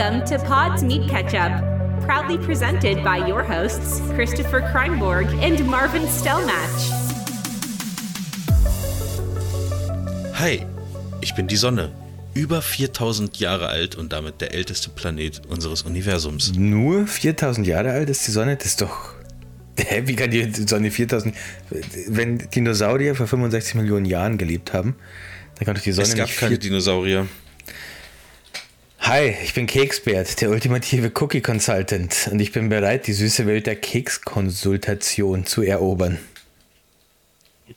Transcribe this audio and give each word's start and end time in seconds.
Welcome 0.00 0.24
to 0.30 0.42
Pod's 0.46 0.82
Meat 0.82 1.10
Ketchup, 1.10 1.52
proudly 2.06 2.38
presented 2.38 3.04
by 3.04 3.18
your 3.18 3.42
hosts, 3.42 4.00
Christopher 4.14 4.62
Kreinborg 4.62 5.26
and 5.42 5.62
Marvin 5.66 6.04
Stellmatch. 6.04 6.90
Hi, 10.32 10.64
ich 11.20 11.34
bin 11.34 11.48
die 11.48 11.56
Sonne. 11.56 11.92
Über 12.32 12.62
4000 12.62 13.40
Jahre 13.40 13.68
alt 13.68 13.94
und 13.94 14.14
damit 14.14 14.40
der 14.40 14.54
älteste 14.54 14.88
Planet 14.88 15.42
unseres 15.50 15.82
Universums. 15.82 16.54
Nur 16.56 17.06
4000 17.06 17.66
Jahre 17.66 17.90
alt 17.90 18.08
ist 18.08 18.26
die 18.26 18.30
Sonne? 18.30 18.56
Das 18.56 18.68
ist 18.68 18.80
doch. 18.80 19.12
Hä, 19.78 20.04
wie 20.06 20.16
kann 20.16 20.30
die 20.30 20.50
Sonne 20.66 20.90
4000. 20.90 21.34
Wenn 22.08 22.38
Dinosaurier 22.38 23.14
vor 23.14 23.26
65 23.26 23.74
Millionen 23.74 24.06
Jahren 24.06 24.38
gelebt 24.38 24.72
haben, 24.72 24.96
dann 25.56 25.66
kann 25.66 25.74
doch 25.74 25.82
die 25.82 25.92
Sonne 25.92 26.08
es 26.08 26.14
gab 26.16 26.26
nicht. 26.28 26.38
keine 26.38 26.52
vier- 26.52 26.58
Dinosaurier. 26.58 27.26
Hi, 29.02 29.34
ich 29.42 29.54
bin 29.54 29.66
Keksbert, 29.66 30.42
der 30.42 30.50
ultimative 30.50 31.10
Cookie 31.18 31.40
Consultant 31.40 32.28
und 32.30 32.38
ich 32.38 32.52
bin 32.52 32.68
bereit, 32.68 33.06
die 33.06 33.14
süße 33.14 33.46
Welt 33.46 33.66
der 33.66 33.76
Kekskonsultation 33.76 35.46
zu 35.46 35.62
erobern. 35.62 36.18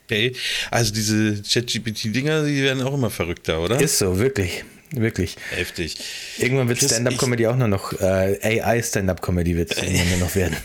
Okay. 0.03 0.35
Also 0.69 0.93
diese 0.93 1.41
ChatGPT-Dinger, 1.41 2.43
die 2.43 2.61
werden 2.61 2.83
auch 2.83 2.93
immer 2.93 3.09
verrückter, 3.09 3.61
oder? 3.61 3.79
Ist 3.79 3.99
so, 3.99 4.19
wirklich. 4.19 4.65
Wirklich. 4.91 5.37
Heftig. 5.51 5.97
Irgendwann 6.39 6.67
wird 6.67 6.79
Stand-Up-Comedy 6.79 7.47
auch 7.47 7.55
nur 7.55 7.69
noch, 7.69 7.93
äh, 7.93 8.61
AI-Stand-Up-Comedy 8.61 9.55
wird 9.55 9.71
es 9.71 9.77
irgendwann 9.81 10.09
nur 10.09 10.19
noch 10.19 10.35
werden. 10.35 10.57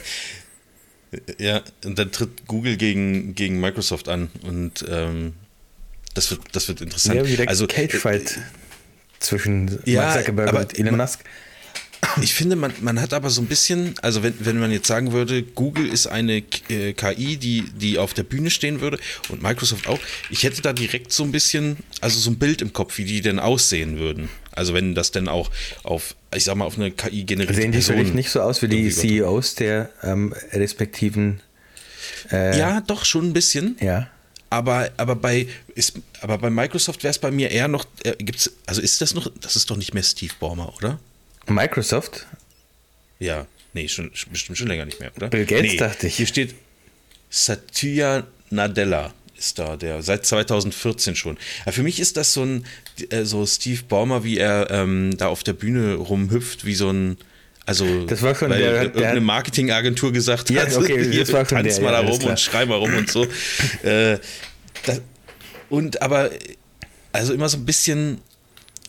Ja, 1.39 1.63
und 1.85 1.99
dann 1.99 2.11
tritt 2.11 2.47
Google 2.49 2.77
gegen, 2.77 3.37
gegen 3.37 3.61
Microsoft 3.61 4.09
an 4.09 4.29
und 4.43 4.85
ähm, 4.91 5.35
das, 6.15 6.33
wird, 6.33 6.41
das 6.53 6.67
wird 6.67 6.81
interessant. 6.81 7.15
Ja, 7.15 7.27
wie 7.27 7.37
der 7.37 7.49
also, 7.49 7.69
Cage-Fight 7.69 8.39
zwischen 9.21 9.79
ja, 9.85 10.03
Mark 10.03 10.19
Zuckerberg 10.19 10.49
aber 10.49 10.61
und 10.61 10.79
Elon 10.79 10.97
Musk. 10.97 11.21
Ich 12.23 12.33
finde, 12.33 12.55
man, 12.55 12.73
man 12.81 13.01
hat 13.01 13.13
aber 13.13 13.29
so 13.29 13.41
ein 13.43 13.47
bisschen, 13.47 13.95
also 14.03 14.23
wenn, 14.23 14.35
wenn 14.39 14.59
man 14.61 14.71
jetzt 14.71 14.87
sagen 14.87 15.13
würde, 15.13 15.43
Google 15.43 15.89
ist 15.89 16.07
eine 16.07 16.43
äh, 16.69 16.93
KI, 16.93 17.37
die, 17.37 17.65
die 17.75 17.99
auf 17.99 18.15
der 18.15 18.23
Bühne 18.23 18.51
stehen 18.51 18.81
würde 18.81 18.99
und 19.31 19.43
Microsoft 19.43 19.89
auch, 19.89 19.99
ich 20.31 20.45
hätte 20.45 20.63
da 20.63 20.73
direkt 20.73 21.13
so 21.13 21.25
ein 21.25 21.33
bisschen, 21.33 21.77
also 22.01 22.21
so 22.21 22.31
ein 22.31 22.39
Bild 22.39 22.63
im 22.63 22.73
Kopf, 22.73 22.99
wie 22.99 23.05
die 23.05 23.21
denn 23.21 23.41
aussehen 23.41 23.99
würden. 23.99 24.29
Also 24.53 24.75
wenn 24.75 24.95
das 24.95 25.11
denn 25.11 25.27
auch 25.29 25.51
auf, 25.83 26.15
ich 26.35 26.45
sag 26.45 26.55
mal, 26.57 26.67
auf 26.67 26.79
eine 26.79 26.93
KI 26.93 27.25
generierte 27.25 27.61
Sehen 27.61 27.73
die 27.73 27.83
vielleicht 27.83 28.15
nicht 28.15 28.31
so 28.31 28.43
aus 28.43 28.63
wie 28.63 28.69
die 28.69 28.91
CEOs 28.91 29.57
der 29.57 29.91
ähm, 30.03 30.33
respektiven. 30.53 31.41
Äh, 32.31 32.59
Ja, 32.59 32.81
doch, 32.81 33.05
schon 33.05 33.27
ein 33.27 33.33
bisschen. 33.33 33.77
Ja. 33.81 34.09
Aber, 34.51 34.91
aber 34.97 35.15
bei 35.15 35.47
ist, 35.75 35.99
aber 36.21 36.39
bei 36.39 36.51
Microsoft 36.51 37.03
wäre 37.03 37.11
es 37.11 37.19
bei 37.19 37.31
mir 37.31 37.51
eher 37.51 37.69
noch, 37.69 37.85
äh, 38.03 38.13
gibt's, 38.19 38.51
also 38.67 38.81
ist 38.81 39.01
das 39.01 39.15
noch, 39.15 39.31
das 39.41 39.57
ist 39.57 39.71
doch 39.71 39.77
nicht 39.77 39.93
mehr 39.93 40.03
Steve 40.03 40.33
Ballmer, 40.41 40.75
oder? 40.77 40.99
Microsoft? 41.47 42.27
Ja, 43.19 43.47
nee, 43.75 43.89
schon, 43.89 44.11
bestimmt 44.31 44.57
schon 44.57 44.69
länger 44.69 44.87
nicht 44.87 45.01
mehr, 45.01 45.13
oder? 45.17 45.29
Bill 45.29 45.45
Gates, 45.45 45.73
nee, 45.73 45.77
dachte 45.77 46.07
ich. 46.07 46.17
Hier 46.17 46.27
steht 46.27 46.55
Satya 47.31 48.27
Nadella 48.51 49.13
ist 49.39 49.59
da, 49.59 49.77
der 49.77 50.03
seit 50.03 50.27
2014 50.27 51.15
schon. 51.15 51.39
Ja, 51.65 51.73
für 51.73 51.83
mich 51.83 52.01
ist 52.01 52.17
das 52.17 52.35
so 52.35 52.43
ein, 52.43 52.67
äh, 53.11 53.25
so 53.25 53.47
Steve 53.47 53.83
Ballmer, 53.89 54.25
wie 54.25 54.39
er 54.39 54.71
ähm, 54.71 55.17
da 55.17 55.29
auf 55.29 55.45
der 55.45 55.53
Bühne 55.53 55.95
rumhüpft, 55.95 56.65
wie 56.65 56.75
so 56.75 56.91
ein, 56.91 57.19
also, 57.69 58.07
Das 58.07 58.23
war 58.23 58.35
schon 58.35 58.51
weil 58.51 58.59
der- 58.61 58.73
der- 58.73 58.83
irgendeine 58.87 59.21
Marketingagentur 59.21 60.13
gesagt 60.13 60.51
Ja, 60.51 60.63
hat, 60.63 60.77
okay, 60.77 61.09
hier, 61.11 61.21
das 61.21 61.33
war 61.33 61.47
schon 61.47 61.59
tanz 61.59 61.75
der, 61.77 61.85
mal 61.85 61.93
ja, 61.93 62.01
da 62.03 62.07
alles 62.09 62.21
rum 62.23 62.31
und 62.31 62.41
schrei 62.41 62.67
mal 62.67 62.77
rum 62.77 62.95
und 62.95 63.11
so. 63.11 63.25
äh, 63.83 64.19
das, 64.85 65.01
und 65.69 66.01
aber, 66.03 66.31
also 67.13 67.33
immer 67.35 67.49
so 67.49 67.59
ein 67.59 67.65
bisschen 67.67 68.19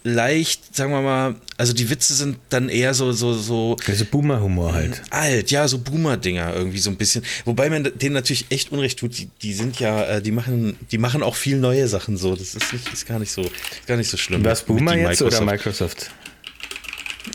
leicht, 0.03 0.75
sagen 0.75 0.93
wir 0.93 1.01
mal, 1.01 1.35
also 1.57 1.73
die 1.73 1.89
Witze 1.89 2.13
sind 2.13 2.37
dann 2.47 2.69
eher 2.69 2.93
so, 2.93 3.11
so, 3.11 3.33
so 3.33 3.75
Also 3.85 4.05
Boomer-Humor 4.05 4.73
halt. 4.73 5.01
alt, 5.09 5.51
ja, 5.51 5.67
so 5.67 5.77
Boomer-Dinger 5.79 6.53
irgendwie 6.55 6.79
so 6.79 6.89
ein 6.89 6.95
bisschen. 6.95 7.23
Wobei 7.43 7.69
man 7.69 7.83
denen 7.95 8.13
natürlich 8.13 8.45
echt 8.49 8.71
Unrecht 8.71 8.97
tut. 8.99 9.17
Die, 9.17 9.27
die 9.41 9.53
sind 9.53 9.77
ja, 9.81 10.05
äh, 10.05 10.21
die 10.21 10.31
machen, 10.31 10.77
die 10.91 10.97
machen 10.97 11.21
auch 11.21 11.35
viel 11.35 11.57
neue 11.57 11.89
Sachen 11.89 12.15
so. 12.15 12.33
Das 12.33 12.55
ist 12.55 12.71
nicht, 12.71 12.93
ist 12.93 13.07
gar 13.07 13.19
nicht 13.19 13.31
so, 13.33 13.41
ist 13.41 13.87
gar 13.87 13.97
nicht 13.97 14.09
so 14.09 14.15
schlimm. 14.15 14.43
Was 14.45 14.63
Boomer 14.63 14.95
jetzt 14.95 15.21
oder 15.21 15.41
Microsoft. 15.41 16.11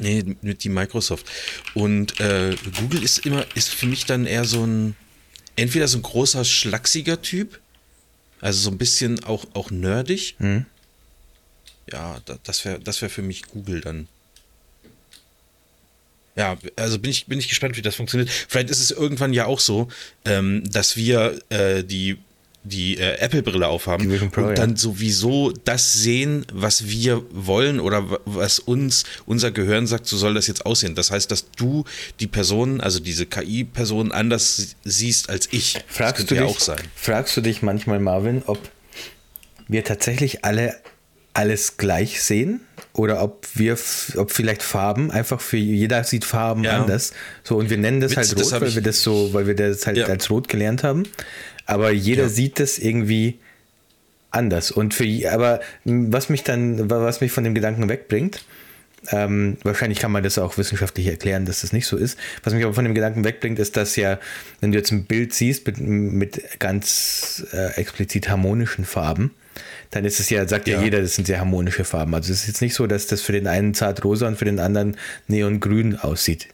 Nee, 0.01 0.37
mit 0.43 0.65
die 0.65 0.69
Microsoft. 0.69 1.27
Und 1.75 2.21
äh, 2.21 2.57
Google 2.79 3.03
ist 3.03 3.19
immer, 3.27 3.45
ist 3.55 3.69
für 3.69 3.87
mich 3.87 4.07
dann 4.07 4.27
eher 4.27 4.45
so 4.45 4.65
ein, 4.65 4.97
entweder 5.57 5.89
so 5.89 5.99
ein 5.99 6.03
großer, 6.03 6.45
schlachsiger 6.45 7.21
Typ, 7.23 7.61
also 8.41 8.61
so 8.61 8.71
ein 8.71 8.79
bisschen 8.79 9.23
auch, 9.25 9.45
auch 9.55 9.71
nerdig. 9.71 10.37
Hm. 10.39 10.67
Ja, 11.91 12.21
da, 12.25 12.39
das 12.43 12.65
wäre 12.65 12.81
das 12.81 13.03
wär 13.03 13.11
für 13.11 13.23
mich 13.23 13.43
Google 13.43 13.81
dann. 13.81 14.09
Ja, 16.37 16.59
also 16.77 16.99
bin 16.99 17.11
ich, 17.11 17.27
bin 17.27 17.39
ich 17.39 17.49
gespannt, 17.49 17.77
wie 17.77 17.83
das 17.83 17.95
funktioniert. 17.95 18.29
Vielleicht 18.31 18.71
ist 18.71 18.81
es 18.81 18.91
irgendwann 18.91 19.33
ja 19.33 19.47
auch 19.47 19.61
so, 19.61 19.89
ähm, 20.25 20.69
dass 20.69 20.97
wir 20.97 21.41
äh, 21.49 21.85
die, 21.85 22.19
die 22.67 22.97
äh, 22.97 23.19
Apple-Brille 23.19 23.69
aufhaben 23.69 24.09
Die 24.09 24.17
Pro, 24.29 24.43
und 24.47 24.57
dann 24.59 24.71
ja. 24.71 24.77
sowieso 24.77 25.53
das 25.65 25.93
sehen, 25.93 26.47
was 26.53 26.89
wir 26.89 27.23
wollen 27.31 27.79
oder 27.79 28.11
wa- 28.11 28.21
was 28.25 28.59
uns 28.59 29.05
unser 29.27 29.51
Gehirn 29.51 29.87
sagt, 29.87 30.07
so 30.07 30.17
soll 30.17 30.33
das 30.35 30.47
jetzt 30.47 30.65
aussehen. 30.65 30.95
Das 30.95 31.11
heißt, 31.11 31.31
dass 31.31 31.51
du 31.51 31.85
die 32.21 32.27
Person, 32.27 32.81
also 32.81 33.01
diese 33.01 33.27
KI-Person 33.27 34.13
anders 34.13 34.57
sie- 34.57 34.69
siehst 34.85 35.29
als 35.29 35.49
ich. 35.51 35.75
das 35.75 35.83
Fragst 35.89 36.17
könnte 36.17 36.35
du, 36.37 36.41
ja 36.41 36.47
dich, 36.47 36.57
auch 36.57 36.61
sein. 36.61 36.81
fragst 36.97 37.37
du 37.37 37.43
dich 37.43 37.61
manchmal, 37.63 38.01
Marvin, 38.01 38.43
ob 38.47 38.59
wir 39.69 39.85
tatsächlich 39.85 40.45
alle 40.45 40.75
alles 41.37 41.79
gleich 41.79 42.23
sehen? 42.23 42.61
Oder 42.93 43.21
ob 43.21 43.45
wir, 43.55 43.77
ob 44.17 44.31
vielleicht 44.31 44.63
Farben 44.63 45.11
einfach 45.11 45.41
für 45.41 45.57
jeder 45.57 46.05
sieht 46.05 46.25
Farben 46.25 46.63
Ja. 46.63 46.81
anders. 46.81 47.13
So, 47.43 47.57
und 47.57 47.71
wir 47.71 47.77
nennen 47.77 48.01
das 48.01 48.13
Witz, 48.13 48.17
halt 48.19 48.33
das 48.39 48.47
rot, 48.47 48.53
hab 48.53 48.61
weil 48.63 48.75
wir 48.77 48.83
das 48.83 49.03
so, 49.03 49.35
weil 49.35 49.49
wir 49.49 49.57
das 49.57 49.85
halt 49.85 49.97
Ja. 49.97 50.07
als 50.07 50.31
rot 50.31 50.47
gelernt 50.47 50.85
haben. 50.85 51.03
Aber 51.67 51.91
jeder 51.91 52.25
Ja. 52.25 52.29
sieht 52.29 52.61
das 52.61 52.79
irgendwie 52.79 53.39
anders. 54.31 54.71
Und 54.71 54.95
für 54.95 55.05
aber 55.31 55.61
was 55.85 56.29
mich 56.29 56.43
dann, 56.43 56.91
wa- 56.91 57.03
was 57.03 57.21
mich 57.21 57.33
von 57.33 57.45
dem 57.45 57.55
Gedanken 57.55 57.89
wegbringt, 57.89 58.45
ähm, 59.11 59.59
wahrscheinlich 59.63 59.99
kann 59.99 60.13
man 60.13 60.23
das 60.23 60.39
auch 60.39 60.57
wissenschaftlich 60.57 61.07
erklären, 61.07 61.45
dass 61.45 61.61
das 61.61 61.73
nicht 61.75 61.87
so 61.87 61.97
ist. 61.97 62.19
Was 62.43 62.55
mich 62.55 62.65
aber 62.65 62.73
von 62.75 62.85
dem 62.85 62.95
Gedanken 62.95 63.23
wegbringt, 63.25 63.59
ist, 63.59 63.77
dass 63.77 63.97
ja, 63.97 64.19
wenn 64.61 64.73
du 64.73 64.79
jetzt 64.79 64.91
ein 64.93 65.05
Bild 65.05 65.35
siehst 65.35 65.67
mit, 65.67 65.79
mit 65.79 66.59
ganz 66.59 67.47
äh, 67.53 67.75
explizit 67.77 68.29
harmonischen 68.31 68.85
Farben, 68.87 69.31
dann 69.91 70.05
ist 70.07 70.21
es 70.21 70.31
ja, 70.31 70.49
sagt 70.49 70.67
ja. 70.69 70.79
Ja. 70.79 70.83
jeder, 70.85 71.01
das 71.03 71.15
sind 71.15 71.27
sehr 71.27 71.39
harmonische 71.39 71.85
Farben. 71.85 72.15
Also 72.15 72.33
es 72.33 72.41
ist 72.43 72.47
jetzt 72.49 72.63
nicht 72.63 72.75
so, 72.75 72.87
dass 72.87 73.07
das 73.07 73.21
für 73.21 73.33
den 73.33 73.47
einen 73.47 73.75
zart 73.75 74.03
rosa 74.05 74.27
und 74.27 74.37
für 74.39 74.47
den 74.47 74.59
anderen 74.59 74.97
neongrün 75.29 75.97
aussieht. 75.99 76.49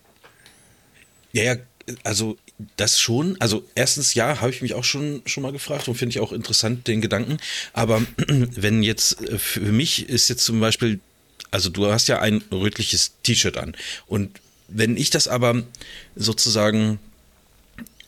Ja, 1.32 1.44
ja, 1.44 1.56
also 2.04 2.36
das 2.76 2.98
schon. 3.00 3.36
Also 3.40 3.64
erstens, 3.74 4.14
ja, 4.14 4.40
habe 4.40 4.50
ich 4.50 4.62
mich 4.62 4.74
auch 4.74 4.84
schon, 4.84 5.22
schon 5.26 5.42
mal 5.42 5.52
gefragt 5.52 5.88
und 5.88 5.94
finde 5.94 6.10
ich 6.10 6.20
auch 6.20 6.32
interessant, 6.32 6.86
den 6.86 7.00
Gedanken. 7.00 7.38
Aber 7.72 8.02
wenn 8.26 8.82
jetzt, 8.82 9.20
äh, 9.22 9.38
für 9.38 9.60
mich 9.60 10.08
ist 10.08 10.28
jetzt 10.28 10.44
zum 10.44 10.60
Beispiel, 10.60 11.00
also 11.50 11.70
du 11.70 11.86
hast 11.86 12.08
ja 12.08 12.20
ein 12.20 12.42
rötliches 12.52 13.12
T-Shirt 13.22 13.56
an. 13.56 13.74
Und 14.06 14.40
wenn 14.68 14.96
ich 14.96 15.10
das 15.10 15.28
aber 15.28 15.62
sozusagen, 16.14 16.98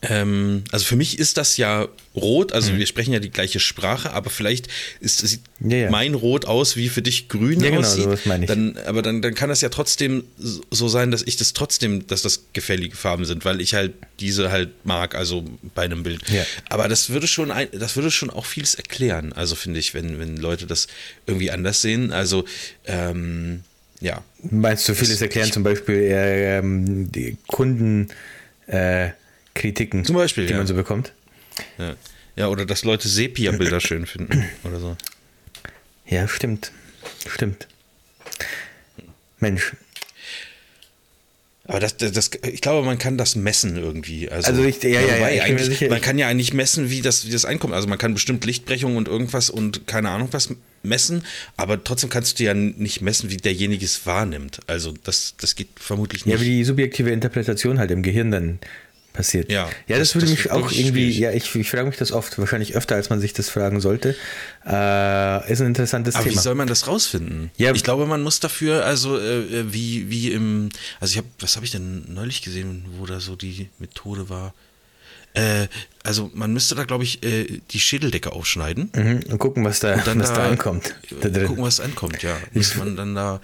ähm, 0.03 0.65
also 0.73 0.85
für 0.85 0.97
mich 0.97 1.19
ist 1.21 1.37
das 1.37 1.57
ja 1.57 1.87
rot, 2.17 2.53
also 2.53 2.77
wir 2.77 2.87
sprechen 2.87 3.13
ja 3.13 3.21
die 3.21 3.31
gleiche 3.31 3.61
Sprache, 3.61 4.13
aber 4.13 4.31
vielleicht 4.31 4.67
ist, 5.01 5.19
sieht 5.27 5.41
Ja, 5.61 5.77
ja. 5.77 5.91
mein 5.91 6.15
Rot 6.15 6.45
aus, 6.45 6.77
wie 6.77 6.89
für 6.89 7.03
dich 7.03 7.29
grün 7.29 7.61
Ja, 7.61 7.71
genau, 7.71 7.81
aussieht. 7.83 8.05
sowas 8.05 8.27
meine 8.27 8.45
ich. 8.45 8.49
Dann 8.49 8.77
aber 8.85 9.03
dann, 9.03 9.23
dann 9.23 9.35
kann 9.35 9.49
das 9.49 9.61
ja 9.61 9.69
trotzdem 9.69 10.25
so 10.37 10.89
sein, 10.89 11.13
dass 11.13 11.23
ich 11.23 11.37
das 11.37 11.53
trotzdem, 11.53 12.07
dass 12.09 12.23
das 12.23 12.47
gefällige 12.53 12.97
Farben 12.97 13.25
sind, 13.25 13.45
weil 13.45 13.61
ich 13.61 13.75
halt 13.75 13.93
diese 14.19 14.51
halt 14.51 14.71
mag, 14.85 15.15
also 15.15 15.45
bei 15.75 15.83
einem 15.83 16.03
Bild. 16.03 16.29
Ja. 16.29 16.45
Aber 16.69 16.89
das 16.89 17.11
würde 17.11 17.29
schon 17.29 17.53
ein, 17.53 17.69
das 17.73 17.95
würde 17.95 18.11
schon 18.11 18.29
auch 18.31 18.45
vieles 18.47 18.75
erklären, 18.75 19.33
also 19.33 19.55
finde 19.55 19.79
ich, 19.79 19.95
wenn, 19.95 20.19
wenn 20.19 20.37
Leute 20.37 20.67
das 20.67 20.89
irgendwie 21.27 21.53
anders 21.53 21.81
sehen. 21.81 22.11
Also 22.13 22.45
ähm, 22.87 23.63
ja. 24.01 24.23
Meinst 24.51 24.89
du, 24.89 24.95
vieles 24.97 25.11
Das- 25.15 25.23
erklären 25.23 25.53
zum 25.53 25.63
Beispiel 25.63 25.95
äh, 25.95 26.61
die 26.63 27.37
Kunden 27.47 28.09
äh, 28.67 29.11
Kritiken, 29.55 30.05
Zum 30.05 30.17
Beispiel, 30.17 30.47
die 30.47 30.53
ja. 30.53 30.59
man 30.59 30.67
so 30.67 30.75
bekommt? 30.75 31.13
ja. 31.79 31.95
Ja, 32.35 32.49
oder 32.49 32.65
dass 32.65 32.83
Leute 32.83 33.09
Sepia-Bilder 33.09 33.79
schön 33.81 34.07
finden 34.07 34.47
oder 34.65 34.81
so. 34.81 34.97
Ja, 36.07 36.27
stimmt. 36.27 36.73
Stimmt. 37.29 37.69
Mensch. 39.39 39.75
Aber 41.65 41.79
das, 41.79 41.97
das, 41.97 42.13
das, 42.13 42.31
ich 42.51 42.61
glaube, 42.61 42.85
man 42.87 42.99
kann 42.99 43.19
das 43.19 43.37
messen 43.37 43.77
irgendwie. 43.77 44.29
Also, 44.31 44.49
Also 44.51 44.65
ich- 44.65 44.83
ja, 44.83 45.01
ja, 45.01 45.29
ja, 45.29 45.47
ich 45.47 45.63
sicher, 45.63 45.89
man 45.91 46.01
kann 46.01 46.19
ja 46.19 46.27
eigentlich 46.27 46.53
messen, 46.55 46.91
wie 46.91 47.03
das, 47.03 47.27
wie 47.27 47.31
das 47.31 47.45
einkommt. 47.45 47.73
Also 47.75 47.87
man 47.87 47.99
kann 47.99 48.15
bestimmt 48.15 48.45
Lichtbrechung 48.45 48.97
und 48.97 49.09
irgendwas 49.09 49.49
und 49.51 49.87
keine 49.87 50.09
Ahnung 50.11 50.29
was 50.33 50.49
messen, 50.83 51.25
aber 51.57 51.85
trotzdem 51.85 52.11
kannst 52.11 52.41
du 52.41 52.45
ja 52.45 52.55
nicht 52.55 53.01
messen, 53.03 53.31
wie 53.31 53.37
derjenige 53.37 53.85
es 53.85 54.07
wahrnimmt. 54.07 54.59
Also 54.67 54.95
das, 55.05 55.35
das 55.39 55.55
geht 55.55 55.69
vermutlich 55.77 56.27
nicht. 56.27 56.35
Ja, 56.35 56.41
wie 56.41 56.47
die 56.49 56.65
subjektive 56.65 57.11
Interpretation 57.11 57.79
halt 57.79 57.91
im 57.93 58.03
Gehirn 58.03 58.31
dann 58.33 58.59
passiert. 59.13 59.51
Ja, 59.51 59.69
ja 59.87 59.99
das, 59.99 60.09
das- 60.09 60.15
würde 60.17 60.27
das 60.27 60.37
mich 60.37 60.51
auch 60.51 60.71
irgendwie, 60.73 61.13
schwierig. 61.13 61.19
ja, 61.19 61.31
ich, 61.33 61.55
ich 61.55 61.71
frage 61.71 61.87
mich 61.87 61.97
das 61.97 62.13
oft, 62.13 62.39
wahrscheinlich 62.39 62.75
öfter, 62.77 62.95
als 62.97 63.11
man 63.11 63.21
sich 63.21 63.33
das 63.33 63.49
fragen 63.49 63.81
sollte. 63.81 64.17
Äh, 64.67 65.53
ist 65.53 65.61
ein 65.61 65.67
interessantes 65.69 66.15
Aber 66.15 66.25
wie 66.25 66.31
Thema. 66.31 66.43
soll 66.43 66.55
man 66.55 66.69
das 66.69 66.87
rausfinden? 66.87 67.51
Ja. 67.57 67.73
ich 67.75 67.85
glaube, 67.85 68.07
man 68.07 68.23
muss 68.23 68.41
dafür, 68.41 68.85
also 68.85 69.19
äh, 69.19 69.73
wie, 69.73 70.09
wie 70.11 70.33
im, 70.33 70.69
also 71.01 71.13
ich 71.13 71.19
habe, 71.19 71.29
was 71.41 71.57
habe 71.57 71.65
ich 71.67 71.73
denn 71.73 72.05
neulich 72.13 72.43
gesehen, 72.43 72.85
wo 72.99 73.07
da 73.07 73.21
so 73.21 73.37
die 73.37 73.69
Methode 73.79 74.29
war? 74.29 74.55
Äh, 75.35 75.67
also 76.05 76.31
man 76.35 76.53
müsste 76.53 76.75
da, 76.75 76.85
glaube 76.85 77.05
ich, 77.05 77.23
äh, 77.25 77.61
die 77.71 77.81
Schädeldecke 77.81 78.33
aufschneiden. 78.33 78.91
Mhm, 78.95 79.21
und 79.31 79.39
gucken, 79.39 79.65
was 79.65 79.81
da, 79.81 79.97
dann 79.97 80.21
was 80.21 80.33
da, 80.33 80.47
ankommt. 80.47 80.95
Da 81.23 81.29
drin. 81.31 81.47
Gucken, 81.47 81.65
was 81.65 81.81
ankommt, 81.81 82.23
ja. 82.23 82.37
Muss 82.53 82.77
man 82.77 82.97
dann 82.97 83.15
da 83.15 83.41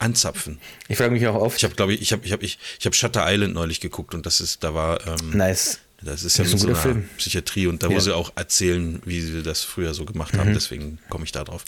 anzapfen. 0.00 0.58
Ich 0.88 0.96
frage 0.98 1.12
mich 1.12 1.26
auch 1.26 1.34
oft, 1.36 1.56
Ich 1.58 1.64
habe, 1.64 1.74
glaube 1.74 1.94
ich, 1.94 2.00
ich 2.02 2.12
habe, 2.12 2.24
ich 2.26 2.32
habe, 2.32 2.44
ich, 2.44 2.58
ich 2.78 2.86
habe 2.86 2.94
Shutter 2.96 3.24
Island 3.26 3.54
neulich 3.54 3.80
geguckt 3.80 4.14
und 4.14 4.26
das 4.26 4.40
ist, 4.40 4.64
da 4.64 4.74
war, 4.74 5.06
ähm, 5.06 5.30
nice. 5.36 5.78
das 6.02 6.24
ist 6.24 6.38
ja 6.38 6.44
Das 6.44 6.52
ist 6.54 6.62
mit 6.64 6.70
ein 6.70 6.74
so 6.74 6.88
einer 6.88 6.94
Film. 6.94 7.08
Psychiatrie 7.18 7.66
und 7.66 7.82
da 7.82 7.86
Ja. 7.86 7.90
Mhm. 7.90 7.94
muss 7.96 8.04
sie 8.04 8.14
auch 8.14 8.32
erzählen, 8.36 9.00
wie 9.04 9.20
sie 9.20 9.42
das 9.42 9.62
früher 9.62 9.94
so 9.94 10.04
gemacht 10.04 10.36
haben. 10.36 10.52
Deswegen 10.54 10.98
komme 11.08 11.24
ich 11.24 11.32
da 11.32 11.44
drauf. 11.44 11.64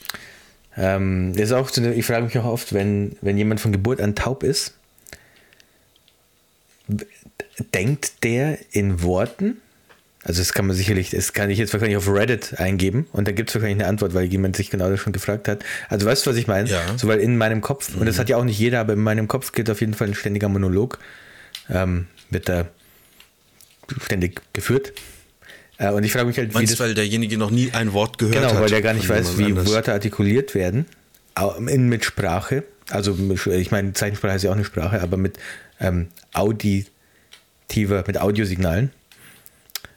Ähm, 0.76 1.32
das 1.34 1.44
ist 1.46 1.52
auch 1.52 1.69
so 1.69 1.81
eine, 1.82 1.94
ich 1.94 2.06
frage 2.06 2.25
mich 2.25 2.38
auch 2.38 2.44
oft, 2.46 2.73
wenn, 2.73 3.17
wenn 3.20 3.37
jemand 3.37 3.61
von 3.61 3.73
Geburt 3.73 4.00
an 4.00 4.14
taub 4.14 4.43
ist, 4.43 4.75
denkt 7.75 8.23
der 8.25 8.58
in 8.75 9.02
Worten? 9.02 9.58
Also 10.24 10.40
das 10.40 10.52
kann 10.52 10.66
man 10.66 10.76
sicherlich, 10.76 11.10
das 11.10 11.32
kann 11.32 11.50
ich 11.50 11.58
jetzt 11.58 11.72
wahrscheinlich 11.72 11.96
auf 11.96 12.08
Reddit 12.08 12.58
eingeben 12.60 13.08
und 13.12 13.26
da 13.26 13.32
gibt 13.32 13.48
es 13.50 13.54
wahrscheinlich 13.56 13.80
eine 13.80 13.88
Antwort, 13.88 14.14
weil 14.14 14.26
jemand 14.26 14.56
sich 14.56 14.70
genau 14.70 14.88
das 14.88 15.00
schon 15.00 15.12
gefragt 15.12 15.48
hat. 15.48 15.64
Also 15.88 16.06
weißt 16.06 16.24
du, 16.24 16.30
was 16.30 16.36
ich 16.36 16.46
meine? 16.46 16.69
Ja. 16.69 16.80
So, 16.96 17.08
weil 17.08 17.19
in 17.19 17.36
meinem 17.36 17.60
Kopf, 17.60 17.96
und 17.96 18.06
das 18.06 18.19
hat 18.20 18.28
ja 18.28 18.36
auch 18.36 18.44
nicht 18.44 18.58
jeder, 18.58 18.80
aber 18.80 18.92
in 18.92 19.00
meinem 19.00 19.26
Kopf 19.26 19.50
geht 19.50 19.69
auf 19.69 19.80
jeden 19.80 19.94
Fall 19.94 20.08
ein 20.08 20.14
ständiger 20.14 20.48
Monolog, 20.48 20.98
ähm, 21.69 22.06
wird 22.30 22.48
da 22.48 22.66
ständig 24.04 24.40
geführt. 24.52 24.92
Äh, 25.78 25.90
und 25.90 26.04
ich 26.04 26.12
frage 26.12 26.26
mich 26.26 26.38
halt, 26.38 26.50
wie 26.50 26.54
Meinst 26.54 26.72
das 26.72 26.78
du, 26.78 26.84
weil 26.84 26.94
derjenige 26.94 27.36
noch 27.36 27.50
nie 27.50 27.72
ein 27.72 27.92
Wort 27.92 28.19
gehört 28.19 28.36
Genau, 28.36 28.50
hat? 28.50 28.60
weil 28.60 28.70
der 28.70 28.82
gar 28.82 28.94
nicht 28.94 29.08
weiß, 29.08 29.38
wie 29.38 29.46
anders? 29.46 29.70
Wörter 29.70 29.92
artikuliert 29.92 30.54
werden. 30.54 30.86
In, 31.66 31.88
mit 31.88 32.04
Sprache. 32.04 32.62
Also, 32.90 33.16
ich 33.50 33.70
meine, 33.70 33.92
Zeichensprache 33.94 34.36
ist 34.36 34.42
ja 34.42 34.50
auch 34.50 34.54
eine 34.54 34.64
Sprache, 34.64 35.00
aber 35.00 35.16
mit 35.16 35.38
ähm, 35.80 36.08
auditiver, 36.34 38.04
mit 38.06 38.19
Audiosignalen. 38.19 38.90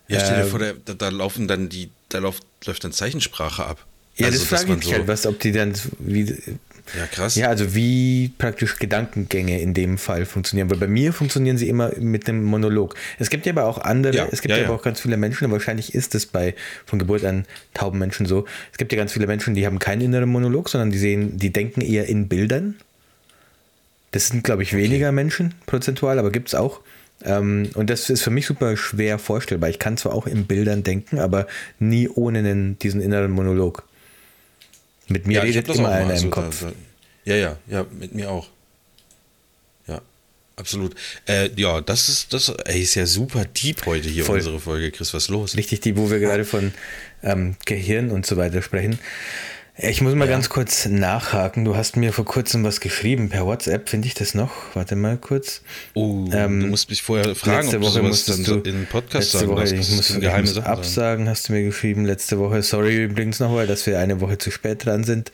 Ja, 0.08 0.20
stell 0.20 0.36
dir 0.38 0.44
Ähm, 0.44 0.50
vor, 0.50 0.60
da, 0.60 0.94
da 0.94 1.10
laufen 1.10 1.48
dann 1.48 1.70
die, 1.70 1.90
da 2.10 2.20
läuft, 2.20 2.44
läuft 2.66 2.84
dann 2.84 2.92
Zeichensprache 2.92 3.66
ab. 3.66 3.86
Ja, 4.18 4.28
Also, 4.28 4.40
das 4.40 4.48
frage 4.48 4.72
ich 4.74 4.86
mich 4.86 4.94
halt, 4.94 5.08
was, 5.08 5.26
ob 5.26 5.40
die 5.40 5.52
dann, 5.52 5.74
wie, 6.00 6.24
Ja, 6.96 7.06
krass. 7.12 7.36
ja, 7.36 7.48
also 7.50 7.76
wie 7.76 8.32
praktisch 8.38 8.78
Gedankengänge 8.78 9.60
in 9.60 9.74
dem 9.74 9.98
Fall 9.98 10.26
funktionieren. 10.26 10.70
Weil 10.70 10.78
bei 10.78 10.88
mir 10.88 11.12
funktionieren 11.12 11.58
sie 11.58 11.68
immer 11.68 11.92
mit 12.00 12.30
einem 12.30 12.44
Monolog. 12.44 12.96
Es 13.20 13.30
gibt 13.30 13.46
ja 13.46 13.52
aber 13.52 13.66
auch 13.66 13.80
andere, 13.80 14.16
Ja, 14.16 14.28
es 14.32 14.42
gibt 14.42 14.52
ja, 14.52 14.60
ja, 14.62 14.66
aber 14.68 14.76
auch 14.76 14.84
ganz 14.84 15.02
viele 15.02 15.18
Menschen, 15.18 15.46
und 15.46 15.52
wahrscheinlich 15.52 15.94
ist 15.96 16.16
es 16.16 16.28
bei 16.28 16.56
von 16.86 17.00
Geburt 17.00 17.26
an 17.26 17.46
tauben 17.74 18.00
Menschen 18.00 18.26
so. 18.26 18.46
Es 18.72 18.78
gibt 18.78 18.92
ja 18.94 18.98
ganz 18.98 19.12
viele 19.12 19.28
Menschen, 19.28 19.54
die 19.56 19.66
haben 19.66 19.80
keinen 19.80 20.02
inneren 20.02 20.30
Monolog, 20.30 20.70
sondern 20.70 20.92
die 20.92 20.98
sehen, 21.00 21.38
die 21.38 21.52
denken 21.52 21.82
eher 21.82 22.08
in 22.08 22.28
Bildern. 22.30 22.76
Das 24.12 24.28
sind, 24.28 24.44
glaube 24.46 24.64
ich, 24.64 24.72
weniger 24.74 25.12
Menschen 25.12 25.56
prozentual, 25.66 26.20
aber 26.20 26.32
gibt 26.32 26.48
es 26.50 26.56
auch. 26.56 26.80
Ähm, 27.24 27.70
und 27.76 27.90
das 27.90 28.10
ist 28.10 28.22
für 28.22 28.30
mich 28.30 28.46
super 28.46 28.76
schwer 28.78 29.20
vorstellbar. 29.20 29.70
Ich 29.70 29.80
kann 29.80 29.98
zwar 29.98 30.14
auch 30.14 30.28
in 30.28 30.46
Bildern 30.46 30.84
denken, 30.84 31.20
aber 31.20 31.48
nie 31.80 32.10
ohne 32.10 32.40
einen, 32.40 32.78
diesen 32.80 33.02
inneren 33.02 33.32
Monolog. 33.32 33.84
Mit 35.08 35.28
mir 35.28 35.36
ja, 35.36 35.42
redet 35.42 35.68
immer 35.70 35.90
einer 35.90 36.14
im 36.14 36.20
so 36.20 36.30
Kopf. 36.30 36.62
Da, 36.62 36.68
da, 36.68 36.74
ja, 37.26 37.36
ja, 37.36 37.58
ja, 37.68 37.86
mit 37.92 38.14
mir 38.14 38.30
auch. 38.32 38.48
Ja, 39.88 40.02
absolut. 40.56 40.96
Äh, 41.28 41.50
ja, 41.56 41.82
das 41.82 42.10
ist, 42.10 42.34
das 42.34 42.50
ey, 42.50 42.82
ist 42.82 42.96
ja 42.96 43.06
super 43.06 43.46
deep 43.46 43.86
heute 43.86 44.10
hier 44.10 44.26
Voll. 44.26 44.38
unsere 44.38 44.60
Folge. 44.60 44.92
Chris, 44.92 45.14
was 45.14 45.30
los? 45.30 45.56
Richtig, 45.56 45.82
die, 45.82 45.96
wo 45.96 46.10
wir 46.10 46.20
gerade 46.20 46.44
von 46.44 46.74
ähm, 47.24 47.56
Gehirn 47.66 48.12
und 48.12 48.26
so 48.26 48.38
weiter 48.38 48.62
sprechen. 48.62 49.00
Ich 49.78 50.00
muss 50.02 50.16
mal 50.16 50.28
ganz 50.28 50.48
kurz 50.48 50.86
nachhaken. 50.86 51.66
Du 51.66 51.76
hast 51.76 51.98
mir 51.98 52.14
vor 52.14 52.24
kurzem 52.24 52.64
was 52.64 52.80
geschrieben 52.80 53.28
per 53.28 53.46
WhatsApp. 53.46 53.90
Finde 53.90 54.08
ich 54.08 54.14
das 54.14 54.34
noch? 54.34 54.52
Warte 54.74 54.96
mal 54.96 55.18
kurz. 55.18 55.62
Oh, 55.94 56.30
Ähm, 56.32 56.62
du 56.62 56.68
musst 56.68 56.90
mich 56.90 57.04
vorher 57.04 57.36
fragen, 57.36 57.64
letzte 57.64 57.76
ob 57.78 57.82
du 57.82 57.88
Woche 57.88 57.94
sowas 57.96 58.10
musstest 58.10 58.48
dann 58.48 58.64
du 58.64 58.70
in 58.70 58.76
den 58.78 58.86
Podcast 58.86 59.14
letzte 59.34 59.38
sagen 59.40 59.52
Woche, 59.52 59.60
darfst. 59.66 59.74
ich 59.74 59.96
muss, 59.96 60.10
ich 60.12 60.38
muss 60.56 60.58
absagen, 60.60 61.28
hast 61.28 61.50
du 61.50 61.54
mir 61.54 61.64
geschrieben 61.64 62.06
letzte 62.06 62.40
Woche. 62.40 62.64
Sorry 62.64 63.04
übrigens 63.04 63.42
nochmal, 63.42 63.68
dass 63.68 63.86
wir 63.86 64.00
eine 64.00 64.22
Woche 64.22 64.38
zu 64.38 64.50
spät 64.50 64.86
dran 64.86 65.04
sind. 65.04 65.32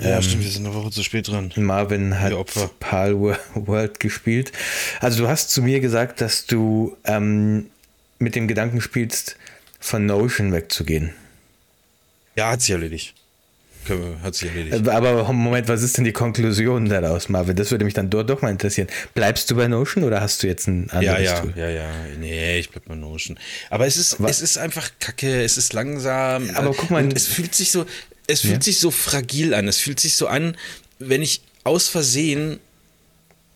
Ja, 0.00 0.22
stimmt, 0.22 0.44
wir 0.44 0.50
sind 0.50 0.64
eine 0.64 0.74
Woche 0.74 0.90
zu 0.90 1.02
spät 1.02 1.28
dran. 1.28 1.52
Marvin 1.56 2.18
hat. 2.20 2.32
Pal 2.80 3.18
Wo- 3.18 3.34
World 3.54 4.00
gespielt. 4.00 4.50
Also 5.00 5.22
du 5.24 5.28
hast 5.28 5.50
zu 5.50 5.60
mir 5.60 5.80
gesagt, 5.80 6.22
dass 6.22 6.46
du 6.46 6.96
ähm, 7.04 7.66
mit 8.18 8.34
dem 8.34 8.48
Gedanken 8.48 8.80
spielst, 8.80 9.36
von 9.78 10.06
Notion 10.06 10.52
wegzugehen. 10.52 11.10
Ja, 12.34 12.50
hat 12.52 12.62
sich 12.62 12.70
erledigt. 12.70 13.14
Wir, 13.88 14.20
hat 14.22 14.34
sich 14.34 14.48
erledigt. 14.48 14.86
Äh, 14.86 14.90
Aber 14.90 15.32
Moment, 15.32 15.68
was 15.68 15.82
ist 15.82 15.96
denn 15.96 16.04
die 16.04 16.12
Konklusion 16.12 16.88
daraus, 16.88 17.28
Marvin? 17.28 17.56
Das 17.56 17.70
würde 17.70 17.84
mich 17.84 17.94
dann 17.94 18.10
dort 18.10 18.28
doch 18.30 18.42
mal 18.42 18.50
interessieren. 18.50 18.88
Bleibst 19.14 19.50
du 19.50 19.56
bei 19.56 19.68
Notion 19.68 20.04
oder 20.04 20.20
hast 20.20 20.42
du 20.42 20.46
jetzt 20.46 20.66
ein 20.68 20.90
anderes 20.90 21.04
Ja, 21.04 21.18
ja, 21.34 21.40
Tool? 21.40 21.52
ja, 21.56 21.68
ja. 21.68 21.90
Nee, 22.18 22.58
ich 22.58 22.70
bleib 22.70 22.84
bei 22.86 22.94
Notion. 22.94 23.38
Aber 23.70 23.86
es 23.86 23.96
ist, 23.96 24.18
es 24.20 24.40
ist 24.40 24.58
einfach 24.58 24.90
kacke, 25.00 25.42
es 25.42 25.56
ist 25.56 25.72
langsam. 25.72 26.50
Aber 26.54 26.72
guck 26.74 26.90
mal- 26.90 27.04
Und 27.04 27.16
es 27.16 27.26
fühlt 27.26 27.54
sich 27.54 27.70
so, 27.70 27.86
es 28.26 28.40
fühlt 28.42 28.54
Ja. 28.54 28.62
sich 28.62 28.78
so 28.80 28.90
fragil 28.90 29.54
an. 29.54 29.68
Es 29.68 29.78
fühlt 29.78 30.00
sich 30.00 30.14
so 30.14 30.26
an, 30.26 30.56
wenn 30.98 31.22
ich 31.22 31.40
aus 31.64 31.88
Versehen, 31.88 32.60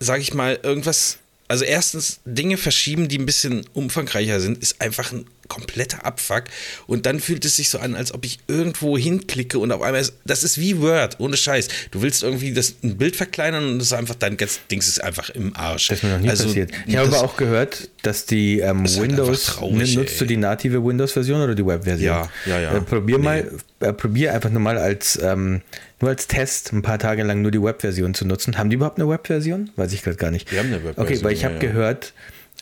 sag 0.01 0.21
ich 0.21 0.35
mal, 0.35 0.59
irgendwas. 0.63 1.19
Also 1.49 1.65
erstens 1.65 2.21
Dinge 2.25 2.57
verschieben, 2.57 3.09
die 3.09 3.19
ein 3.19 3.27
bisschen 3.27 3.67
umfangreicher 3.75 4.41
sind, 4.41 4.59
ist 4.59 4.81
einfach 4.81 5.13
ein 5.13 5.27
kompletter 5.53 6.05
Abfuck. 6.07 6.45
Und 6.87 7.05
dann 7.05 7.21
fühlt 7.21 7.45
es 7.45 7.57
sich 7.57 7.69
so 7.69 7.79
an, 7.79 7.95
als 7.95 8.13
ob 8.15 8.25
ich 8.25 8.39
irgendwo 8.49 8.97
hinklicke 8.97 9.59
und 9.59 9.71
auf 9.71 9.83
einmal 9.83 10.01
ist, 10.01 10.15
das 10.25 10.43
ist 10.45 10.59
wie 10.59 10.81
Word, 10.81 11.17
ohne 11.21 11.37
Scheiß. 11.37 11.69
Du 11.91 12.01
willst 12.01 12.23
irgendwie 12.23 12.53
das 12.55 12.75
ein 12.83 12.97
Bild 12.97 13.17
verkleinern 13.17 13.69
und 13.69 13.79
das 13.79 13.89
ist 13.89 13.93
einfach 13.93 14.15
dein 14.15 14.37
ganzes 14.39 14.61
Dings 14.71 14.89
ist 14.89 15.03
einfach 15.03 15.29
im 15.31 15.55
Arsch. 15.55 15.89
Das 15.89 15.99
ist 15.99 16.05
mir 16.05 16.11
noch 16.15 16.21
nie 16.21 16.31
Also, 16.31 16.45
passiert. 16.45 16.71
Ich 16.87 16.97
habe 16.97 17.09
das- 17.11 17.19
aber 17.19 17.29
auch 17.29 17.37
gehört, 17.37 17.91
dass 18.03 18.25
die 18.27 18.61
ähm, 18.61 18.85
halt 18.85 19.01
Windows, 19.01 19.29
einfach 19.51 19.55
traurig, 19.61 19.95
nutzt 19.97 20.21
du 20.21 20.25
ey. 20.25 20.29
die 20.29 20.37
native 20.39 20.85
Windows-Version 20.85 21.41
oder 21.43 21.55
die 21.55 21.67
Web-Version? 21.67 22.07
Ja, 22.17 22.29
ja, 22.47 22.61
ja. 22.61 22.77
Äh, 22.77 22.81
probier 22.81 23.19
Nee. 23.19 23.25
mal, 23.25 23.51
äh, 23.81 23.93
probier 23.93 24.33
einfach 24.35 24.51
nur 24.51 24.61
mal 24.61 24.79
als, 24.79 25.19
ähm, 25.23 25.61
nur 26.01 26.11
als 26.11 26.27
Test 26.27 26.73
ein 26.73 26.83
paar 26.83 26.99
Tage 26.99 27.23
lang 27.23 27.43
nur 27.43 27.51
die 27.51 27.63
Web-Version 27.63 28.15
zu 28.15 28.25
nutzen. 28.25 28.59
Haben 28.59 28.71
die 28.71 28.77
überhaupt 28.77 28.99
eine 28.99 29.09
Web-Version? 29.09 29.71
Weiß 29.77 29.93
ich 29.93 30.03
gerade 30.03 30.17
gar 30.17 30.31
nicht. 30.31 30.51
Die 30.51 30.59
haben 30.59 30.67
eine 30.69 30.77
Web-Version, 30.83 31.07
Okay, 31.07 31.25
weil 31.25 31.33
ich 31.35 31.45
habe 31.45 31.55
ja, 31.57 31.61
ja. 31.63 31.69
gehört, 31.69 32.13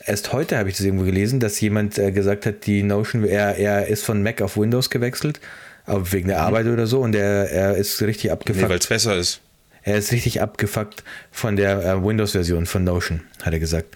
erst 0.05 0.33
heute 0.33 0.57
habe 0.57 0.69
ich 0.69 0.77
das 0.77 0.85
irgendwo 0.85 1.05
gelesen, 1.05 1.39
dass 1.39 1.59
jemand 1.61 1.97
äh, 1.97 2.11
gesagt 2.11 2.45
hat, 2.45 2.65
die 2.65 2.83
Notion, 2.83 3.23
er, 3.25 3.57
er 3.57 3.87
ist 3.87 4.03
von 4.05 4.21
Mac 4.23 4.41
auf 4.41 4.57
Windows 4.57 4.89
gewechselt, 4.89 5.39
aber 5.85 6.11
wegen 6.11 6.27
der 6.27 6.41
Arbeit 6.41 6.67
oder 6.67 6.87
so 6.87 6.99
und 7.01 7.15
er, 7.15 7.49
er 7.51 7.75
ist 7.75 8.01
richtig 8.01 8.25
Mhm. 8.25 8.29
Nee, 8.29 8.31
abgefuckt. 8.33 8.69
weil 8.69 8.79
es 8.79 8.87
besser 8.87 9.15
ist. 9.17 9.41
Er 9.83 9.97
ist 9.97 10.11
richtig 10.11 10.41
abgefuckt 10.41 11.03
von 11.31 11.55
der 11.55 11.83
äh, 11.83 12.03
Windows-Version 12.03 12.65
von 12.67 12.83
Notion, 12.83 13.21
hat 13.41 13.53
er 13.53 13.59
gesagt. 13.59 13.95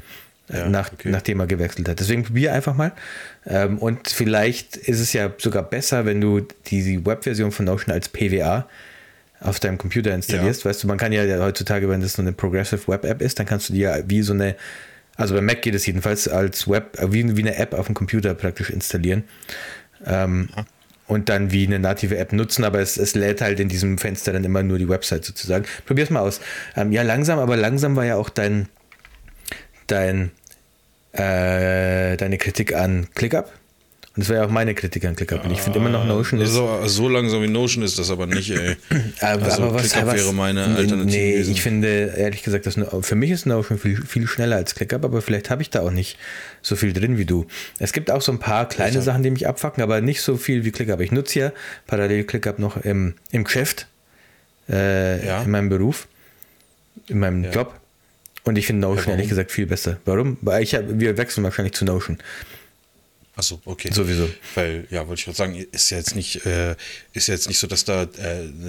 äh, 0.50 0.58
Ja, 0.60 0.70
nach, 0.70 0.92
okay. 0.92 1.10
Nachdem 1.10 1.40
er 1.40 1.48
gewechselt 1.48 1.88
hat. 1.88 2.00
Deswegen 2.00 2.24
probier 2.24 2.54
einfach 2.54 2.76
mal. 2.76 2.92
Ähm, 3.46 3.78
und 3.78 4.08
vielleicht 4.10 4.78
ist 4.78 5.00
es 5.00 5.14
ja 5.14 5.32
sogar 5.38 5.64
besser, 5.64 6.06
wenn 6.06 6.22
du 6.22 6.42
die 6.68 7.06
Web-Version 7.06 7.52
von 7.52 7.66
Notion 7.66 7.94
als 7.94 8.10
PWA 8.10 8.68
auf 9.42 9.60
deinem 9.60 9.78
Computer 9.78 10.14
installierst. 10.16 10.66
Weißt 10.66 10.82
du, 10.84 10.88
man 10.88 10.98
kann 10.98 11.12
ja 11.12 11.24
heutzutage, 11.40 11.88
wenn 11.90 12.02
das 12.02 12.14
so 12.14 12.22
eine 12.24 12.32
Progressive 12.32 12.88
Web 12.88 13.06
App 13.06 13.22
ist, 13.22 13.38
dann 13.38 13.46
kannst 13.46 13.70
du 13.70 13.74
die 13.74 13.80
ja 13.82 13.98
wie 14.08 14.24
so 14.24 14.34
eine, 14.34 14.56
also 15.18 15.36
bei 15.36 15.42
Mac 15.42 15.62
geht 15.62 15.76
es 15.76 15.86
jedenfalls 15.86 16.28
als 16.28 16.68
Web, 16.68 17.00
äh, 17.00 17.12
wie, 17.14 17.36
wie 17.38 17.42
eine 17.42 17.56
App 17.56 17.74
auf 17.74 17.86
dem 17.86 17.96
Computer 17.96 18.34
praktisch 18.34 18.70
installieren. 18.70 19.24
Ähm, 20.06 20.50
und 21.08 21.30
dann 21.30 21.52
wie 21.52 21.68
eine 21.68 21.80
native 21.80 22.18
App 22.18 22.34
nutzen, 22.34 22.64
aber 22.64 22.80
es, 22.80 22.98
es 22.98 23.14
lädt 23.14 23.42
halt 23.42 23.60
in 23.60 23.70
diesem 23.70 23.98
Fenster 23.98 24.34
dann 24.34 24.44
immer 24.44 24.64
nur 24.64 24.80
die 24.80 24.90
Website 24.90 25.24
sozusagen. 25.24 25.66
Probier's 25.86 26.10
mal 26.10 26.22
aus. 26.22 26.42
Ähm, 26.76 26.92
ja, 26.92 27.04
langsam, 27.04 27.40
aber 27.40 27.58
langsam 27.58 27.96
war 27.96 28.06
ja 28.06 28.16
auch 28.16 28.30
dein, 28.30 28.68
dein, 29.88 30.32
äh, 31.14 32.18
deine 32.18 32.38
Kritik 32.38 32.74
an 32.76 33.08
ClickUp. 33.14 33.52
Und 34.16 34.22
das 34.22 34.30
war 34.30 34.38
ja 34.38 34.46
auch 34.46 34.50
meine 34.50 34.74
Kritik 34.76 35.04
an 35.04 35.16
ClickUp. 35.16 35.44
Und 35.44 35.52
ich 35.52 35.60
finde 35.62 35.80
immer 35.80 35.90
noch 35.90 36.06
Notion 36.06 36.40
ist. 36.40 36.52
So, 36.52 36.80
so 36.86 37.10
langsam 37.10 37.42
wie 37.42 37.48
Notion 37.50 37.84
ist 37.84 38.00
das 38.00 38.10
aber 38.10 38.28
nicht, 38.28 38.50
ey. 38.50 38.78
Aber, 39.20 39.44
also 39.44 39.64
aber 39.64 39.74
was, 39.74 39.90
ClickUp 39.92 40.08
was 40.08 40.16
wäre 40.16 40.34
meine 40.34 40.64
Alternative 40.64 41.06
Nee, 41.06 41.32
gewesen. 41.34 41.52
ich 41.52 41.62
finde 41.62 42.14
ehrlich 42.16 42.42
gesagt, 42.44 42.66
dass 42.66 42.78
No- 42.78 43.02
für 43.02 43.16
mich 43.16 43.32
ist 43.32 43.46
Notion 43.46 43.78
viel, 43.78 43.98
viel 44.06 44.26
schneller 44.28 44.56
als 44.56 44.74
ClickUp, 44.74 45.04
aber 45.04 45.22
vielleicht 45.22 45.50
habe 45.50 45.62
ich 45.62 45.70
da 45.70 45.82
auch 45.82 45.92
nicht 45.92 46.18
so 46.62 46.78
viel 46.78 46.94
drin 46.94 47.18
wie 47.18 47.26
du. 47.26 47.46
Es 47.78 47.92
gibt 47.92 48.10
auch 48.10 48.22
so 48.22 48.32
ein 48.32 48.40
paar 48.40 48.70
kleine 48.70 49.02
Sachen, 49.02 49.22
die 49.22 49.32
mich 49.32 49.48
abfacken, 49.48 49.84
aber 49.84 50.00
nicht 50.00 50.22
so 50.22 50.38
viel 50.38 50.64
wie 50.64 50.72
ClickUp. 50.72 51.02
Ich 51.02 51.12
nutze 51.12 51.40
ja 51.40 51.52
parallel 51.86 52.24
ClickUp 52.24 52.58
noch 52.58 52.78
im, 52.78 53.16
im 53.32 53.44
Geschäft, 53.44 53.88
äh, 54.70 55.28
Ja. 55.28 55.42
in 55.44 55.52
meinem 55.52 55.68
Beruf, 55.68 56.08
in 57.08 57.20
meinem 57.20 57.44
Ja. 57.44 57.52
Job. 57.52 57.74
Und 58.46 58.58
ich 58.58 58.66
finde 58.68 58.88
Notion 58.88 59.10
ehrlich 59.12 59.28
gesagt 59.28 59.52
viel 59.52 59.66
besser. 59.66 59.98
Warum? 60.06 60.38
Weil 60.42 60.64
ich 60.64 60.74
hab, 60.74 60.84
wir 60.88 61.18
wechseln 61.18 61.44
wahrscheinlich 61.44 61.74
zu 61.74 61.84
Notion. 61.84 62.18
Achso, 63.38 63.60
okay. 63.66 63.90
Sowieso. 63.92 64.30
Weil, 64.56 64.88
ja, 64.90 65.06
wollte 65.08 65.20
ich 65.20 65.26
gerade 65.26 65.36
sagen, 65.38 65.66
ist 65.74 65.90
ja 65.90 65.98
jetzt 65.98 66.16
nicht, 66.16 66.46
äh, 66.46 66.76
ist 67.12 67.28
ja 67.28 67.34
jetzt 67.34 67.50
nicht 67.50 67.60
so, 67.60 67.68
dass 67.68 67.84
da 67.84 68.04
äh, 68.04 68.08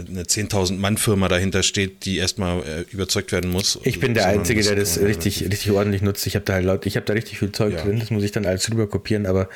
eine 0.09 0.25
10.000 0.25 0.75
Mann 0.77 0.97
Firma 0.99 1.29
dahinter 1.29 1.63
steht, 1.63 2.05
die 2.05 2.17
erstmal 2.19 2.63
äh, 2.67 2.81
überzeugt 2.91 3.31
werden 3.31 3.49
muss. 3.51 3.79
Ich 3.85 4.01
bin 4.01 4.15
der 4.15 4.27
Einzige, 4.27 4.61
der 4.63 4.75
das 4.75 4.99
richtig, 5.01 5.45
richtig 5.45 5.71
ordentlich 5.71 6.03
nutzt. 6.03 6.27
Ich 6.27 6.35
habe 6.35 6.45
da 6.45 6.55
halt 6.55 6.65
laut, 6.65 6.85
ich 6.85 6.97
habe 6.97 7.07
da 7.07 7.13
richtig 7.13 7.39
viel 7.39 7.53
Zeug 7.53 7.75
Ja. 7.75 7.83
drin. 7.83 8.01
Das 8.01 8.11
muss 8.11 8.25
ich 8.25 8.33
dann 8.33 8.45
alles 8.45 8.69
rüber 8.69 8.89
kopieren, 8.89 9.27
aber 9.27 9.49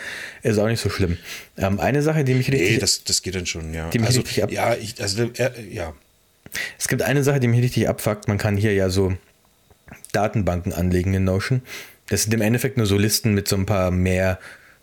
ist 0.45 0.59
auch 0.59 0.69
nicht 0.69 0.81
so 0.81 0.90
schlimm. 0.90 1.17
Ähm, 1.59 1.81
eine 1.81 2.02
Sache, 2.02 2.23
die 2.23 2.35
mich 2.35 2.49
richtig, 2.52 2.71
Nee, 2.71 2.79
das, 2.79 3.02
das 3.02 3.23
geht 3.23 3.35
dann 3.35 3.47
schon, 3.47 3.75
ja. 3.75 3.90
Die 3.90 3.99
mich 3.99 4.09
also, 4.09 4.21
richtig 4.21 4.45
ab- 4.45 4.52
ja, 4.52 4.75
ich, 4.76 5.00
also, 5.02 5.25
äh, 5.25 5.50
ja. 5.73 5.93
es 6.79 6.87
gibt 6.87 7.02
eine 7.02 7.25
Sache, 7.25 7.40
die 7.40 7.49
mich 7.49 7.62
richtig 7.62 7.88
abfuckt. 7.88 8.29
Man 8.29 8.38
kann 8.38 8.57
hier 8.57 8.75
ja 8.75 8.88
so 8.90 9.12
Datenbanken 10.12 10.73
anlegen 10.73 11.14
in 11.14 11.25
Notion. 11.25 11.62
Das 12.09 12.23
sind 12.25 12.35
im 12.35 12.40
Endeffekt 12.40 12.76
nur 12.76 12.87
so 12.87 12.97
Listen 12.97 13.35
mit 13.35 13.49
so 13.49 13.57
ein 13.57 13.67
paar 13.67 13.90
mehr 13.90 14.38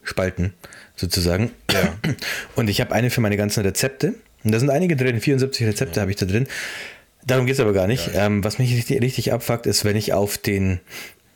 Spalten 0.08 0.54
sozusagen. 0.96 1.52
Ja. 1.72 1.94
Und 2.56 2.70
ich 2.70 2.82
habe 2.82 2.94
eine 2.94 3.10
für 3.10 3.22
meine 3.22 3.38
ganzen 3.38 3.62
Rezepte. 3.62 4.16
Und 4.44 4.52
da 4.52 4.60
sind 4.60 4.70
einige 4.70 4.96
drin, 4.96 5.20
74 5.20 5.68
Rezepte 5.68 6.02
habe 6.02 6.12
ich 6.12 6.18
da 6.18 6.26
drin. 6.26 6.48
Darum 7.26 7.46
geht 7.46 7.56
es 7.56 7.60
aber 7.60 7.74
gar 7.74 7.88
nicht. 7.88 8.12
Ähm, 8.14 8.44
was 8.44 8.60
mich 8.60 8.74
richtig, 8.74 9.02
richtig 9.02 9.34
abfuckt, 9.34 9.66
ist, 9.66 9.84
wenn 9.84 9.98
ich 9.98 10.14
auf 10.14 10.38
den 10.38 10.80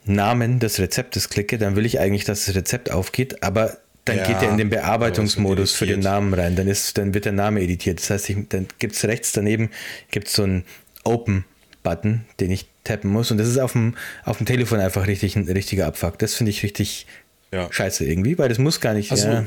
Namen 0.06 0.60
des 0.60 0.80
Rezeptes 0.80 1.30
klicke, 1.30 1.58
dann 1.58 1.75
will 1.75 1.86
ich 1.86 2.00
eigentlich, 2.00 2.24
dass 2.24 2.46
das 2.46 2.56
Rezept 2.56 2.92
aufgeht, 2.92 3.44
aber 3.44 3.78
dann 4.06 4.18
Ja, 4.18 4.24
geht 4.25 4.42
er 4.42 4.50
in 4.50 4.58
den 4.58 4.70
Bearbeitungsmodus 4.70 5.74
für 5.74 5.86
den. 5.86 6.00
Namen 6.00 6.34
rein. 6.34 6.56
Dann, 6.56 6.68
ist, 6.68 6.98
dann 6.98 7.13
wird 7.13 7.25
der 7.25 7.34
Name 7.34 7.62
editiert. 7.62 8.00
Das 8.00 8.10
heißt, 8.10 8.30
ich, 8.30 8.38
dann 8.50 8.68
gibt 8.80 8.96
es 8.96 9.06
rechts 9.06 9.32
daneben 9.32 9.70
gibt's 10.10 10.34
so 10.34 10.44
einen 10.44 10.63
Open-Button, 11.04 12.25
den 12.40 12.51
ich 12.51 12.66
tappen 12.84 13.12
muss. 13.12 13.30
Und 13.30 13.38
das 13.38 13.48
ist 13.48 13.60
auf 13.60 13.74
dem, 13.74 13.96
auf 14.24 14.38
dem 14.38 14.48
Telefon 14.48 14.80
einfach 14.80 15.06
richtig 15.06 15.36
ein 15.36 15.48
richtiger 15.48 15.86
Abfuck. 15.86 16.18
Das 16.18 16.34
finde 16.34 16.50
ich 16.50 16.63
richtig 16.63 17.06
Ja. 17.51 17.72
scheiße 17.72 18.05
irgendwie, 18.05 18.38
weil 18.38 18.50
das 18.50 18.58
muss 18.58 18.79
gar 18.79 18.93
nicht. 18.93 19.12
Also, 19.12 19.27
ja, 19.27 19.46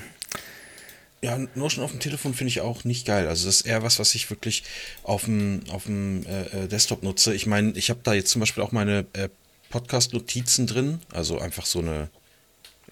Ja, 1.23 1.39
Notion 1.55 1.85
auf 1.85 1.91
dem 1.91 2.01
Telefon 2.01 2.35
finde 2.35 2.51
ich 2.51 2.61
auch 2.61 2.85
nicht 2.85 3.07
geil. 3.07 3.27
Also 3.29 3.47
das 3.47 3.61
ist 3.61 3.67
eher 3.67 3.83
was, 3.83 3.99
was 3.99 4.15
ich 4.15 4.29
wirklich 4.29 4.63
auf 5.03 5.25
dem, 5.25 5.63
auf 5.71 5.85
dem 5.85 6.27
äh, 6.27 6.65
äh, 6.65 6.69
Desktop 6.69 7.03
nutze. 7.03 7.35
Ich 7.35 7.47
meine, 7.47 7.73
ich 7.73 7.89
habe 7.89 8.01
da 8.03 8.13
jetzt 8.13 8.31
zum 8.31 8.41
Beispiel 8.41 8.63
auch 8.63 8.73
meine 8.73 9.07
äh, 9.15 9.31
Podcast-Notizen 9.71 10.67
drin, 10.67 11.01
also 11.13 11.39
einfach 11.39 11.65
so 11.65 11.79
eine 11.79 12.11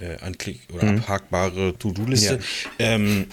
äh, 0.01 0.17
anklick- 0.17 0.73
oder 0.73 0.89
abhakbare 0.89 1.77
To-Do-Liste. 1.79 2.41
Ja. 2.79 2.87
Ähm, 2.95 3.27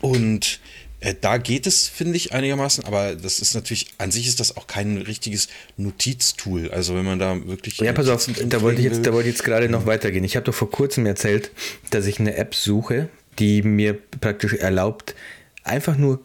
und 0.00 0.60
äh, 1.02 1.14
da 1.20 1.36
geht 1.36 1.66
es, 1.66 1.88
finde 1.88 2.16
ich, 2.16 2.32
einigermaßen, 2.32 2.84
aber 2.84 3.16
das 3.16 3.40
ist 3.40 3.54
natürlich, 3.54 3.88
an 3.98 4.12
sich 4.12 4.28
ist 4.28 4.38
das 4.38 4.56
auch 4.56 4.68
kein 4.68 4.98
richtiges 4.98 5.48
Notiztool. 5.76 6.70
Also 6.70 6.94
wenn 6.94 7.04
man 7.04 7.18
da 7.18 7.44
wirklich. 7.46 7.78
Ja, 7.78 7.92
pass 7.92 8.08
auf, 8.08 8.24
da 8.26 8.60
wollte 8.62 8.80
ich 8.80 8.86
jetzt, 8.86 9.04
da 9.04 9.12
wollte 9.12 9.28
ich 9.28 9.34
jetzt 9.34 9.44
gerade 9.44 9.68
noch 9.68 9.84
weitergehen. 9.84 10.22
Ich 10.22 10.36
habe 10.36 10.46
doch 10.46 10.54
vor 10.54 10.70
kurzem 10.70 11.04
erzählt, 11.04 11.50
dass 11.90 12.06
ich 12.06 12.20
eine 12.20 12.36
App 12.36 12.54
suche, 12.54 13.08
die 13.40 13.62
mir 13.62 13.98
praktisch 14.20 14.54
erlaubt, 14.54 15.16
einfach 15.64 15.96
nur 15.96 16.20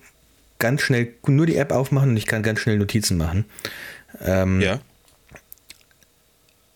ganz 0.60 0.81
schnell, 0.81 1.13
nur 1.25 1.48
die 1.48 1.55
App 1.55 1.72
aufmachen 1.72 2.12
und 2.12 2.17
ich 2.17 2.27
kann 2.27 2.43
ganz 2.43 2.60
schnell 2.60 2.77
Notizen 2.77 3.17
machen. 3.17 3.46
Ähm, 4.24 4.62
Ja. 4.62 4.79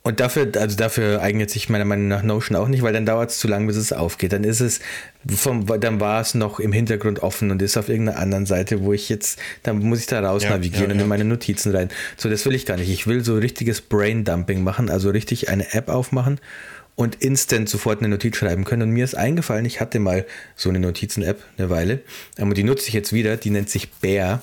Und 0.04 0.20
dafür, 0.20 0.52
also 0.56 0.76
dafür 0.76 1.22
eignet 1.22 1.52
sich 1.52 1.70
meiner 1.70 1.86
Meinung 1.86 2.08
nach 2.08 2.24
Notion 2.24 2.58
auch 2.58 2.68
nicht, 2.68 2.82
weil 2.82 2.92
dann 2.92 3.06
dauert 3.06 3.30
es 3.30 3.38
zu 3.38 3.48
lang, 3.48 3.68
bis 3.68 3.76
es 3.76 3.94
aufgeht. 3.94 4.34
Dann 4.34 4.44
ist 4.44 4.60
es, 4.60 4.80
vom, 5.28 5.68
dann 5.80 6.00
war 6.00 6.22
es 6.22 6.34
noch 6.34 6.60
im 6.60 6.72
Hintergrund 6.72 7.22
offen 7.22 7.52
und 7.52 7.62
ist 7.62 7.78
auf 7.78 7.88
irgendeiner 7.88 8.18
anderen 8.18 8.48
Seite, 8.48 8.82
wo 8.82 8.94
ich 8.94 9.10
jetzt, 9.10 9.38
dann 9.62 9.78
muss 9.78 10.00
ich 10.00 10.08
da 10.08 10.20
raus 10.22 10.44
Ja, 10.44 10.52
navigieren 10.52 10.90
ja, 10.90 10.96
und 10.96 11.02
in 11.02 11.08
meine 11.08 11.24
Notizen 11.24 11.76
rein. 11.76 11.90
So, 12.18 12.30
das 12.30 12.44
will 12.48 12.56
ich 12.56 12.66
gar 12.66 12.78
nicht. 12.78 12.90
Ich 12.90 13.06
will 13.06 13.24
so 13.24 13.36
richtiges 13.36 13.82
Brain-Dumping 13.82 14.64
machen, 14.64 14.90
also 14.90 15.12
richtig 15.12 15.50
eine 15.50 15.72
App 15.74 15.88
aufmachen 15.88 16.40
und 16.96 17.16
instant 17.22 17.70
sofort 17.70 18.00
eine 18.00 18.10
Notiz 18.10 18.38
schreiben 18.38 18.64
können. 18.64 18.82
Und 18.82 18.90
mir 18.90 19.04
ist 19.04 19.16
eingefallen, 19.16 19.66
ich 19.66 19.82
hatte 19.82 20.00
mal 20.00 20.26
so 20.56 20.70
eine 20.70 20.80
Notizen-App 20.80 21.44
eine 21.60 21.70
Weile, 21.70 22.00
aber 22.40 22.56
die 22.56 22.64
nutze 22.64 22.88
ich 22.88 22.94
jetzt 22.96 23.14
wieder, 23.14 23.38
die 23.38 23.52
nennt 23.52 23.70
sich 23.70 23.92
Bear, 23.92 24.42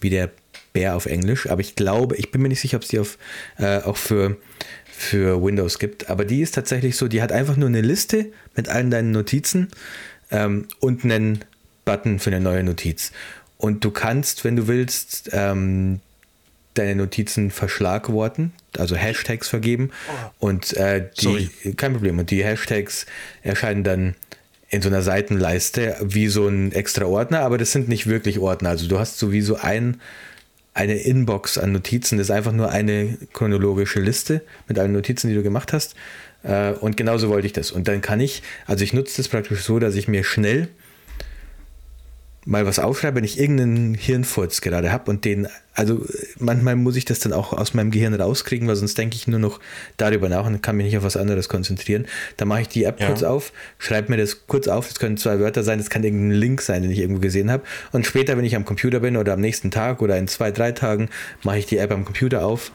wie 0.00 0.08
der 0.08 0.30
Bär 0.72 0.96
auf 0.96 1.06
Englisch, 1.06 1.48
aber 1.48 1.60
ich 1.60 1.74
glaube, 1.74 2.16
ich 2.16 2.30
bin 2.30 2.42
mir 2.42 2.48
nicht 2.48 2.60
sicher, 2.60 2.76
ob 2.76 2.82
es 2.82 2.88
die 2.88 2.98
auf, 2.98 3.18
äh, 3.58 3.78
auch 3.78 3.96
für, 3.96 4.36
für 4.98 5.42
Windows 5.42 5.78
gibt, 5.78 6.10
aber 6.10 6.24
die 6.24 6.42
ist 6.42 6.56
tatsächlich 6.56 6.96
so, 6.96 7.06
die 7.06 7.22
hat 7.22 7.30
einfach 7.30 7.56
nur 7.56 7.68
eine 7.68 7.80
Liste 7.80 8.26
mit 8.56 8.68
allen 8.68 8.90
deinen 8.90 9.12
Notizen 9.12 9.68
ähm, 10.30 10.66
und 10.80 11.04
einen 11.04 11.44
Button 11.84 12.18
für 12.18 12.30
eine 12.30 12.40
neue 12.40 12.64
Notiz. 12.64 13.12
Und 13.58 13.84
du 13.84 13.92
kannst, 13.92 14.44
wenn 14.44 14.56
du 14.56 14.66
willst, 14.66 15.30
ähm, 15.32 16.00
deine 16.74 16.96
Notizen 16.96 17.52
verschlagworten, 17.52 18.52
also 18.76 18.96
Hashtags 18.96 19.48
vergeben 19.48 19.90
und 20.38 20.76
äh, 20.76 21.08
die, 21.18 21.22
Sorry. 21.22 21.74
kein 21.76 21.92
Problem, 21.92 22.18
und 22.18 22.30
die 22.30 22.44
Hashtags 22.44 23.06
erscheinen 23.42 23.84
dann 23.84 24.14
in 24.68 24.82
so 24.82 24.88
einer 24.88 25.02
Seitenleiste 25.02 25.96
wie 26.02 26.26
so 26.26 26.46
ein 26.48 26.72
extra 26.72 27.06
Ordner, 27.06 27.40
aber 27.40 27.56
das 27.56 27.72
sind 27.72 27.88
nicht 27.88 28.06
wirklich 28.06 28.38
Ordner. 28.38 28.70
Also 28.70 28.88
du 28.88 28.98
hast 28.98 29.18
sowieso 29.18 29.56
ein, 29.56 30.00
eine 30.78 30.94
Inbox 30.94 31.58
an 31.58 31.72
Notizen, 31.72 32.18
das 32.18 32.28
ist 32.28 32.30
einfach 32.30 32.52
nur 32.52 32.70
eine 32.70 33.18
chronologische 33.32 34.00
Liste 34.00 34.42
mit 34.68 34.78
allen 34.78 34.92
Notizen, 34.92 35.28
die 35.28 35.34
du 35.34 35.42
gemacht 35.42 35.72
hast. 35.72 35.96
Äh, 36.44 36.70
Und 36.72 36.96
genauso 36.96 37.28
wollte 37.28 37.46
ich 37.48 37.52
das. 37.52 37.72
Und 37.72 37.88
dann 37.88 38.00
kann 38.00 38.20
ich, 38.20 38.42
also 38.66 38.84
ich 38.84 38.92
nutze 38.92 39.16
das 39.16 39.28
praktisch 39.28 39.62
so, 39.62 39.80
dass 39.80 39.96
ich 39.96 40.06
mir 40.06 40.22
schnell 40.22 40.68
mal 42.48 42.64
was 42.64 42.78
aufschreibe, 42.78 43.16
wenn 43.16 43.24
ich 43.24 43.38
irgendeinen 43.38 43.92
Hirnfurz 43.92 44.62
gerade 44.62 44.90
habe 44.90 45.10
und 45.10 45.26
den, 45.26 45.48
also 45.74 46.02
manchmal 46.38 46.76
muss 46.76 46.96
ich 46.96 47.04
das 47.04 47.18
dann 47.18 47.34
auch 47.34 47.52
aus 47.52 47.74
meinem 47.74 47.90
Gehirn 47.90 48.14
rauskriegen, 48.14 48.66
weil 48.66 48.76
sonst 48.76 48.96
denke 48.96 49.16
ich 49.16 49.28
nur 49.28 49.38
noch 49.38 49.60
darüber 49.98 50.30
nach 50.30 50.46
und 50.46 50.62
kann 50.62 50.76
mich 50.78 50.86
nicht 50.86 50.96
auf 50.96 51.04
was 51.04 51.18
anderes 51.18 51.50
konzentrieren. 51.50 52.06
Dann 52.38 52.48
mache 52.48 52.62
ich 52.62 52.68
die 52.68 52.84
App 52.84 53.00
Ja. 53.00 53.08
kurz 53.08 53.22
auf, 53.22 53.52
schreibe 53.78 54.10
mir 54.10 54.16
das 54.16 54.46
kurz 54.46 54.66
auf, 54.66 54.88
das 54.88 54.98
können 54.98 55.18
zwei 55.18 55.38
Wörter 55.40 55.62
sein, 55.62 55.76
das 55.76 55.90
kann 55.90 56.02
irgendein 56.02 56.38
Link 56.38 56.62
sein, 56.62 56.80
den 56.80 56.90
ich 56.90 57.00
irgendwo 57.00 57.20
gesehen 57.20 57.50
habe. 57.50 57.64
Und 57.92 58.06
später, 58.06 58.38
wenn 58.38 58.46
ich 58.46 58.56
am 58.56 58.64
Computer 58.64 59.00
bin 59.00 59.18
oder 59.18 59.34
am 59.34 59.40
nächsten 59.40 59.70
Tag 59.70 60.00
oder 60.00 60.16
in 60.16 60.26
zwei, 60.26 60.50
drei 60.50 60.72
Tagen, 60.72 61.10
mache 61.42 61.58
ich 61.58 61.66
die 61.66 61.76
App 61.76 61.92
am 61.92 62.06
Computer 62.06 62.46
auf 62.46 62.72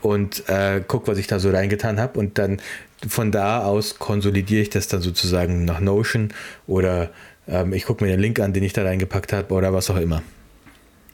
und 0.00 0.48
äh, 0.48 0.80
guck, 0.88 1.08
was 1.08 1.18
ich 1.18 1.26
da 1.26 1.38
so 1.38 1.50
reingetan 1.50 2.00
habe 2.00 2.18
und 2.18 2.38
dann 2.38 2.62
von 3.06 3.30
da 3.32 3.64
aus 3.64 3.98
konsolidiere 3.98 4.62
ich 4.62 4.70
das 4.70 4.88
dann 4.88 5.02
sozusagen 5.02 5.66
nach 5.66 5.80
Notion 5.80 6.32
oder 6.66 7.10
ähm, 7.50 7.72
ich 7.72 7.84
gucke 7.84 8.04
mir 8.04 8.10
den 8.10 8.20
Link 8.20 8.38
an, 8.40 8.52
den 8.52 8.62
ich 8.62 8.72
da 8.72 8.82
reingepackt 8.84 9.32
habe 9.32 9.52
oder 9.54 9.72
was 9.72 9.90
auch 9.90 9.96
immer. 9.96 10.22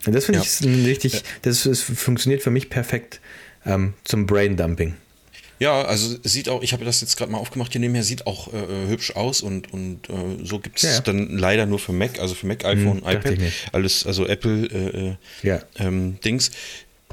Und 0.06 0.14
das 0.14 0.26
finde 0.26 0.40
Ja. 0.40 0.44
ich 0.44 0.86
richtig, 0.86 1.22
das, 1.42 1.66
ist, 1.66 1.82
funktioniert 1.82 2.42
für 2.42 2.50
mich 2.50 2.70
perfekt 2.70 3.20
ähm, 3.64 3.94
zum 4.04 4.26
Brain-Dumping. 4.26 4.94
Ja, 5.58 5.82
also 5.82 6.16
es 6.22 6.32
sieht 6.34 6.50
auch, 6.50 6.62
ich 6.62 6.74
habe 6.74 6.84
das 6.84 7.00
jetzt 7.00 7.16
gerade 7.16 7.32
mal 7.32 7.38
aufgemacht 7.38 7.72
hier 7.72 7.80
nebenher, 7.80 8.02
sieht 8.02 8.26
auch 8.26 8.52
äh, 8.52 8.58
äh, 8.58 8.88
hübsch 8.88 9.12
aus 9.16 9.40
und, 9.40 9.72
und 9.72 10.08
äh, 10.10 10.44
so 10.44 10.58
gibt 10.58 10.76
es 10.76 10.82
Ja. 10.96 11.00
dann 11.00 11.38
leider 11.38 11.64
nur 11.64 11.78
für 11.78 11.92
Mac, 11.92 12.20
also 12.20 12.34
für 12.34 12.46
Mac, 12.46 12.64
iPhone, 12.66 13.00
dachte 13.02 13.32
iPad, 13.32 13.52
alles, 13.72 14.04
also 14.06 14.26
Apple 14.26 14.66
äh, 14.66 15.08
äh, 15.08 15.14
Ja. 15.42 15.62
ähm, 15.78 16.18
Dings. 16.22 16.50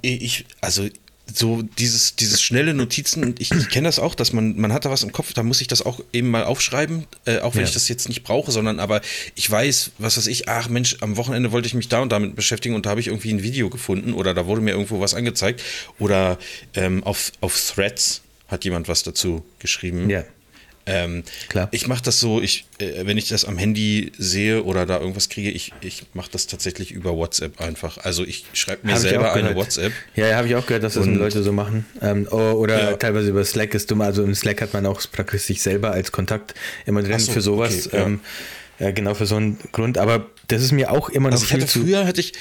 Ich, 0.02 0.46
also 0.60 0.88
so 1.32 1.62
dieses, 1.62 2.16
dieses 2.16 2.42
schnelle 2.42 2.74
Notizen, 2.74 3.36
ich, 3.40 3.52
ich 3.52 3.70
kenne 3.70 3.88
das 3.88 3.98
auch, 3.98 4.14
dass 4.14 4.34
man, 4.34 4.60
man 4.60 4.74
hat 4.74 4.86
da 4.86 4.92
was 4.92 5.04
im 5.04 5.12
Kopf, 5.12 5.34
da 5.34 5.42
muss 5.42 5.62
ich 5.62 5.68
das 5.68 5.82
auch 5.82 6.02
eben 6.12 6.30
mal 6.30 6.44
aufschreiben, 6.44 7.06
äh, 7.26 7.40
auch 7.40 7.56
wenn 7.56 7.62
Ja. 7.62 7.68
ich 7.68 7.74
das 7.74 7.88
jetzt 7.88 8.10
nicht 8.10 8.24
brauche, 8.24 8.52
sondern 8.52 8.80
aber 8.80 9.02
ich 9.36 9.50
weiß, 9.50 9.92
was 10.00 10.18
weiß 10.18 10.28
ich, 10.28 10.50
ach 10.50 10.68
Mensch, 10.70 10.98
am 11.00 11.16
Wochenende 11.18 11.52
wollte 11.52 11.68
ich 11.68 11.74
mich 11.74 11.88
da 11.88 12.02
und 12.02 12.12
damit 12.12 12.36
beschäftigen 12.36 12.76
und 12.76 12.86
da 12.86 12.92
habe 12.92 13.00
ich 13.00 13.08
irgendwie 13.08 13.32
ein 13.34 13.42
Video 13.42 13.70
gefunden 13.70 14.14
oder 14.14 14.34
da 14.34 14.46
wurde 14.46 14.62
mir 14.62 14.72
irgendwo 14.72 15.00
was 15.00 15.14
angezeigt 15.14 15.64
oder 15.98 16.38
ähm, 16.74 17.04
auf, 17.04 17.32
auf 17.42 17.72
Threads 17.74 18.22
hat 18.50 18.66
jemand 18.66 18.88
was 18.88 19.04
dazu 19.04 19.44
geschrieben. 19.60 20.10
Ja. 20.10 20.24
Ähm, 20.86 21.24
Klar. 21.48 21.70
Ich 21.72 21.88
mache 21.88 22.04
das 22.04 22.20
so, 22.20 22.42
ich, 22.42 22.66
äh, 22.80 23.06
wenn 23.06 23.18
ich 23.18 23.30
das 23.30 23.46
am 23.46 23.58
Handy 23.58 24.12
sehe 24.18 24.64
oder 24.64 24.86
da 24.86 25.00
irgendwas 25.00 25.30
kriege, 25.30 25.50
ich, 25.50 25.72
ich 25.82 26.04
mache 26.14 26.30
das 26.32 26.48
tatsächlich 26.48 26.92
über 26.92 27.16
WhatsApp 27.16 27.62
einfach. 27.62 27.98
Also 28.00 28.26
ich 28.26 28.46
schreibe 28.54 28.86
mir 28.88 28.94
Hab 28.94 29.00
selber 29.00 29.34
eine. 29.34 29.56
WhatsApp. 29.56 29.94
Ja, 30.16 30.28
ja 30.28 30.36
habe 30.38 30.48
ich 30.48 30.56
auch 30.56 30.66
gehört, 30.66 30.84
dass 30.84 30.96
das 30.96 31.06
Leute 31.06 31.42
so 31.44 31.54
machen. 31.54 31.86
Ähm, 32.02 32.28
oh, 32.30 32.38
oder 32.38 32.92
Ja. 32.92 32.98
teilweise 32.98 33.30
über 33.30 33.46
Slack 33.46 33.74
ist 33.74 33.90
dumm. 33.92 34.02
Also 34.02 34.24
im 34.24 34.36
Slack 34.36 34.62
hat 34.62 34.74
man 34.74 34.86
auch 34.86 35.02
praktisch 35.12 35.44
sich 35.44 35.62
selber 35.62 35.92
als 35.92 36.12
Kontakt 36.12 36.54
immer 36.86 37.02
drin 37.02 37.20
so, 37.20 37.32
für 37.32 37.42
sowas. 37.42 37.88
okay, 37.88 37.98
ja. 37.98 38.04
ähm, 38.06 38.20
äh, 38.80 38.92
genau 38.92 39.14
für 39.14 39.26
so 39.26 39.36
einen 39.38 39.60
Grund. 39.72 39.98
Aber 39.98 40.28
das 40.50 40.62
ist 40.62 40.74
mir 40.74 40.92
auch 40.92 41.10
immer 41.10 41.30
noch 41.30 41.36
Also 41.36 41.46
ich 41.46 41.54
hatte 41.54 41.68
früher 41.68 42.06
hatte 42.06 42.20
ich 42.20 42.34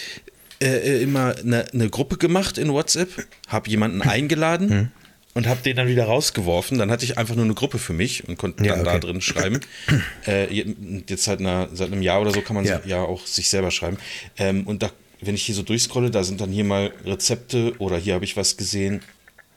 äh, 0.61 0.67
äh, 0.99 1.03
immer 1.03 1.35
eine, 1.39 1.67
eine 1.73 1.89
Gruppe 1.91 2.17
gemacht 2.17 2.59
in 2.59 2.73
WhatsApp, 2.73 3.09
habe 3.49 3.71
jemanden 3.71 4.03
eingeladen 4.09 4.71
Hm. 4.71 4.89
Und 5.35 5.47
habe 5.47 5.63
den 5.63 5.77
dann 5.77 5.89
wieder 5.89 6.05
rausgeworfen. 6.05 6.79
Dann 6.79 6.91
hatte 6.91 7.05
ich 7.05 7.17
einfach 7.19 7.35
nur 7.35 7.45
eine 7.45 7.55
Gruppe 7.55 7.79
für 7.79 7.93
mich 7.93 8.29
und 8.29 8.37
konnte 8.39 8.65
Ja, 8.65 8.77
dann 8.77 8.85
da 8.85 8.91
okay. 8.93 9.01
drin 9.01 9.21
schreiben. 9.21 9.61
äh, 10.27 10.53
je- 10.53 10.75
jetzt 11.09 11.25
seit, 11.25 11.41
einer, 11.41 11.69
seit 11.73 11.91
einem 11.93 12.03
Jahr 12.03 12.21
oder 12.21 12.33
so 12.33 12.41
kann 12.43 12.55
man 12.57 12.65
Ja. 12.65 12.81
ja, 12.85 13.03
auch 13.03 13.27
sich 13.27 13.49
selber 13.49 13.71
schreiben. 13.71 13.97
Ähm, 14.39 14.67
und 14.67 14.83
da, 14.83 14.91
wenn 15.21 15.35
ich 15.35 15.45
hier 15.45 15.55
so 15.55 15.63
durchscrolle, 15.63 16.11
da 16.11 16.23
sind 16.25 16.41
dann 16.41 16.51
hier 16.51 16.65
mal 16.65 16.93
Rezepte 17.05 17.75
oder 17.79 17.97
hier 17.97 18.15
habe 18.15 18.25
ich 18.25 18.37
was 18.37 18.57
gesehen. 18.57 19.01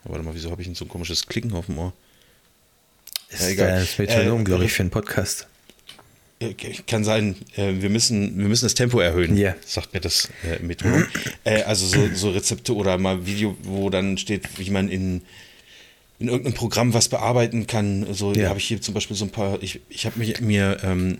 Warte 0.03 0.23
mal, 0.23 0.35
wieso 0.35 0.51
habe 0.51 0.61
ich 0.61 0.67
denn 0.67 0.75
so 0.75 0.85
ein 0.85 0.89
komisches 0.89 1.25
Klicken 1.27 1.51
auf 1.53 1.65
dem 1.65 1.77
Ohr? 1.79 1.93
ist 3.29 3.41
Ja, 3.41 3.47
egal. 3.49 3.69
äh, 3.69 3.79
das 3.81 3.97
Metronom, 3.97 4.41
Äh, 4.41 4.43
glaube 4.43 4.65
ich, 4.65 4.71
für 4.71 4.83
einen 4.83 4.91
Podcast. 4.91 5.47
Ja, 6.41 6.49
Kann 6.85 7.03
sein, 7.03 7.35
äh, 7.55 7.73
wir 7.79 7.89
müssen, 7.89 8.37
wir 8.37 8.47
müssen 8.47 8.65
das 8.65 8.75
Tempo 8.75 8.99
erhöhen, 8.99 9.35
Ja. 9.37 9.55
sagt 9.65 9.93
mir 9.93 10.01
das 10.01 10.29
äh, 10.43 10.61
Metronom. 10.61 11.05
äh, 11.45 11.63
also 11.63 11.85
so, 11.87 12.09
so 12.13 12.29
Rezepte 12.31 12.75
oder 12.75 12.97
mal 12.97 13.25
Video, 13.25 13.57
wo 13.63 13.89
dann 13.89 14.17
steht, 14.17 14.43
wie 14.59 14.69
man 14.69 14.89
in 14.89 15.21
in 16.19 16.27
irgendeinem 16.27 16.53
Programm 16.53 16.93
was 16.93 17.09
bearbeiten 17.09 17.67
kann. 17.67 18.13
So 18.13 18.33
Ja. 18.33 18.49
habe 18.49 18.59
ich 18.59 18.65
hier 18.65 18.81
zum 18.81 18.93
Beispiel 18.93 19.15
so 19.17 19.25
ein 19.25 19.31
paar, 19.31 19.61
ich, 19.61 19.81
ich 19.89 20.05
habe 20.05 20.17
mir, 20.19 20.35
mir 20.41 20.77
ähm, 20.83 21.19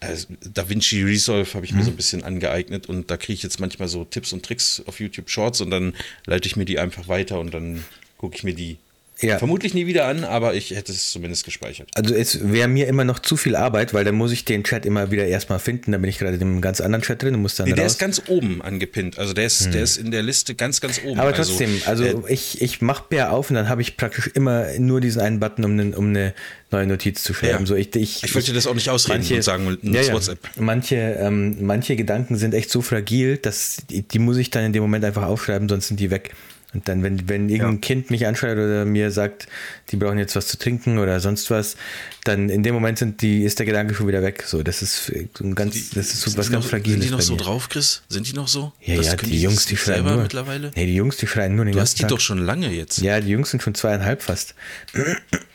also 0.00 0.26
DaVinci 0.52 1.02
Resolve 1.02 1.54
habe 1.54 1.64
ich 1.64 1.72
mir 1.72 1.80
Mhm. 1.80 1.84
so 1.84 1.90
ein 1.90 1.96
bisschen 1.96 2.24
angeeignet 2.24 2.88
und 2.88 3.10
da 3.10 3.16
kriege 3.16 3.32
ich 3.34 3.42
jetzt 3.42 3.58
manchmal 3.58 3.88
so 3.88 4.04
Tipps 4.04 4.32
und 4.34 4.44
Tricks 4.44 4.82
auf 4.86 5.00
YouTube 5.00 5.30
Shorts 5.30 5.60
und 5.62 5.70
dann 5.70 5.94
leite 6.26 6.46
ich 6.46 6.56
mir 6.56 6.66
die 6.66 6.78
einfach 6.78 7.08
weiter 7.08 7.40
und 7.40 7.54
dann 7.54 7.84
gucke 8.18 8.36
ich 8.36 8.42
mir 8.44 8.54
die 8.54 8.76
Ja. 9.20 9.38
vermutlich 9.38 9.74
nie 9.74 9.86
wieder 9.86 10.06
an, 10.06 10.24
aber 10.24 10.54
ich 10.54 10.70
hätte 10.72 10.90
es 10.92 11.10
zumindest 11.10 11.44
gespeichert. 11.44 11.88
Also 11.94 12.14
es 12.14 12.50
wäre 12.52 12.68
mir 12.68 12.88
immer 12.88 13.04
noch 13.04 13.18
zu 13.20 13.36
viel 13.36 13.54
Arbeit, 13.56 13.94
weil 13.94 14.04
dann 14.04 14.16
muss 14.16 14.32
ich 14.32 14.44
den 14.44 14.64
Chat 14.64 14.84
immer 14.84 15.10
wieder 15.10 15.24
erstmal 15.26 15.58
finden. 15.60 15.92
Da 15.92 15.98
bin 15.98 16.10
ich 16.10 16.18
gerade 16.18 16.34
in 16.36 16.42
einem 16.42 16.60
ganz 16.60 16.80
anderen 16.80 17.02
Chat 17.02 17.22
drin 17.22 17.34
und 17.34 17.42
muss 17.42 17.54
dann 17.54 17.68
Nee, 17.68 17.74
der 17.74 17.84
raus. 17.84 17.92
ist 17.92 17.98
ganz 17.98 18.22
oben 18.28 18.60
angepinnt. 18.60 19.18
Also 19.18 19.32
der 19.32 19.46
ist, 19.46 19.72
der 19.72 19.82
ist 19.82 19.96
in 19.98 20.10
der 20.10 20.22
Liste 20.22 20.54
ganz, 20.54 20.80
ganz 20.80 21.00
oben. 21.04 21.20
Aber 21.20 21.32
trotzdem, 21.32 21.80
also 21.86 22.04
äh, 22.04 22.14
ich, 22.28 22.60
ich 22.60 22.82
mache 22.82 23.04
Bär 23.08 23.32
auf 23.32 23.50
und 23.50 23.56
dann 23.56 23.68
habe 23.68 23.82
ich 23.82 23.96
praktisch 23.96 24.26
immer 24.34 24.66
nur 24.78 25.00
diesen 25.00 25.20
einen 25.22 25.38
Button, 25.40 25.64
um, 25.64 25.70
einen, 25.72 25.94
um 25.94 26.08
eine 26.08 26.34
neue 26.72 26.86
Notiz 26.86 27.22
zu 27.22 27.32
schreiben. 27.34 27.60
Ja. 27.60 27.66
So, 27.66 27.76
ich, 27.76 27.94
ich, 27.94 28.24
Ich 28.24 28.34
wollte 28.34 28.48
dir 28.48 28.54
das 28.54 28.66
auch 28.66 28.74
nicht 28.74 28.90
ausreden 28.90 29.24
und 29.32 29.42
sagen, 29.42 29.78
nutz 29.82 30.10
WhatsApp. 30.12 30.38
Manche, 30.58 30.96
ähm, 30.96 31.58
manche 31.64 31.94
Gedanken 31.94 32.36
sind 32.36 32.52
echt 32.52 32.68
so 32.70 32.82
fragil, 32.82 33.36
dass 33.38 33.76
die, 33.88 34.02
die 34.02 34.18
muss 34.18 34.36
ich 34.38 34.50
dann 34.50 34.64
in 34.64 34.72
dem 34.72 34.82
Moment 34.82 35.04
einfach 35.04 35.22
aufschreiben, 35.22 35.68
sonst 35.68 35.88
sind 35.88 36.00
die 36.00 36.10
weg. 36.10 36.34
Und 36.74 36.88
dann, 36.88 37.02
wenn, 37.04 37.28
wenn 37.28 37.48
irgendein 37.48 37.74
Ja. 37.74 37.80
Kind 37.80 38.10
mich 38.10 38.26
anschreit 38.26 38.56
oder 38.58 38.84
mir 38.84 39.10
sagt, 39.12 39.46
die 39.90 39.96
brauchen 39.96 40.18
jetzt 40.18 40.34
was 40.34 40.48
zu 40.48 40.58
trinken 40.58 40.98
oder 40.98 41.20
sonst 41.20 41.48
was, 41.50 41.76
dann 42.24 42.48
in 42.50 42.62
dem 42.64 42.74
Moment 42.74 42.98
sind 42.98 43.22
die, 43.22 43.44
ist 43.44 43.58
der 43.60 43.66
Gedanke 43.66 43.94
schon 43.94 44.08
wieder 44.08 44.22
weg. 44.22 44.42
So, 44.46 44.62
das 44.64 44.82
ist 44.82 45.06
so 45.06 45.44
ein 45.44 45.54
ganz, 45.54 45.90
das 45.90 46.08
ist 46.08 46.20
so 46.22 46.30
sind 46.30 46.38
was 46.38 46.46
die 46.46 46.52
ganz 46.52 46.64
noch, 46.64 46.70
Fragiles. 46.70 47.00
Sind 47.00 47.04
die 47.08 47.10
noch 47.14 47.20
so 47.20 47.32
mir. 47.34 47.38
drauf, 47.38 47.68
Chris? 47.68 48.02
Sind 48.08 48.26
die 48.28 48.32
noch 48.32 48.48
so? 48.48 48.72
Ja, 48.82 48.96
Das 48.96 49.06
ja, 49.06 49.16
können 49.16 49.30
die 49.32 49.40
Jungs, 49.40 49.66
die 49.66 49.76
schreien 49.76 50.04
nur. 50.04 50.16
mittlerweile. 50.16 50.72
Nee, 50.74 50.86
die 50.86 50.94
Jungs, 50.96 51.16
die 51.16 51.26
schreien 51.28 51.54
nur 51.54 51.64
den 51.64 51.72
Du 51.72 51.78
ganzen 51.78 51.92
hast 51.92 51.98
die 52.00 52.06
doch 52.06 52.20
schon 52.20 52.38
lange 52.38 52.68
jetzt. 52.70 52.98
Ja, 53.00 53.20
die 53.20 53.28
Jungs 53.30 53.50
sind 53.50 53.62
schon 53.62 53.74
zweieinhalb 53.74 54.20
fast. 54.22 54.54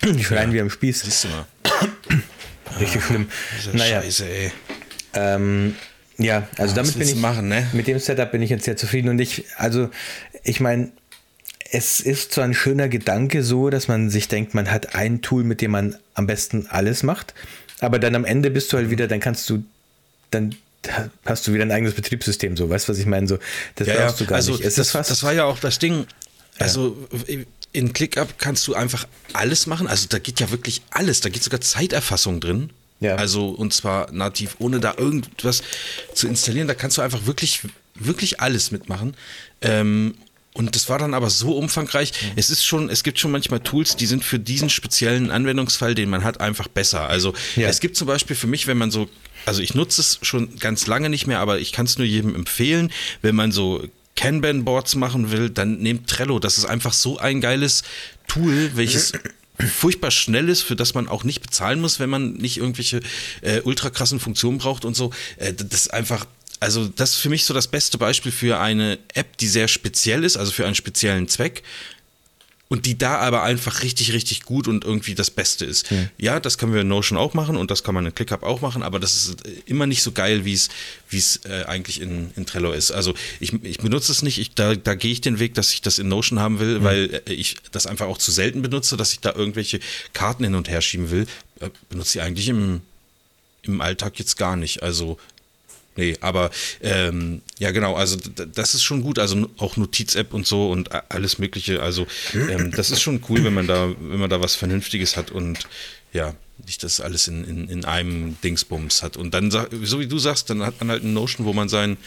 Die 0.04 0.24
schreien 0.24 0.54
wie 0.54 0.62
am 0.62 0.70
Spieß. 0.70 1.02
Siehst 1.02 1.26
du 1.26 1.28
mal. 1.30 1.46
Richtig 2.80 3.04
schlimm. 3.04 3.28
Diese 3.58 3.76
Naja, 3.76 4.02
Scheiße, 4.02 4.26
ey. 4.26 4.52
ähm, 5.14 5.76
ja, 6.18 6.48
also 6.58 6.76
damit 6.76 6.92
was 6.92 6.98
bin 7.00 7.08
ich 7.08 7.16
machen, 7.16 7.48
ne? 7.48 7.68
mit 7.74 7.88
dem 7.88 7.98
Setup 8.00 8.32
bin 8.32 8.42
ich 8.42 8.50
jetzt 8.50 8.66
sehr 8.66 8.78
zufrieden 8.78 9.10
und 9.10 9.20
ich, 9.20 9.46
also 9.58 9.90
ich 10.44 10.60
meine, 10.60 10.92
es 11.72 12.00
ist 12.00 12.34
zwar 12.34 12.46
ein 12.46 12.54
schöner 12.54 12.88
Gedanke 12.90 13.44
so, 13.44 13.70
dass 13.70 13.88
man 13.88 14.10
sich 14.10 14.28
denkt, 14.28 14.54
man 14.54 14.72
hat 14.72 14.96
ein 14.96 15.22
Tool, 15.22 15.44
mit 15.44 15.62
dem 15.62 15.72
man 15.72 15.96
am 16.14 16.28
besten 16.28 16.68
alles 16.70 17.04
macht, 17.04 17.34
aber 17.80 18.00
dann 18.00 18.16
am 18.16 18.26
Ende 18.26 18.52
bist 18.52 18.74
du 18.74 18.78
halt 18.78 18.90
wieder, 18.90 19.08
dann 19.08 19.20
kannst 19.20 19.50
du, 19.50 19.64
dann 20.32 20.56
hast 21.26 21.48
du 21.48 21.54
wieder 21.54 21.64
ein 21.64 21.72
eigenes 21.72 21.94
Betriebssystem, 21.94 22.56
so, 22.58 22.70
weißt 22.70 22.88
du, 22.88 22.94
was 22.94 23.00
ich 23.00 23.06
meine? 23.06 23.28
So, 23.28 23.38
das 23.76 23.88
Ja, 23.88 23.96
ja. 23.96 24.06
brauchst 24.06 24.22
du 24.22 24.26
gar 24.26 24.36
Also 24.38 24.52
nicht. 24.54 24.66
Es 24.66 24.76
das, 24.76 24.92
das 24.92 25.24
war 25.24 25.34
ja 25.34 25.46
auch 25.46 25.60
das 25.60 25.80
Ding. 25.80 26.06
Also 26.58 26.98
in 27.72 27.94
ClickUp 27.94 28.38
kannst 28.38 28.68
du 28.68 28.74
einfach 28.74 29.08
alles 29.34 29.68
machen. 29.68 29.88
Also 29.88 30.08
da 30.10 30.20
geht 30.20 30.40
ja 30.40 30.52
wirklich 30.52 30.82
alles. 30.90 31.22
Da 31.22 31.30
geht 31.30 31.44
sogar 31.44 31.62
Zeiterfassung 31.62 32.40
drin. 32.40 32.72
Ja. 33.00 33.16
Also 33.16 33.50
und 33.50 33.74
zwar 33.74 34.12
nativ, 34.12 34.56
ohne 34.60 34.80
da 34.80 34.96
irgendwas 34.98 35.62
zu 36.14 36.28
installieren. 36.28 36.68
Da 36.68 36.74
kannst 36.74 36.98
du 36.98 37.02
einfach 37.02 37.26
wirklich, 37.26 37.62
wirklich 37.96 38.40
alles 38.42 38.72
mitmachen. 38.72 39.16
Ähm, 39.62 40.16
und 40.53 40.75
das 40.75 40.89
war 40.89 40.98
dann 41.00 41.13
aber 41.13 41.29
so 41.29 41.56
umfangreich. 41.58 42.12
Es 42.36 42.50
ist 42.50 42.65
schon, 42.65 42.89
es 42.89 43.03
gibt 43.03 43.20
schon 43.20 43.32
manchmal 43.32 43.60
Tools, 43.60 43.96
die 43.96 44.06
sind 44.08 44.24
für 44.25 44.39
diesen 44.39 44.70
speziellen 44.70 45.32
Anwendungsfall, 45.32 45.96
den 45.96 46.10
man 46.10 46.24
hat, 46.24 46.41
einfach 46.41 46.68
besser. 46.68 47.08
Also 47.08 47.34
Ja. 47.56 47.68
es 47.70 47.79
gibt 47.79 47.96
zum 47.96 48.08
Beispiel 48.08 48.36
für 48.36 48.48
mich, 48.48 48.68
wenn 48.68 48.77
man 48.77 48.91
so, 48.91 49.10
also 49.46 49.62
ich 49.62 49.75
nutze 49.75 50.01
es 50.01 50.20
schon 50.22 50.58
ganz 50.58 50.88
lange 50.88 51.10
nicht 51.10 51.27
mehr, 51.27 51.39
aber 51.39 51.60
ich 51.60 51.72
kann 51.72 51.86
es 51.86 51.98
nur 51.98 52.08
jedem 52.08 52.36
empfehlen, 52.36 52.91
wenn 53.22 53.36
man 53.36 53.51
so 53.51 53.84
Kanban-Boards 54.15 54.96
machen 54.96 55.32
will, 55.32 55.50
dann 55.50 55.77
nehmt 55.77 56.10
Trello. 56.10 56.39
Das 56.39 56.58
ist 56.58 56.65
einfach 56.65 56.94
so 56.94 57.20
ein 57.20 57.39
geiles 57.39 57.84
Tool, 58.27 58.72
welches 58.75 59.13
furchtbar 59.77 60.12
schnell 60.12 60.50
ist, 60.50 60.62
für 60.62 60.75
das 60.75 60.94
man 60.94 61.08
auch 61.08 61.24
nicht 61.24 61.41
bezahlen 61.41 61.82
muss, 61.82 62.00
wenn 62.00 62.10
man 62.10 62.34
nicht 62.34 62.58
irgendwelche 62.58 63.01
äh, 63.41 63.62
ultra 63.62 63.89
krassen 63.89 64.20
Funktionen 64.20 64.58
braucht 64.58 64.86
und 64.86 64.96
so. 64.96 65.12
Äh, 65.38 65.53
das 65.53 65.82
ist 65.82 65.94
einfach, 65.94 66.25
also 66.60 66.88
das 66.88 67.12
ist 67.12 67.16
für 67.18 67.30
mich 67.30 67.46
so 67.46 67.54
das 67.54 67.68
beste 67.68 67.98
Beispiel 67.98 68.32
für 68.32 68.60
eine 68.60 69.00
App, 69.13 69.38
die 69.38 69.48
sehr 69.48 69.68
speziell 69.68 70.24
ist, 70.24 70.38
also 70.38 70.51
für 70.51 70.66
einen 70.66 70.75
speziellen 70.75 71.28
Zweck. 71.28 71.63
Und 72.72 72.86
die 72.86 73.00
da 73.00 73.18
aber 73.18 73.42
einfach 73.42 73.82
richtig, 73.82 74.13
richtig 74.13 74.44
gut 74.44 74.68
und 74.68 74.86
irgendwie 74.86 75.16
das 75.16 75.32
Beste 75.32 75.66
ist. 75.66 75.88
Ja, 76.20 76.39
das 76.39 76.60
können 76.60 76.72
wir 76.72 76.82
in 76.82 76.88
Notion 76.88 77.18
auch 77.18 77.34
machen 77.34 77.58
und 77.58 77.72
das 77.72 77.84
kann 77.84 77.96
man 77.96 78.06
in 78.06 78.13
ClickUp 78.13 78.44
auch 78.44 78.62
machen, 78.62 78.84
aber 78.84 79.00
das 79.00 79.15
ist 79.15 79.38
immer 79.65 79.88
nicht 79.88 80.04
so 80.04 80.12
geil, 80.12 80.45
wie 80.45 80.54
es, 80.54 80.69
wie 81.10 81.17
es 81.17 81.38
äh, 81.45 81.63
eigentlich 81.65 82.00
in, 82.00 82.30
in 82.36 82.45
Trello 82.45 82.72
ist. 82.72 82.91
Also 82.91 83.15
ich, 83.39 83.54
ich 83.63 83.80
benutze 83.80 84.12
es 84.12 84.22
nicht, 84.22 84.38
ich, 84.38 84.54
da, 84.54 84.76
da 84.76 84.93
gehe 84.93 85.12
ich 85.12 85.19
den 85.19 85.39
Weg, 85.39 85.56
dass 85.56 85.74
ich 85.74 85.82
das 85.82 85.98
in 85.98 86.10
Notion 86.10 86.39
haben 86.39 86.60
will, 86.60 86.84
weil 86.84 87.24
äh, 87.26 87.34
ich 87.34 87.56
das 87.72 87.88
einfach 87.88 88.06
auch 88.06 88.19
zu 88.19 88.30
selten 88.32 88.62
benutze, 88.62 88.98
dass 88.98 89.13
ich 89.13 89.19
da 89.19 89.34
irgendwelche 89.34 89.80
Karten 90.13 90.43
hin 90.43 90.54
und 90.54 90.69
her 90.69 90.82
schieben 90.82 91.10
will. 91.10 91.26
Äh, 91.62 91.72
benutze 91.89 92.19
ich 92.19 92.24
eigentlich 92.24 92.50
im, 92.50 92.82
im 93.63 93.82
Alltag 93.82 94.19
jetzt 94.19 94.38
gar 94.38 94.56
nicht. 94.56 94.84
Also 94.84 95.17
Nee, 96.00 96.16
aber 96.22 96.50
ähm, 96.82 97.42
ja 97.58 97.72
genau, 97.72 97.94
also 97.96 98.16
das 98.16 98.74
ist 98.74 98.84
schon 98.84 99.02
gut, 99.02 99.20
also 99.20 99.50
auch 99.58 99.76
Notiz-App 99.76 100.34
und 100.34 100.48
so 100.48 100.72
und 100.72 100.90
alles 101.12 101.40
Mögliche. 101.40 101.82
Also 101.84 102.08
ähm, 102.34 102.72
das 102.72 102.90
ist 102.90 103.02
schon 103.02 103.22
cool, 103.28 103.44
wenn 103.44 103.54
man 103.54 103.68
da, 103.68 103.90
wenn 104.00 104.20
man 104.20 104.30
da 104.30 104.40
was 104.40 104.56
Vernünftiges 104.56 105.18
hat 105.18 105.30
und 105.30 105.60
ja, 106.14 106.36
nicht 106.66 106.84
das 106.84 107.02
alles 107.02 107.28
in, 107.28 107.44
in, 107.44 107.68
in 107.68 107.84
einem 107.84 108.38
Dingsbums 108.42 109.04
hat. 109.04 109.18
Und 109.18 109.34
dann, 109.34 109.52
so 109.52 110.00
wie 110.00 110.08
du 110.08 110.20
sagst, 110.20 110.50
dann 110.50 110.64
hat 110.64 110.80
man 110.80 110.90
halt 110.90 111.04
eine 111.04 111.12
Notion, 111.12 111.46
wo 111.46 111.52
man 111.52 111.68
sein, 111.68 111.98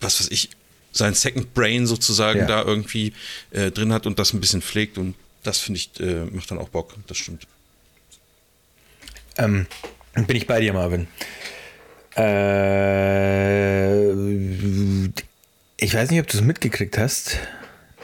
was 0.00 0.20
weiß 0.20 0.30
ich, 0.30 0.50
sein 0.92 1.14
Second 1.14 1.52
Brain 1.54 1.88
sozusagen 1.88 2.40
Ja. 2.40 2.46
da 2.46 2.62
irgendwie 2.62 3.12
äh, 3.50 3.72
drin 3.72 3.92
hat 3.92 4.06
und 4.06 4.20
das 4.20 4.32
ein 4.34 4.40
bisschen 4.40 4.62
pflegt 4.62 4.98
und 4.98 5.16
das 5.42 5.58
finde 5.58 5.78
ich, 5.80 5.98
äh, 5.98 6.26
macht 6.26 6.48
dann 6.52 6.58
auch 6.58 6.68
Bock, 6.68 6.94
das 7.08 7.16
stimmt. 7.16 7.48
Ähm, 9.36 9.66
bin 10.14 10.36
ich 10.36 10.46
bei 10.46 10.60
dir, 10.60 10.72
Marvin. 10.72 11.08
Äh, 12.16 14.12
ich 15.76 15.94
weiß 15.94 16.10
nicht, 16.10 16.20
ob 16.20 16.26
du 16.28 16.36
es 16.38 16.42
mitgekriegt 16.44 16.98
hast, 16.98 17.38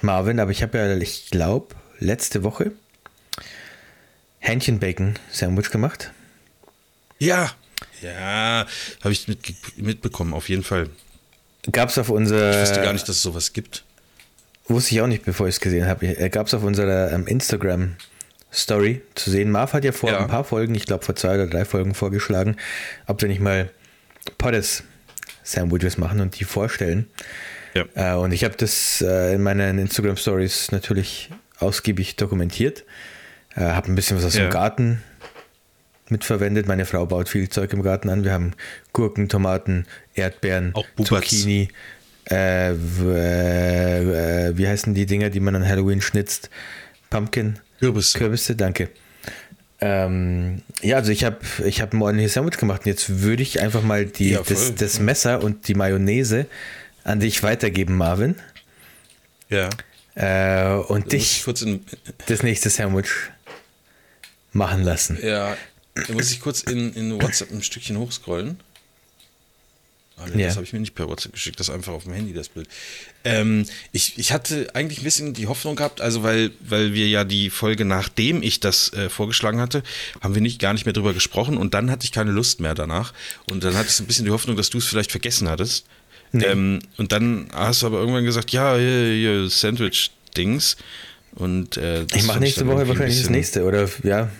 Marvin, 0.02 0.40
aber 0.40 0.50
ich 0.50 0.62
habe 0.62 0.78
ja, 0.78 0.96
ich 0.96 1.30
glaube, 1.30 1.74
letzte 1.98 2.42
Woche 2.42 2.72
Hähnchenbacon-Sandwich 4.40 5.70
gemacht. 5.70 6.12
Ja, 7.18 7.50
ja, 8.02 8.66
habe 9.02 9.12
ich 9.12 9.26
mit, 9.28 9.40
mitbekommen, 9.76 10.32
auf 10.34 10.48
jeden 10.48 10.62
Fall. 10.62 10.88
Gab 11.72 11.88
es 11.90 11.98
auf 11.98 12.08
unserer. 12.08 12.50
Ich 12.52 12.60
wusste 12.68 12.80
gar 12.82 12.92
nicht, 12.92 13.08
dass 13.08 13.16
es 13.16 13.22
sowas 13.22 13.52
gibt. 13.52 13.84
Wusste 14.68 14.94
ich 14.94 15.00
auch 15.00 15.06
nicht, 15.06 15.24
bevor 15.24 15.48
ich 15.48 15.56
es 15.56 15.60
gesehen 15.60 15.86
habe. 15.86 16.06
Gab 16.30 16.46
es 16.46 16.54
auf 16.54 16.62
unserer 16.62 17.10
ähm, 17.12 17.26
Instagram-Story 17.26 19.02
zu 19.14 19.30
sehen. 19.30 19.50
Marv 19.50 19.72
hat 19.72 19.84
ja 19.84 19.92
vor 19.92 20.10
Ja. 20.10 20.20
ein 20.20 20.28
paar 20.28 20.44
Folgen, 20.44 20.74
ich 20.74 20.84
glaube 20.86 21.04
vor 21.04 21.16
zwei 21.16 21.34
oder 21.34 21.46
drei 21.48 21.64
Folgen 21.64 21.94
vorgeschlagen, 21.94 22.56
ob 23.06 23.20
wir 23.20 23.28
nicht 23.28 23.40
mal 23.40 23.70
Poddes-Sandwiches 24.36 25.98
machen 25.98 26.20
und 26.20 26.38
die 26.38 26.44
vorstellen. 26.44 27.08
Ja. 27.74 27.84
Äh, 27.94 28.16
und 28.16 28.32
ich 28.32 28.44
habe 28.44 28.56
das 28.56 29.00
äh, 29.02 29.34
in 29.34 29.42
meinen 29.42 29.78
Instagram-Stories 29.78 30.72
natürlich 30.72 31.30
ausgiebig 31.58 32.16
dokumentiert. 32.16 32.84
Äh, 33.54 33.60
habe 33.62 33.90
ein 33.90 33.94
bisschen 33.94 34.16
was 34.16 34.24
aus 34.24 34.34
Ja. 34.36 34.46
dem 34.46 34.50
Garten 34.50 35.02
mitverwendet. 36.08 36.66
Meine 36.66 36.86
Frau 36.86 37.04
baut 37.06 37.28
viel 37.28 37.48
Zeug 37.48 37.72
im 37.72 37.82
Garten 37.82 38.08
an. 38.08 38.24
Wir 38.24 38.32
haben 38.32 38.52
Gurken, 38.92 39.28
Tomaten, 39.28 39.86
Erdbeeren. 40.14 40.72
Zucchini. 41.02 41.68
Äh, 42.30 42.72
äh, 42.72 44.48
äh, 44.48 44.56
wie 44.58 44.68
heißen 44.68 44.94
die 44.94 45.06
Dinger, 45.06 45.30
die 45.30 45.40
man 45.40 45.56
an 45.56 45.66
Halloween 45.66 46.00
schnitzt? 46.02 46.50
Pumpkin? 47.10 47.58
Kürbisse. 47.80 48.18
Kürbisse, 48.18 48.54
danke. 48.56 48.90
Ähm, 49.80 50.62
ja, 50.82 50.96
also 50.96 51.12
ich 51.12 51.24
habe 51.24 51.38
ich 51.64 51.80
hab 51.80 51.92
ein 51.92 52.02
ordentliches 52.02 52.34
Sandwich 52.34 52.58
gemacht 52.58 52.82
und 52.84 52.88
jetzt 52.88 53.20
würde 53.22 53.42
ich 53.42 53.60
einfach 53.60 53.82
mal 53.82 54.06
die, 54.06 54.30
Ja, 54.30 54.42
das, 54.42 54.74
das 54.74 54.98
Messer 54.98 55.42
und 55.42 55.68
die 55.68 55.74
Mayonnaise 55.74 56.46
an 57.04 57.20
dich 57.20 57.42
weitergeben, 57.42 57.96
Marvin. 57.96 58.34
Ja. 59.48 59.70
Äh, 60.14 60.74
und 60.74 61.12
ich 61.12 61.44
dich 61.44 61.80
das 62.26 62.42
nächste 62.42 62.70
Sandwich 62.70 63.10
machen 64.52 64.82
lassen. 64.82 65.18
ja, 65.22 65.56
da 65.94 66.12
muss 66.12 66.30
ich 66.30 66.40
kurz 66.40 66.62
in, 66.62 66.92
in 66.94 67.22
WhatsApp 67.22 67.52
ein 67.52 67.62
Stückchen 67.62 67.98
hochscrollen. 67.98 68.58
Nee, 70.34 70.42
Ja. 70.42 70.46
Das 70.48 70.56
habe 70.56 70.64
ich 70.64 70.72
mir 70.72 70.80
nicht 70.80 70.94
per 70.94 71.08
WhatsApp 71.08 71.32
geschickt, 71.32 71.58
das 71.60 71.68
ist 71.68 71.74
einfach 71.74 71.92
auf 71.92 72.04
dem 72.04 72.12
Handy, 72.12 72.32
das 72.32 72.48
Bild. 72.48 72.68
Ähm, 73.24 73.64
ich, 73.92 74.18
ich 74.18 74.32
hatte 74.32 74.68
eigentlich 74.74 75.00
ein 75.00 75.04
bisschen 75.04 75.34
die 75.34 75.46
Hoffnung 75.46 75.76
gehabt, 75.76 76.00
also 76.00 76.22
weil, 76.22 76.50
weil 76.60 76.92
wir 76.94 77.08
ja 77.08 77.24
die 77.24 77.50
Folge, 77.50 77.84
nachdem 77.84 78.42
ich 78.42 78.60
das 78.60 78.92
äh, 78.92 79.08
vorgeschlagen 79.08 79.60
hatte, 79.60 79.82
haben 80.20 80.34
wir 80.34 80.42
nicht 80.42 80.60
gar 80.60 80.72
nicht 80.72 80.84
mehr 80.86 80.92
drüber 80.92 81.14
gesprochen 81.14 81.56
und 81.56 81.74
dann 81.74 81.90
hatte 81.90 82.04
ich 82.04 82.12
keine 82.12 82.30
Lust 82.32 82.60
mehr 82.60 82.74
danach. 82.74 83.12
Und 83.50 83.64
dann 83.64 83.74
hatte 83.76 83.88
ich 83.88 83.94
so 83.94 84.04
ein 84.04 84.06
bisschen 84.06 84.24
die 84.24 84.30
Hoffnung, 84.30 84.56
dass 84.56 84.70
du 84.70 84.78
es 84.78 84.84
vielleicht 84.86 85.10
vergessen 85.10 85.48
hattest. 85.48 85.86
Ähm, 86.34 86.80
und 86.98 87.12
dann 87.12 87.48
hast 87.54 87.82
du 87.82 87.86
aber 87.86 87.98
irgendwann 88.00 88.24
gesagt, 88.24 88.50
ja, 88.50 88.76
hier, 88.76 89.12
hier 89.12 89.48
Sandwich-Dings. 89.48 90.76
Und 91.34 91.76
äh, 91.76 92.04
Ich 92.14 92.24
mache 92.24 92.40
nächste 92.40 92.66
Woche 92.66 92.86
wahrscheinlich 92.88 93.18
das 93.20 93.30
nächste, 93.30 93.64
oder 93.64 93.88
ja. 94.02 94.30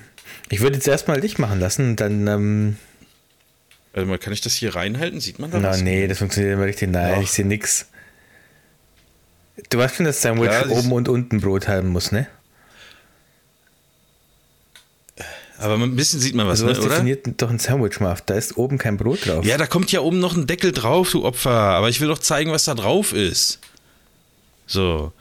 Ich 0.50 0.60
würde 0.60 0.76
jetzt 0.76 0.88
erstmal 0.88 1.20
dich 1.20 1.38
machen 1.38 1.60
lassen 1.60 1.96
dann, 1.96 2.26
ähm, 2.26 2.76
Warte 3.98 4.10
mal, 4.10 4.18
kann 4.18 4.32
ich 4.32 4.40
das 4.40 4.54
hier 4.54 4.76
reinhalten? 4.76 5.18
Sieht 5.18 5.40
man 5.40 5.50
da 5.50 5.58
na 5.58 5.70
was? 5.70 5.82
nee, 5.82 6.06
das 6.06 6.18
funktioniert 6.18 6.54
immer 6.54 6.66
richtig. 6.66 6.88
Nein, 6.90 7.16
Doch. 7.16 7.22
ich 7.22 7.32
sehe 7.32 7.44
nix. 7.44 7.86
Du 9.70 9.78
weißt 9.78 9.96
schon, 9.96 10.06
dass 10.06 10.22
Sandwich 10.22 10.52
Ja, 10.52 10.68
oben 10.68 10.92
und 10.92 11.08
unten 11.08 11.40
Brot 11.40 11.66
haben 11.66 11.88
muss, 11.88 12.12
ne? 12.12 12.28
Aber 15.58 15.74
ein 15.74 15.96
bisschen 15.96 16.20
sieht 16.20 16.36
man 16.36 16.46
was, 16.46 16.62
Also 16.62 16.72
ne, 16.72 16.78
oder? 16.78 16.90
definiert 16.90 17.26
doch 17.42 17.50
ein 17.50 17.58
Sandwich, 17.58 17.98
Marv? 17.98 18.20
Da 18.20 18.34
ist 18.34 18.56
oben 18.56 18.78
kein 18.78 18.96
Brot 18.96 19.26
drauf. 19.26 19.44
Ja, 19.44 19.56
da 19.58 19.66
kommt 19.66 19.90
ja 19.90 19.98
oben 19.98 20.20
noch 20.20 20.36
ein 20.36 20.46
Deckel 20.46 20.70
drauf, 20.70 21.10
du 21.10 21.24
Opfer. 21.24 21.50
Aber 21.50 21.88
ich 21.88 22.00
will 22.00 22.06
doch 22.06 22.20
zeigen, 22.20 22.52
was 22.52 22.66
da 22.66 22.76
drauf 22.76 23.12
ist. 23.12 23.58
So. 24.68 25.12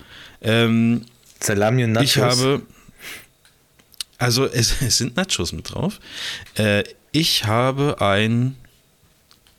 Ähm, 0.43 1.05
Salami 1.39 1.83
und 1.83 1.93
Nachos. 1.93 2.05
ich 2.15 2.17
habe. 2.19 2.61
Also, 4.19 4.45
es, 4.45 4.79
es 4.83 4.99
sind 4.99 5.17
Nachos 5.17 5.51
mit 5.51 5.73
drauf. 5.73 5.99
Äh, 6.53 6.83
ich 7.11 7.45
habe 7.45 7.99
ein 8.01 8.55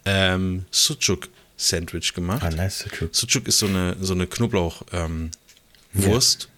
ähm, 0.09 0.65
Sucuk-Sandwich 0.71 2.15
gemacht. 2.15 2.43
Ah, 2.43 2.51
nice. 2.51 2.81
Sucuk. 2.81 3.15
Sucuk 3.15 3.49
ist 3.49 3.59
so 3.59 3.67
eine, 3.67 3.97
so 4.01 4.15
eine 4.15 4.27
Knoblauch-Wurst. 4.27 6.49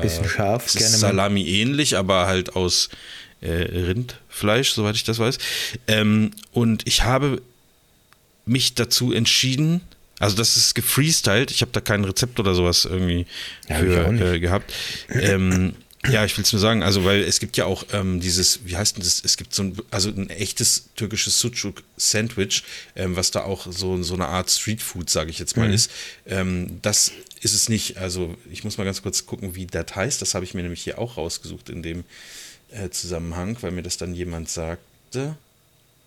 Bisschen 0.00 0.28
scharf, 0.28 0.72
gerne 0.72 0.92
mal. 0.92 0.98
Salami 0.98 1.48
ähnlich, 1.48 1.96
aber 1.96 2.26
halt 2.26 2.54
aus 2.54 2.88
äh, 3.40 3.50
Rindfleisch, 3.50 4.72
soweit 4.72 4.94
ich 4.94 5.04
das 5.04 5.18
weiß. 5.18 5.38
Ähm, 5.88 6.30
und 6.52 6.86
ich 6.86 7.02
habe 7.02 7.42
mich 8.44 8.74
dazu 8.74 9.12
entschieden, 9.12 9.80
also 10.20 10.36
das 10.36 10.56
ist 10.56 10.74
gefreestylt, 10.74 11.50
ich 11.50 11.62
habe 11.62 11.72
da 11.72 11.80
kein 11.80 12.04
Rezept 12.04 12.38
oder 12.38 12.54
sowas 12.54 12.84
irgendwie 12.84 13.26
Ja, 13.68 13.78
für 13.78 14.34
äh, 14.34 14.40
gehabt. 14.40 14.72
Ähm, 15.10 15.74
ja, 16.08 16.24
ich 16.24 16.36
will 16.36 16.44
es 16.44 16.52
nur 16.52 16.60
sagen, 16.60 16.82
also 16.82 17.04
weil 17.04 17.22
es 17.22 17.40
gibt 17.40 17.56
ja 17.56 17.64
auch 17.64 17.84
ähm, 17.92 18.20
dieses, 18.20 18.60
wie 18.64 18.76
heißt 18.76 18.96
denn 18.96 19.02
das, 19.04 19.20
es 19.24 19.36
gibt 19.36 19.54
so 19.54 19.64
ein, 19.64 19.76
also 19.90 20.08
ein 20.10 20.30
echtes 20.30 20.84
türkisches 20.94 21.38
Sucuk-Sandwich, 21.40 22.62
ähm, 22.94 23.16
was 23.16 23.30
da 23.32 23.42
auch 23.42 23.66
so, 23.70 24.00
so 24.02 24.14
eine 24.14 24.28
Art 24.28 24.50
Streetfood, 24.50 25.10
sage 25.10 25.30
ich 25.30 25.38
Mhm. 25.38 25.42
jetzt 25.42 25.56
mal, 25.56 25.72
ist. 25.74 25.90
Ähm, 26.26 26.78
das 26.82 27.10
ist 27.40 27.54
es 27.54 27.68
nicht. 27.68 27.96
Also 27.98 28.36
ich 28.52 28.62
muss 28.62 28.78
mal 28.78 28.84
ganz 28.84 29.02
kurz 29.02 29.26
gucken, 29.26 29.54
wie 29.56 29.66
das 29.66 29.94
heißt. 29.94 30.22
Das 30.22 30.34
habe 30.34 30.44
ich 30.44 30.54
mir 30.54 30.62
nämlich 30.62 30.82
hier 30.82 30.98
auch 30.98 31.16
rausgesucht 31.16 31.70
in 31.70 31.82
dem 31.82 32.04
äh, 32.70 32.88
Zusammenhang, 32.90 33.56
weil 33.60 33.72
mir 33.72 33.82
das 33.82 33.96
dann 33.96 34.14
jemand 34.14 34.48
sagte. 34.48 35.36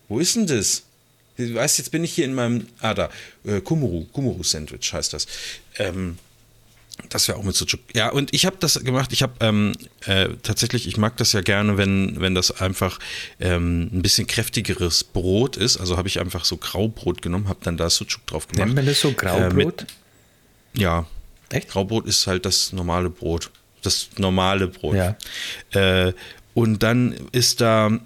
Wo 0.08 0.19
ist 0.19 0.36
denn 0.36 0.47
das? 0.47 0.84
Du 1.38 1.54
weißt, 1.56 1.78
jetzt 1.78 1.91
bin 1.91 2.04
ich 2.04 2.13
hier 2.13 2.25
in 2.25 2.34
meinem, 2.34 2.67
ah 2.80 2.93
da, 2.93 3.10
äh, 3.45 3.62
Kumuru, 3.62 4.06
Kumuru 4.12 4.43
Sandwich 4.43 4.91
heißt 4.91 5.13
das. 5.13 5.25
Ähm, 5.78 6.17
das 7.09 7.27
wäre 7.27 7.38
auch 7.38 7.43
mit 7.43 7.55
Sucuk. 7.55 7.79
Ja, 7.95 8.09
und 8.09 8.33
ich 8.33 8.45
habe 8.45 8.57
das 8.59 8.79
gemacht. 8.83 9.13
Ich 9.13 9.23
habe 9.23 9.33
ähm, 9.39 9.73
äh, 10.05 10.29
tatsächlich, 10.43 10.88
ich 10.88 10.97
mag 10.97 11.15
das 11.17 11.31
ja 11.33 11.41
gerne, 11.41 11.77
wenn, 11.77 12.19
wenn 12.19 12.35
das 12.35 12.59
einfach 12.62 12.99
ähm, 13.39 13.89
ein 13.93 14.01
bisschen 14.01 14.27
kräftigeres 14.27 15.03
Brot 15.03 15.55
ist. 15.57 15.77
Also 15.77 15.97
habe 15.97 16.07
ich 16.07 16.19
einfach 16.19 16.45
so 16.45 16.57
Graubrot 16.57 17.21
genommen, 17.21 17.47
habe 17.47 17.59
dann 17.63 17.77
da 17.77 17.89
Sucuk 17.89 18.25
drauf 18.27 18.47
gemacht. 18.47 18.65
Nennt 18.67 18.75
man 18.75 18.85
das 18.85 18.99
so 19.01 19.09
Äh, 19.09 19.13
Graubrot? 19.13 19.53
mit, 19.55 19.85
ja, 20.73 21.05
Echt? 21.51 21.69
Graubrot 21.69 22.05
ist 22.05 22.27
halt 22.27 22.45
das 22.45 22.73
normale 22.73 23.09
Brot. 23.09 23.49
Das 23.81 24.09
normale 24.17 24.67
Brot. 24.67 24.95
Ja. 24.95 25.15
Äh, 25.71 26.13
und 26.53 26.83
dann 26.83 27.13
ist 27.31 27.62
da 27.62 27.97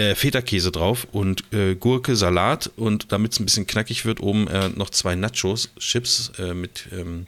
äh, 0.00 0.14
Feta-Käse 0.14 0.72
drauf 0.72 1.06
und 1.12 1.44
äh, 1.52 1.74
Gurke, 1.74 2.16
Salat 2.16 2.70
und 2.76 3.12
damit 3.12 3.32
es 3.32 3.40
ein 3.40 3.44
bisschen 3.44 3.66
knackig 3.66 4.06
wird, 4.06 4.20
oben 4.20 4.48
äh, 4.48 4.70
noch 4.70 4.88
zwei 4.88 5.14
Nachos, 5.14 5.68
Chips 5.78 6.32
äh, 6.38 6.54
mit 6.54 6.86
ähm, 6.90 7.26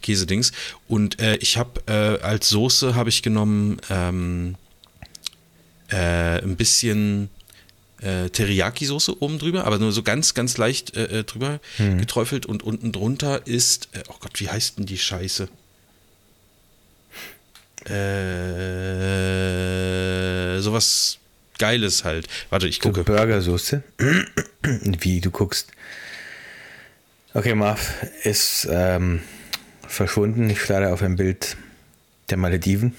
Käsedings. 0.00 0.52
Und 0.88 1.20
äh, 1.20 1.36
ich 1.36 1.58
habe 1.58 1.82
äh, 1.86 2.22
als 2.22 2.48
Soße 2.48 2.94
habe 2.94 3.10
ich 3.10 3.22
genommen 3.22 3.76
ähm, 3.90 4.54
äh, 5.88 6.42
ein 6.42 6.56
bisschen 6.56 7.28
Teriyaki-Soße 8.00 9.16
oben 9.20 9.38
drüber, 9.38 9.64
aber 9.64 9.78
nur 9.78 9.90
so 9.90 10.02
ganz, 10.02 10.34
ganz 10.34 10.58
leicht 10.58 10.94
drüber 10.94 11.58
geträufelt 11.78 12.44
und 12.44 12.62
unten 12.62 12.92
drunter 12.92 13.46
ist, 13.46 13.88
oh 14.10 14.16
Gott, 14.20 14.40
wie 14.40 14.50
heißt 14.50 14.76
denn 14.76 14.84
die 14.84 14.98
Scheiße? 14.98 15.48
Äh, 17.86 17.90
sowas 20.60 21.18
Geiles 21.58 22.04
halt. 22.04 22.26
Warte, 22.50 22.66
ich 22.66 22.80
gucke. 22.80 23.04
Burgersoße. 23.04 23.82
Wie 24.62 25.20
du 25.20 25.30
guckst. 25.30 25.70
Okay, 27.32 27.54
Marv 27.54 27.94
ist 28.22 28.68
ähm, 28.70 29.20
verschwunden. 29.86 30.48
Ich 30.50 30.60
starre 30.62 30.92
auf 30.92 31.02
ein 31.02 31.16
Bild 31.16 31.56
der 32.30 32.36
Malediven. 32.36 32.94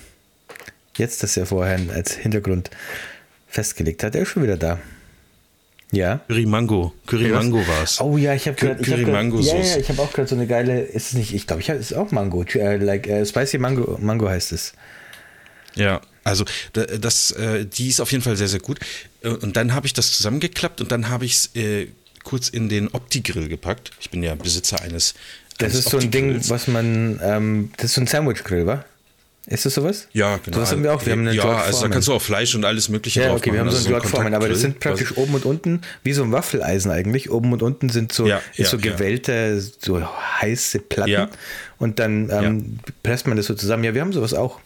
Jetzt, 0.98 1.24
das 1.24 1.36
er 1.38 1.46
vorher 1.46 1.80
als 1.94 2.14
Hintergrund 2.16 2.70
festgelegt 3.48 4.04
hat. 4.04 4.16
Er 4.16 4.22
ist 4.24 4.30
schon 4.30 4.44
wieder 4.44 4.58
da. 4.58 4.80
Ja. 5.92 6.20
Curry 6.28 6.46
Mango. 6.46 6.94
Curry 7.06 7.30
Mango 7.30 7.66
war 7.68 7.84
es. 7.84 8.02
Oh 8.02 8.18
ja, 8.18 8.34
ich 8.34 8.48
habe 8.48 8.58
Cur- 8.58 8.68
gerade. 8.68 8.82
Ich 8.82 8.88
hab 8.88 8.94
Curry 8.96 9.04
grad- 9.04 9.14
Mango 9.14 9.40
Ja, 9.40 9.56
ja, 9.56 9.78
ich 9.78 9.88
habe 9.90 10.02
auch 10.02 10.12
gerade 10.12 10.28
so 10.28 10.36
eine 10.36 10.48
geile. 10.48 10.82
Ist 10.82 11.08
es 11.08 11.14
nicht? 11.14 11.34
Ich 11.34 11.48
glaube, 11.48 11.62
ich 11.62 11.70
hab, 11.70 11.78
es 11.78 11.92
ist 11.92 11.98
auch 11.98 12.12
Mango. 12.12 12.44
Äh, 12.44 12.78
like 12.78 13.08
äh, 13.08 13.26
Spicy 13.26 13.58
Mango. 13.58 13.98
Mango 14.02 14.28
heißt 14.28 14.52
es. 14.52 14.74
Ja, 15.76 16.02
also 16.26 16.44
da- 16.74 16.86
das, 16.86 17.32
äh, 17.32 17.66
die 17.66 17.88
ist 17.88 18.02
auf 18.02 18.12
jeden 18.12 18.24
Fall 18.24 18.36
sehr, 18.36 18.50
sehr 18.50 18.60
gut. 18.60 18.80
Äh, 19.22 19.30
Und 19.30 19.56
dann 19.56 19.74
habe 19.74 19.88
ich 19.88 19.94
das 19.94 20.12
zusammengeklappt 20.12 20.82
und 20.82 20.92
dann 20.92 21.08
habe 21.10 21.24
ich 21.26 21.34
es 21.36 21.56
äh, 21.56 21.88
kurz 22.24 22.50
in 22.50 22.68
den 22.68 22.90
Opti-Grill 22.90 23.48
gepackt. 23.48 23.92
Ich 24.02 24.10
bin 24.10 24.22
ja 24.24 24.36
Besitzer 24.36 24.82
eines. 24.82 25.14
Das 25.60 25.72
eines 25.72 25.86
ist 25.86 25.90
so 25.92 25.98
ein 26.00 26.12
Ding, 26.12 26.42
was 26.50 26.68
man. 26.68 27.20
Ähm, 27.24 27.72
das 27.78 27.86
ist 27.86 27.94
so 27.96 28.02
ein 28.02 28.08
Sandwich-Grill, 28.08 28.66
wa? 28.68 28.84
Ist 29.48 29.64
das 29.64 29.76
sowas? 29.76 30.08
Ja, 30.12 30.38
genau. 30.44 30.58
Das 30.58 30.72
haben 30.72 30.82
wir 30.82 30.92
auch. 30.92 31.06
Wir 31.06 31.14
haben 31.14 31.20
eine 31.22 31.34
ja, 31.36 31.44
George 31.44 31.62
also 31.62 31.84
da 31.84 31.90
kannst 31.90 32.08
du 32.08 32.14
auch 32.14 32.22
Fleisch 32.22 32.56
und 32.56 32.66
alles 32.66 32.90
Mögliche 32.90 33.22
Ja, 33.22 33.28
drauf 33.28 33.38
okay, 33.38 33.54
wir 33.54 33.60
haben 33.60 33.68
machen. 33.68 33.78
so 33.78 33.86
einen 33.86 33.94
Also 33.94 34.02
George 34.02 34.08
Foreman, 34.10 34.34
aber 34.34 34.50
das 34.50 34.60
sind 34.62 34.80
praktisch 34.80 35.16
oben 35.18 35.36
und 35.36 35.46
unten 35.46 35.82
wie 36.04 36.14
so 36.14 36.24
ein 36.24 36.32
Waffeleisen 36.32 36.90
eigentlich. 36.90 37.30
Oben 37.30 37.54
und 37.54 37.62
unten 37.62 37.90
sind 37.90 38.12
so, 38.12 38.26
Ja, 38.26 38.42
so 38.58 38.64
ja, 38.64 38.70
ja. 38.72 38.78
gewellte, 38.94 39.62
so 39.80 40.02
heiße 40.42 40.80
Platten. 40.80 41.28
Und 41.78 42.00
dann 42.00 42.32
ähm, 42.32 42.80
presst 43.04 43.28
man 43.28 43.38
das 43.38 43.46
so 43.46 43.54
zusammen. 43.54 43.84
Ja, 43.84 43.94
wir 43.94 44.02
haben 44.02 44.14
sowas 44.14 44.34
auch. 44.34 44.60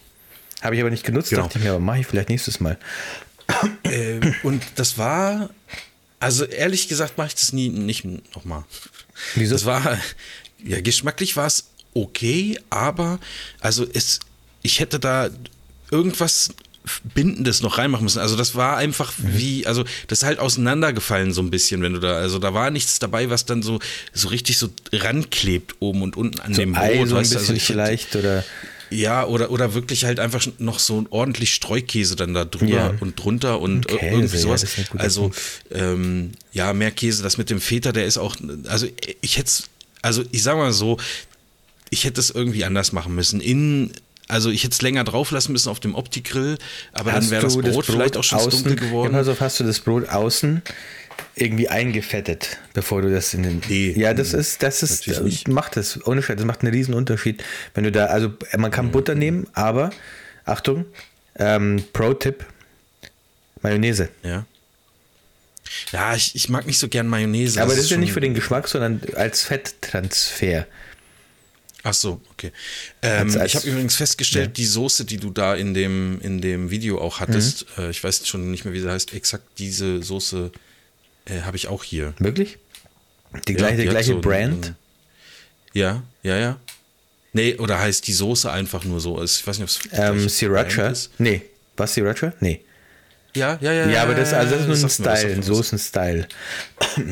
Habe 0.62 0.74
ich 0.74 0.80
aber 0.80 0.90
nicht 0.90 1.04
genutzt, 1.04 1.30
Genau. 1.30 1.42
dachte 1.42 1.58
ich 1.58 1.64
mir, 1.64 1.70
aber 1.70 1.80
mache 1.80 2.00
ich 2.00 2.06
vielleicht 2.06 2.28
nächstes 2.28 2.60
Mal. 2.60 2.78
Äh, 3.82 4.20
und 4.44 4.62
das 4.76 4.96
war, 4.98 5.50
also 6.20 6.44
ehrlich 6.44 6.86
gesagt, 6.86 7.18
mache 7.18 7.28
ich 7.28 7.34
das 7.34 7.52
nie 7.52 7.68
nicht 7.68 8.04
nochmal. 8.36 8.64
Wieso? 9.34 9.54
Das 9.54 9.64
war, 9.64 9.98
ja, 10.64 10.80
geschmacklich 10.80 11.36
war 11.36 11.46
es 11.48 11.64
okay, 11.94 12.58
aber 12.70 13.18
also 13.58 13.84
es, 13.92 14.20
ich 14.62 14.78
hätte 14.78 15.00
da 15.00 15.30
irgendwas 15.90 16.50
Bindendes 17.14 17.60
noch 17.60 17.78
reinmachen 17.78 18.04
müssen. 18.04 18.20
Also 18.20 18.36
das 18.36 18.54
war 18.54 18.76
einfach 18.76 19.12
Mhm. 19.18 19.36
wie, 19.36 19.66
also 19.66 19.84
das 20.06 20.20
ist 20.20 20.24
halt 20.24 20.38
auseinandergefallen 20.38 21.32
so 21.32 21.42
ein 21.42 21.50
bisschen, 21.50 21.82
wenn 21.82 21.94
du 21.94 21.98
da, 21.98 22.14
also 22.18 22.38
da 22.38 22.54
war 22.54 22.70
nichts 22.70 23.00
dabei, 23.00 23.28
was 23.30 23.44
dann 23.46 23.62
so, 23.64 23.80
so 24.12 24.28
richtig 24.28 24.58
so 24.58 24.68
ranklebt 24.92 25.74
oben 25.80 26.02
und 26.02 26.16
unten 26.16 26.38
an 26.40 26.54
So 26.54 26.60
dem 26.60 26.76
Ei 26.76 26.98
Brot. 26.98 27.08
so 27.08 27.16
ein 27.16 27.24
du? 27.24 27.28
bisschen 27.30 27.38
also 27.38 27.52
ich 27.54 27.64
vielleicht 27.64 28.14
oder 28.14 28.44
ja, 28.90 29.24
oder, 29.24 29.50
oder 29.50 29.74
wirklich 29.74 30.04
halt 30.04 30.20
einfach 30.20 30.46
noch 30.58 30.78
so 30.78 31.04
ordentlich 31.10 31.54
Streukäse 31.54 32.16
dann 32.16 32.34
da 32.34 32.44
drüber 32.44 32.72
Ja. 32.72 32.94
und 33.00 33.22
drunter 33.22 33.60
und 33.60 33.86
Käse, 33.88 34.04
irgendwie 34.04 34.36
ja, 34.36 34.42
sowas. 34.42 34.60
das 34.62 34.88
guter 34.90 35.02
also, 35.02 35.30
ähm, 35.70 36.32
ja, 36.52 36.72
mehr 36.72 36.90
Käse, 36.90 37.22
das 37.22 37.38
mit 37.38 37.50
dem 37.50 37.60
Feta, 37.60 37.92
der 37.92 38.06
ist 38.06 38.18
auch, 38.18 38.36
also 38.68 38.86
ich 39.20 39.38
hätte 39.38 39.50
also 40.02 40.24
ich 40.32 40.42
sag 40.42 40.56
mal 40.56 40.72
so, 40.72 40.98
ich 41.90 42.04
hätte 42.04 42.20
es 42.20 42.30
irgendwie 42.30 42.64
anders 42.64 42.92
machen 42.92 43.14
müssen. 43.14 43.40
In, 43.40 43.92
also 44.28 44.50
ich 44.50 44.62
hätte 44.64 44.72
es 44.72 44.82
länger 44.82 45.04
drauf 45.04 45.30
lassen 45.30 45.52
müssen 45.52 45.68
auf 45.68 45.80
dem 45.80 45.94
Opti-Grill, 45.94 46.56
aber 46.92 47.12
dann 47.12 47.30
wäre 47.30 47.42
das 47.42 47.54
du 47.54 47.62
Brot, 47.62 47.84
vielleicht 47.84 48.16
auch 48.16 48.24
schon 48.24 48.38
außen, 48.38 48.64
dunkel 48.64 48.76
geworden. 48.88 49.12
Ja, 49.12 49.18
pass 49.18 49.28
auf, 49.28 49.40
hast 49.40 49.60
du 49.60 49.64
das 49.64 49.80
Brot 49.80 50.08
außen 50.08 50.62
irgendwie 51.34 51.68
eingefettet, 51.68 52.58
bevor 52.74 53.02
du 53.02 53.10
das 53.10 53.34
in 53.34 53.42
den. 53.42 53.62
Nee. 53.68 53.92
ja, 53.96 54.14
das 54.14 54.32
ist, 54.32 54.62
das 54.62 54.82
ist, 54.82 55.06
Natürlich 55.06 55.46
nicht. 55.46 55.48
macht 55.48 55.76
das, 55.76 56.04
ohne 56.06 56.22
Scheiß, 56.22 56.36
das 56.36 56.44
macht 56.46 56.62
einen 56.62 56.72
riesen 56.72 56.94
Unterschied. 56.94 57.42
Wenn 57.74 57.84
du 57.84 57.92
da, 57.92 58.06
also 58.06 58.32
man 58.56 58.70
Mhm. 58.70 58.74
kann 58.74 58.90
Butter 58.92 59.14
nehmen, 59.14 59.46
aber 59.52 59.90
Achtung, 60.44 60.84
ähm, 61.36 61.82
Pro-Tipp, 61.92 62.44
Mayonnaise. 63.62 64.08
Ja. 64.22 64.46
Ja, 65.92 66.14
ich, 66.16 66.34
ich 66.34 66.48
mag 66.48 66.66
nicht 66.66 66.78
so 66.78 66.88
gern 66.88 67.06
Mayonnaise. 67.06 67.60
aber 67.62 67.74
das 67.74 67.84
ist 67.84 67.90
ja 67.90 67.96
nicht 67.96 68.12
für 68.12 68.20
den 68.20 68.34
Geschmack, 68.34 68.66
sondern 68.66 69.00
als 69.14 69.42
Fetttransfer. 69.42 70.66
Ach 71.82 71.94
so, 71.94 72.20
okay. 72.32 72.52
Ähm, 73.00 73.28
Als- 73.28 73.36
als- 73.36 73.50
ich 73.52 73.56
habe 73.56 73.68
übrigens 73.70 73.96
festgestellt, 73.96 74.56
die 74.58 74.66
Soße, 74.66 75.04
die 75.06 75.16
du 75.16 75.30
da 75.30 75.54
in 75.54 75.72
dem, 75.72 76.20
in 76.20 76.40
dem 76.40 76.70
Video 76.70 77.00
auch 77.00 77.20
hattest, 77.20 77.66
Mhm. 77.78 77.84
äh, 77.84 77.90
ich 77.90 78.02
weiß 78.04 78.26
schon 78.26 78.50
nicht 78.50 78.64
mehr, 78.64 78.74
wie 78.74 78.80
sie 78.80 78.90
heißt, 78.90 79.14
exakt 79.14 79.44
diese 79.58 80.02
Soße 80.02 80.50
äh, 81.26 81.40
habe 81.42 81.56
ich 81.56 81.68
auch 81.68 81.84
hier. 81.84 82.14
Wirklich? 82.18 82.58
Die 83.46 83.52
Ja, 83.52 83.58
gleiche, 83.58 83.76
die 83.82 83.88
hat 83.88 83.90
gleiche 83.94 84.12
so 84.12 84.20
Brand? 84.20 84.74
Ja, 85.72 86.02
ja, 86.22 86.36
ja. 86.36 86.56
Nee, 87.32 87.54
oder 87.56 87.78
heißt 87.78 88.06
die 88.06 88.12
Soße 88.12 88.50
einfach 88.50 88.84
nur 88.84 89.00
so? 89.00 89.22
Ich 89.22 89.46
weiß 89.46 89.58
nicht, 89.58 89.70
ob 89.84 89.92
es 89.92 89.98
Ähm, 89.98 90.28
Sriracha? 90.28 90.88
Ist. 90.88 91.12
Nee. 91.18 91.42
Was, 91.76 91.94
Sriracha? 91.94 92.32
Nee. 92.40 92.60
Ja, 93.36 93.56
ja, 93.60 93.72
ja. 93.72 93.88
Ja, 93.88 94.02
aber 94.02 94.14
das, 94.14 94.32
also 94.32 94.56
das 94.56 94.62
ist 94.82 94.98
nur 94.98 95.08
ein 95.10 95.16
Style, 95.20 95.34
ein. 95.34 95.42
Soßen-Style. 95.44 96.26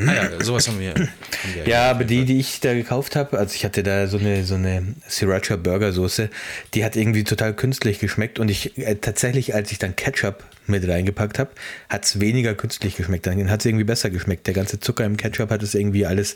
Ah 0.05 0.13
ja, 0.13 0.43
sowas 0.43 0.67
haben 0.67 0.77
wir. 0.77 0.93
Haben 0.93 1.09
wir 1.53 1.65
Ja, 1.65 1.89
aber 1.89 2.03
die, 2.03 2.25
die 2.25 2.39
ich 2.41 2.59
da 2.59 2.73
gekauft 2.73 3.15
habe, 3.15 3.39
also 3.39 3.55
ich 3.55 3.63
hatte 3.63 3.83
da 3.83 4.07
so 4.07 4.17
eine, 4.17 4.43
so 4.43 4.55
eine 4.55 4.95
Sriracha 5.09 5.55
Burgersoße, 5.55 6.29
die 6.73 6.83
hat 6.83 6.97
irgendwie 6.97 7.23
total 7.23 7.53
künstlich 7.53 7.99
geschmeckt 7.99 8.37
und 8.37 8.49
ich 8.49 8.77
äh, 8.77 8.95
tatsächlich, 8.95 9.55
als 9.55 9.71
ich 9.71 9.79
dann 9.79 9.95
Ketchup 9.95 10.43
mit 10.69 10.87
reingepackt 10.87 11.39
habe, 11.39 11.51
hat 11.89 12.05
es 12.05 12.19
weniger 12.19 12.55
künstlich 12.55 12.95
geschmeckt. 12.95 13.27
Dann 13.27 13.49
hat 13.49 13.59
es 13.59 13.65
irgendwie 13.65 13.83
besser 13.83 14.09
geschmeckt. 14.09 14.47
Der 14.47 14.53
ganze 14.53 14.79
Zucker 14.79 15.05
im 15.05 15.17
Ketchup 15.17 15.49
hat 15.49 15.63
es 15.63 15.75
irgendwie 15.75 16.05
alles 16.05 16.35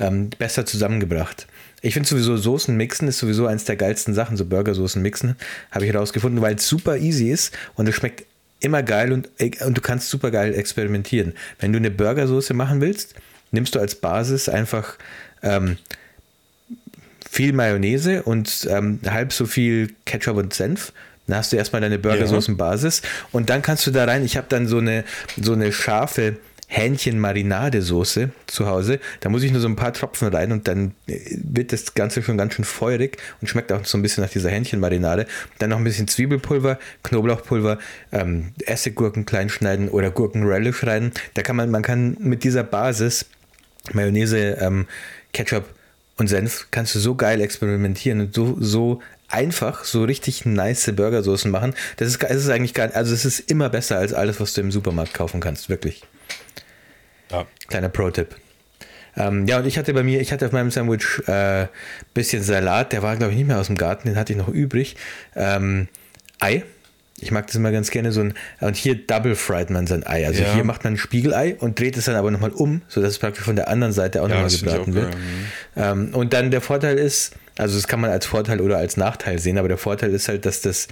ähm, 0.00 0.30
besser 0.30 0.66
zusammengebracht. 0.66 1.46
Ich 1.82 1.94
finde 1.94 2.08
sowieso 2.08 2.36
Soßen 2.36 2.74
mixen 2.74 3.08
ist 3.08 3.18
sowieso 3.18 3.46
eins 3.46 3.64
der 3.64 3.76
geilsten 3.76 4.14
Sachen, 4.14 4.38
so 4.38 4.46
Burgersoßen 4.46 5.02
mixen, 5.02 5.36
habe 5.70 5.84
ich 5.84 5.92
herausgefunden, 5.92 6.40
weil 6.40 6.54
es 6.54 6.66
super 6.66 6.96
easy 6.96 7.30
ist 7.30 7.54
und 7.74 7.86
es 7.88 7.94
schmeckt 7.94 8.24
immer 8.60 8.82
geil 8.82 9.12
und, 9.12 9.28
und 9.64 9.76
du 9.76 9.80
kannst 9.82 10.08
super 10.08 10.30
geil 10.30 10.54
experimentieren. 10.54 11.34
Wenn 11.58 11.72
du 11.72 11.78
eine 11.78 11.90
Burgersoße 11.90 12.54
machen 12.54 12.80
willst, 12.80 13.14
nimmst 13.50 13.74
du 13.74 13.80
als 13.80 13.96
Basis 13.96 14.48
einfach 14.48 14.96
ähm, 15.42 15.76
viel 17.30 17.52
Mayonnaise 17.52 18.22
und 18.22 18.66
ähm, 18.70 19.00
halb 19.06 19.32
so 19.32 19.44
viel 19.44 19.94
Ketchup 20.06 20.36
und 20.36 20.54
Senf. 20.54 20.92
Dann 21.26 21.38
hast 21.38 21.52
du 21.52 21.56
erstmal 21.56 21.80
deine 21.80 21.98
Burgersoßenbasis 21.98 23.02
und 23.32 23.50
dann 23.50 23.62
kannst 23.62 23.86
du 23.86 23.90
da 23.90 24.04
rein. 24.04 24.24
Ich 24.24 24.36
habe 24.36 24.46
dann 24.48 24.66
so 24.66 24.78
eine, 24.78 25.04
so 25.40 25.52
eine 25.52 25.72
scharfe 25.72 26.36
Hähnchen-Marinadesoße 26.68 28.30
zu 28.46 28.66
Hause. 28.66 28.98
Da 29.20 29.28
muss 29.28 29.42
ich 29.42 29.52
nur 29.52 29.60
so 29.60 29.68
ein 29.68 29.76
paar 29.76 29.92
Tropfen 29.92 30.28
rein 30.28 30.50
und 30.50 30.66
dann 30.66 30.92
äh, 31.06 31.20
wird 31.36 31.72
das 31.72 31.94
Ganze 31.94 32.22
schon 32.22 32.36
ganz 32.36 32.54
schön 32.54 32.64
feurig 32.64 33.18
und 33.40 33.48
schmeckt 33.48 33.70
auch 33.72 33.84
so 33.84 33.98
ein 33.98 34.02
bisschen 34.02 34.24
nach 34.24 34.30
dieser 34.30 34.50
Hähnchenmarinade. 34.50 35.26
Dann 35.58 35.70
noch 35.70 35.78
ein 35.78 35.84
bisschen 35.84 36.08
Zwiebelpulver, 36.08 36.78
Knoblauchpulver, 37.04 37.78
ähm, 38.12 38.52
Essiggurken 38.66 39.24
klein 39.24 39.48
schneiden 39.48 39.88
oder 39.88 40.10
Gurkenrelish 40.10 40.84
rein. 40.84 41.12
Da 41.34 41.42
kann 41.42 41.56
man, 41.56 41.70
man 41.70 41.82
kann 41.82 42.16
mit 42.18 42.44
dieser 42.44 42.64
Basis 42.64 43.26
Mayonnaise, 43.92 44.56
ähm, 44.60 44.86
Ketchup 45.32 45.64
und 46.16 46.28
Senf 46.28 46.68
kannst 46.70 46.94
du 46.94 46.98
so 46.98 47.14
geil 47.14 47.40
experimentieren 47.40 48.20
und 48.20 48.34
so, 48.34 48.56
so 48.60 49.02
einfach 49.28 49.84
so 49.84 50.04
richtig 50.04 50.44
nice 50.46 50.90
Burgersoßen 50.94 51.50
machen. 51.50 51.74
Das 51.96 52.08
ist, 52.08 52.22
das 52.22 52.36
ist 52.36 52.48
eigentlich 52.48 52.74
gar 52.74 52.94
also 52.94 53.12
es 53.12 53.24
ist 53.24 53.50
immer 53.50 53.68
besser 53.68 53.98
als 53.98 54.12
alles, 54.12 54.40
was 54.40 54.54
du 54.54 54.60
im 54.60 54.70
Supermarkt 54.70 55.14
kaufen 55.14 55.40
kannst, 55.40 55.68
wirklich. 55.68 56.02
Ja. 57.30 57.46
Kleiner 57.68 57.88
Pro-Tipp. 57.88 58.36
Ähm, 59.16 59.46
ja, 59.46 59.58
und 59.58 59.66
ich 59.66 59.78
hatte 59.78 59.94
bei 59.94 60.02
mir, 60.02 60.20
ich 60.20 60.32
hatte 60.32 60.46
auf 60.46 60.52
meinem 60.52 60.70
Sandwich 60.70 61.22
äh, 61.28 61.68
bisschen 62.14 62.42
Salat, 62.42 62.92
der 62.92 63.02
war, 63.02 63.16
glaube 63.16 63.32
ich, 63.32 63.38
nicht 63.38 63.46
mehr 63.46 63.58
aus 63.58 63.68
dem 63.68 63.76
Garten, 63.76 64.08
den 64.08 64.16
hatte 64.16 64.32
ich 64.32 64.38
noch 64.38 64.48
übrig. 64.48 64.96
Ähm, 65.36 65.88
Ei. 66.40 66.64
Ich 67.24 67.30
mag 67.30 67.46
das 67.46 67.56
immer 67.56 67.72
ganz 67.72 67.90
gerne 67.90 68.12
so 68.12 68.20
ein, 68.20 68.34
und 68.60 68.76
hier 68.76 68.94
double 68.94 69.34
fried 69.34 69.70
man 69.70 69.86
sein 69.86 70.06
Ei. 70.06 70.26
Also 70.26 70.42
Ja. 70.42 70.54
hier 70.54 70.64
macht 70.64 70.84
man 70.84 70.94
ein 70.94 70.98
Spiegelei 70.98 71.56
und 71.58 71.78
dreht 71.80 71.96
es 71.96 72.04
dann 72.04 72.14
aber 72.16 72.30
nochmal 72.30 72.50
um, 72.50 72.82
sodass 72.88 73.10
es 73.12 73.18
praktisch 73.18 73.44
von 73.44 73.56
der 73.56 73.68
anderen 73.68 73.92
Seite 73.92 74.22
auch 74.22 74.28
Ja, 74.28 74.34
nochmal 74.34 74.50
ich 74.52 74.62
gebraten 74.62 74.94
wird. 74.94 75.16
Ähm, 75.76 76.10
und 76.14 76.32
dann 76.32 76.50
der 76.50 76.60
Vorteil 76.60 76.98
ist, 76.98 77.32
also 77.56 77.76
das 77.76 77.88
kann 77.88 78.00
man 78.00 78.10
als 78.10 78.26
Vorteil 78.26 78.60
oder 78.60 78.76
als 78.78 78.96
Nachteil 78.96 79.38
sehen, 79.38 79.58
aber 79.58 79.68
der 79.68 79.78
Vorteil 79.78 80.12
ist 80.12 80.28
halt, 80.28 80.44
dass 80.46 80.60
das 80.60 80.88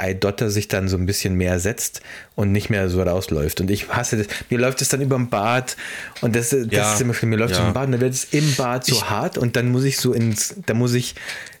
Eidotter 0.00 0.48
sich 0.48 0.68
dann 0.68 0.86
so 0.86 0.96
ein 0.96 1.06
bisschen 1.06 1.34
mehr 1.34 1.58
setzt 1.58 2.02
und 2.36 2.52
nicht 2.52 2.70
mehr 2.70 2.88
so 2.88 3.02
rausläuft. 3.02 3.60
Und 3.60 3.68
ich 3.68 3.88
hasse 3.88 4.16
das. 4.16 4.28
Mir 4.48 4.58
läuft 4.60 4.80
es 4.80 4.88
dann 4.90 5.00
über 5.00 5.16
dem 5.16 5.28
Bad 5.28 5.76
und 6.20 6.36
das, 6.36 6.50
das 6.50 6.66
Ja, 6.70 6.94
ist 6.94 7.00
immer 7.00 7.14
schlimm. 7.14 7.30
Mir 7.30 7.36
läuft 7.36 7.52
es 7.54 7.58
ja. 7.58 7.64
über 7.68 7.72
dem 7.72 7.74
Bad 7.74 7.86
und 7.86 7.92
dann 7.92 8.00
wird 8.00 8.14
es 8.14 8.24
im 8.30 8.54
Bad 8.54 8.84
so 8.86 9.10
hart 9.10 9.38
und 9.38 9.56
dann 9.56 9.70
muss 9.72 9.82
ich 9.82 9.96
so 9.98 10.12
ins, 10.12 10.54
da 10.66 10.74
muss 10.74 10.94
ich 10.94 11.16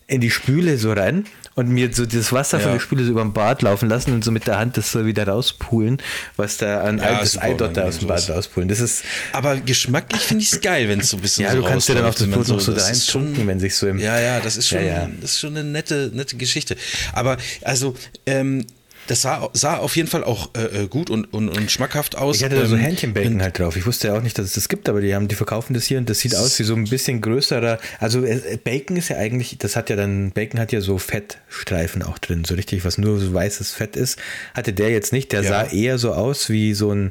in 0.06 0.20
die 0.20 0.30
Spüle 0.30 0.78
so 0.78 0.92
rein 0.92 1.24
und 1.58 1.68
mir 1.68 1.92
so 1.92 2.06
das 2.06 2.32
Wasser 2.32 2.60
von 2.60 2.68
Ja. 2.68 2.74
der 2.74 2.80
Spüle 2.80 3.04
so 3.04 3.10
über 3.10 3.20
dem 3.22 3.32
Bad 3.32 3.62
laufen 3.62 3.88
lassen 3.88 4.12
und 4.14 4.22
so 4.24 4.30
mit 4.30 4.46
der 4.46 4.58
Hand 4.58 4.76
das 4.76 4.92
so 4.92 5.04
wieder 5.04 5.26
rauspulen, 5.26 5.98
was 6.36 6.56
da 6.56 6.82
an 6.82 6.98
Ja, 6.98 7.18
das 7.20 7.32
super 7.32 7.44
Eidotter 7.46 7.64
unangenehm, 7.82 7.88
aus 7.88 7.98
dem 7.98 8.08
Bad 8.08 8.20
sowas. 8.20 8.36
rauspulen. 8.36 8.68
Das 8.68 8.80
ist, 8.80 9.02
Aber 9.32 9.56
geschmacklich 9.56 10.22
finde 10.22 10.44
ich 10.44 10.52
es 10.52 10.60
geil, 10.60 10.88
wenn 10.88 11.00
es 11.00 11.10
so 11.10 11.16
ein 11.16 11.20
bisschen 11.22 11.44
ja, 11.44 11.50
so 11.52 11.60
du 11.60 11.64
kannst 11.68 11.88
dir 11.88 11.94
dann 11.96 12.04
auf 12.04 12.14
das 12.14 12.28
Brot 12.28 12.46
noch 12.48 12.60
so 12.60 12.68
wenn 12.68 12.74
man 12.74 12.84
da 12.84 12.84
reintunken, 12.86 13.46
wenn 13.48 13.60
sich 13.60 13.74
so 13.76 13.88
im, 13.88 13.98
Ja, 13.98 14.18
ja, 14.20 14.40
das 14.40 14.56
ist 14.56 14.68
schon, 14.68 14.78
Ja, 14.78 15.02
ja. 15.02 15.10
Das 15.20 15.32
ist 15.32 15.40
schon 15.40 15.56
eine 15.56 15.64
nette, 15.68 16.10
nette 16.14 16.36
Geschichte. 16.36 16.76
Aber 17.12 17.36
also, 17.62 17.94
ähm, 18.26 18.64
das 19.08 19.22
sah, 19.22 19.48
sah 19.54 19.78
auf 19.78 19.96
jeden 19.96 20.08
Fall 20.08 20.22
auch 20.22 20.50
äh, 20.54 20.84
äh, 20.84 20.86
gut 20.86 21.10
und, 21.10 21.24
und, 21.32 21.48
und 21.48 21.70
schmackhaft 21.70 22.16
aus. 22.16 22.36
Ich 22.36 22.44
hatte 22.44 22.56
da 22.56 22.66
so 22.66 22.76
Ähm, 22.76 22.82
Hähnchenbacon 22.82 23.42
halt 23.42 23.58
drauf. 23.58 23.76
Ich 23.76 23.84
wusste 23.86 24.08
ja 24.08 24.16
auch 24.16 24.22
nicht, 24.22 24.38
dass 24.38 24.46
es 24.46 24.52
das 24.52 24.68
gibt, 24.68 24.88
aber 24.88 25.00
die 25.00 25.14
haben, 25.14 25.26
die 25.28 25.34
verkaufen 25.34 25.74
das 25.74 25.84
hier 25.84 25.98
und 25.98 26.08
das 26.08 26.20
sieht 26.20 26.34
aus 26.36 26.58
wie 26.58 26.62
so 26.64 26.74
ein 26.74 26.84
bisschen 26.84 27.20
größerer. 27.20 27.78
Also 27.98 28.24
äh, 28.24 28.58
Bacon 28.62 28.96
ist 28.96 29.08
ja 29.08 29.16
eigentlich, 29.16 29.58
das 29.58 29.74
hat 29.74 29.90
ja 29.90 29.96
dann, 29.96 30.30
Bacon 30.32 30.60
hat 30.60 30.70
ja 30.72 30.80
so 30.80 30.98
Fettstreifen 30.98 32.02
auch 32.02 32.18
drin, 32.18 32.44
so 32.44 32.54
richtig, 32.54 32.84
was 32.84 32.98
nur 32.98 33.18
so 33.18 33.34
weißes 33.34 33.72
Fett 33.72 33.96
ist. 33.96 34.18
Hatte 34.54 34.72
der 34.72 34.90
jetzt 34.90 35.12
nicht. 35.12 35.32
Der 35.32 35.42
Ja. 35.42 35.48
sah 35.48 35.64
eher 35.64 35.98
so 35.98 36.12
aus 36.12 36.48
wie 36.50 36.74
so 36.74 36.92
ein, 36.92 37.10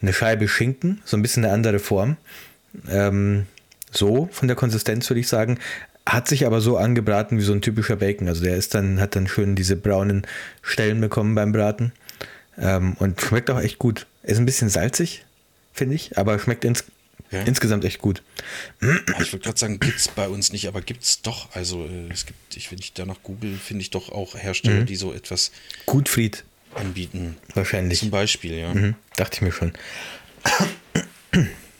eine 0.00 0.12
Scheibe 0.12 0.46
Schinken, 0.48 1.00
so 1.04 1.16
ein 1.16 1.22
bisschen 1.22 1.44
eine 1.44 1.52
andere 1.54 1.78
Form. 1.78 2.16
Ähm, 2.90 3.46
so 3.90 4.28
von 4.32 4.48
der 4.48 4.56
Konsistenz 4.56 5.08
würde 5.10 5.20
ich 5.20 5.28
sagen. 5.28 5.58
Hat 6.08 6.26
sich 6.28 6.46
aber 6.46 6.60
so 6.60 6.76
angebraten 6.78 7.36
wie 7.38 7.42
so 7.42 7.52
ein 7.52 7.60
typischer 7.60 7.96
Bacon. 7.96 8.28
Also 8.28 8.42
der 8.42 8.56
ist 8.56 8.74
dann, 8.74 8.98
hat 9.00 9.14
dann 9.14 9.28
schön 9.28 9.54
diese 9.56 9.76
braunen 9.76 10.26
Stellen 10.62 11.00
bekommen 11.00 11.34
beim 11.34 11.52
Braten. 11.52 11.92
Ähm, 12.56 12.94
und 12.98 13.20
schmeckt 13.20 13.50
auch 13.50 13.60
echt 13.60 13.78
gut. 13.78 14.06
Ist 14.22 14.38
ein 14.38 14.46
bisschen 14.46 14.68
salzig, 14.70 15.24
finde 15.72 15.94
ich, 15.96 16.16
aber 16.16 16.38
schmeckt 16.38 16.64
ins, 16.64 16.84
Ja. 17.30 17.42
insgesamt 17.42 17.84
echt 17.84 17.98
gut. 18.00 18.22
Ich 19.20 19.32
würde 19.32 19.44
gerade 19.44 19.58
sagen, 19.58 19.78
gibt 19.80 19.98
es 19.98 20.08
bei 20.08 20.28
uns 20.28 20.50
nicht, 20.50 20.66
aber 20.66 20.80
gibt 20.80 21.02
es 21.02 21.20
doch. 21.20 21.54
Also 21.54 21.84
äh, 21.84 22.10
es 22.10 22.24
gibt, 22.24 22.56
ich, 22.56 22.70
wenn 22.72 22.78
ich 22.78 22.94
danach 22.94 23.22
google, 23.22 23.56
finde 23.58 23.82
ich 23.82 23.90
doch 23.90 24.08
auch 24.10 24.34
Mhm. 24.34 24.38
Hersteller, 24.38 24.84
die 24.84 24.96
so 24.96 25.12
etwas 25.12 25.52
Gutfried, 25.86 26.44
anbieten. 26.74 27.36
wahrscheinlich. 27.54 27.98
Zum 28.00 28.10
Beispiel, 28.10 28.54
ja. 28.54 28.72
Mhm, 28.72 28.94
dachte 29.16 29.36
ich 29.36 29.42
mir 29.42 29.52
schon. 29.52 29.72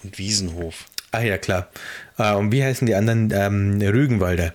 Und 0.05 0.19
Wiesenhof. 0.19 0.85
Ah 1.13 1.23
ja, 1.23 1.39
klar. 1.39 1.71
Äh, 2.19 2.35
und 2.35 2.53
wie 2.53 2.63
heißen 2.63 2.87
die 2.87 2.95
anderen? 2.95 3.31
Ähm, 3.33 3.81
Rügenwalder. 3.81 4.53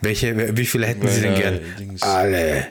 Welche, 0.00 0.56
wie 0.56 0.66
viele 0.66 0.86
hätten 0.86 1.06
Sie 1.06 1.20
denn 1.20 1.34
gern? 1.34 1.60
Dings. 1.78 2.02
Alle. 2.02 2.66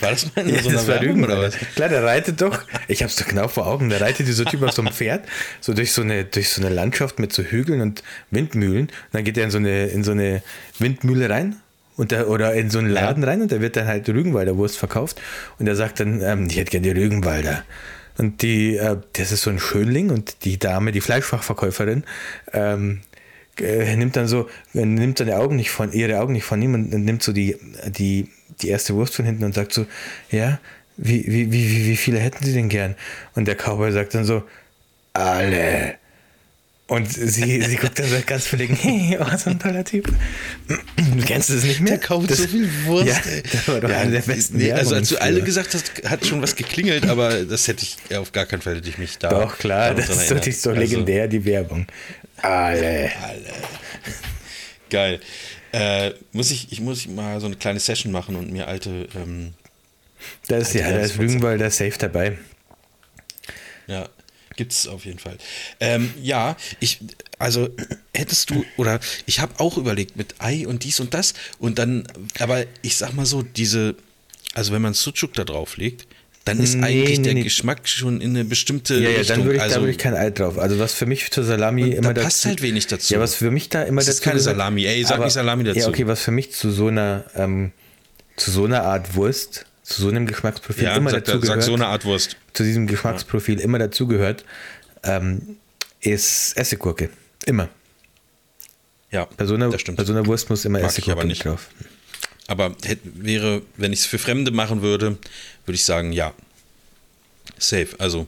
War 0.00 0.10
das 0.10 0.34
mal 0.34 0.48
Ja, 0.48 0.62
so 0.62 0.68
einer 0.68 0.78
das 0.78 0.88
war 0.88 1.00
Werbung 1.00 1.24
oder 1.24 1.40
was? 1.40 1.56
Klar, 1.74 1.88
der 1.88 2.02
reitet 2.02 2.40
doch. 2.40 2.62
Ich 2.88 3.02
hab's 3.02 3.16
doch 3.16 3.26
genau 3.26 3.48
vor 3.48 3.66
Augen. 3.66 3.88
Da 3.88 3.98
reitet 3.98 4.26
dieser 4.26 4.44
Typ 4.44 4.62
auf 4.62 4.72
so 4.72 4.82
einem 4.82 4.92
Pferd, 4.92 5.24
so 5.60 5.72
durch 5.74 5.92
so 5.92 6.02
eine, 6.02 6.24
durch 6.24 6.50
so 6.50 6.60
eine 6.60 6.74
Landschaft 6.74 7.18
mit 7.18 7.32
so 7.32 7.42
Hügeln 7.42 7.80
und 7.80 8.02
Windmühlen. 8.30 8.86
Und 8.86 8.92
dann 9.12 9.24
geht 9.24 9.38
er 9.38 9.44
in 9.44 9.50
so 9.50 9.58
eine, 9.58 9.86
in 9.86 10.04
so 10.04 10.10
eine 10.12 10.42
Windmühle 10.78 11.30
rein. 11.30 11.56
Und 11.96 12.10
da, 12.10 12.24
oder 12.24 12.54
in 12.54 12.70
so 12.70 12.80
einen 12.80 12.88
Laden 12.88 13.22
rein 13.22 13.40
und 13.40 13.52
da 13.52 13.60
wird 13.60 13.76
dann 13.76 13.86
halt 13.86 14.08
Rügenwalder 14.08 14.56
Wurst 14.56 14.76
verkauft. 14.76 15.20
Und 15.60 15.68
er 15.68 15.76
sagt 15.76 16.00
dann, 16.00 16.20
ähm, 16.22 16.48
ich 16.50 16.56
hätte 16.56 16.72
gerne 16.72 16.92
die 16.92 17.00
Rügenwalder. 17.00 17.62
Und 18.18 18.42
die, 18.42 18.76
äh, 18.76 18.96
das 19.14 19.32
ist 19.32 19.42
so 19.42 19.50
ein 19.50 19.58
Schönling 19.58 20.10
und 20.10 20.44
die 20.44 20.58
Dame, 20.58 20.92
die 20.92 21.00
Fleischfachverkäuferin, 21.00 22.04
ähm, 22.52 23.00
äh, 23.60 23.96
nimmt 23.96 24.16
dann 24.16 24.28
so, 24.28 24.48
äh, 24.74 24.84
nimmt 24.84 25.18
seine 25.18 25.36
Augen 25.36 25.56
nicht 25.56 25.70
von, 25.70 25.92
ihre 25.92 26.20
Augen 26.20 26.32
nicht 26.32 26.44
von 26.44 26.60
ihm 26.60 26.74
und 26.74 26.90
nimmt 26.90 27.22
so 27.22 27.32
die, 27.32 27.56
die, 27.86 28.28
die 28.60 28.68
erste 28.68 28.94
Wurst 28.94 29.14
von 29.14 29.24
hinten 29.24 29.44
und 29.44 29.54
sagt 29.54 29.72
so, 29.72 29.86
ja, 30.30 30.60
wie, 30.96 31.24
wie, 31.26 31.52
wie, 31.52 31.86
wie 31.86 31.96
viele 31.96 32.18
hätten 32.18 32.44
sie 32.44 32.52
denn 32.52 32.68
gern? 32.68 32.94
Und 33.34 33.46
der 33.46 33.56
Cowboy 33.56 33.90
sagt 33.92 34.14
dann 34.14 34.24
so, 34.24 34.44
alle. 35.12 35.96
Und 36.86 37.10
sie, 37.10 37.62
sie 37.62 37.76
guckt 37.76 37.98
dann 37.98 38.08
so 38.10 38.16
ganz 38.26 38.46
verlegen, 38.46 38.76
hey, 38.76 39.18
oh, 39.18 39.36
so 39.38 39.48
ein 39.48 39.58
toller 39.58 39.84
Typ. 39.84 40.06
Kennst 41.24 41.48
du 41.48 41.54
das 41.54 41.64
nicht 41.64 41.80
mehr? 41.80 41.96
Der 41.96 42.06
kauft 42.06 42.30
das, 42.30 42.38
so 42.38 42.46
viel 42.46 42.68
Wurst. 42.84 43.06
Ja, 43.08 43.16
ey. 43.30 43.42
das 43.50 43.66
war 43.68 43.80
doch 43.80 43.88
Ja, 43.88 43.98
eine 44.00 44.10
der 44.10 44.20
besten 44.20 44.58
nee, 44.58 44.70
Also 44.70 44.94
als 44.94 45.08
du 45.08 45.16
alle 45.16 45.40
gesagt 45.42 45.72
hast, 45.72 45.92
hat 46.04 46.26
schon 46.26 46.42
was 46.42 46.54
geklingelt, 46.56 47.06
aber 47.08 47.44
das 47.44 47.68
hätte 47.68 47.84
ich 47.84 47.96
ja, 48.10 48.20
auf 48.20 48.32
gar 48.32 48.44
keinen 48.44 48.60
Fall 48.60 48.76
hätte 48.76 48.88
ich 48.90 48.98
mich 48.98 49.16
da. 49.16 49.30
Doch, 49.30 49.56
klar, 49.56 49.94
das 49.94 50.10
ist 50.10 50.30
doch, 50.30 50.46
ist 50.46 50.66
doch 50.66 50.70
Also, 50.72 50.80
legendär, 50.82 51.26
die 51.26 51.42
Werbung. 51.46 51.86
Alle. 52.42 53.10
Geil. 54.90 55.20
Äh, 55.72 56.12
muss 56.32 56.50
ich, 56.50 56.70
ich 56.70 56.80
muss 56.82 57.06
mal 57.08 57.40
so 57.40 57.46
eine 57.46 57.56
kleine 57.56 57.80
Session 57.80 58.12
machen 58.12 58.36
und 58.36 58.52
mir 58.52 58.68
alte, 58.68 59.08
ähm, 59.16 59.54
Das 60.48 60.68
ist, 60.68 60.74
ja, 60.74 60.82
Alter, 60.84 60.96
da 60.96 61.02
das 61.02 61.12
ist 61.12 61.18
Rügenwalder 61.18 61.70
safe 61.70 61.98
dabei. 61.98 62.36
ja, 63.86 64.08
gibt's 64.56 64.86
auf 64.86 65.04
jeden 65.04 65.18
Fall. 65.18 65.36
Ähm, 65.80 66.12
ja, 66.22 66.56
ich, 66.80 67.00
also 67.38 67.68
hättest 68.14 68.50
du, 68.50 68.64
oder 68.76 69.00
ich 69.26 69.40
habe 69.40 69.58
auch 69.58 69.76
überlegt 69.78 70.16
mit 70.16 70.34
Ei 70.38 70.66
und 70.66 70.84
dies 70.84 71.00
und 71.00 71.14
das 71.14 71.34
und 71.58 71.78
dann, 71.78 72.06
aber 72.38 72.64
ich 72.82 72.96
sag 72.96 73.12
mal 73.14 73.26
so, 73.26 73.42
diese, 73.42 73.94
also 74.54 74.72
wenn 74.72 74.82
man 74.82 74.94
Sucuk 74.94 75.32
da 75.34 75.44
drauf 75.44 75.76
legt, 75.76 76.06
dann 76.44 76.60
ist 76.60 76.74
Nee, 76.74 76.84
eigentlich 76.84 77.18
nee, 77.20 77.24
der 77.24 77.34
nee. 77.34 77.42
Geschmack 77.42 77.88
schon 77.88 78.20
in 78.20 78.30
eine 78.30 78.44
bestimmte 78.44 78.96
Ja, 78.96 79.08
ja, 79.08 79.18
Richtung. 79.18 79.36
dann 79.38 79.44
würde 79.46 79.56
ich, 79.56 79.62
also, 79.62 79.74
da 79.76 79.80
würde 79.80 79.92
ich 79.92 79.98
kein 79.98 80.14
Ei 80.14 80.28
drauf. 80.30 80.58
Also 80.58 80.78
was 80.78 80.92
für 80.92 81.06
mich 81.06 81.30
zur 81.30 81.42
Salami 81.42 81.90
immer 81.92 82.12
da 82.12 82.22
passt 82.22 82.44
halt 82.44 82.60
wenig 82.60 82.86
dazu. 82.86 83.14
Ja, 83.14 83.20
was 83.20 83.34
für 83.34 83.50
mich 83.50 83.70
da 83.70 83.82
immer 83.82 84.02
ist 84.02 84.08
dazu 84.08 84.20
keine 84.22 84.34
gehört- 84.40 84.56
Salami. 84.56 84.84
Ey, 84.84 85.02
sag 85.04 85.14
aber- 85.14 85.24
nicht 85.24 85.32
Salami 85.34 85.64
dazu. 85.64 85.78
Ja, 85.78 85.88
okay, 85.88 86.06
was 86.06 86.20
für 86.20 86.32
mich 86.32 86.52
zu 86.52 86.70
so 86.70 86.88
einer 86.88 87.24
ähm, 87.34 87.72
zu 88.36 88.50
so 88.50 88.66
einer 88.66 88.82
Art 88.82 89.14
Wurst, 89.14 89.64
zu 89.84 90.00
so 90.02 90.08
einem 90.08 90.26
Geschmacksprofil 90.26 90.84
ja, 90.84 90.96
immer 90.96 91.10
sag, 91.10 91.24
dazu 91.26 91.44
sag 91.46 91.62
so 91.62 91.74
eine 91.74 91.86
Art 91.86 92.04
Wurst. 92.04 92.36
zu 92.54 92.64
diesem 92.64 92.86
Geschmacksprofil 92.86 93.60
immer 93.60 93.78
dazu 93.78 94.06
gehört, 94.08 94.44
ähm, 95.04 95.56
ist 96.00 96.56
Essiggurke. 96.56 97.10
Immer. 97.46 97.68
Ja, 99.10 99.28
Bei 99.36 99.46
so 99.46 99.54
einer, 99.54 99.70
das 99.70 99.80
stimmt. 99.82 99.98
bei 99.98 100.04
so 100.04 100.12
einer 100.12 100.26
Wurst 100.26 100.50
muss 100.50 100.64
immer 100.64 100.80
Mag 100.80 100.88
Essiggurke 100.88 101.20
aber 101.20 101.28
nicht. 101.28 101.44
drauf. 101.44 101.68
Aber 102.46 102.74
hätt, 102.84 102.98
wäre, 103.04 103.62
wenn 103.76 103.92
ich 103.92 104.00
es 104.00 104.06
für 104.06 104.18
Fremde 104.18 104.50
machen 104.50 104.82
würde, 104.82 105.18
würde 105.64 105.74
ich 105.76 105.84
sagen, 105.84 106.12
ja. 106.12 106.34
Safe, 107.58 107.88
also 107.98 108.26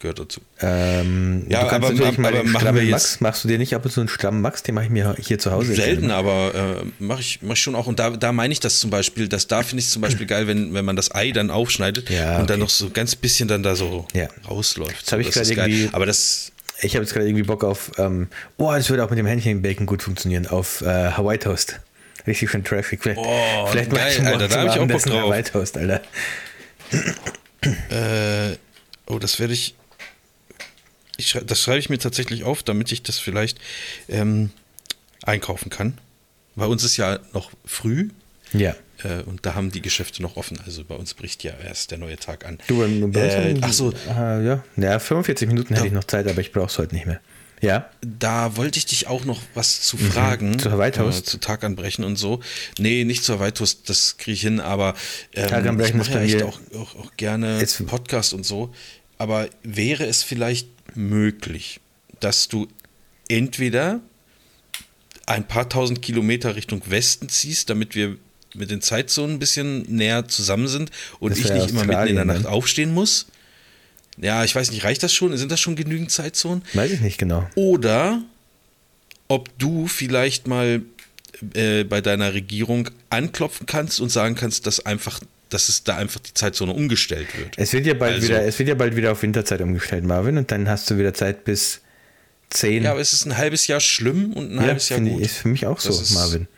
gehört 0.00 0.18
dazu. 0.18 0.40
Ähm, 0.60 1.46
Ja, 1.48 1.60
aber- 1.60 1.72
aber 1.76 1.90
den 1.92 1.96
machen 2.50 2.64
wir 2.64 2.72
Max. 2.72 2.86
jetzt- 2.86 3.20
Machst 3.20 3.44
du 3.44 3.48
dir 3.48 3.58
nicht 3.58 3.74
ab 3.74 3.84
und 3.84 3.90
zu 3.90 4.00
einen 4.00 4.08
strammen 4.08 4.40
Max? 4.40 4.62
Den 4.62 4.74
mache 4.74 4.86
ich 4.86 4.90
mir 4.90 5.14
hier 5.20 5.38
zu 5.38 5.52
Hause. 5.52 5.74
Selten, 5.74 6.10
aber 6.10 6.54
äh, 6.82 6.84
mache 7.02 7.20
ich, 7.20 7.40
mach 7.42 7.54
ich 7.54 7.60
schon 7.62 7.74
auch. 7.74 7.86
Und 7.86 7.98
da, 7.98 8.10
da 8.10 8.32
meine 8.32 8.52
ich 8.52 8.60
das 8.60 8.80
zum 8.80 8.90
Beispiel, 8.90 9.28
dass 9.28 9.46
da 9.46 9.62
finde 9.62 9.80
ich 9.80 9.86
es 9.86 9.92
zum 9.92 10.02
Beispiel 10.02 10.26
geil, 10.26 10.46
wenn, 10.46 10.74
wenn 10.74 10.84
man 10.84 10.96
das 10.96 11.14
Ei 11.14 11.30
dann 11.30 11.50
aufschneidet 11.50 12.10
Ja, 12.10 12.38
und 12.38 12.50
dann 12.50 12.56
okay. 12.56 12.60
noch 12.64 12.70
so 12.70 12.90
ganz 12.90 13.14
bisschen 13.14 13.46
dann 13.48 13.62
da 13.62 13.76
so 13.76 14.06
Ja. 14.14 14.28
rausläuft. 14.48 15.04
Das 15.06 15.12
hab 15.12 15.20
ich 15.20 15.30
gerade 15.30 15.54
geil. 15.54 15.70
irgendwie- 15.70 15.94
Aber 15.94 16.06
das, 16.06 16.52
Ich 16.82 16.94
habe 16.96 17.04
jetzt 17.04 17.12
gerade 17.12 17.26
irgendwie 17.26 17.42
Bock 17.44 17.62
auf, 17.62 17.92
ähm, 17.98 18.28
oh, 18.56 18.72
das 18.72 18.88
würde 18.88 19.04
auch 19.04 19.10
mit 19.10 19.18
dem 19.18 19.26
Hähnchen 19.26 19.60
Bacon 19.60 19.84
gut 19.84 20.02
funktionieren, 20.02 20.46
auf 20.46 20.80
äh, 20.80 20.86
Hawaii 21.10 21.36
Toast. 21.38 21.78
Richtig 22.26 22.50
schön 22.50 22.64
trashig. 22.64 23.00
Vielleicht, 23.02 23.18
Oh, 23.20 23.66
vielleicht 23.70 23.90
geil, 23.90 24.12
ich 24.18 24.26
Alter, 24.26 24.38
da 24.38 24.48
zum 24.48 24.60
hab 24.60 24.74
ich 24.76 24.80
auch 24.80 24.86
Bock 24.88 25.02
drauf. 25.02 25.22
Hawaii 25.24 25.42
Toast, 25.42 25.76
Alter. 25.76 26.00
Äh, 27.90 28.56
oh, 29.06 29.18
das 29.18 29.38
werde 29.38 29.52
ich. 29.52 29.74
Ich 31.20 31.38
das 31.46 31.60
schreibe 31.60 31.78
ich 31.78 31.88
mir 31.90 31.98
tatsächlich 31.98 32.44
auf, 32.44 32.62
damit 32.62 32.90
ich 32.92 33.02
das 33.02 33.18
vielleicht 33.18 33.58
ähm, 34.08 34.50
einkaufen 35.22 35.70
kann. 35.70 35.98
Bei 36.56 36.66
uns 36.66 36.84
ist 36.84 36.96
ja 36.96 37.18
noch 37.32 37.50
früh 37.64 38.08
Ja. 38.52 38.74
äh, 39.04 39.22
und 39.24 39.46
da 39.46 39.54
haben 39.54 39.70
die 39.70 39.80
Geschäfte 39.80 40.20
noch 40.22 40.36
offen. 40.36 40.58
Also 40.66 40.84
bei 40.84 40.94
uns 40.96 41.14
bricht 41.14 41.42
ja 41.44 41.52
erst 41.64 41.90
der 41.90 41.98
neue 41.98 42.16
Tag 42.16 42.44
an. 42.44 42.58
Du, 42.66 42.78
beim, 42.80 43.12
bei 43.12 43.20
äh, 43.20 43.58
ach 43.62 43.72
so, 43.72 43.92
Aha, 44.08 44.40
ja. 44.40 44.64
ja, 44.76 44.98
45 44.98 45.48
Minuten 45.48 45.74
hätte 45.74 45.86
ich 45.86 45.92
noch 45.92 46.04
Zeit, 46.04 46.26
aber 46.28 46.40
ich 46.40 46.52
brauche 46.52 46.66
es 46.66 46.78
heute 46.78 46.94
nicht 46.94 47.06
mehr. 47.06 47.20
Ja, 47.62 47.90
da 48.00 48.56
wollte 48.56 48.78
ich 48.78 48.86
dich 48.86 49.06
auch 49.06 49.26
noch 49.26 49.38
was 49.52 49.82
zu 49.82 49.98
fragen. 49.98 50.52
Mhm. 50.52 50.58
Zu 50.58 50.72
Hawaii 50.72 50.92
Toast? 50.92 51.26
Äh, 51.26 51.30
zu 51.30 51.38
Taganbrechen 51.40 52.04
und 52.04 52.16
so. 52.16 52.40
Nee, 52.78 53.04
nicht 53.04 53.22
zu 53.22 53.34
Hawaii 53.34 53.52
Toast, 53.52 53.88
das 53.90 54.16
kriege 54.16 54.32
ich 54.34 54.40
hin, 54.40 54.60
aber 54.60 54.94
ähm, 55.34 55.46
Taganbrechen 55.46 56.00
ich 56.00 56.08
mache 56.08 56.18
ja 56.18 56.24
echt 56.24 56.42
auch, 56.42 56.58
auch, 56.74 56.96
auch 56.96 57.12
gerne 57.18 57.62
Podcast 57.86 58.32
und 58.32 58.46
so. 58.46 58.72
Aber 59.18 59.46
wäre 59.62 60.06
es 60.06 60.22
vielleicht 60.22 60.68
möglich, 60.94 61.80
dass 62.20 62.48
du 62.48 62.68
entweder 63.28 64.00
ein 65.26 65.46
paar 65.46 65.68
tausend 65.68 66.02
Kilometer 66.02 66.56
Richtung 66.56 66.82
Westen 66.86 67.28
ziehst, 67.28 67.70
damit 67.70 67.94
wir 67.94 68.16
mit 68.54 68.70
den 68.70 68.82
Zeitzonen 68.82 69.36
ein 69.36 69.38
bisschen 69.38 69.82
näher 69.82 70.26
zusammen 70.26 70.66
sind 70.66 70.90
und 71.20 71.38
ich 71.38 71.50
nicht 71.52 71.70
immer 71.70 71.84
mitten 71.84 72.08
in 72.08 72.16
der 72.16 72.24
Nacht 72.24 72.42
ne? 72.42 72.48
aufstehen 72.48 72.92
muss? 72.92 73.26
Ja, 74.16 74.44
ich 74.44 74.54
weiß 74.54 74.70
nicht, 74.72 74.84
reicht 74.84 75.02
das 75.02 75.12
schon? 75.12 75.36
Sind 75.36 75.52
das 75.52 75.60
schon 75.60 75.76
genügend 75.76 76.10
Zeitzonen? 76.10 76.62
weiß 76.74 76.90
ich 76.90 77.00
nicht 77.00 77.18
genau. 77.18 77.48
Oder 77.54 78.22
ob 79.28 79.56
du 79.58 79.86
vielleicht 79.86 80.48
mal 80.48 80.82
äh, 81.54 81.84
bei 81.84 82.00
deiner 82.00 82.34
Regierung 82.34 82.90
anklopfen 83.08 83.66
kannst 83.66 84.00
und 84.00 84.10
sagen 84.10 84.34
kannst, 84.34 84.66
dass 84.66 84.84
einfach, 84.84 85.20
dass 85.50 85.68
es 85.68 85.84
da 85.84 85.96
einfach 85.96 86.20
die 86.20 86.32
Zeitzone 86.34 86.72
umgestellt 86.72 87.28
wird. 87.38 87.54
Es 87.58 87.72
wird 87.72 87.86
ja 87.86 87.94
bald 87.94 88.14
Also- 88.14 88.28
wieder, 88.28 88.42
es 88.44 88.58
wird 88.58 88.68
ja 88.68 88.74
bald 88.74 88.96
wieder 88.96 89.12
auf 89.12 89.22
Winterzeit 89.22 89.60
umgestellt, 89.60 90.04
Marvin, 90.04 90.38
und 90.38 90.50
dann 90.50 90.68
hast 90.68 90.90
du 90.90 90.98
wieder 90.98 91.12
Zeit 91.14 91.44
bis 91.44 91.80
10. 92.50 92.82
Ja, 92.84 92.92
aber 92.92 93.00
es 93.00 93.12
ist 93.12 93.26
ein 93.26 93.36
halbes 93.36 93.66
Jahr 93.66 93.80
schlimm 93.80 94.32
und 94.32 94.50
ein 94.52 94.56
Ja, 94.56 94.62
halbes 94.62 94.88
Jahr 94.88 95.00
gut. 95.00 95.20
ich, 95.20 95.26
ist 95.26 95.36
für 95.38 95.48
mich 95.48 95.66
auch 95.66 95.78
so, 95.80 95.90
Das 95.90 96.00
ist- 96.02 96.14
Marvin. 96.14 96.48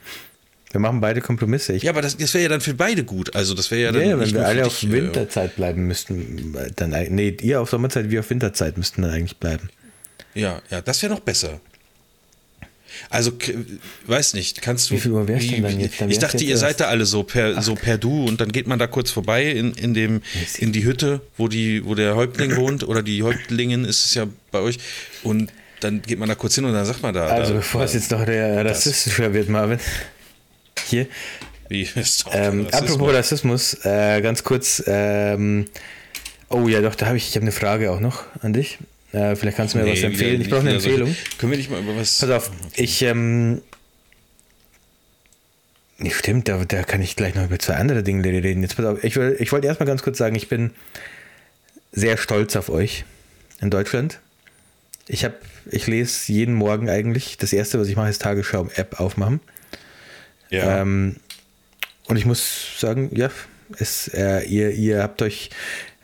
Wir 0.70 0.80
machen 0.80 1.02
beide 1.02 1.20
Kompromisse. 1.20 1.74
Ich, 1.74 1.82
Ja, 1.82 1.90
aber 1.90 2.00
das, 2.00 2.16
das 2.16 2.32
wäre 2.32 2.44
ja 2.44 2.48
dann 2.48 2.62
für 2.62 2.72
beide 2.72 3.04
gut. 3.04 3.34
Also 3.36 3.52
das 3.52 3.70
wäre 3.70 3.82
ja 3.82 3.92
dann 3.92 4.08
ja, 4.08 4.18
wenn 4.18 4.32
wir 4.32 4.46
alle 4.46 4.62
dich, 4.62 4.66
auf 4.68 4.82
äh, 4.82 4.90
Winterzeit 4.92 5.54
bleiben 5.56 5.86
müssten, 5.86 6.56
dann 6.76 6.94
eig- 6.94 7.10
nee, 7.10 7.36
ihr 7.42 7.60
auf 7.60 7.68
Sommerzeit, 7.68 8.08
wir 8.10 8.20
auf 8.20 8.30
Winterzeit 8.30 8.78
müssten 8.78 9.02
dann 9.02 9.10
eigentlich 9.10 9.36
bleiben. 9.36 9.68
Ja, 10.34 10.62
ja, 10.70 10.80
das 10.80 11.02
wäre 11.02 11.12
noch 11.12 11.20
besser. 11.20 11.60
Also, 13.10 13.32
weiß 14.06 14.34
nicht, 14.34 14.62
kannst 14.62 14.90
du. 14.90 14.94
Wie 14.94 15.00
viel 15.00 15.12
Uhr 15.12 15.26
wär's 15.28 15.46
denn 15.46 15.62
dann 15.62 15.78
jetzt? 15.78 16.00
Dann 16.00 16.10
ich 16.10 16.18
dachte, 16.18 16.42
ihr 16.44 16.56
seid 16.56 16.80
da 16.80 16.86
alle 16.86 17.04
so 17.04 17.22
per, 17.22 17.60
so 17.62 17.74
per 17.74 17.98
Du 17.98 18.24
und 18.26 18.40
dann 18.40 18.52
geht 18.52 18.66
man 18.66 18.78
da 18.78 18.86
kurz 18.86 19.10
vorbei 19.10 19.50
in, 19.50 19.72
in, 19.74 19.94
dem, 19.94 20.22
in 20.58 20.72
die 20.72 20.84
Hütte, 20.84 21.20
wo, 21.36 21.48
die, 21.48 21.84
wo 21.84 21.94
der 21.94 22.16
Häuptling 22.16 22.56
wohnt 22.56 22.84
oder 22.88 23.02
die 23.02 23.22
Häuptlingin 23.22 23.84
ist 23.84 24.06
es 24.06 24.14
ja 24.14 24.26
bei 24.50 24.60
euch 24.60 24.78
und 25.22 25.52
dann 25.80 26.00
geht 26.02 26.18
man 26.18 26.28
da 26.28 26.34
kurz 26.34 26.54
hin 26.54 26.64
und 26.64 26.72
dann 26.72 26.84
sagt 26.84 27.02
man 27.02 27.12
da. 27.14 27.26
Also 27.26 27.52
da, 27.52 27.58
bevor 27.58 27.82
es 27.82 27.94
jetzt 27.94 28.10
noch 28.10 28.24
der 28.24 28.64
rassistischer 28.64 29.34
wird, 29.34 29.48
Marvin. 29.48 29.78
Hier. 30.88 31.06
Wie 31.68 31.82
ist 31.94 32.26
doch 32.26 32.34
Ähm, 32.34 32.66
Rassismus. 32.66 32.72
apropos 32.72 33.14
Rassismus, 33.14 33.74
äh, 33.84 34.20
ganz 34.20 34.44
kurz. 34.44 34.82
Ähm, 34.86 35.66
oh 36.48 36.68
ja, 36.68 36.80
doch, 36.80 36.94
da 36.94 37.06
habe 37.06 37.16
ich, 37.16 37.28
ich 37.28 37.34
habe 37.34 37.42
eine 37.42 37.52
Frage 37.52 37.90
auch 37.90 38.00
noch 38.00 38.24
an 38.42 38.52
dich. 38.52 38.78
Äh, 39.12 39.36
vielleicht 39.36 39.56
kannst 39.58 39.74
du 39.74 39.78
mir 39.78 39.84
Nee, 39.84 39.90
was 39.92 39.98
wieder 39.98 40.08
empfehlen. 40.08 40.40
Ich 40.40 40.48
brauche 40.48 40.60
eine 40.60 40.70
wieder 40.70 40.80
so- 40.80 40.88
Empfehlung. 40.88 41.16
Können 41.38 41.52
wir 41.52 41.58
nicht 41.58 41.70
mal 41.70 41.80
über 41.80 41.96
was. 41.96 42.18
Pass 42.18 42.30
auf, 42.30 42.50
ich, 42.76 43.02
ähm, 43.02 43.60
nee, 45.98 46.10
stimmt, 46.10 46.48
da, 46.48 46.64
da 46.64 46.82
kann 46.82 47.02
ich 47.02 47.16
gleich 47.16 47.34
noch 47.34 47.44
über 47.44 47.58
zwei 47.58 47.74
andere 47.74 48.02
Dinge 48.02 48.24
reden. 48.24 48.62
Jetzt 48.62 48.76
pass 48.76 48.86
auf, 48.86 49.04
ich, 49.04 49.16
will, 49.16 49.36
ich 49.38 49.52
wollte 49.52 49.66
erstmal 49.66 49.86
ganz 49.86 50.02
kurz 50.02 50.18
sagen, 50.18 50.34
ich 50.34 50.48
bin 50.48 50.70
sehr 51.92 52.16
stolz 52.16 52.56
auf 52.56 52.68
euch 52.70 53.04
in 53.60 53.70
Deutschland. 53.70 54.18
Ich 55.08 55.24
habe, 55.24 55.34
ich 55.70 55.86
lese 55.86 56.32
jeden 56.32 56.54
Morgen 56.54 56.88
eigentlich, 56.88 57.36
das 57.36 57.52
erste, 57.52 57.78
was 57.78 57.88
ich 57.88 57.96
mache, 57.96 58.08
ist 58.08 58.22
Tagesschau-App 58.22 58.98
aufmachen. 59.00 59.40
Ja. 60.48 60.80
Ähm, 60.80 61.16
und 62.06 62.16
ich 62.16 62.24
muss 62.24 62.78
sagen, 62.78 63.10
ja, 63.14 63.30
es, 63.78 64.08
äh, 64.08 64.42
ihr, 64.44 64.70
ihr 64.70 65.02
habt 65.02 65.22
euch 65.22 65.50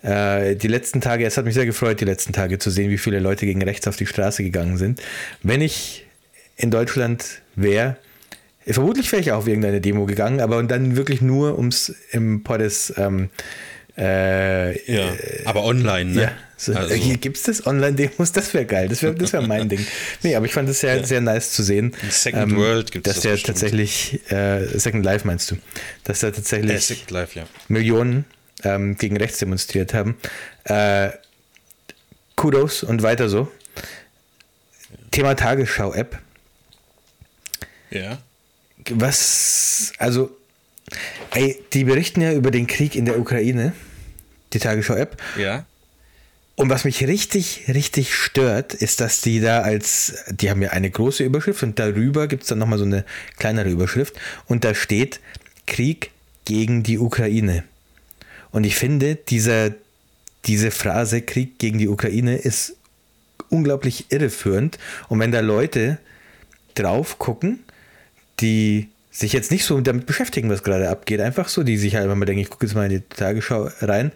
äh, 0.02 0.54
die 0.56 0.68
letzten 0.68 1.00
Tage, 1.00 1.24
es 1.26 1.36
hat 1.36 1.44
mich 1.44 1.54
sehr 1.54 1.66
gefreut, 1.66 2.00
die 2.00 2.04
letzten 2.04 2.32
Tage 2.32 2.58
zu 2.58 2.70
sehen, 2.70 2.90
wie 2.90 2.98
viele 2.98 3.18
Leute 3.18 3.46
gegen 3.46 3.62
rechts 3.62 3.86
auf 3.88 3.96
die 3.96 4.06
Straße 4.06 4.42
gegangen 4.42 4.76
sind. 4.76 5.00
Wenn 5.42 5.60
ich 5.60 6.06
in 6.56 6.70
Deutschland 6.70 7.24
wäre, 7.56 7.96
vermutlich 8.66 9.10
wäre 9.12 9.22
ich 9.22 9.32
auch 9.32 9.38
auf 9.38 9.46
irgendeine 9.48 9.80
Demo 9.80 10.06
gegangen, 10.06 10.40
aber 10.40 10.58
und 10.58 10.70
dann 10.70 10.96
wirklich 10.96 11.20
nur 11.20 11.56
ums 11.56 11.94
im 12.12 12.42
Poddes 12.42 12.92
ähm, 12.96 13.30
äh, 13.96 14.92
ja. 14.92 15.12
Aber 15.44 15.64
online, 15.64 16.12
ne? 16.12 16.22
ja, 16.22 16.32
so, 16.56 16.72
Also- 16.72 16.94
hier 16.94 17.16
gibt 17.16 17.36
es 17.36 17.42
das 17.44 17.66
Online-Demos, 17.66 18.30
das 18.30 18.54
wäre 18.54 18.64
geil, 18.64 18.88
das 18.88 19.02
wäre 19.02 19.12
das 19.14 19.32
wär 19.32 19.40
mein 19.42 19.68
Ding. 19.68 19.84
Nee, 20.22 20.36
aber 20.36 20.46
ich 20.46 20.52
fand 20.52 20.68
es 20.68 20.78
sehr, 20.80 21.04
sehr 21.04 21.20
nice 21.20 21.50
zu 21.50 21.64
sehen. 21.64 21.86
ähm, 21.86 22.00
In 22.04 22.10
Second 22.12 22.56
World 22.56 22.92
gibt's 22.92 23.06
dass 23.06 23.16
das 23.16 23.22
der 23.24 23.30
bestimmt. 23.32 23.58
tatsächlich, 23.58 24.20
äh, 24.30 24.66
Second 24.78 25.04
Life 25.04 25.26
meinst 25.26 25.50
du, 25.50 25.56
dass 26.04 26.20
da 26.20 26.30
tatsächlich 26.30 26.72
Äh, 26.76 26.78
Second 26.78 27.10
Life, 27.10 27.38
ja. 27.40 27.46
Millionen 27.66 28.24
ähm, 28.64 28.96
gegen 28.96 29.16
rechts 29.16 29.38
demonstriert 29.38 29.94
haben. 29.94 30.16
Äh, 30.64 31.10
Kudos 32.36 32.82
und 32.82 33.02
weiter 33.02 33.28
so. 33.28 33.50
Thema 35.10 35.34
Tagesschau-App. 35.34 36.18
Ja. 37.90 38.18
Was, 38.90 39.92
also, 39.98 40.36
ey, 41.32 41.62
die 41.72 41.84
berichten 41.84 42.20
ja 42.20 42.32
über 42.32 42.50
den 42.50 42.66
Krieg 42.66 42.94
in 42.94 43.04
der 43.04 43.18
Ukraine, 43.18 43.72
die 44.52 44.58
Tagesschau-App. 44.58 45.20
Ja. 45.36 45.64
Und 46.58 46.70
was 46.70 46.84
mich 46.84 47.06
richtig, 47.06 47.66
richtig 47.68 48.14
stört, 48.14 48.74
ist, 48.74 49.00
dass 49.00 49.20
die 49.20 49.40
da 49.40 49.60
als, 49.60 50.24
die 50.28 50.50
haben 50.50 50.60
ja 50.60 50.70
eine 50.70 50.90
große 50.90 51.22
Überschrift 51.22 51.62
und 51.62 51.78
darüber 51.78 52.26
gibt 52.26 52.42
es 52.42 52.48
dann 52.48 52.58
nochmal 52.58 52.78
so 52.78 52.84
eine 52.84 53.04
kleinere 53.36 53.68
Überschrift 53.68 54.14
und 54.46 54.64
da 54.64 54.74
steht 54.74 55.20
Krieg 55.66 56.10
gegen 56.44 56.82
die 56.82 56.98
Ukraine. 56.98 57.62
Und 58.50 58.64
ich 58.64 58.76
finde, 58.76 59.16
dieser, 59.16 59.72
diese 60.46 60.70
Phrase 60.70 61.22
Krieg 61.22 61.58
gegen 61.58 61.78
die 61.78 61.88
Ukraine 61.88 62.36
ist 62.36 62.76
unglaublich 63.50 64.06
irreführend. 64.10 64.78
Und 65.08 65.20
wenn 65.20 65.32
da 65.32 65.40
Leute 65.40 65.98
drauf 66.74 67.18
gucken, 67.18 67.60
die 68.40 68.88
sich 69.10 69.32
jetzt 69.32 69.50
nicht 69.50 69.64
so 69.64 69.80
damit 69.80 70.06
beschäftigen, 70.06 70.48
was 70.48 70.62
gerade 70.62 70.88
abgeht, 70.88 71.20
einfach 71.20 71.48
so, 71.48 71.62
die 71.62 71.76
sich 71.76 71.96
halt 71.96 72.08
mal 72.14 72.24
denken, 72.24 72.42
ich 72.42 72.50
gucke 72.50 72.66
jetzt 72.66 72.74
mal 72.74 72.90
in 72.90 73.00
die 73.00 73.16
Tagesschau 73.16 73.68
rein, 73.80 74.12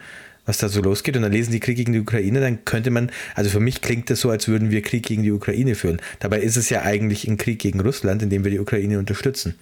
was 0.47 0.59
da 0.59 0.69
so 0.69 0.81
losgeht, 0.81 1.17
und 1.17 1.23
dann 1.23 1.33
lesen 1.33 1.53
die 1.53 1.61
Krieg 1.61 1.77
gegen 1.77 1.93
die 1.93 2.01
Ukraine, 2.01 2.41
dann 2.41 2.65
könnte 2.65 2.91
man, 2.91 3.11
also 3.35 3.51
für 3.51 3.61
mich 3.61 3.81
klingt 3.81 4.11
das 4.11 4.21
so, 4.21 4.31
als 4.31 4.49
würden 4.49 4.71
wir 4.71 4.83
Krieg 4.83 5.05
gegen 5.05 5.23
die 5.23 5.33
Ukraine 5.33 5.75
führen. 5.75 6.01
Dabei 6.21 6.41
ist 6.41 6.57
es 6.57 6.69
ja 6.69 6.83
eigentlich 6.83 7.27
ein 7.27 7.37
Krieg 7.37 7.59
gegen 7.59 7.81
Russland, 7.81 8.23
in 8.23 8.31
dem 8.31 8.45
wir 8.45 8.51
die 8.51 8.61
Ukraine 8.61 8.99
unterstützen. 8.99 9.55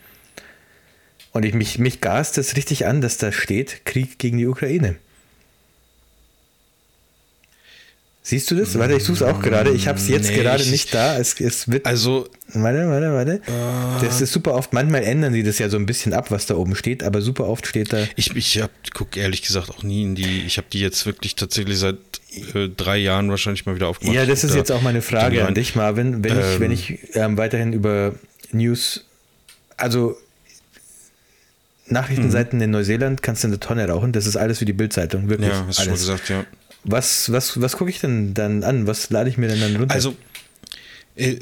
Und 1.33 1.45
ich, 1.45 1.55
mich, 1.55 1.79
mich 1.79 2.01
gast 2.01 2.39
es 2.39 2.57
richtig 2.57 2.87
an, 2.87 3.01
dass 3.01 3.17
da 3.19 3.31
steht 3.33 3.85
Krieg 3.85 4.19
gegen 4.19 4.39
die 4.39 4.47
Ukraine. 4.47 4.97
Siehst 8.23 8.51
du 8.51 8.55
das? 8.55 8.79
Warte, 8.79 8.95
ich 8.95 9.03
suche 9.05 9.17
es 9.17 9.23
auch 9.23 9.41
gerade. 9.41 9.71
Ich 9.71 9.89
habe 9.89 9.99
es 9.99 10.07
jetzt 10.09 10.29
Nee, 10.31 10.37
gerade 10.37 10.63
ich- 10.63 10.71
nicht 10.71 10.93
da. 10.95 11.17
Es, 11.19 11.41
es 11.41 11.69
wird 11.71 11.87
Also, 11.87 12.29
Warte, 12.53 12.87
warte, 12.89 13.13
warte. 13.13 13.33
Äh. 13.47 14.05
Das 14.07 14.21
ist 14.21 14.33
super 14.33 14.55
oft. 14.55 14.73
Manchmal 14.73 15.05
ändern 15.05 15.33
sie 15.33 15.43
das 15.43 15.59
ja 15.59 15.69
so 15.69 15.77
ein 15.79 15.87
bisschen 15.87 16.13
ab, 16.13 16.31
was 16.31 16.47
da 16.47 16.57
oben 16.57 16.75
steht, 16.77 17.03
aber 17.03 17.23
super 17.23 17.47
oft 17.49 17.67
steht 17.67 17.93
da. 17.93 18.07
ich, 18.17 18.37
ich 18.37 18.61
hab, 18.61 18.71
guck 18.93 19.17
ehrlich 19.17 19.43
gesagt 19.43 19.71
auch 19.71 19.83
nie 19.83 20.03
in 20.03 20.15
die, 20.17 20.43
ich 20.47 20.59
habe 20.59 20.67
die 20.71 20.81
jetzt 20.81 21.07
wirklich 21.07 21.35
tatsächlich 21.37 21.79
seit 21.79 21.97
äh, 22.55 22.69
drei 22.69 22.99
Jahren 22.99 23.31
wahrscheinlich 23.31 23.67
mal 23.67 23.75
wieder 23.75 23.89
aufgemacht. 23.89 24.15
Ja, 24.15 24.27
das 24.27 24.45
ist 24.45 24.53
Da- 24.55 24.59
jetzt 24.59 24.71
auch 24.73 24.83
meine 24.83 25.01
Frage 25.01 25.47
an 25.47 25.55
dich, 25.55 25.75
Marvin. 25.75 26.23
Wenn 26.23 26.39
ich, 26.39 26.45
Ähm. 26.47 26.61
wenn 26.61 26.71
ich 26.73 26.99
ähm, 27.15 27.37
weiterhin 27.39 27.73
über 27.73 28.15
News, 28.53 29.07
also 29.77 30.17
Nachrichtenseiten 31.91 32.61
in 32.61 32.71
Neuseeland 32.71 33.23
kannst 33.23 33.43
du 33.43 33.49
in 33.49 33.53
der 33.53 33.61
Tonne 33.61 33.89
rauchen. 33.89 34.13
Das 34.13 34.27
ist 34.27 34.37
alles 34.37 34.59
für 34.59 34.65
die 34.65 34.73
Bildzeitung, 34.73 35.29
wirklich. 35.29 35.51
Ja, 35.51 35.67
hast 35.67 35.79
du 35.79 35.83
schon 35.83 35.91
alles. 35.91 36.01
gesagt, 36.01 36.29
ja. 36.29 36.45
Was, 36.85 37.31
was, 37.31 37.61
was 37.61 37.77
gucke 37.77 37.91
ich 37.91 38.01
denn 38.01 38.33
dann 38.35 38.63
an? 38.65 38.87
Was 38.87 39.11
lade 39.11 39.29
ich 39.29 39.37
mir 39.37 39.49
denn 39.49 39.61
dann 39.61 39.77
runter? 39.77 39.95
Also, 39.95 40.17
äh, 41.17 41.37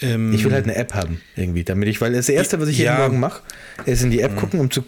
ähm, 0.00 0.32
ich 0.32 0.44
will 0.44 0.52
halt 0.52 0.64
eine 0.64 0.76
App 0.76 0.94
haben, 0.94 1.20
irgendwie, 1.34 1.64
damit 1.64 1.88
ich, 1.88 2.00
weil 2.00 2.12
das 2.12 2.28
erste, 2.28 2.60
was 2.60 2.68
ich 2.68 2.78
jeden 2.78 2.86
Ja. 2.86 2.94
Mhm. 2.94 3.00
Morgen 3.00 3.20
mache, 3.20 3.42
ist 3.86 4.02
in 4.02 4.10
die 4.10 4.20
App 4.20 4.36
gucken, 4.36 4.60
um 4.60 4.70
zu, 4.70 4.84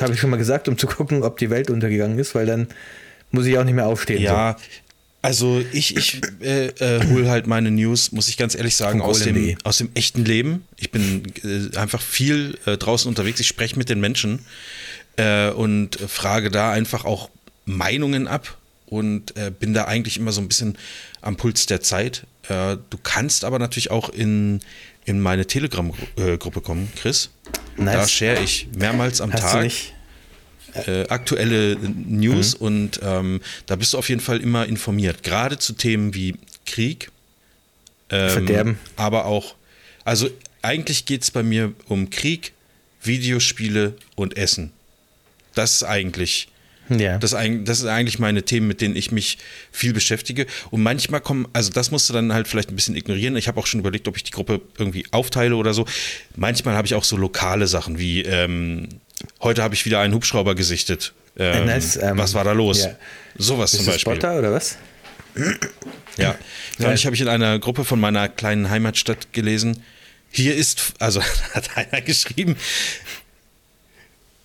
habe 0.00 0.12
ich 0.12 0.20
schon 0.20 0.30
mal 0.30 0.36
gesagt, 0.36 0.68
um 0.68 0.76
zu 0.76 0.86
gucken, 0.86 1.22
ob 1.22 1.38
die 1.38 1.50
Welt 1.50 1.70
untergegangen 1.70 2.18
ist, 2.18 2.34
weil 2.34 2.46
dann 2.46 2.66
muss 3.30 3.46
ich 3.46 3.56
auch 3.58 3.64
nicht 3.64 3.74
mehr 3.74 3.86
aufstehen. 3.86 4.20
Ja, 4.20 4.56
also 5.20 5.62
ich, 5.72 5.96
ich 5.96 6.20
äh, 6.40 6.66
äh, 6.66 7.06
hole 7.08 7.28
halt 7.28 7.46
meine 7.46 7.70
News, 7.70 8.12
muss 8.12 8.28
ich 8.28 8.36
ganz 8.36 8.54
ehrlich 8.54 8.76
sagen, 8.76 9.00
aus 9.00 9.20
dem, 9.20 9.58
aus 9.64 9.78
dem 9.78 9.90
echten 9.94 10.24
Leben. 10.24 10.64
Ich 10.76 10.92
bin 10.92 11.24
äh, 11.42 11.76
einfach 11.76 12.00
viel 12.00 12.56
äh, 12.66 12.76
draußen 12.76 13.08
unterwegs. 13.08 13.40
Ich 13.40 13.48
spreche 13.48 13.76
mit 13.76 13.88
den 13.88 13.98
Menschen 14.00 14.40
äh, 15.16 15.50
und 15.50 15.96
frage 15.96 16.50
da 16.50 16.70
einfach 16.70 17.04
auch 17.04 17.30
Meinungen 17.64 18.28
ab 18.28 18.56
und 18.86 19.36
äh, 19.36 19.50
bin 19.50 19.74
da 19.74 19.84
eigentlich 19.84 20.18
immer 20.18 20.30
so 20.32 20.40
ein 20.40 20.48
bisschen 20.48 20.78
am 21.20 21.36
Puls 21.36 21.66
der 21.66 21.80
Zeit. 21.80 22.24
Du 22.48 22.96
kannst 23.02 23.44
aber 23.44 23.58
natürlich 23.58 23.90
auch 23.90 24.08
in, 24.08 24.60
in 25.04 25.20
meine 25.20 25.46
Telegram-Gruppe 25.46 26.62
kommen, 26.62 26.90
Chris. 26.96 27.28
Nice. 27.76 27.94
Da 27.94 28.08
share 28.08 28.42
ich 28.42 28.68
mehrmals 28.74 29.20
am 29.20 29.30
Hast 29.34 29.42
du 29.42 29.48
Tag 29.48 29.62
nicht? 29.64 29.92
Äh, 30.74 31.06
aktuelle 31.08 31.76
News 31.76 32.54
und 32.54 33.00
ähm, 33.02 33.40
da 33.66 33.76
bist 33.76 33.94
du 33.94 33.98
auf 33.98 34.08
jeden 34.08 34.20
Fall 34.20 34.40
immer 34.40 34.66
informiert. 34.66 35.22
Gerade 35.22 35.58
zu 35.58 35.72
Themen 35.72 36.14
wie 36.14 36.36
Krieg, 36.66 37.10
ähm, 38.10 38.30
Verderben. 38.30 38.78
aber 38.96 39.26
auch, 39.26 39.54
also 40.04 40.28
eigentlich 40.62 41.06
geht 41.06 41.22
es 41.22 41.30
bei 41.30 41.42
mir 41.42 41.72
um 41.86 42.10
Krieg, 42.10 42.52
Videospiele 43.02 43.94
und 44.16 44.36
Essen. 44.36 44.72
Das 45.54 45.74
ist 45.74 45.82
eigentlich. 45.82 46.48
Ja. 46.88 47.18
Das, 47.18 47.32
das 47.32 47.78
sind 47.80 47.88
eigentlich 47.88 48.18
meine 48.18 48.44
Themen, 48.44 48.66
mit 48.66 48.80
denen 48.80 48.96
ich 48.96 49.12
mich 49.12 49.36
viel 49.70 49.92
beschäftige. 49.92 50.46
Und 50.70 50.82
manchmal 50.82 51.20
kommen, 51.20 51.46
also 51.52 51.70
das 51.70 51.90
musst 51.90 52.08
du 52.08 52.14
dann 52.14 52.32
halt 52.32 52.48
vielleicht 52.48 52.70
ein 52.70 52.76
bisschen 52.76 52.96
ignorieren. 52.96 53.36
Ich 53.36 53.46
habe 53.46 53.60
auch 53.60 53.66
schon 53.66 53.80
überlegt, 53.80 54.08
ob 54.08 54.16
ich 54.16 54.24
die 54.24 54.30
Gruppe 54.30 54.62
irgendwie 54.78 55.04
aufteile 55.10 55.56
oder 55.56 55.74
so. 55.74 55.86
Manchmal 56.34 56.76
habe 56.76 56.86
ich 56.86 56.94
auch 56.94 57.04
so 57.04 57.18
lokale 57.18 57.66
Sachen 57.66 57.98
wie, 57.98 58.22
ähm, 58.22 58.88
heute 59.40 59.62
habe 59.62 59.74
ich 59.74 59.84
wieder 59.84 60.00
einen 60.00 60.14
Hubschrauber 60.14 60.54
gesichtet. 60.54 61.12
Ähm, 61.38 61.62
Äh, 61.62 61.64
nice, 61.66 61.96
ähm, 61.96 62.18
was 62.18 62.34
war 62.34 62.44
da 62.44 62.52
los? 62.52 62.84
ja. 62.84 62.96
Sowas 63.36 63.70
Bist 63.70 63.84
zum 63.84 63.92
Beispiel. 63.92 64.12
Spotter 64.14 64.38
oder 64.38 64.52
was? 64.52 64.76
Ja. 66.16 66.36
Geil. 66.78 66.94
ich 66.94 67.06
habe 67.06 67.14
ich 67.14 67.20
in 67.22 67.28
einer 67.28 67.58
Gruppe 67.58 67.84
von 67.84 68.00
meiner 68.00 68.28
kleinen 68.28 68.70
Heimatstadt 68.70 69.32
gelesen. 69.32 69.82
Hier 70.30 70.54
ist, 70.56 70.94
also 70.98 71.22
hat 71.54 71.76
einer 71.76 72.00
geschrieben, 72.02 72.56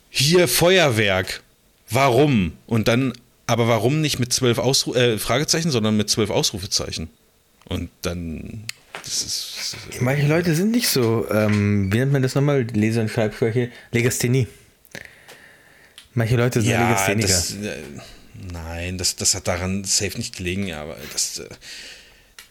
hier 0.10 0.48
Feuerwerk. 0.48 1.42
Warum? 1.90 2.54
Und 2.68 2.88
dann, 2.88 3.14
aber 3.48 3.68
warum 3.68 4.02
nicht 4.02 4.20
mit 4.20 4.32
zwölf 4.34 4.58
Ausru 4.58 4.94
äh, 4.96 5.18
Fragezeichen, 5.18 5.72
sondern 5.72 5.98
mit 5.98 6.10
zwölf 6.10 6.30
Ausrufezeichen? 6.30 7.10
Und 7.66 7.90
dann, 8.02 8.64
das 9.04 9.24
ist, 9.24 9.78
Manche 10.02 10.28
Leute 10.28 10.54
sind 10.56 10.72
nicht 10.72 10.88
so, 10.88 11.26
ähm, 11.32 11.92
wie 11.92 11.98
nennt 11.98 12.12
man 12.12 12.22
das 12.22 12.36
nochmal? 12.36 12.62
Leser- 12.74 13.02
und 13.02 13.10
Schreibschwäche? 13.10 13.70
Legasthenie. 13.92 14.48
Manche 16.14 16.36
Leute 16.36 16.62
sind 16.62 16.72
ja, 16.72 16.84
Legastheniker. 16.88 17.28
das, 17.28 17.52
äh, 17.54 17.78
nein, 18.52 18.98
das, 18.98 19.16
das 19.16 19.36
hat 19.36 19.48
daran 19.48 19.84
safe 19.84 20.18
nicht 20.18 20.36
gelegen, 20.38 20.72
aber 20.74 20.96
das 21.12 21.40
äh, 21.40 21.50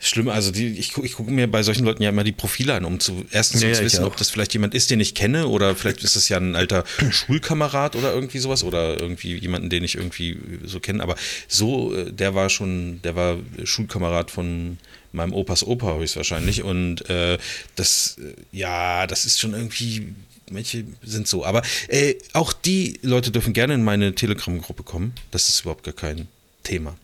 schlimm, 0.01 0.29
also 0.29 0.51
die, 0.51 0.67
ich, 0.79 0.93
gu- 0.95 1.05
ich 1.05 1.13
gucke 1.13 1.31
mir 1.31 1.47
bei 1.49 1.63
solchen 1.63 1.85
Leuten 1.85 2.03
ja 2.03 2.09
immer 2.09 2.25
die 2.25 2.33
Profile 2.33 2.75
an, 2.75 2.85
um 2.85 2.99
zu 2.99 3.25
erstens 3.31 3.63
Ja, 3.63 3.73
zu 3.73 3.85
wissen, 3.85 4.03
ob 4.05 4.17
das 4.17 4.31
vielleicht 4.31 4.53
jemand 4.53 4.75
ist, 4.75 4.91
den 4.91 4.99
ich 4.99 5.15
kenne, 5.15 5.47
oder 5.47 5.77
vielleicht 5.77 6.03
ist 6.03 6.17
es 6.17 6.29
ja 6.29 6.39
ein 6.39 6.57
alter 6.57 6.83
Schulkamerad 7.11 7.95
oder 7.95 8.13
irgendwie 8.13 8.39
sowas, 8.41 8.65
oder 8.65 8.99
irgendwie 8.99 9.37
jemanden, 9.37 9.71
den 9.71 9.85
ich 9.85 9.95
irgendwie 9.95 10.39
so 10.65 10.81
kenne. 10.81 11.03
Aber 11.03 11.15
so, 11.47 11.95
äh, 11.95 12.13
der 12.13 12.35
war 12.35 12.51
schon, 12.51 13.01
der 13.03 13.15
war 13.15 13.39
Schulkamerad 13.63 14.33
von 14.33 14.79
meinem 15.13 15.33
Opas 15.35 15.63
Opa 15.65 15.97
höchstwahrscheinlich. 15.99 16.63
Und 16.65 17.09
äh, 17.09 17.39
das, 17.77 18.17
ja, 18.51 19.07
das 19.07 19.25
ist 19.25 19.39
schon 19.39 19.53
irgendwie. 19.55 20.15
Manche 20.53 20.85
sind 21.03 21.27
so, 21.27 21.45
aber 21.45 21.63
äh, 21.89 22.15
auch 22.33 22.53
die 22.53 22.99
Leute 23.03 23.31
dürfen 23.31 23.53
gerne 23.53 23.75
in 23.75 23.83
meine 23.83 24.15
Telegram-Gruppe 24.15 24.83
kommen. 24.83 25.15
Das 25.31 25.49
ist 25.49 25.61
überhaupt 25.61 25.85
gar 25.85 25.95
kein 25.95 26.29
Thema. 26.63 26.97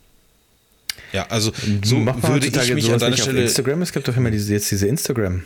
Ja, 1.12 1.26
also 1.28 1.52
so 1.84 1.96
würde 2.04 2.46
ich 2.46 2.74
mich 2.74 2.92
an 2.92 2.98
deiner 2.98 3.16
Stelle. 3.16 3.42
Instagram? 3.42 3.82
Es 3.82 3.92
gibt 3.92 4.08
doch 4.08 4.16
immer 4.16 4.30
diese, 4.30 4.52
jetzt 4.52 4.70
diese 4.70 4.86
Instagram 4.86 5.42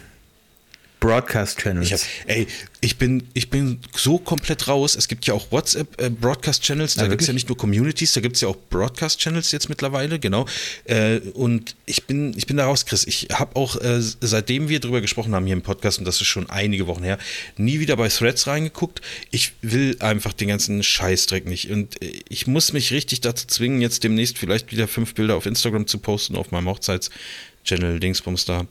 Broadcast-Channels. 1.03 1.87
Ich 1.87 1.93
hab, 1.93 2.01
ey, 2.27 2.47
ich 2.81 2.97
bin, 2.97 3.25
ich 3.35 3.51
bin 3.51 3.81
so 3.95 4.19
komplett 4.19 4.69
raus. 4.69 4.95
Es 4.95 5.09
gibt 5.09 5.27
ja 5.27 5.35
auch 5.35 5.51
WhatsApp 5.51 6.01
äh, 6.01 6.09
Broadcast 6.09 6.63
Channels, 6.63 6.95
da 6.95 7.09
gibt 7.09 7.23
es 7.23 7.27
ja 7.27 7.35
nicht 7.35 7.49
nur 7.49 7.59
Communities, 7.59 8.13
da 8.13 8.21
gibt 8.21 8.37
es 8.37 8.43
ja 8.43 8.49
auch 8.49 8.57
Broadcast 8.71 9.19
Channels 9.19 9.51
jetzt 9.51 9.69
mittlerweile, 9.69 10.21
genau. 10.21 10.47
Äh, 10.85 11.19
und 11.35 11.75
ich 11.87 12.05
bin, 12.05 12.33
ich 12.37 12.47
bin 12.47 12.57
da 12.57 12.67
raus, 12.67 12.87
Chris. 12.87 13.05
Ich 13.05 13.29
habe 13.33 13.57
auch, 13.57 13.77
äh, 13.81 14.01
seitdem 14.21 14.69
wir 14.69 14.79
drüber 14.79 15.01
gesprochen 15.01 15.35
haben 15.35 15.45
hier 15.45 15.55
im 15.57 15.63
Podcast, 15.63 15.99
und 15.99 16.05
das 16.05 16.21
ist 16.21 16.29
schon 16.29 16.49
einige 16.49 16.87
Wochen 16.87 17.03
her, 17.03 17.19
nie 17.57 17.81
wieder 17.81 17.97
bei 17.97 18.09
Threads 18.09 18.47
reingeguckt. 18.47 19.01
Ich 19.33 19.55
will 19.61 19.97
einfach 19.99 20.33
den 20.33 20.49
ganzen 20.49 20.85
Scheißdreck 20.85 21.47
nicht. 21.47 21.69
Und 21.73 22.01
äh, 22.01 22.21
ich 22.29 22.47
muss 22.47 22.73
mich 22.73 22.93
richtig 22.93 23.21
dazu 23.23 23.49
zwingen, 23.49 23.81
jetzt 23.81 24.05
demnächst 24.05 24.39
vielleicht 24.39 24.71
wieder 24.71 24.87
fünf 24.87 25.15
Bilder 25.15 25.35
auf 25.35 25.47
Instagram 25.47 25.89
zu 25.89 25.99
posten, 25.99 26.37
auf 26.37 26.53
meinem 26.53 26.69
Hochzeits-Channel 26.69 27.99
Dingsbums 27.99 28.45
da. 28.45 28.69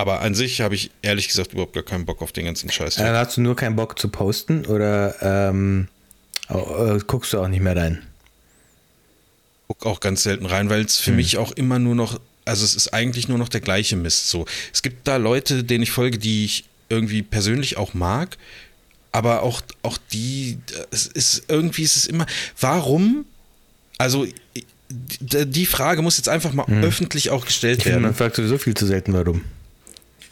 Aber 0.00 0.22
an 0.22 0.34
sich 0.34 0.62
habe 0.62 0.74
ich 0.74 0.90
ehrlich 1.02 1.28
gesagt 1.28 1.52
überhaupt 1.52 1.74
gar 1.74 1.82
keinen 1.82 2.06
Bock 2.06 2.22
auf 2.22 2.32
den 2.32 2.46
ganzen 2.46 2.70
Scheiß. 2.70 2.94
Dann 2.94 3.14
hast 3.14 3.36
du 3.36 3.42
nur 3.42 3.54
keinen 3.54 3.76
Bock 3.76 3.98
zu 3.98 4.08
posten 4.08 4.64
oder 4.64 5.14
ähm, 5.20 5.88
äh, 6.48 6.98
guckst 7.06 7.34
du 7.34 7.40
auch 7.40 7.48
nicht 7.48 7.60
mehr 7.60 7.76
rein? 7.76 8.02
guck 9.68 9.86
auch 9.86 10.00
ganz 10.00 10.22
selten 10.24 10.46
rein, 10.46 10.68
weil 10.68 10.84
es 10.84 10.98
für 10.98 11.12
mich 11.12 11.36
auch 11.38 11.52
immer 11.52 11.78
nur 11.78 11.94
noch, 11.94 12.18
also 12.44 12.64
es 12.64 12.74
ist 12.74 12.94
eigentlich 12.94 13.28
nur 13.28 13.38
noch 13.38 13.48
der 13.48 13.60
gleiche 13.60 13.94
Mist. 13.94 14.28
So, 14.28 14.46
es 14.72 14.82
gibt 14.82 15.06
da 15.06 15.16
Leute, 15.16 15.62
denen 15.62 15.84
ich 15.84 15.92
folge, 15.92 16.18
die 16.18 16.44
ich 16.44 16.64
irgendwie 16.88 17.22
persönlich 17.22 17.76
auch 17.76 17.94
mag, 17.94 18.36
aber 19.12 19.42
auch, 19.42 19.60
auch 19.82 19.98
die, 20.12 20.58
es 20.90 21.06
ist 21.06 21.44
irgendwie 21.48 21.82
ist 21.82 21.96
es 21.96 22.06
immer, 22.06 22.26
warum? 22.58 23.26
Also 23.98 24.26
die 24.90 25.66
Frage 25.66 26.02
muss 26.02 26.16
jetzt 26.16 26.28
einfach 26.28 26.52
mal 26.52 26.66
öffentlich 26.82 27.30
auch 27.30 27.44
gestellt 27.44 27.80
Ich 27.80 27.84
werden. 27.86 28.02
man 28.02 28.14
fragt 28.14 28.36
sowieso 28.36 28.58
viel 28.58 28.74
zu 28.74 28.86
selten, 28.86 29.12
warum. 29.12 29.44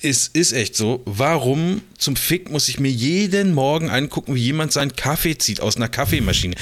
Es 0.00 0.28
ist 0.28 0.52
echt 0.52 0.76
so. 0.76 1.02
Warum 1.04 1.82
zum 1.98 2.14
Fick 2.14 2.50
muss 2.50 2.68
ich 2.68 2.78
mir 2.78 2.90
jeden 2.90 3.52
Morgen 3.52 3.90
angucken, 3.90 4.34
wie 4.34 4.42
jemand 4.42 4.72
seinen 4.72 4.94
Kaffee 4.94 5.36
zieht 5.36 5.60
aus 5.60 5.76
einer 5.76 5.88
Kaffeemaschine? 5.88 6.54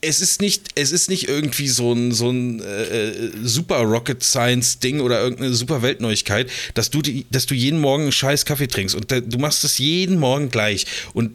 Es 0.00 0.20
ist 0.20 0.40
nicht, 0.40 0.68
es 0.76 0.92
ist 0.92 1.10
nicht 1.10 1.28
irgendwie 1.28 1.68
so 1.68 1.92
ein, 1.92 2.12
so 2.12 2.30
ein 2.30 2.60
äh, 2.60 3.30
super 3.42 3.80
Rocket 3.80 4.22
Science 4.22 4.78
Ding 4.78 5.00
oder 5.00 5.20
irgendeine 5.20 5.52
super 5.54 5.82
Weltneuigkeit, 5.82 6.48
dass 6.74 6.90
du, 6.90 7.02
die, 7.02 7.26
dass 7.30 7.46
du 7.46 7.54
jeden 7.54 7.80
Morgen 7.80 8.04
einen 8.04 8.12
scheiß 8.12 8.44
Kaffee 8.44 8.68
trinkst 8.68 8.94
und 8.94 9.10
da, 9.10 9.20
du 9.20 9.38
machst 9.38 9.64
es 9.64 9.78
jeden 9.78 10.18
Morgen 10.18 10.50
gleich 10.50 10.86
und 11.14 11.32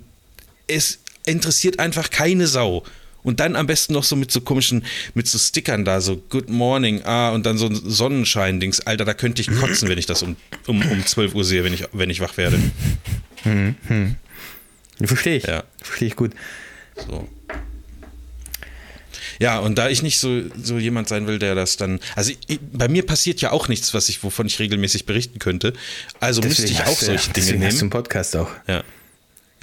es 0.68 1.00
interessiert 1.26 1.80
einfach 1.80 2.10
keine 2.10 2.48
Sau. 2.48 2.84
Und 3.24 3.40
dann 3.40 3.56
am 3.56 3.68
besten 3.68 3.94
noch 3.94 4.04
so 4.04 4.16
mit 4.16 4.32
so 4.32 4.42
komischen, 4.42 4.84
mit 5.14 5.28
so 5.28 5.38
Stickern 5.40 5.86
da, 5.86 6.02
so 6.02 6.18
Good 6.30 6.50
Morning, 6.50 7.02
ah, 7.04 7.30
und 7.32 7.46
dann 7.46 7.58
so 7.58 7.68
ein 7.68 7.76
Sonnenschein-Dings. 7.76 8.82
Alter, 8.82 9.06
da 9.06 9.14
könnte 9.14 9.42
ich 9.42 9.48
kotzen, 9.50 9.88
wenn 9.90 9.98
ich 9.98 10.06
das 10.06 10.22
um, 10.24 10.36
um, 10.68 10.82
um 10.82 11.06
12 11.06 11.34
Uhr 11.34 11.44
sehe, 11.46 11.64
wenn 11.64 11.74
ich, 11.74 11.86
wenn 11.94 12.10
ich 12.10 12.20
wach 12.20 12.36
werde. 12.38 12.60
Verstehe 15.04 15.38
ich. 15.38 15.44
Ja. 15.46 15.64
Verstehe 15.82 16.08
ich 16.10 16.16
gut. 16.16 16.32
So. 17.08 17.28
Ja, 19.40 19.60
und 19.60 19.78
da 19.78 19.90
ich 19.90 20.04
nicht 20.04 20.20
so, 20.20 20.44
so 20.62 20.78
jemand 20.78 21.08
sein 21.08 21.26
will, 21.28 21.40
der 21.40 21.56
das 21.56 21.76
dann. 21.78 22.00
Also 22.16 22.32
ich, 22.48 22.60
bei 22.72 22.88
mir 22.88 23.06
passiert 23.06 23.42
ja 23.42 23.52
auch 23.52 23.68
nichts, 23.68 23.94
was 23.94 24.08
ich, 24.10 24.24
wovon 24.24 24.46
ich 24.46 24.60
regelmäßig 24.60 25.06
berichten 25.06 25.40
könnte. 25.40 25.74
Also 26.20 26.42
müsste 26.42 26.66
ich 26.66 26.82
auch 26.84 27.00
du- 27.00 27.06
solche 27.06 27.32
Dinge 27.32 27.34
deswegen 27.48 27.64
hast 27.66 27.72
du 27.74 27.76
nehmen. 27.78 27.82
einen 27.82 27.90
Podcast 27.90 28.36
auch. 28.36 28.50
Ja. 28.68 28.84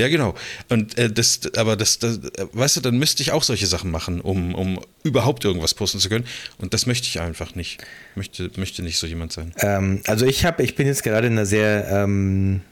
Ja, 0.00 0.08
genau. 0.08 0.34
Und 0.70 0.96
äh, 0.96 1.12
das, 1.12 1.40
aber 1.56 1.76
das, 1.76 1.98
das, 1.98 2.20
weißt 2.52 2.76
du, 2.76 2.80
dann 2.80 2.98
müsste 2.98 3.22
ich 3.22 3.32
auch 3.32 3.42
solche 3.42 3.66
Sachen 3.66 3.90
machen, 3.90 4.22
um, 4.22 4.54
um 4.54 4.80
überhaupt 5.02 5.44
irgendwas 5.44 5.74
posten 5.74 6.00
zu 6.00 6.08
können. 6.08 6.24
Und 6.56 6.72
das 6.72 6.86
möchte 6.86 7.06
ich 7.06 7.20
einfach 7.20 7.54
nicht. 7.54 7.84
Möchte, 8.14 8.50
möchte 8.56 8.82
nicht 8.82 8.98
so 8.98 9.06
jemand 9.06 9.32
sein. 9.32 9.52
Ähm, 9.58 10.00
also 10.06 10.24
ich 10.24 10.46
habe, 10.46 10.62
ich 10.62 10.74
bin 10.74 10.86
jetzt 10.86 11.02
gerade 11.02 11.26
in 11.26 11.34
einer 11.34 11.44
sehr 11.44 11.86
ähm, 11.90 12.62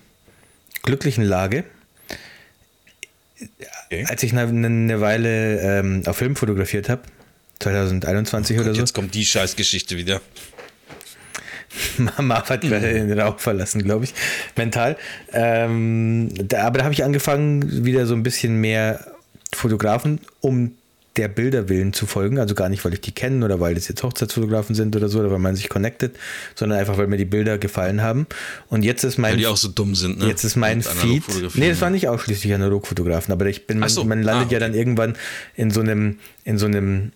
glücklichen 0.83 1.23
Lage. 1.23 1.65
Okay. 3.87 4.07
Als 4.09 4.23
ich 4.23 4.33
eine, 4.33 4.43
eine 4.49 5.01
Weile 5.03 5.61
ähm, 5.61 6.03
auf 6.07 6.17
Film 6.17 6.35
fotografiert 6.35 6.89
habe, 6.89 7.03
2021 7.61 8.59
oder 8.59 8.69
Und 8.71 8.75
so, 8.75 8.81
jetzt 8.81 8.95
kommt 8.95 9.15
die 9.15 9.27
Scheißgeschichte 9.27 9.99
wieder. 9.99 10.23
Marv 12.19 12.49
hat 12.51 12.63
gerade 12.63 12.93
den 12.93 13.19
Raum 13.19 13.39
verlassen, 13.39 13.83
glaube 13.83 14.05
ich, 14.05 14.15
mental. 14.57 14.97
Ähm, 15.33 16.31
da, 16.35 16.67
aber 16.67 16.79
da 16.79 16.85
habe 16.85 16.95
ich 16.95 17.05
angefangen, 17.05 17.85
wieder 17.85 18.07
so 18.07 18.15
ein 18.15 18.23
bisschen 18.23 18.61
mehr 18.61 19.05
Fotografen 19.55 20.21
um 20.41 20.73
der 21.19 21.29
Bilder 21.29 21.69
willen 21.69 21.93
zu 21.93 22.07
folgen. 22.07 22.39
Also 22.39 22.55
gar 22.55 22.69
nicht, 22.69 22.85
weil 22.85 22.95
ich 22.95 23.01
die 23.01 23.13
kenne 23.13 23.45
oder 23.45 23.61
weil 23.61 23.75
das 23.75 23.89
jetzt 23.89 24.03
Hochzeitsfotografen 24.03 24.75
sind 24.75 24.95
oder 24.95 25.09
so, 25.09 25.19
oder 25.19 25.31
weil 25.31 25.41
man 25.41 25.57
sich 25.57 25.69
connectet, 25.69 26.17
sondern 26.55 26.79
einfach, 26.79 26.97
weil 26.97 27.09
mir 27.09 27.17
die 27.17 27.25
Bilder 27.25 27.59
gefallen 27.59 28.03
haben. 28.03 28.27
Und 28.69 28.85
jetzt 28.85 29.03
ist 29.03 29.19
mein 29.19 29.33
Weil 29.33 29.39
die 29.39 29.47
auch 29.49 29.57
so 29.57 29.69
dumm 29.69 29.95
sind, 29.95 30.21
ne? 30.21 30.27
Jetzt 30.27 30.45
ist 30.45 30.57
mein 30.57 30.83
Feed. 30.83 31.25
Nee, 31.57 31.71
das 31.71 31.81
war 31.81 31.91
nicht 31.91 32.09
ausschließlich 32.09 32.55
Analogfotografen, 32.55 33.33
aber 33.33 33.47
ich 33.47 33.67
bin, 33.67 33.81
man, 33.81 33.89
so, 33.89 34.05
man 34.05 34.23
landet 34.23 34.49
ah, 34.49 34.53
ja 34.53 34.59
dann 34.61 34.75
irgendwann 34.75 35.17
in 35.57 35.71
so 35.71 35.81
einem, 35.81 36.19
in 36.45 36.57
so 36.57 36.67
einem, 36.67 37.13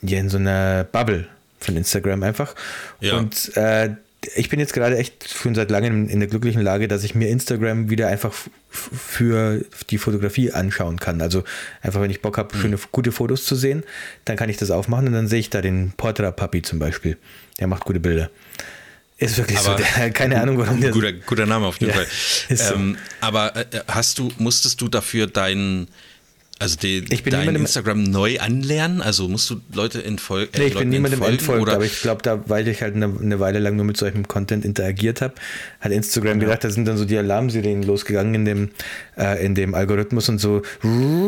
ja, 0.00 0.18
in 0.18 0.30
so 0.30 0.38
einer 0.38 0.84
Bubble 0.84 1.28
von 1.64 1.76
Instagram 1.76 2.22
einfach. 2.22 2.54
Ja. 3.00 3.16
Und 3.18 3.56
äh, 3.56 3.90
ich 4.36 4.48
bin 4.48 4.58
jetzt 4.58 4.72
gerade 4.72 4.96
echt 4.96 5.28
schon 5.28 5.54
seit 5.54 5.70
langem 5.70 6.08
in 6.08 6.18
der 6.18 6.28
glücklichen 6.28 6.62
Lage, 6.62 6.88
dass 6.88 7.04
ich 7.04 7.14
mir 7.14 7.28
Instagram 7.28 7.90
wieder 7.90 8.08
einfach 8.08 8.32
für 8.70 9.64
die 9.90 9.98
Fotografie 9.98 10.50
anschauen 10.52 10.98
kann. 10.98 11.20
Also 11.20 11.44
einfach, 11.82 12.00
wenn 12.00 12.10
ich 12.10 12.22
Bock 12.22 12.38
habe, 12.38 12.56
Mhm. 12.56 12.60
schöne, 12.62 12.78
gute 12.92 13.12
Fotos 13.12 13.44
zu 13.44 13.54
sehen, 13.54 13.82
dann 14.24 14.36
kann 14.36 14.48
ich 14.48 14.56
das 14.56 14.70
aufmachen 14.70 15.06
und 15.08 15.12
dann 15.12 15.28
sehe 15.28 15.40
ich 15.40 15.50
da 15.50 15.60
den 15.60 15.92
Portra 15.96 16.30
Papi 16.30 16.62
zum 16.62 16.78
Beispiel. 16.78 17.18
Der 17.60 17.66
macht 17.66 17.84
gute 17.84 18.00
Bilder. 18.00 18.30
Ist 19.18 19.36
wirklich 19.38 19.58
so. 19.60 19.70
Aber- 19.72 19.82
Der, 19.96 20.10
keine 20.12 20.40
Ahnung, 20.40 20.58
warum 20.58 20.80
der 20.80 20.90
Guter, 20.90 21.12
guter 21.12 21.46
Name 21.46 21.66
auf 21.66 21.78
jeden 21.80 21.90
Ja, 21.92 21.96
Fall. 21.96 22.06
ist 22.48 22.66
so. 22.68 22.74
Ähm, 22.74 22.96
aber 23.20 23.54
äh, 23.56 23.64
hast 23.88 24.18
du, 24.18 24.32
musstest 24.38 24.80
du 24.80 24.88
dafür 24.88 25.26
deinen 25.26 25.88
Also 26.60 26.76
die, 26.76 27.04
Ich 27.10 27.24
bin 27.24 27.32
dein 27.32 27.52
Instagram 27.56 28.04
neu 28.04 28.38
anlernen? 28.38 29.02
Also 29.02 29.28
musst 29.28 29.50
du 29.50 29.60
Leute 29.72 30.04
entfolgen? 30.04 30.52
Nee, 30.56 30.66
ich 30.66 30.78
bin 30.78 30.88
niemandem 30.88 31.20
entfolgt, 31.22 31.62
oder? 31.62 31.74
aber 31.74 31.84
ich 31.84 32.00
glaube, 32.00 32.22
da, 32.22 32.48
weil 32.48 32.68
ich 32.68 32.80
halt 32.80 32.94
eine, 32.94 33.06
eine 33.06 33.40
Weile 33.40 33.58
lang 33.58 33.74
nur 33.74 33.84
mit 33.84 33.96
solchem 33.96 34.28
Content 34.28 34.64
interagiert 34.64 35.20
habe, 35.20 35.34
hat 35.80 35.90
Instagram 35.90 36.38
gedacht, 36.38 36.62
da 36.62 36.70
sind 36.70 36.86
dann 36.86 36.96
so 36.96 37.04
die 37.06 37.18
Alarmsirenen 37.18 37.82
losgegangen 37.82 38.34
in 38.36 38.44
dem, 38.44 38.70
äh, 39.18 39.44
in 39.44 39.56
dem 39.56 39.74
Algorithmus 39.74 40.28
und 40.28 40.38
so, 40.38 40.62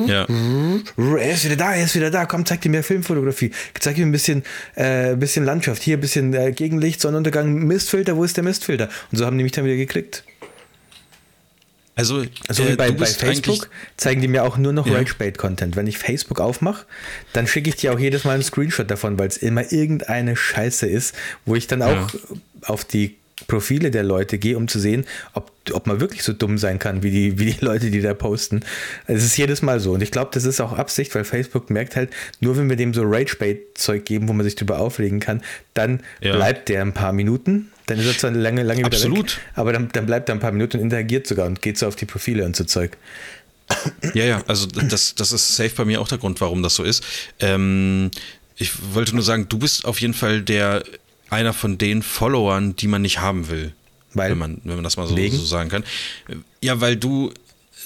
ja. 0.07 0.27
er 0.27 1.33
ist 1.33 1.45
wieder 1.45 1.57
da, 1.57 1.75
er 1.75 1.85
ist 1.85 1.97
wieder 1.97 2.13
da, 2.13 2.25
komm, 2.25 2.47
zeig 2.47 2.61
dir 2.61 2.71
mehr 2.71 2.85
Filmfotografie, 2.85 3.51
zeig 3.81 3.99
ihm 3.99 4.09
ein 4.09 4.13
bisschen, 4.13 4.45
äh, 4.77 5.11
ein 5.11 5.19
bisschen 5.19 5.45
Landschaft, 5.45 5.83
hier 5.83 5.97
ein 5.97 6.01
bisschen 6.01 6.35
äh, 6.35 6.53
Gegenlicht, 6.53 7.01
Sonnenuntergang, 7.01 7.67
Mistfilter, 7.67 8.17
wo 8.17 8.23
ist 8.23 8.37
der 8.37 8.45
Mistfilter? 8.45 8.89
Und 9.11 9.19
so 9.19 9.27
haben 9.27 9.37
die 9.37 9.43
mich 9.43 9.53
dann 9.53 9.65
wieder 9.65 9.77
gekriegt. 9.77 10.23
Also, 11.97 12.25
So 12.51 12.63
äh, 12.63 12.73
wie 12.73 12.77
bei, 12.77 12.91
bei 12.93 13.07
Facebook 13.07 13.69
zeigen 13.97 14.21
die 14.21 14.29
mir 14.29 14.45
auch 14.45 14.59
nur 14.59 14.73
noch 14.73 14.87
Ja. 14.87 14.95
Rage-Bait-Content. 14.95 15.75
Wenn 15.77 15.87
ich 15.87 15.99
Facebook 15.99 16.41
aufmache, 16.41 16.85
dann 17.33 17.47
schicke 17.47 17.71
ich 17.71 17.77
dir 17.77 17.93
auch 17.93 17.99
jedes 17.99 18.25
Mal 18.25 18.35
einen 18.35 18.43
Screenshot 18.43 18.91
davon, 18.91 19.19
weil 19.19 19.29
es 19.29 19.39
immer 19.39 19.73
irgendeine 19.73 20.37
Scheiße 20.37 20.87
ist, 20.87 21.15
wo 21.47 21.57
ich 21.57 21.67
dann 21.67 21.83
auch 21.83 22.11
auf 22.63 22.85
die 22.85 23.17
Profile 23.49 23.91
der 23.91 24.03
Leute 24.03 24.39
gehe, 24.39 24.57
um 24.57 24.67
zu 24.69 24.79
sehen, 24.79 25.05
ob, 25.35 25.53
ob 25.73 25.87
man 25.87 26.01
wirklich 26.01 26.23
so 26.23 26.33
dumm 26.33 26.57
sein 26.59 26.79
kann, 26.79 27.03
wie 27.03 27.11
die, 27.11 27.39
wie 27.39 27.47
die 27.53 27.57
Leute, 27.65 27.91
die 27.91 28.01
da 28.03 28.13
posten. 28.15 28.61
Es 29.07 29.25
ist 29.25 29.37
jedes 29.37 29.63
Mal 29.63 29.81
so. 29.81 29.93
Und 29.93 30.03
ich 30.03 30.11
glaube, 30.11 30.31
das 30.35 30.45
ist 30.45 30.61
auch 30.61 30.73
Absicht, 30.73 31.15
weil 31.15 31.25
Facebook 31.25 31.71
merkt 31.71 31.97
halt, 31.97 32.11
nur 32.41 32.57
wenn 32.57 32.69
wir 32.69 32.77
dem 32.77 32.93
so 32.95 33.03
Rage-Bait-Zeug 33.05 34.05
geben, 34.05 34.29
wo 34.29 34.33
man 34.35 34.45
sich 34.45 34.55
drüber 34.55 34.79
aufregen 34.81 35.21
kann, 35.21 35.43
dann 35.75 36.01
Ja. 36.21 36.35
bleibt 36.37 36.69
der 36.69 36.83
ein 36.83 36.93
paar 36.93 37.13
Minuten. 37.13 37.71
Dann 37.87 37.99
ist 37.99 38.07
er 38.07 38.19
zwar 38.19 38.31
lange, 38.33 38.63
lange 38.63 38.81
wieder 38.81 38.89
Absolut. 38.89 39.37
weg, 39.37 39.43
aber 39.55 39.73
dann, 39.73 39.89
dann 39.93 40.07
bleibt 40.07 40.29
er 40.29 40.35
ein 40.35 40.41
paar 40.41 40.53
Minuten 40.53 40.79
und 40.79 40.85
interagiert 40.85 41.27
sogar 41.27 41.47
und 41.47 41.63
geht 41.63 41.79
so 41.79 41.87
auf 41.87 41.97
die 41.97 42.07
Profile 42.07 42.45
und 42.45 42.57
so 42.57 42.65
Zeug. 42.65 42.97
Ja, 44.15 44.25
ja, 44.25 44.45
also 44.47 44.67
das, 44.67 45.15
das 45.15 45.33
ist 45.33 45.57
safe 45.57 45.71
bei 45.77 45.85
mir 45.85 46.01
auch 46.01 46.09
der 46.09 46.19
Grund, 46.19 46.41
warum 46.41 46.63
das 46.63 46.75
so 46.77 46.85
ist. 46.85 47.05
Ähm, 47.41 48.11
ich 48.57 48.73
wollte 48.95 49.15
nur 49.15 49.25
sagen, 49.25 49.49
du 49.49 49.59
bist 49.59 49.85
auf 49.85 50.01
jeden 50.01 50.15
Fall 50.15 50.43
der 50.43 50.85
einer 51.31 51.53
von 51.53 51.79
den 51.79 52.03
Followern, 52.03 52.77
die 52.77 52.87
man 52.87 53.03
nicht 53.03 53.21
haben 53.21 53.49
will. 53.49 53.73
Weil? 54.15 54.31
Wenn 54.31 54.39
man, 54.39 54.61
wenn 54.65 54.77
man 54.77 54.85
das 54.85 54.97
mal 54.97 55.07
so, 55.07 55.17
so 55.17 55.45
sagen 55.45 55.69
kann. 55.69 55.85
Ja, 56.63 56.81
weil 56.81 56.97
du 56.97 57.33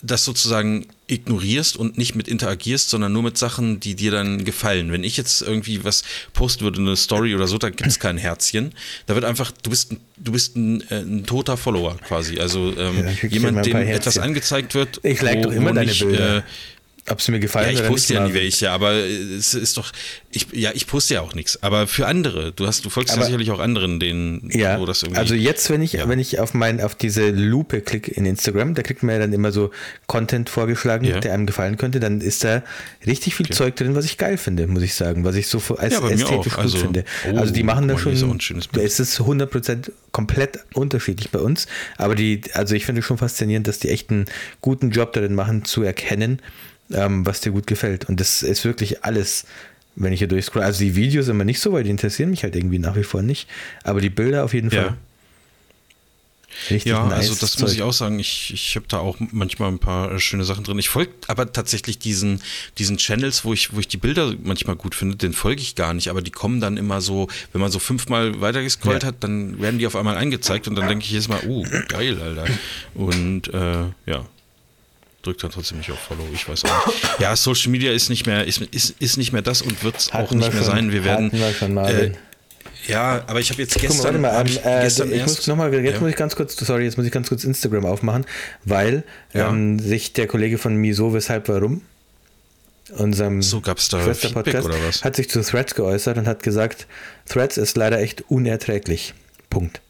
das 0.03 0.25
sozusagen 0.25 0.87
ignorierst 1.11 1.77
und 1.77 1.99
nicht 1.99 2.15
mit 2.15 2.29
interagierst, 2.29 2.91
sondern 2.91 3.13
nur 3.13 3.23
mit 3.23 3.37
Sachen, 3.37 3.81
die 3.81 3.95
dir 3.95 4.11
dann 4.11 4.45
gefallen. 4.45 4.93
Wenn 4.93 5.05
ich 5.05 5.17
jetzt 5.17 5.43
irgendwie 5.43 5.85
was 5.85 6.03
posten 6.33 6.63
würde, 6.65 6.81
eine 6.81 6.97
Story 6.97 7.35
oder 7.35 7.47
so, 7.47 7.59
da 7.59 7.69
gibt 7.71 7.87
es 7.87 7.99
kein 7.99 8.17
Herzchen. 8.19 8.73
Da 9.07 9.15
wird 9.15 9.25
einfach, 9.25 9.51
du 9.63 9.71
bist, 9.71 9.93
ein- 9.93 10.01
du 10.17 10.33
bist 10.33 10.57
ein, 10.57 10.83
äh, 10.91 11.01
ein 11.01 11.25
toter 11.27 11.57
Follower 11.57 11.97
quasi. 11.99 12.39
Also 12.39 12.75
ähm, 12.79 13.05
Ja, 13.23 13.29
jemand, 13.29 13.67
dem 13.67 13.77
etwas 13.77 14.19
angezeigt 14.19 14.75
wird. 14.75 15.01
Ich 15.03 15.21
like 15.23 15.43
doch 15.43 15.53
immer 15.53 15.73
deine 15.73 15.93
Bilder. 15.93 16.39
Äh, 16.39 16.43
Ob 17.11 17.21
sie 17.21 17.33
mir 17.33 17.39
ja, 17.39 17.43
gefallen 17.43 17.71
ich 17.75 17.81
oder 17.81 17.89
poste 17.89 18.13
nicht. 18.15 18.21
ja 18.23 18.29
nie 18.29 18.35
welche, 18.35 18.71
aber 18.71 18.93
es 18.93 19.55
ist 19.55 19.77
doch, 19.77 19.93
ich, 20.31 20.47
ja, 20.53 20.71
ich 20.75 20.87
poste 20.87 21.15
ja 21.15 21.21
auch 21.23 21.35
nichts. 21.35 21.63
Aber 21.63 21.87
für 21.87 22.07
andere, 22.07 22.53
du 22.53 22.67
hast, 22.67 22.85
du 22.85 22.91
folgst 22.91 23.11
ja 23.11 23.17
Aber- 23.17 23.27
sicherlich 23.27 23.51
auch 23.51 23.59
anderen, 23.59 23.99
denen, 24.01 24.49
Ja, 24.53 24.79
wo 24.81 24.87
das 24.87 25.03
irgendwie. 25.03 25.19
also 25.19 25.35
jetzt, 25.35 25.69
wenn 25.71 25.83
ich, 25.83 25.93
Ja. 25.95 26.09
wenn 26.09 26.19
ich 26.19 26.39
auf 26.39 26.55
mein, 26.55 26.81
auf 26.81 26.95
diese 26.95 27.31
Lupe 27.31 27.81
klicke 27.81 28.11
in 28.13 28.27
Instagram, 28.27 28.75
da 28.75 28.83
kriegt 28.83 29.03
man 29.03 29.15
ja 29.15 29.19
dann 29.21 29.33
immer 29.33 29.51
so 29.53 29.71
Content 30.07 30.49
vorgeschlagen, 30.49 31.05
Ja. 31.05 31.19
der 31.21 31.35
einem 31.35 31.47
gefallen 31.47 31.77
könnte, 31.77 32.01
dann 32.01 32.21
ist 32.21 32.45
da 32.45 32.63
richtig 33.07 33.35
viel 33.35 33.49
Zeug 33.49 33.77
drin, 33.77 33.95
was 33.95 34.05
ich 34.05 34.17
geil 34.19 34.39
finde, 34.39 34.67
muss 34.67 34.83
ich 34.83 34.95
sagen, 34.95 35.25
was 35.25 35.35
ich 35.35 35.49
so 35.49 35.59
als 35.77 35.95
Ja, 35.95 36.09
ästhetisch 36.09 36.53
gut 36.55 36.59
Also- 36.65 36.79
finde. 36.79 37.05
Oh, 37.33 37.37
also 37.37 37.53
die 37.53 37.63
machen 37.63 37.89
da 37.89 37.95
ist 37.95 38.01
schon, 38.01 38.41
schönes 38.41 38.69
Bild. 38.69 38.87
es 38.87 39.01
ist 39.01 39.19
100% 39.21 39.91
komplett 40.13 40.59
unterschiedlich 40.75 41.31
bei 41.31 41.39
uns, 41.39 41.67
aber 41.97 42.15
die, 42.15 42.41
also 42.55 42.75
ich 42.75 42.87
finde 42.87 43.03
schon 43.03 43.19
faszinierend, 43.19 43.67
dass 43.67 43.79
die 43.79 43.89
echt 43.89 44.11
einen 44.11 44.27
guten 44.61 44.91
Job 44.91 45.13
darin 45.13 45.35
machen, 45.35 45.65
zu 45.65 45.83
erkennen, 45.83 46.41
ähm, 46.93 47.25
was 47.27 47.41
dir 47.41 47.53
gut 47.53 47.67
gefällt. 47.67 48.09
Und 48.09 48.21
das 48.21 48.43
ist 48.43 48.65
wirklich 48.65 49.05
alles, 49.05 49.45
wenn 49.97 50.13
ich 50.13 50.19
hier 50.21 50.29
durchscroll. 50.29 50.63
Also 50.63 50.81
die 50.81 50.97
Videos 50.97 51.29
immer 51.29 51.45
nicht 51.45 51.61
so, 51.61 51.73
weil 51.73 51.85
die 51.85 51.91
interessieren 51.91 52.31
mich 52.31 52.43
halt 52.43 52.57
irgendwie 52.57 52.79
nach 52.79 52.97
wie 52.97 53.05
vor 53.05 53.23
nicht. 53.23 53.49
Aber 53.85 54.01
die 54.01 54.11
Bilder 54.11 54.45
auf 54.45 54.55
jeden 54.55 54.71
Ja. 54.71 54.83
Fall. 54.83 54.97
Richtig 56.69 56.91
ja, 56.91 57.07
nice 57.07 57.29
also 57.31 57.35
das 57.41 57.59
muss 57.61 57.71
Zeug. 57.71 57.77
ich 57.79 57.83
auch 57.83 57.93
sagen. 57.93 58.19
Ich, 58.19 58.53
ich 58.53 58.75
habe 58.75 58.85
da 58.89 58.99
auch 58.99 59.17
manchmal 59.31 59.69
ein 59.71 59.79
paar 59.79 60.13
äh, 60.13 60.19
schöne 60.19 60.45
Sachen 60.45 60.65
drin. 60.65 60.79
Ich 60.81 60.89
folge 60.89 61.13
aber 61.29 61.53
tatsächlich 61.53 61.99
diesen, 62.01 62.43
diesen 62.77 62.97
Channels, 62.99 63.45
wo 63.45 63.53
ich, 63.53 63.73
wo 63.73 63.79
ich 63.79 63.87
die 63.87 63.97
Bilder 63.97 64.35
manchmal 64.43 64.75
gut 64.75 64.97
finde, 64.97 65.17
den 65.17 65.33
folge 65.33 65.63
ich 65.63 65.77
gar 65.77 65.95
nicht. 65.95 66.09
Aber 66.09 66.23
die 66.23 66.33
kommen 66.33 66.61
dann 66.61 66.77
immer 66.77 67.01
so, 67.01 67.29
wenn 67.53 67.61
man 67.61 67.71
so 67.71 67.79
fünfmal 67.79 68.41
weitergescrollt 68.41 69.05
Ja. 69.05 69.09
hat, 69.09 69.17
dann 69.23 69.61
werden 69.61 69.79
die 69.79 69.87
auf 69.87 69.95
einmal 69.95 70.17
angezeigt 70.17 70.67
und 70.67 70.75
dann 70.75 70.89
denke 70.89 71.05
ich 71.05 71.13
jedes 71.13 71.29
Mal, 71.29 71.41
oh, 71.47 71.65
geil, 71.89 72.21
Alter. 72.21 72.47
Und 72.95 73.49
äh, 73.55 73.85
ja. 74.11 74.27
Drückt 75.23 75.43
dann 75.45 75.51
trotzdem 75.51 75.79
nicht 75.79 75.91
auf 75.91 75.99
Follow, 75.99 76.27
ich 76.33 76.49
weiß 76.49 76.65
auch 76.65 76.87
nicht. 76.87 77.21
Ja, 77.21 77.37
Social 77.37 77.71
Media 77.71 77.93
ist 77.93 78.09
nicht 78.09 78.27
mehr, 78.27 78.47
ist, 78.47 78.63
ist, 78.63 78.95
ist 79.01 79.19
nicht 79.19 79.33
mehr 79.33 79.43
das 79.43 79.61
und 79.61 79.85
wird 79.85 79.99
es 79.99 80.13
auch 80.13 80.31
nicht 80.31 80.53
mehr 80.53 80.63
schon, 80.63 80.65
sein. 80.65 80.93
Wir 80.93 81.05
werden. 81.05 81.31
wir 81.33 81.53
schon, 81.53 81.75
Marvin. 81.75 82.13
äh, 82.13 82.17
ja, 82.87 83.23
aber 83.27 83.41
ich 83.41 83.51
habe 83.51 83.61
jetzt 83.61 83.77
mal, 83.77 83.81
gestern. 83.83 84.05
warte 84.05 84.19
mal, 84.19 84.33
hab 84.33 84.47
ähm, 84.47 84.53
ich 84.53 84.65
äh, 84.65 84.81
gestern 84.83 85.13
ich 85.13 85.23
muss 85.23 85.47
noch 85.47 85.57
mal, 85.57 85.73
jetzt 85.75 85.95
Ja. 85.95 86.01
muss 86.01 86.11
ich 86.11 86.17
ganz 86.17 86.35
kurz, 86.37 86.57
sorry, 86.57 86.85
jetzt 86.85 86.97
muss 86.97 87.05
ich 87.05 87.13
ganz 87.13 87.29
kurz 87.29 87.45
Instagram 87.45 87.85
aufmachen, 87.85 88.25
weil 88.65 89.05
Ja. 89.35 89.51
ähm, 89.51 89.79
sich 89.79 90.15
der 90.15 90.27
Kollege 90.27 90.57
von 90.57 90.75
Miso, 90.77 91.13
weshalb, 91.13 91.49
warum, 91.51 91.83
unserem 92.97 93.43
So, 93.43 93.61
gab's 93.61 93.89
da 93.89 94.03
Schwesterpodcast, 94.03 95.05
hat 95.05 95.17
sich 95.17 95.29
zu 95.29 95.43
Threads 95.43 95.75
geäußert 95.75 96.17
und 96.17 96.27
hat 96.27 96.43
gesagt, 96.43 96.87
Threads 97.29 97.59
ist 97.59 97.77
leider 97.77 98.01
echt 98.01 98.25
unerträglich. 98.31 99.13
Punkt. 99.51 99.83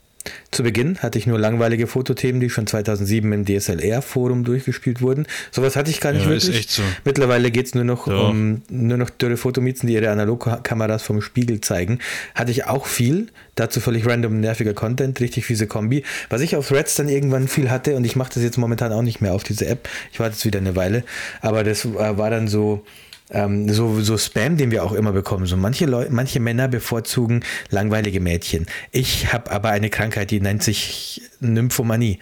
Zu 0.51 0.65
Beginn 0.65 0.99
hatte 0.99 1.19
ich 1.19 1.27
nur 1.27 1.39
langweilige 1.39 1.87
Fotothemen, 1.87 2.41
die 2.41 2.51
schon 2.51 2.67
2007 2.67 3.33
im 3.33 3.45
DSLR-Forum 3.47 4.45
durchgespielt 4.45 5.01
wurden. 5.01 5.27
Sowas 5.51 5.77
hatte 5.77 5.91
ich 5.91 6.01
gar 6.01 6.13
nicht 6.13 6.25
Ja, 6.25 6.31
wirklich. 6.31 6.67
so. 6.69 6.83
Mittlerweile 7.05 7.51
geht 7.51 7.67
es 7.67 7.75
nur 7.75 7.85
noch 7.85 8.07
Doch. 8.07 8.31
um 8.31 8.63
nur 8.69 8.99
noch 8.99 9.11
dürre 9.11 9.37
Fotomiezen, 9.37 9.87
die 9.87 9.95
ihre 9.95 10.11
Analogkameras 10.11 11.03
vom 11.03 11.23
Spiegel 11.23 11.61
zeigen. 11.61 12.01
Hatte 12.35 12.51
ich 12.51 12.67
auch 12.67 12.87
viel. 12.87 13.29
Dazu 13.55 13.81
völlig 13.81 14.07
random 14.07 14.41
nerviger 14.41 14.75
Content, 14.75 15.21
richtig 15.21 15.47
fiese 15.47 15.67
Kombi. 15.67 16.05
Was 16.29 16.41
ich 16.41 16.57
auf 16.57 16.69
Threads 16.69 16.97
dann 16.97 17.09
irgendwann 17.09 17.49
viel 17.49 17.71
hatte, 17.71 17.97
und 17.97 18.05
ich 18.05 18.17
mache 18.17 18.33
das 18.35 18.43
jetzt 18.43 18.59
momentan 18.59 18.93
auch 18.93 19.03
nicht 19.03 19.21
mehr 19.21 19.33
auf 19.35 19.45
diese 19.45 19.67
App. 19.67 19.89
Ich 20.13 20.21
warte 20.21 20.35
jetzt 20.35 20.45
wieder 20.45 20.59
eine 20.59 20.77
Weile. 20.77 21.05
Aber 21.41 21.65
das 21.65 21.87
war 21.95 22.31
dann 22.31 22.49
so. 22.49 22.85
Ähm, 23.33 23.73
so, 23.73 24.01
so 24.01 24.19
Spam, 24.19 24.57
den 24.57 24.71
wir 24.73 24.83
auch 24.85 24.93
immer 24.93 25.13
bekommen. 25.13 25.47
So 25.47 25.57
manche 25.57 25.87
Leute, 25.87 26.13
manche 26.13 26.41
Männer 26.41 26.67
bevorzugen 26.69 27.45
langweilige 27.71 28.21
Mädchen. 28.21 28.67
Ich 28.91 29.33
habe 29.33 29.51
aber 29.53 29.71
eine 29.71 29.89
Krankheit, 29.91 30.31
die 30.33 30.41
nennt 30.41 30.63
sich 30.65 31.23
Nymphomanie. 31.39 32.19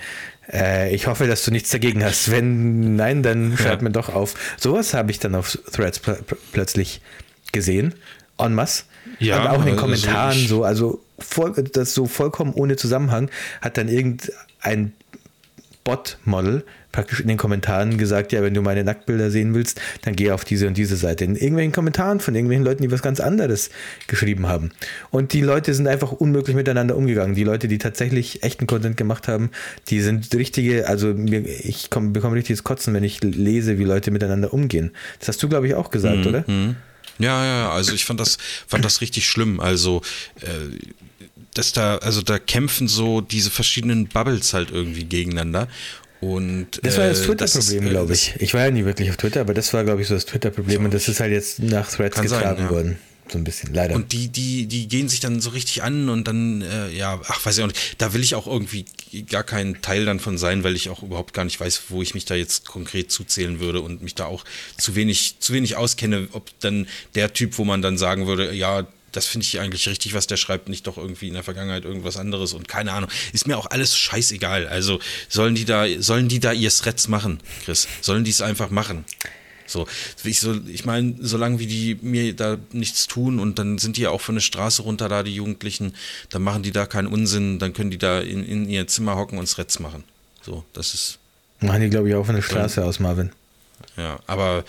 Äh, 0.52 0.94
ich 0.94 1.06
hoffe, 1.06 1.26
dass 1.26 1.44
du 1.44 1.50
nichts 1.50 1.70
dagegen 1.70 2.04
hast. 2.04 2.30
Wenn 2.30 2.96
nein, 2.96 3.22
dann 3.22 3.56
schreib 3.56 3.80
mir 3.82 3.90
doch 3.90 4.10
auf. 4.10 4.34
Sowas 4.58 4.92
habe 4.94 5.10
ich 5.10 5.18
dann 5.18 5.34
auf 5.34 5.58
Threads 5.72 5.98
pl 5.98 6.14
pl 6.26 6.36
plötzlich 6.52 7.00
gesehen. 7.52 7.94
En 8.38 8.54
masse. 8.54 8.84
Ja, 9.18 9.40
Und 9.42 9.46
auch 9.48 9.54
in 9.60 9.60
den 9.62 9.68
also 9.70 9.80
Kommentaren 9.80 10.36
ich- 10.38 10.48
so, 10.48 10.62
also 10.64 11.02
voll, 11.18 11.52
das 11.54 11.94
so 11.94 12.06
vollkommen 12.06 12.52
ohne 12.52 12.76
Zusammenhang 12.76 13.30
hat 13.62 13.76
dann 13.78 13.88
irgendein 13.88 14.92
Bot-Model 15.84 16.64
praktisch 16.98 17.20
in 17.20 17.28
den 17.28 17.36
Kommentaren 17.36 17.96
gesagt, 17.96 18.32
ja, 18.32 18.42
wenn 18.42 18.54
du 18.54 18.60
meine 18.60 18.82
Nacktbilder 18.82 19.30
sehen 19.30 19.54
willst, 19.54 19.80
dann 20.02 20.16
geh 20.16 20.32
auf 20.32 20.44
diese 20.44 20.66
und 20.66 20.76
diese 20.76 20.96
Seite. 20.96 21.24
In 21.24 21.36
irgendwelchen 21.36 21.70
Kommentaren 21.70 22.18
von 22.18 22.34
irgendwelchen 22.34 22.64
Leuten, 22.64 22.82
die 22.82 22.90
was 22.90 23.02
ganz 23.02 23.20
anderes 23.20 23.70
geschrieben 24.08 24.48
haben. 24.48 24.72
Und 25.12 25.32
die 25.32 25.40
Leute 25.40 25.72
sind 25.74 25.86
einfach 25.86 26.10
unmöglich 26.10 26.56
miteinander 26.56 26.96
umgegangen. 26.96 27.36
Die 27.36 27.44
Leute, 27.44 27.68
die 27.68 27.78
tatsächlich 27.78 28.42
echten 28.42 28.66
Content 28.66 28.96
gemacht 28.96 29.28
haben, 29.28 29.50
die 29.86 30.00
sind 30.00 30.34
richtige, 30.34 30.88
also 30.88 31.14
mir, 31.14 31.46
ich 31.46 31.88
komm, 31.88 32.12
bekomme 32.12 32.34
richtiges 32.34 32.64
Kotzen, 32.64 32.92
wenn 32.94 33.04
ich 33.04 33.22
lese, 33.22 33.78
wie 33.78 33.84
Leute 33.84 34.10
miteinander 34.10 34.52
umgehen. 34.52 34.90
Das 35.20 35.28
hast 35.28 35.40
du, 35.40 35.48
glaube 35.48 35.68
ich, 35.68 35.76
auch 35.76 35.92
gesagt, 35.92 36.26
oder? 36.26 36.42
Ja, 37.20 37.44
ja, 37.44 37.70
also 37.70 37.92
ich 37.92 38.06
fand 38.06 38.18
das, 38.18 38.38
fand 38.66 38.84
das 38.84 39.00
richtig 39.02 39.28
schlimm. 39.28 39.60
Also, 39.60 40.02
äh, 40.40 40.76
dass 41.54 41.72
da, 41.72 41.98
also 41.98 42.22
da 42.22 42.40
kämpfen 42.40 42.88
so 42.88 43.20
diese 43.20 43.50
verschiedenen 43.50 44.08
Bubbles 44.08 44.52
halt 44.52 44.72
irgendwie 44.72 45.04
gegeneinander. 45.04 45.68
Und, 46.20 46.80
Das 46.82 46.98
war 46.98 47.08
das 47.08 47.20
äh, 47.20 47.24
Twitter-Problem, 47.26 47.86
äh, 47.86 47.90
glaube 47.90 48.12
ich. 48.12 48.34
Ich 48.38 48.54
war 48.54 48.62
ja 48.64 48.70
nie 48.70 48.84
wirklich 48.84 49.10
auf 49.10 49.16
Twitter, 49.16 49.40
aber 49.40 49.54
das 49.54 49.72
war, 49.72 49.84
glaube 49.84 50.02
ich, 50.02 50.08
so 50.08 50.14
das 50.14 50.26
Twitter-Problem 50.26 50.84
und 50.84 50.94
das 50.94 51.08
ist 51.08 51.20
halt 51.20 51.32
jetzt 51.32 51.60
nach 51.60 51.90
Threads 51.90 52.16
Kann 52.16 52.28
sein, 52.28 52.40
getragen 52.40 52.62
ja. 52.64 52.70
worden. 52.70 52.98
So 53.30 53.36
ein 53.36 53.44
bisschen, 53.44 53.74
leider. 53.74 53.94
Und 53.94 54.12
die, 54.12 54.28
die, 54.28 54.66
die 54.66 54.88
gehen 54.88 55.08
sich 55.08 55.20
dann 55.20 55.40
so 55.40 55.50
richtig 55.50 55.82
an 55.82 56.08
und 56.08 56.26
dann, 56.26 56.62
äh, 56.62 56.88
ja, 56.90 57.20
ach, 57.28 57.44
weiß 57.44 57.58
ich 57.58 57.62
auch 57.64 57.68
nicht. 57.68 57.96
Da 57.98 58.14
will 58.14 58.22
ich 58.22 58.34
auch 58.34 58.46
irgendwie 58.46 58.86
gar 59.28 59.44
kein 59.44 59.82
Teil 59.82 60.06
dann 60.06 60.18
von 60.18 60.38
sein, 60.38 60.64
weil 60.64 60.74
ich 60.74 60.88
auch 60.88 61.02
überhaupt 61.02 61.34
gar 61.34 61.44
nicht 61.44 61.60
weiß, 61.60 61.82
wo 61.88 62.00
ich 62.00 62.14
mich 62.14 62.24
da 62.24 62.34
jetzt 62.34 62.66
konkret 62.66 63.12
zuzählen 63.12 63.60
würde 63.60 63.82
und 63.82 64.02
mich 64.02 64.14
da 64.14 64.24
auch 64.24 64.44
zu 64.78 64.94
wenig, 64.94 65.36
zu 65.40 65.52
wenig 65.52 65.76
auskenne, 65.76 66.28
ob 66.32 66.48
dann 66.60 66.86
der 67.14 67.32
Typ, 67.34 67.58
wo 67.58 67.64
man 67.64 67.82
dann 67.82 67.98
sagen 67.98 68.26
würde, 68.26 68.54
ja, 68.54 68.86
das 69.12 69.26
finde 69.26 69.46
ich 69.46 69.60
eigentlich 69.60 69.88
richtig, 69.88 70.14
was 70.14 70.26
der 70.26 70.36
schreibt, 70.36 70.68
nicht 70.68 70.86
doch 70.86 70.96
irgendwie 70.96 71.28
in 71.28 71.34
der 71.34 71.42
Vergangenheit 71.42 71.84
irgendwas 71.84 72.16
anderes 72.16 72.52
und 72.52 72.68
keine 72.68 72.92
Ahnung. 72.92 73.10
Ist 73.32 73.46
mir 73.46 73.56
auch 73.56 73.66
alles 73.70 73.96
scheißegal. 73.96 74.66
Also 74.66 75.00
sollen 75.28 75.54
die 75.54 75.64
da, 75.64 75.86
sollen 75.98 76.28
die 76.28 76.40
da 76.40 76.52
ihr 76.52 76.70
Threads 76.70 77.08
machen, 77.08 77.40
Chris? 77.64 77.88
Sollen 78.00 78.24
die 78.24 78.30
es 78.30 78.42
einfach 78.42 78.70
machen? 78.70 79.04
So, 79.68 79.86
ich, 80.24 80.40
so, 80.40 80.58
ich 80.66 80.86
meine, 80.86 81.14
solange 81.20 81.58
wie 81.58 81.66
die 81.66 81.98
mir 82.00 82.34
da 82.34 82.56
nichts 82.72 83.06
tun 83.06 83.38
und 83.38 83.58
dann 83.58 83.78
sind 83.78 83.98
die 83.98 84.02
ja 84.02 84.10
auch 84.10 84.22
von 84.22 84.34
der 84.34 84.40
Straße 84.40 84.82
runter 84.82 85.08
da, 85.10 85.22
die 85.22 85.34
Jugendlichen, 85.34 85.94
dann 86.30 86.42
machen 86.42 86.62
die 86.62 86.72
da 86.72 86.86
keinen 86.86 87.06
Unsinn, 87.06 87.58
dann 87.58 87.74
können 87.74 87.90
die 87.90 87.98
da 87.98 88.20
in, 88.20 88.44
in 88.44 88.68
ihr 88.68 88.86
Zimmer 88.86 89.16
hocken 89.16 89.38
und 89.38 89.50
Threads 89.50 89.78
machen. 89.78 90.04
So, 90.40 90.64
das 90.72 90.94
ist. 90.94 91.18
Machen 91.60 91.82
die, 91.82 91.90
glaube 91.90 92.08
ich, 92.08 92.14
auch 92.14 92.24
von 92.24 92.36
der 92.36 92.42
Straße 92.42 92.82
aus, 92.82 92.98
Marvin. 92.98 93.30
Ja, 93.96 94.20
aber 94.26 94.64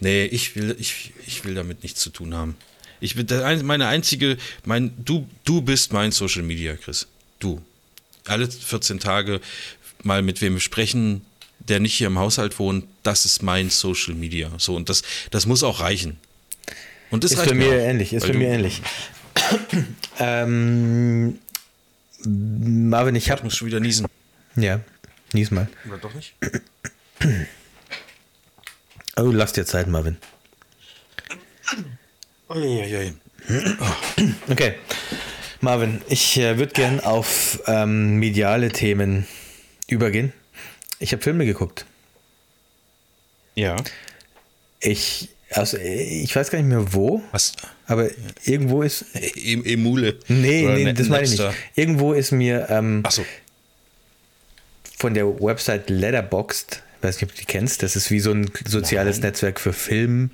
nee, 0.00 0.24
ich 0.26 0.54
will, 0.56 0.76
ich, 0.78 1.12
ich 1.26 1.44
will 1.44 1.54
damit 1.54 1.82
nichts 1.82 2.00
zu 2.00 2.10
tun 2.10 2.34
haben. 2.34 2.56
Ich 3.04 3.16
bin 3.16 3.26
meine 3.66 3.86
einzige, 3.86 4.38
mein, 4.64 4.94
du, 5.04 5.28
du 5.44 5.60
bist 5.60 5.92
mein 5.92 6.10
Social 6.10 6.42
Media, 6.42 6.74
Chris. 6.74 7.06
Du. 7.38 7.60
Alle 8.26 8.50
14 8.50 8.98
Tage 8.98 9.42
mal 10.02 10.22
mit 10.22 10.40
wem 10.40 10.58
sprechen, 10.58 11.20
der 11.58 11.80
nicht 11.80 11.92
hier 11.92 12.06
im 12.06 12.18
Haushalt 12.18 12.58
wohnt, 12.58 12.86
das 13.02 13.26
ist 13.26 13.42
mein 13.42 13.68
Social 13.68 14.14
Media. 14.14 14.50
So, 14.56 14.74
und 14.74 14.88
das, 14.88 15.02
das 15.30 15.44
muss 15.44 15.62
auch 15.62 15.80
reichen. 15.80 16.16
Und 17.10 17.24
das 17.24 17.32
ist 17.32 17.42
für 17.42 17.54
mir 17.54 17.68
auch, 17.68 17.72
ähnlich, 17.72 18.14
ist 18.14 18.24
für 18.24 18.32
mir 18.32 18.48
ähnlich. 18.48 18.80
ähm, 20.18 21.38
Marvin, 22.24 23.16
ich 23.16 23.28
habe. 23.28 23.40
Ich 23.40 23.44
muss 23.44 23.56
schon 23.56 23.68
wieder 23.68 23.80
niesen. 23.80 24.06
Ja, 24.56 24.80
nies 25.34 25.50
mal. 25.50 25.68
Oder 25.86 25.98
doch 25.98 26.14
nicht? 26.14 26.34
Oh, 29.16 29.30
lass 29.30 29.52
dir 29.52 29.64
Zeit, 29.64 29.86
Marvin. 29.86 30.16
Okay. 34.50 34.74
Marvin, 35.60 36.02
ich 36.08 36.38
äh, 36.38 36.58
würde 36.58 36.72
gern 36.72 37.00
auf 37.00 37.62
ähm, 37.66 38.16
mediale 38.16 38.70
Themen 38.70 39.26
übergehen. 39.88 40.32
Ich 40.98 41.12
habe 41.12 41.22
Filme 41.22 41.46
geguckt. 41.46 41.86
Ja. 43.54 43.76
Ich, 44.80 45.30
also, 45.50 45.78
ich 45.78 46.34
weiß 46.34 46.50
gar 46.50 46.58
nicht 46.58 46.68
mehr 46.68 46.92
wo. 46.92 47.22
Was? 47.32 47.54
Aber 47.86 48.10
irgendwo 48.44 48.82
ist. 48.82 49.06
E 49.14 49.72
Emule. 49.72 50.18
Nee, 50.28 50.66
nee, 50.66 50.92
das 50.92 51.08
meine 51.08 51.24
ich 51.24 51.30
nicht. 51.30 51.44
Irgendwo 51.74 52.12
ist 52.12 52.32
mir 52.32 52.66
ähm, 52.68 53.02
so. 53.08 53.24
von 54.98 55.14
der 55.14 55.26
Website 55.40 55.88
Letterboxd, 55.88 56.82
ich 56.98 57.04
weiß 57.04 57.16
nicht, 57.16 57.30
ob 57.30 57.34
du 57.34 57.40
die 57.40 57.46
kennst, 57.46 57.82
das 57.82 57.96
ist 57.96 58.10
wie 58.10 58.20
so 58.20 58.32
ein 58.32 58.50
soziales 58.66 59.18
Nein. 59.18 59.30
Netzwerk 59.30 59.60
für 59.60 59.72
Film. 59.72 60.30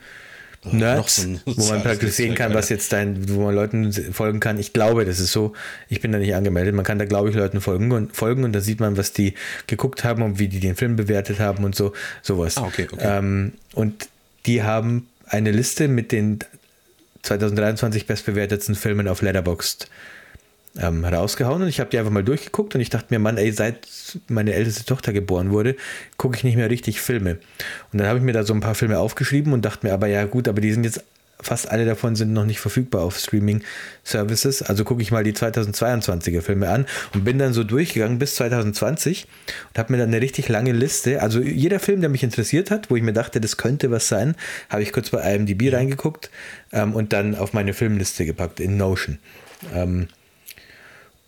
Nerds, 0.62 1.16
so 1.16 1.40
wo 1.46 1.64
man 1.70 1.82
praktisch 1.82 2.12
sehen 2.12 2.34
kann, 2.34 2.52
was 2.52 2.68
jetzt 2.68 2.92
dein, 2.92 3.30
wo 3.30 3.44
man 3.44 3.54
Leuten 3.54 3.92
folgen 4.12 4.40
kann. 4.40 4.58
Ich 4.58 4.74
glaube, 4.74 5.06
das 5.06 5.18
ist 5.18 5.32
so. 5.32 5.54
Ich 5.88 6.00
bin 6.00 6.12
da 6.12 6.18
nicht 6.18 6.34
angemeldet. 6.34 6.74
Man 6.74 6.84
kann 6.84 6.98
da, 6.98 7.06
glaube 7.06 7.30
ich, 7.30 7.34
Leuten 7.34 7.62
folgen 7.62 7.92
und 7.92 8.14
folgen 8.14 8.44
und 8.44 8.52
da 8.52 8.60
sieht 8.60 8.78
man, 8.78 8.98
was 8.98 9.12
die 9.12 9.34
geguckt 9.66 10.04
haben 10.04 10.22
und 10.22 10.38
wie 10.38 10.48
die 10.48 10.60
den 10.60 10.76
Film 10.76 10.96
bewertet 10.96 11.40
haben 11.40 11.64
und 11.64 11.74
so, 11.74 11.94
sowas. 12.20 12.58
Ah, 12.58 12.64
okay, 12.64 12.88
okay. 12.92 13.00
Ähm, 13.00 13.52
und 13.74 14.08
die 14.44 14.62
haben 14.62 15.08
eine 15.26 15.50
Liste 15.50 15.88
mit 15.88 16.12
den 16.12 16.40
2023 17.22 18.06
bestbewertetsten 18.06 18.74
Filmen 18.74 19.08
auf 19.08 19.22
Letterboxd 19.22 19.88
ähm, 20.78 21.04
rausgehauen 21.04 21.62
und 21.62 21.68
ich 21.68 21.80
habe 21.80 21.90
die 21.90 21.98
einfach 21.98 22.12
mal 22.12 22.24
durchgeguckt 22.24 22.74
und 22.74 22.80
ich 22.80 22.90
dachte 22.90 23.06
mir, 23.10 23.18
Mann, 23.18 23.38
ey, 23.38 23.50
seit 23.52 23.88
meine 24.28 24.52
älteste 24.52 24.84
Tochter 24.84 25.12
geboren 25.12 25.50
wurde, 25.50 25.76
gucke 26.16 26.36
ich 26.36 26.44
nicht 26.44 26.56
mehr 26.56 26.70
richtig 26.70 27.00
Filme. 27.00 27.38
Und 27.92 28.00
dann 28.00 28.06
habe 28.06 28.18
ich 28.18 28.24
mir 28.24 28.32
da 28.32 28.44
so 28.44 28.54
ein 28.54 28.60
paar 28.60 28.74
Filme 28.74 28.98
aufgeschrieben 28.98 29.52
und 29.52 29.64
dachte 29.64 29.86
mir, 29.86 29.92
aber 29.92 30.06
ja 30.06 30.24
gut, 30.26 30.48
aber 30.48 30.60
die 30.60 30.72
sind 30.72 30.84
jetzt 30.84 31.02
fast 31.42 31.70
alle 31.70 31.84
davon 31.84 32.16
sind 32.16 32.32
noch 32.32 32.44
nicht 32.44 32.60
verfügbar 32.60 33.02
auf 33.02 33.18
Streaming-Services. 33.18 34.62
Also 34.62 34.84
gucke 34.84 35.02
ich 35.02 35.10
mal 35.10 35.24
die 35.24 35.32
2022er 35.32 36.42
Filme 36.42 36.68
an 36.68 36.86
und 37.14 37.24
bin 37.24 37.38
dann 37.38 37.52
so 37.52 37.64
durchgegangen 37.64 38.18
bis 38.18 38.34
2020 38.36 39.26
und 39.68 39.78
habe 39.78 39.92
mir 39.92 39.98
dann 39.98 40.08
eine 40.08 40.20
richtig 40.20 40.48
lange 40.48 40.72
Liste. 40.72 41.22
Also 41.22 41.40
jeder 41.40 41.80
Film, 41.80 42.00
der 42.00 42.10
mich 42.10 42.22
interessiert 42.22 42.70
hat, 42.70 42.90
wo 42.90 42.96
ich 42.96 43.02
mir 43.02 43.12
dachte, 43.12 43.40
das 43.40 43.56
könnte 43.56 43.90
was 43.90 44.08
sein, 44.08 44.34
habe 44.68 44.82
ich 44.82 44.92
kurz 44.92 45.10
bei 45.10 45.34
IMDb 45.34 45.72
reingeguckt 45.72 46.30
ähm, 46.72 46.94
und 46.94 47.12
dann 47.12 47.34
auf 47.34 47.52
meine 47.52 47.72
Filmliste 47.72 48.26
gepackt 48.26 48.60
in 48.60 48.76
Notion. 48.76 49.18
Ähm, 49.74 50.08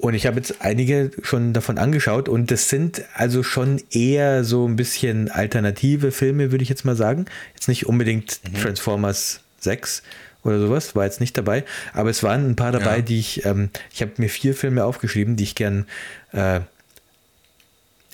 und 0.02 0.14
ich 0.14 0.26
habe 0.26 0.36
jetzt 0.36 0.56
einige 0.62 1.12
schon 1.22 1.52
davon 1.52 1.78
angeschaut 1.78 2.28
und 2.28 2.50
das 2.50 2.68
sind 2.68 3.04
also 3.14 3.44
schon 3.44 3.80
eher 3.92 4.42
so 4.42 4.66
ein 4.66 4.74
bisschen 4.74 5.30
alternative 5.30 6.10
Filme, 6.10 6.50
würde 6.50 6.64
ich 6.64 6.68
jetzt 6.68 6.84
mal 6.84 6.96
sagen. 6.96 7.26
Jetzt 7.54 7.68
nicht 7.68 7.86
unbedingt 7.86 8.40
mhm. 8.42 8.60
Transformers 8.60 9.42
6 9.60 10.02
oder 10.42 10.58
sowas, 10.58 10.96
war 10.96 11.04
jetzt 11.04 11.20
nicht 11.20 11.38
dabei, 11.38 11.64
aber 11.92 12.10
es 12.10 12.24
waren 12.24 12.50
ein 12.50 12.56
paar 12.56 12.72
dabei, 12.72 12.96
ja. 12.96 13.02
die 13.02 13.20
ich, 13.20 13.44
ähm, 13.44 13.70
ich 13.92 14.02
habe 14.02 14.10
mir 14.16 14.28
vier 14.28 14.56
Filme 14.56 14.84
aufgeschrieben, 14.84 15.36
die 15.36 15.44
ich 15.44 15.54
gern 15.54 15.86
äh, 16.32 16.62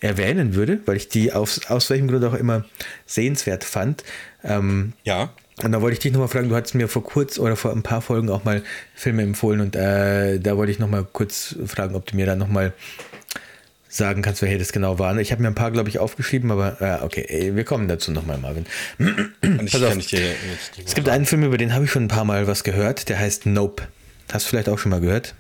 erwähnen 0.03 0.55
würde, 0.55 0.81
weil 0.85 0.99
ich 0.99 1.09
die 1.09 1.33
aus, 1.33 1.71
aus 1.71 1.89
welchem 1.89 2.09
Grund 2.09 2.23
auch 2.23 2.35
immer 2.35 2.67
sehenswert 3.07 3.65
fand. 3.65 4.05
Ähm, 4.45 4.93
ja. 5.05 5.31
Und 5.63 5.73
da 5.73 5.81
wollte 5.83 5.95
ich 5.95 5.99
dich 5.99 6.13
nochmal 6.13 6.29
fragen, 6.29 6.49
du 6.49 6.55
hattest 6.55 6.75
mir 6.75 6.89
vor 6.89 7.03
kurz 7.03 7.39
oder 7.39 7.57
vor 7.57 7.73
ein 7.73 7.83
paar 7.83 8.01
Folgen 8.01 8.31
auch 8.31 8.45
mal 8.45 8.63
Filme 8.95 9.23
empfohlen 9.23 9.61
und 9.61 9.75
äh, 9.75 10.39
da 10.39 10.57
wollte 10.57 10.71
ich 10.71 10.79
nochmal 10.79 11.05
kurz 11.13 11.57
fragen, 11.67 11.95
ob 11.97 12.07
du 12.07 12.17
mir 12.17 12.27
da 12.27 12.37
nochmal 12.37 12.73
sagen 13.89 14.23
kannst, 14.23 14.43
welche 14.43 14.59
das 14.59 14.73
genau 14.73 14.99
waren. 14.99 15.19
Ich 15.19 15.33
habe 15.33 15.43
mir 15.43 15.49
ein 15.49 15.55
paar, 15.55 15.71
glaube 15.71 15.89
ich, 15.89 15.99
aufgeschrieben, 15.99 16.51
aber 16.51 16.81
äh, 16.81 17.05
okay, 17.05 17.53
wir 17.55 17.65
kommen 17.65 17.89
dazu 17.89 18.13
nochmal, 18.13 18.39
Marvin. 18.39 18.67
Ich, 19.65 19.73
Pass 19.73 19.83
auf. 19.83 19.97
Dir, 20.07 20.35
es 20.85 20.95
gibt 20.95 21.09
einen 21.09 21.27
Film, 21.27 21.43
über 21.43 21.59
den 21.59 21.75
habe 21.75 21.87
ich 21.87 21.91
schon 21.91 22.05
ein 22.05 22.09
paar 22.09 22.25
Mal 22.25 22.47
was 22.47 22.63
gehört, 22.65 23.09
der 23.09 23.19
heißt 23.19 23.47
Nope. 23.47 23.89
Hast 24.31 24.47
du 24.47 24.51
vielleicht 24.51 24.69
auch 24.69 24.79
schon 24.79 24.91
mal 24.91 25.01
gehört? 25.01 25.35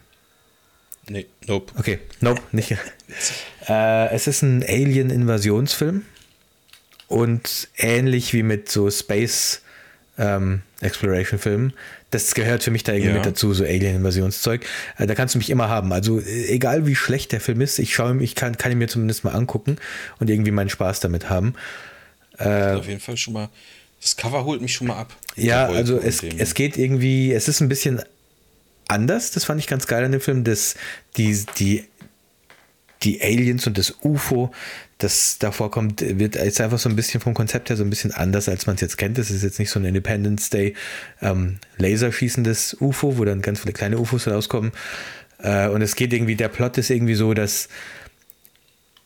Nee, 1.09 1.27
Nope. 1.47 1.73
Okay, 1.79 1.99
Nope, 2.21 2.41
nicht. 2.53 2.73
äh, 3.69 4.09
es 4.15 4.27
ist 4.27 4.43
ein 4.43 4.65
Alien-Invasionsfilm 4.67 6.03
und 7.07 7.69
ähnlich 7.77 8.33
wie 8.33 8.43
mit 8.43 8.69
so 8.69 8.91
Space- 8.91 9.63
ähm, 10.19 10.63
Exploration-Filmen. 10.81 11.73
Das 12.11 12.35
gehört 12.35 12.63
für 12.63 12.71
mich 12.71 12.85
da 12.85 12.93
irgendwie 12.93 13.11
ja. 13.11 13.17
mit 13.17 13.27
dazu, 13.27 13.53
so 13.55 13.65
Alien-Invasionszeug. 13.65 14.65
Äh, 14.99 15.07
da 15.07 15.15
kannst 15.15 15.35
du 15.35 15.39
mich 15.39 15.51
immer 15.51 15.69
haben. 15.69 15.93
Also 15.93 16.21
äh, 16.21 16.49
egal 16.49 16.87
wie 16.87 16.95
schlecht 16.95 17.33
der 17.33 17.41
Film 17.41 17.61
ist, 17.61 17.79
ich 17.79 17.95
schaue, 17.95 18.23
ich 18.23 18.35
kann, 18.35 18.57
kann 18.57 18.73
ihn 18.73 18.79
mir 18.79 18.89
zumindest 18.89 19.25
mal 19.25 19.33
angucken 19.33 19.77
und 20.19 20.29
irgendwie 20.31 20.51
meinen 20.51 20.71
Spaß 20.71 21.01
damit 21.01 21.31
haben. 21.31 21.55
Äh, 22.39 22.73
auf 22.73 22.87
jeden 22.87 23.01
Fall 23.01 23.17
schon 23.17 23.35
mal. 23.35 23.49
Das 24.01 24.17
Cover 24.17 24.45
holt 24.45 24.61
mich 24.61 24.75
schon 24.75 24.87
mal 24.87 24.97
ab. 24.97 25.17
Ja, 25.35 25.67
also 25.67 25.99
es, 25.99 26.23
es 26.23 26.55
geht 26.55 26.77
irgendwie, 26.77 27.33
es 27.33 27.49
ist 27.49 27.61
ein 27.61 27.69
bisschen 27.69 28.01
anders, 28.87 29.33
das 29.33 29.45
fand 29.45 29.61
ich 29.61 29.67
ganz 29.67 29.87
geil 29.87 30.05
an 30.05 30.13
dem 30.13 30.21
Film, 30.21 30.45
dass 30.45 30.77
die, 31.17 31.45
die, 31.59 31.85
die 33.03 33.21
Aliens 33.21 33.67
und 33.67 33.77
das 33.77 33.97
UFO, 34.03 34.53
das 34.99 35.39
da 35.39 35.53
vorkommt, 35.53 36.01
wird 36.01 36.35
jetzt 36.35 36.61
einfach 36.61 36.79
so 36.79 36.89
ein 36.89 36.97
bisschen 36.97 37.21
vom 37.21 37.33
Konzept 37.33 37.71
her 37.71 37.77
so 37.77 37.85
ein 37.85 37.91
bisschen 37.91 38.13
anders, 38.13 38.49
als 38.49 38.67
man 38.67 38.75
es 38.75 38.81
jetzt 38.81 38.99
kennt. 38.99 39.17
Das 39.17 39.31
ist 39.31 39.43
jetzt 39.43 39.59
nicht 39.59 39.71
so 39.71 39.79
ein 39.79 39.85
Independence 39.85 40.51
Day 40.51 40.75
ähm, 41.23 41.59
laserschießendes 41.77 42.79
UFO, 42.81 43.17
wo 43.17 43.25
dann 43.25 43.41
ganz 43.41 43.61
viele 43.61 43.73
kleine 43.73 43.99
UFOs 43.99 44.27
rauskommen. 44.27 44.73
Äh, 45.39 45.69
und 45.69 45.83
es 45.83 45.95
geht 45.95 46.13
irgendwie, 46.13 46.35
der 46.35 46.49
Plot 46.49 46.79
ist 46.79 46.91
irgendwie 46.91 47.15
so, 47.15 47.33
dass 47.33 47.69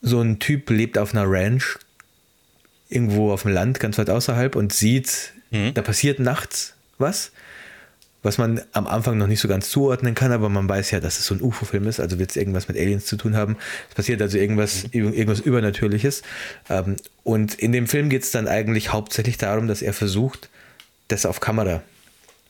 so 0.01 0.21
ein 0.21 0.39
Typ 0.39 0.71
lebt 0.71 0.97
auf 0.99 1.15
einer 1.15 1.31
Ranch 1.31 1.79
irgendwo 2.89 3.33
auf 3.33 3.43
dem 3.43 3.53
Land, 3.53 3.79
ganz 3.79 3.99
weit 3.99 4.11
außerhalb 4.11 4.57
und 4.57 4.73
sieht, 4.73 5.33
mhm. 5.51 5.75
da 5.75 5.83
passiert 5.83 6.19
nachts 6.19 6.75
was 6.99 7.33
was 8.23 8.39
man 8.39 8.61
am 8.73 8.87
Anfang 8.87 9.19
noch 9.19 9.27
nicht 9.27 9.41
so 9.41 9.49
ganz 9.49 9.69
zuordnen 9.69 10.15
kann, 10.15 10.33
aber 10.33 10.49
man 10.49 10.69
weiß 10.69 10.93
ja, 10.93 11.01
dass 11.01 11.19
es 11.19 11.27
so 11.27 11.35
ein 11.35 11.43
UFO-Film 11.43 11.89
ist, 11.89 12.01
also 12.01 12.19
wird 12.19 12.31
es 12.31 12.37
irgendwas 12.37 12.69
mit 12.69 12.77
Aliens 12.77 13.07
zu 13.07 13.17
tun 13.17 13.37
haben. 13.37 13.57
Es 13.89 13.95
passiert 13.95 14.23
also 14.23 14.39
irgendwas, 14.39 14.85
mhm. 14.93 15.13
irgendwas 15.13 15.41
Übernatürliches. 15.41 16.23
Ähm, 16.71 16.97
und 17.25 17.55
in 17.55 17.73
dem 17.73 17.89
Film 17.89 18.09
geht 18.09 18.23
es 18.23 18.31
dann 18.31 18.47
eigentlich 18.47 18.93
hauptsächlich 18.93 19.39
darum, 19.39 19.67
dass 19.67 19.83
er 19.83 19.93
versucht, 19.93 20.49
das 21.09 21.27
auf 21.27 21.41
Kamera 21.41 21.83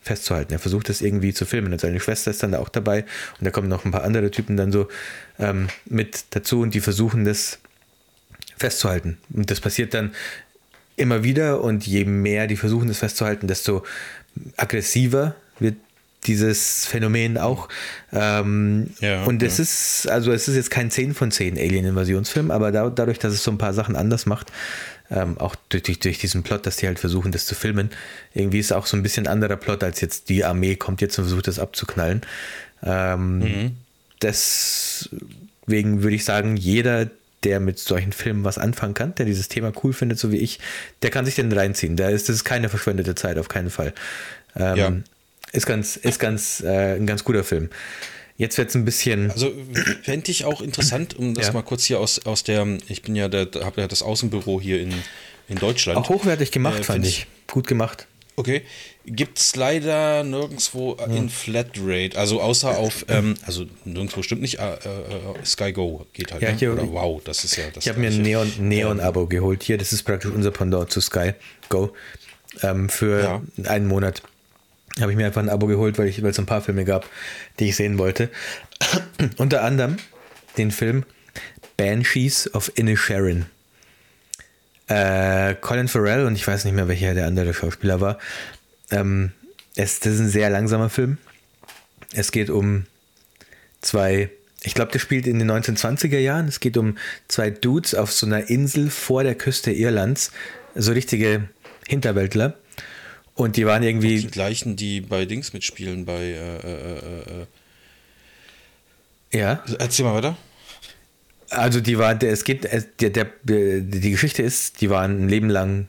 festzuhalten. 0.02 0.52
Er 0.52 0.58
versucht 0.58 0.88
das 0.88 1.00
irgendwie 1.00 1.32
zu 1.32 1.46
filmen. 1.46 1.72
Und 1.72 1.80
seine 1.80 2.00
Schwester 2.00 2.30
ist 2.30 2.42
dann 2.42 2.52
da 2.52 2.58
auch 2.58 2.68
dabei 2.68 3.04
und 3.38 3.44
da 3.44 3.50
kommen 3.50 3.68
noch 3.68 3.84
ein 3.84 3.92
paar 3.92 4.04
andere 4.04 4.30
Typen 4.30 4.56
dann 4.56 4.72
so 4.72 4.88
ähm, 5.38 5.68
mit 5.86 6.24
dazu 6.30 6.60
und 6.60 6.74
die 6.74 6.80
versuchen 6.80 7.24
das 7.24 7.60
festzuhalten. 8.56 9.18
Und 9.32 9.50
das 9.50 9.60
passiert 9.60 9.94
dann 9.94 10.12
immer 10.96 11.24
wieder 11.24 11.62
und 11.62 11.86
je 11.86 12.04
mehr 12.04 12.46
die 12.46 12.56
versuchen 12.56 12.88
das 12.88 12.98
festzuhalten, 12.98 13.46
desto 13.46 13.84
aggressiver 14.56 15.34
wird 15.62 15.76
dieses 16.26 16.86
Phänomen 16.86 17.36
auch. 17.38 17.68
Ähm, 18.12 18.90
ja, 19.00 19.24
und 19.24 19.42
es 19.42 19.58
ja. 19.58 19.62
ist, 19.62 20.08
also 20.08 20.32
es 20.32 20.46
ist 20.48 20.56
jetzt 20.56 20.70
kein 20.70 20.90
10 20.90 21.14
von 21.14 21.30
10 21.30 21.58
Alien-Invasionsfilm, 21.58 22.50
aber 22.50 22.70
da, 22.70 22.90
dadurch, 22.90 23.18
dass 23.18 23.32
es 23.32 23.42
so 23.42 23.50
ein 23.50 23.58
paar 23.58 23.74
Sachen 23.74 23.96
anders 23.96 24.26
macht, 24.26 24.52
ähm, 25.10 25.36
auch 25.38 25.56
durch, 25.68 25.82
durch, 25.82 26.18
diesen 26.18 26.42
Plot, 26.42 26.66
dass 26.66 26.76
die 26.76 26.86
halt 26.86 26.98
versuchen, 26.98 27.32
das 27.32 27.46
zu 27.46 27.54
filmen, 27.54 27.90
irgendwie 28.34 28.60
ist 28.60 28.66
es 28.66 28.72
auch 28.72 28.86
so 28.86 28.96
ein 28.96 29.02
bisschen 29.02 29.26
anderer 29.26 29.56
Plot, 29.56 29.82
als 29.82 30.00
jetzt 30.00 30.28
die 30.28 30.44
Armee 30.44 30.76
kommt 30.76 31.00
jetzt 31.00 31.18
und 31.18 31.24
versucht, 31.24 31.48
das 31.48 31.58
abzuknallen. 31.58 32.22
Ähm, 32.84 33.38
mhm. 33.38 33.76
Deswegen 34.22 36.02
würde 36.02 36.14
ich 36.14 36.24
sagen, 36.24 36.56
jeder, 36.56 37.10
der 37.42 37.58
mit 37.58 37.80
solchen 37.80 38.12
Filmen 38.12 38.44
was 38.44 38.58
anfangen 38.58 38.94
kann, 38.94 39.14
der 39.16 39.26
dieses 39.26 39.48
Thema 39.48 39.72
cool 39.82 39.92
findet, 39.92 40.18
so 40.18 40.30
wie 40.30 40.38
ich, 40.38 40.60
der 41.02 41.10
kann 41.10 41.24
sich 41.24 41.34
den 41.34 41.50
reinziehen. 41.50 41.96
Da 41.96 42.08
ist, 42.08 42.28
das 42.28 42.36
ist 42.36 42.44
keine 42.44 42.68
verschwendete 42.68 43.16
Zeit, 43.16 43.38
auf 43.38 43.48
keinen 43.48 43.70
Fall. 43.70 43.92
Ähm, 44.54 44.76
ja. 44.76 44.92
Ist 45.52 45.66
ganz, 45.66 45.96
ist 45.96 46.18
ganz, 46.18 46.60
äh, 46.60 46.96
ein 46.96 47.06
ganz 47.06 47.24
guter 47.24 47.44
Film. 47.44 47.68
Jetzt 48.38 48.56
wird 48.58 48.70
es 48.70 48.74
ein 48.74 48.84
bisschen. 48.84 49.30
Also 49.30 49.52
fände 50.02 50.30
ich 50.30 50.44
auch 50.46 50.62
interessant, 50.62 51.16
um 51.18 51.34
das 51.34 51.48
ja. 51.48 51.52
mal 51.52 51.62
kurz 51.62 51.84
hier 51.84 52.00
aus, 52.00 52.24
aus 52.26 52.42
der, 52.42 52.66
ich 52.88 53.02
bin 53.02 53.14
ja, 53.14 53.24
habe 53.24 53.80
ja 53.80 53.86
das 53.86 54.02
Außenbüro 54.02 54.60
hier 54.60 54.80
in, 54.80 54.92
in 55.48 55.58
Deutschland. 55.58 55.98
Auch 55.98 56.08
hochwertig 56.08 56.50
gemacht, 56.50 56.80
äh, 56.80 56.84
fand 56.84 57.06
ich. 57.06 57.26
ich. 57.46 57.52
Gut 57.52 57.66
gemacht. 57.66 58.06
Okay. 58.34 58.62
Gibt 59.04 59.38
es 59.38 59.54
leider 59.56 60.24
nirgendwo 60.24 60.96
äh, 60.96 61.14
in 61.16 61.28
Flatrate, 61.28 62.16
also 62.16 62.40
außer 62.40 62.78
auf, 62.78 63.04
ähm, 63.08 63.34
also 63.44 63.66
nirgendwo 63.84 64.22
stimmt 64.22 64.40
nicht, 64.40 64.58
äh, 64.58 64.72
äh, 64.74 64.78
Sky 65.44 65.72
Go 65.72 66.06
geht 66.14 66.32
halt. 66.32 66.40
Ja, 66.42 66.52
ne? 66.52 66.56
hier- 66.58 66.72
Oder 66.72 66.90
wow, 66.90 67.20
das 67.22 67.44
ist 67.44 67.56
ja 67.56 67.64
das. 67.74 67.84
Ich 67.84 67.90
habe 67.90 68.00
mir 68.00 68.06
ein 68.06 68.22
Gleiche. 68.24 68.46
Neon- 68.62 68.68
Neon-Abo 68.68 69.26
geholt. 69.26 69.62
Hier, 69.62 69.76
das 69.76 69.92
ist 69.92 70.04
praktisch 70.04 70.30
unser 70.34 70.50
Pendant 70.50 70.90
zu 70.90 71.02
Sky 71.02 71.32
Go. 71.68 71.92
Ähm, 72.62 72.88
für 72.88 73.22
Ja. 73.22 73.70
einen 73.70 73.86
Monat 73.86 74.22
habe 75.00 75.12
ich 75.12 75.16
mir 75.16 75.26
einfach 75.26 75.42
ein 75.42 75.48
Abo 75.48 75.66
geholt, 75.66 75.98
weil 75.98 76.08
es 76.08 76.38
ein 76.38 76.46
paar 76.46 76.60
Filme 76.60 76.84
gab, 76.84 77.08
die 77.58 77.68
ich 77.68 77.76
sehen 77.76 77.98
wollte. 77.98 78.30
Unter 79.36 79.62
anderem 79.62 79.96
den 80.58 80.70
Film 80.70 81.04
Banshees 81.76 82.52
of 82.54 82.70
Inisherin. 82.74 83.46
Äh, 84.88 85.54
Colin 85.54 85.88
Farrell 85.88 86.26
und 86.26 86.34
ich 86.34 86.46
weiß 86.46 86.64
nicht 86.64 86.74
mehr, 86.74 86.88
welcher 86.88 87.14
der 87.14 87.26
andere 87.26 87.54
Schauspieler 87.54 88.00
war. 88.00 88.18
Ähm, 88.90 89.32
es, 89.74 90.00
das 90.00 90.14
ist 90.14 90.20
ein 90.20 90.28
sehr 90.28 90.50
langsamer 90.50 90.90
Film. 90.90 91.18
Es 92.12 92.30
geht 92.30 92.50
um 92.50 92.84
zwei, 93.80 94.28
ich 94.62 94.74
glaube, 94.74 94.92
das 94.92 95.00
spielt 95.00 95.26
in 95.26 95.38
den 95.38 95.50
1920er 95.50 96.18
Jahren. 96.18 96.48
Es 96.48 96.60
geht 96.60 96.76
um 96.76 96.98
zwei 97.28 97.50
Dudes 97.50 97.94
auf 97.94 98.12
so 98.12 98.26
einer 98.26 98.50
Insel 98.50 98.90
vor 98.90 99.22
der 99.22 99.34
Küste 99.34 99.72
Irlands, 99.72 100.30
so 100.74 100.92
richtige 100.92 101.48
Hinterwäldler. 101.88 102.58
Und 103.34 103.56
die 103.56 103.66
waren 103.66 103.82
irgendwie. 103.82 104.20
Die 104.20 104.26
gleichen, 104.28 104.76
die 104.76 105.00
bei 105.00 105.24
Dings 105.24 105.52
mitspielen, 105.52 106.04
bei. 106.04 106.20
Äh, 106.22 106.56
äh, 106.56 107.42
äh, 109.32 109.38
Ja, 109.38 109.52
äh. 109.66 109.76
Erzähl 109.78 110.04
mal 110.04 110.14
weiter. 110.14 110.36
also 111.50 111.80
die 111.80 111.98
waren, 111.98 112.18
es 112.20 112.44
geht, 112.44 112.64
der, 113.00 113.10
der, 113.10 113.26
die 113.80 114.10
Geschichte 114.10 114.42
ist, 114.42 114.80
die 114.80 114.90
waren 114.90 115.24
ein 115.24 115.28
Leben 115.28 115.48
lang 115.50 115.88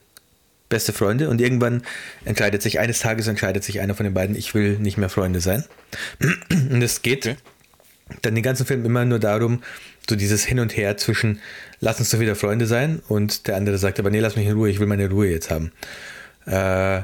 beste 0.70 0.92
Freunde 0.94 1.30
und 1.30 1.40
irgendwann 1.40 1.84
entscheidet 2.26 2.62
sich, 2.64 2.80
eines 2.80 3.00
Tages 3.00 3.28
entscheidet 3.28 3.64
sich 3.64 3.80
einer 3.80 3.94
von 3.94 4.06
den 4.06 4.14
beiden, 4.14 4.36
ich 4.36 4.56
will 4.56 4.80
nicht 4.80 4.98
mehr 4.98 5.10
Freunde 5.10 5.40
sein. 5.40 5.64
Und 6.50 6.82
es 6.82 7.02
geht 7.04 7.26
Okay. 7.28 7.38
dann 8.24 8.34
den 8.36 8.44
ganzen 8.44 8.66
Film 8.66 8.84
immer 8.84 9.06
nur 9.06 9.20
darum, 9.20 9.62
so 10.10 10.16
dieses 10.16 10.44
Hin 10.44 10.60
und 10.60 10.76
Her 10.76 10.98
zwischen, 10.98 11.40
lass 11.80 12.00
uns 12.00 12.10
doch 12.10 12.20
wieder 12.20 12.36
Freunde 12.36 12.66
sein 12.66 13.02
und 13.08 13.48
der 13.48 13.56
andere 13.56 13.78
sagt, 13.78 14.00
aber 14.00 14.10
nee, 14.10 14.20
lass 14.20 14.36
mich 14.36 14.48
in 14.48 14.54
Ruhe, 14.54 14.70
ich 14.70 14.80
will 14.80 14.88
meine 14.88 15.10
Ruhe 15.10 15.30
jetzt 15.30 15.50
haben. 15.52 15.72
Äh, 16.46 17.02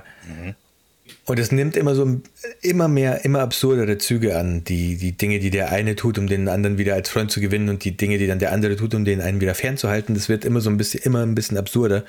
Und 1.25 1.39
es 1.39 1.51
nimmt 1.51 1.75
immer 1.75 1.93
so 1.95 2.21
immer 2.61 2.87
mehr, 2.87 3.23
immer 3.23 3.39
absurdere 3.41 3.97
Züge 3.99 4.35
an, 4.37 4.63
die, 4.63 4.95
die 4.97 5.11
Dinge, 5.11 5.39
die 5.39 5.49
der 5.51 5.71
eine 5.71 5.95
tut, 5.95 6.17
um 6.17 6.27
den 6.27 6.47
anderen 6.47 6.77
wieder 6.77 6.95
als 6.95 7.09
Freund 7.09 7.31
zu 7.31 7.39
gewinnen 7.39 7.69
und 7.69 7.83
die 7.83 7.95
Dinge, 7.95 8.17
die 8.17 8.27
dann 8.27 8.39
der 8.39 8.51
andere 8.51 8.75
tut, 8.75 8.93
um 8.95 9.05
den 9.05 9.21
einen 9.21 9.39
wieder 9.39 9.53
fernzuhalten. 9.55 10.15
Das 10.15 10.27
wird 10.29 10.43
immer 10.43 10.59
so 10.61 10.69
ein 10.69 10.77
bisschen, 10.77 11.01
immer 11.03 11.21
ein 11.23 11.35
bisschen 11.35 11.57
absurder 11.57 12.03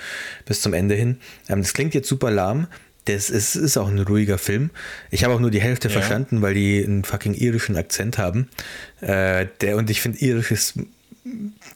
bis 0.47 0.61
zum 0.63 0.73
Ende 0.73 0.95
hin. 0.95 1.19
Ähm, 1.49 1.61
das 1.63 1.75
klingt 1.75 1.95
jetzt 1.95 2.09
super 2.09 2.31
lahm. 2.31 2.67
Das 3.07 3.31
ist, 3.31 3.57
ist 3.57 3.77
auch 3.79 3.89
ein 3.89 3.99
ruhiger 3.99 4.39
Film. 4.39 4.71
Ich 5.11 5.25
habe 5.25 5.35
auch 5.35 5.41
nur 5.41 5.51
die 5.51 5.61
Hälfte 5.61 5.89
Ja. 5.89 5.93
verstanden, 5.95 6.43
weil 6.43 6.55
die 6.55 6.83
einen 6.85 7.05
fucking 7.05 7.35
irischen 7.35 7.77
Akzent 7.77 8.19
haben. 8.19 8.49
Äh, 9.01 9.47
der, 9.61 9.77
und 9.77 9.89
ich 9.91 10.01
finde, 10.01 10.19
irisch 10.19 10.51
ist 10.51 10.75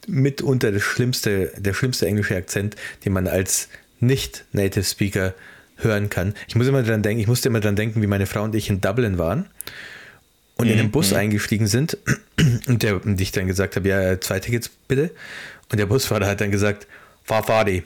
mitunter 0.07 0.73
das 0.73 0.83
schlimmste, 0.83 1.53
der 1.59 1.75
schlimmste 1.75 2.07
englische 2.07 2.37
Akzent, 2.37 2.77
den 3.05 3.13
man 3.13 3.27
als 3.27 3.69
nicht-Native 4.01 4.85
Speaker 4.85 5.35
hören 5.77 6.11
kann. 6.11 6.35
Ich 6.49 6.55
muss 6.55 6.67
immer 6.67 6.83
dran 6.83 7.03
denken, 7.03 7.21
ich 7.21 7.27
musste 7.27 7.49
immer 7.49 7.61
dran 7.61 7.77
denken, 7.77 8.03
wie 8.03 8.07
meine 8.07 8.27
Frau 8.27 8.43
und 8.43 8.55
ich 8.55 8.71
in 8.71 8.81
Dublin 8.81 9.19
waren 9.19 9.47
und 10.57 10.69
in 10.69 10.79
den 10.79 10.91
Bus 10.91 11.13
eingestiegen 11.13 11.67
sind 11.67 11.99
und, 12.69 12.83
der, 12.83 13.05
und 13.05 13.21
ich 13.21 13.33
dann 13.33 13.47
gesagt 13.47 13.77
habe, 13.77 13.89
ja, 13.89 14.21
zwei 14.21 14.39
Tickets 14.39 14.69
bitte. 14.69 15.11
Und 15.71 15.79
der 15.79 15.87
Busfahrer 15.87 16.27
hat 16.27 16.41
dann 16.41 16.51
gesagt, 16.51 16.87
die. 17.67 17.83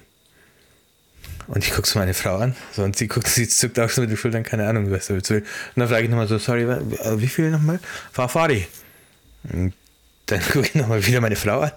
Und 1.47 1.65
ich 1.65 1.73
gucke 1.73 1.89
so 1.89 1.99
meine 1.99 2.13
Frau 2.13 2.37
an, 2.37 2.55
so, 2.73 2.83
und 2.83 2.97
sie 2.97 3.09
guckt, 3.09 3.27
sie 3.29 3.49
zuckt 3.49 3.81
auch 3.81 3.89
schon 3.89 4.03
mit 4.03 4.11
den 4.11 4.19
Schultern, 4.19 4.43
keine 4.43 4.69
Ahnung, 4.69 4.91
was 4.91 5.07
sie 5.07 5.15
jetzt 5.15 5.31
will. 5.31 5.41
Und 5.41 5.81
dann 5.81 5.89
frage 5.89 6.05
ich 6.05 6.11
nochmal 6.11 6.29
so, 6.29 6.37
sorry, 6.37 6.67
wie 6.69 7.27
viel 7.27 7.51
nochmal? 7.51 7.81
Die. 8.49 8.67
Und 9.51 9.73
dann 10.27 10.41
gucke 10.53 10.67
ich 10.67 10.75
nochmal 10.75 11.07
wieder 11.07 11.23
meine 11.23 11.37
Frau 11.37 11.61
an 11.61 11.73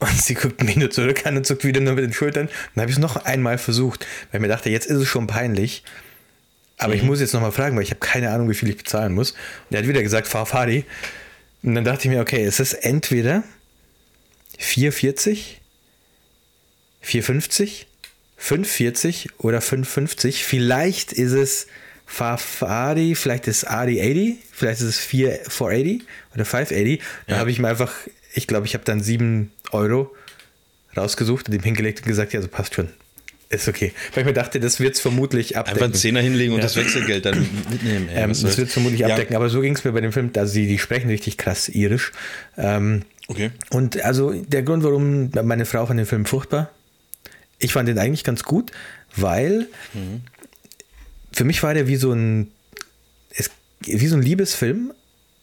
und 0.00 0.22
sie 0.22 0.34
guckt 0.34 0.62
mich 0.64 0.76
nur 0.76 0.90
zurück 0.90 1.24
an 1.26 1.36
und 1.36 1.46
zuckt 1.46 1.64
wieder 1.64 1.80
nur 1.80 1.94
mit 1.94 2.04
den 2.04 2.12
Schultern. 2.12 2.46
Und 2.46 2.52
dann 2.74 2.82
habe 2.82 2.90
ich 2.90 2.96
es 2.96 3.00
noch 3.00 3.16
einmal 3.24 3.58
versucht, 3.58 4.06
weil 4.30 4.38
ich 4.38 4.42
mir 4.42 4.48
dachte, 4.48 4.70
jetzt 4.70 4.86
ist 4.86 4.96
es 4.98 5.06
schon 5.08 5.26
peinlich. 5.26 5.84
Aber 6.78 6.94
ich 6.94 7.02
muss 7.02 7.20
jetzt 7.20 7.34
nochmal 7.34 7.52
fragen, 7.52 7.76
weil 7.76 7.82
ich 7.82 7.90
habe 7.90 8.00
keine 8.00 8.30
Ahnung, 8.30 8.48
wie 8.48 8.54
viel 8.54 8.70
ich 8.70 8.78
bezahlen 8.78 9.12
muss. 9.12 9.32
Und 9.32 9.74
er 9.76 9.80
hat 9.82 9.88
wieder 9.88 10.02
gesagt, 10.02 10.26
fahr 10.28 10.46
Fari. 10.46 10.84
Und 11.62 11.74
dann 11.74 11.84
dachte 11.84 12.08
ich 12.08 12.14
mir, 12.14 12.20
okay, 12.22 12.42
es 12.42 12.58
ist 12.58 12.72
entweder 12.72 13.42
4,40, 14.58 15.38
4,50, 17.04 17.84
5,40 18.40 19.28
oder 19.38 19.58
5,50. 19.58 20.42
Vielleicht 20.42 21.12
ist 21.12 21.32
es 21.32 21.66
Fafari, 22.06 23.14
vielleicht 23.14 23.46
ist 23.46 23.58
es 23.58 23.64
Adi 23.64 24.00
80, 24.00 24.38
vielleicht 24.52 24.80
ist 24.80 24.86
es 24.88 24.98
4, 24.98 25.40
480 25.48 26.02
oder 26.34 26.44
580. 26.44 27.00
Da 27.26 27.34
Ja. 27.34 27.38
habe 27.40 27.50
ich 27.50 27.58
mir 27.58 27.68
einfach, 27.68 27.92
ich 28.32 28.46
glaube, 28.46 28.66
ich 28.66 28.74
habe 28.74 28.84
dann 28.84 29.02
7 29.02 29.50
Euro 29.72 30.14
rausgesucht 30.96 31.48
und 31.48 31.54
ihm 31.54 31.62
hingelegt 31.62 32.00
und 32.00 32.06
gesagt, 32.06 32.32
ja, 32.32 32.42
so 32.42 32.48
passt 32.48 32.74
schon. 32.74 32.88
Ist 33.48 33.66
okay. 33.66 33.92
Weil 34.14 34.22
ich 34.22 34.26
mir 34.26 34.32
dachte, 34.32 34.60
das 34.60 34.78
wird 34.78 34.94
es 34.94 35.00
vermutlich 35.00 35.56
abdecken. 35.56 35.76
Einfach 35.78 35.84
einen 35.86 35.94
Zehner 35.94 36.20
hinlegen 36.20 36.52
und 36.52 36.58
Ja. 36.60 36.64
das 36.64 36.76
Wechselgeld 36.76 37.26
dann 37.26 37.38
mitnehmen. 37.70 38.08
ey, 38.08 38.22
Ähm, 38.22 38.28
das 38.30 38.56
wird 38.56 38.68
es 38.68 38.72
vermutlich 38.72 39.00
Ja, 39.00 39.08
abdecken, 39.08 39.34
aber 39.34 39.48
so 39.50 39.60
ging 39.60 39.74
es 39.74 39.82
mir 39.84 39.90
bei 39.92 40.00
dem 40.00 40.12
Film, 40.12 40.30
also 40.36 40.54
die, 40.54 40.68
die 40.68 40.78
sprechen 40.78 41.08
richtig 41.10 41.36
krass 41.36 41.68
irisch. 41.68 42.12
Ähm, 42.56 43.02
Okay. 43.28 43.52
und 43.70 44.00
also 44.04 44.32
der 44.32 44.64
Grund, 44.64 44.82
warum 44.82 45.30
meine 45.44 45.64
Frau 45.64 45.86
fand 45.86 45.98
den 46.00 46.06
Film 46.06 46.24
furchtbar, 46.26 46.70
ich 47.60 47.72
fand 47.72 47.88
den 47.88 47.96
eigentlich 47.98 48.24
ganz 48.24 48.42
gut, 48.42 48.72
weil 49.14 49.68
für 51.32 51.44
mich 51.44 51.62
war 51.62 51.72
der 51.74 51.86
wie 51.86 51.94
so 51.96 52.12
ein, 52.12 52.50
es, 53.36 53.50
wie 53.86 54.06
so 54.08 54.16
ein 54.16 54.22
Liebesfilm, 54.22 54.92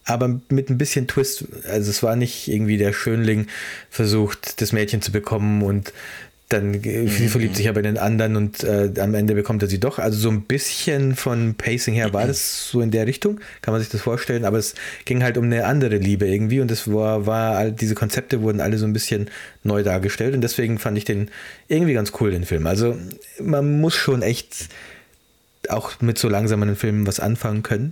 aber 0.08 0.40
mit 0.50 0.70
ein 0.70 0.78
bisschen 0.78 1.08
Twist. 1.08 1.46
Also 1.70 1.92
es 1.92 2.02
war 2.02 2.16
nicht 2.16 2.48
irgendwie 2.48 2.78
der 2.78 2.94
Schönling 2.94 3.48
versucht, 3.90 4.62
das 4.62 4.72
Mädchen 4.72 5.02
zu 5.02 5.12
bekommen 5.12 5.62
und 5.62 5.94
dann 6.50 6.74
äh, 6.76 7.08
sie 7.08 7.28
verliebt 7.28 7.58
sich 7.58 7.68
aber 7.68 7.80
in 7.80 7.84
den 7.84 7.98
anderen 7.98 8.38
und 8.38 8.64
äh, 8.64 8.90
am 9.00 9.14
Ende 9.16 9.36
bekommt 9.36 9.64
er 9.64 9.68
sie 9.68 9.82
doch. 9.82 10.00
Also 10.00 10.18
so 10.18 10.30
ein 10.30 10.44
bisschen 10.44 11.18
von 11.18 11.56
Pacing 11.56 11.94
her 11.94 12.14
war 12.14 12.26
das 12.26 12.70
so 12.70 12.80
in 12.80 12.90
der 12.90 13.06
Richtung, 13.06 13.42
kann 13.62 13.74
man 13.74 13.82
sich 13.82 13.90
das 13.90 14.00
vorstellen, 14.00 14.46
aber 14.46 14.58
es 14.58 14.74
ging 15.04 15.24
halt 15.24 15.38
um 15.38 15.44
eine 15.44 15.66
andere 15.66 15.98
Liebe 15.98 16.26
irgendwie 16.26 16.62
und 16.62 16.72
es 16.72 16.90
war, 16.90 17.26
war 17.26 17.58
all- 17.58 17.74
diese 17.74 17.96
Konzepte 17.96 18.42
wurden 18.42 18.62
alle 18.62 18.78
so 18.78 18.86
ein 18.86 18.94
bisschen 18.94 19.30
neu 19.64 19.84
dargestellt 19.84 20.34
und 20.36 20.40
deswegen 20.42 20.80
fand 20.80 20.98
ich 20.98 21.04
den 21.04 21.30
irgendwie 21.68 21.94
ganz 21.94 22.14
cool, 22.22 22.32
den 22.32 22.46
Film. 22.46 22.66
Also 22.66 22.98
man 23.42 23.82
muss 23.82 23.96
schon 23.96 24.22
echt 24.22 24.70
auch 25.68 26.00
mit 26.00 26.18
so 26.18 26.30
langsamen 26.30 26.78
Filmen 26.78 27.06
was 27.08 27.20
anfangen 27.20 27.62
können, 27.62 27.92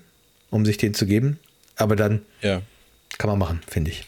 um 0.49 0.66
sich 0.66 0.78
den 0.78 0.93
zu 0.93 1.05
geben. 1.05 1.39
Aber 1.78 1.95
dann 1.95 2.21
Ja. 2.41 2.61
kann 3.17 3.30
man 3.30 3.39
machen, 3.39 3.61
finde 3.67 3.91
ich. 3.91 4.03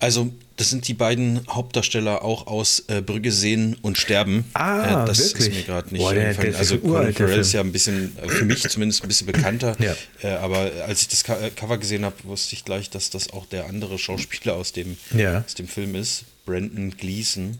Also, 0.00 0.32
das 0.56 0.70
sind 0.70 0.86
die 0.86 0.94
beiden 0.94 1.40
Hauptdarsteller 1.48 2.22
auch 2.22 2.46
aus 2.46 2.84
äh, 2.86 3.00
Brügge 3.02 3.32
sehen 3.32 3.76
und 3.82 3.98
sterben. 3.98 4.44
Ah, 4.54 5.02
äh, 5.02 5.06
das 5.06 5.18
wirklich? 5.18 5.48
ist 5.48 5.54
mir 5.56 5.62
gerade 5.64 5.90
nicht 5.90 6.02
Boah, 6.02 6.14
der- 6.14 6.34
der 6.34 6.56
Also, 6.56 6.78
Colin 6.78 7.12
Farrell 7.12 7.40
ist 7.40 7.52
ja 7.52 7.60
ein 7.62 7.72
bisschen, 7.72 8.16
äh, 8.18 8.28
für 8.28 8.44
mich 8.44 8.62
zumindest 8.68 9.02
ein 9.02 9.08
bisschen 9.08 9.26
bekannter. 9.26 9.76
Ja. 9.80 9.96
Äh, 10.22 10.34
aber 10.36 10.70
als 10.86 11.02
ich 11.02 11.08
das 11.08 11.24
äh, 11.28 11.50
Cover 11.50 11.78
gesehen 11.78 12.04
habe, 12.04 12.14
wusste 12.24 12.54
ich 12.54 12.64
gleich, 12.64 12.90
dass 12.90 13.10
das 13.10 13.30
auch 13.32 13.46
der 13.46 13.66
andere 13.66 13.98
Schauspieler 13.98 14.54
aus 14.54 14.72
dem, 14.72 14.96
Ja. 15.16 15.42
aus 15.44 15.54
dem 15.54 15.66
Film 15.66 15.96
ist. 15.96 16.24
Brandon 16.46 16.96
Gleason. 16.96 17.58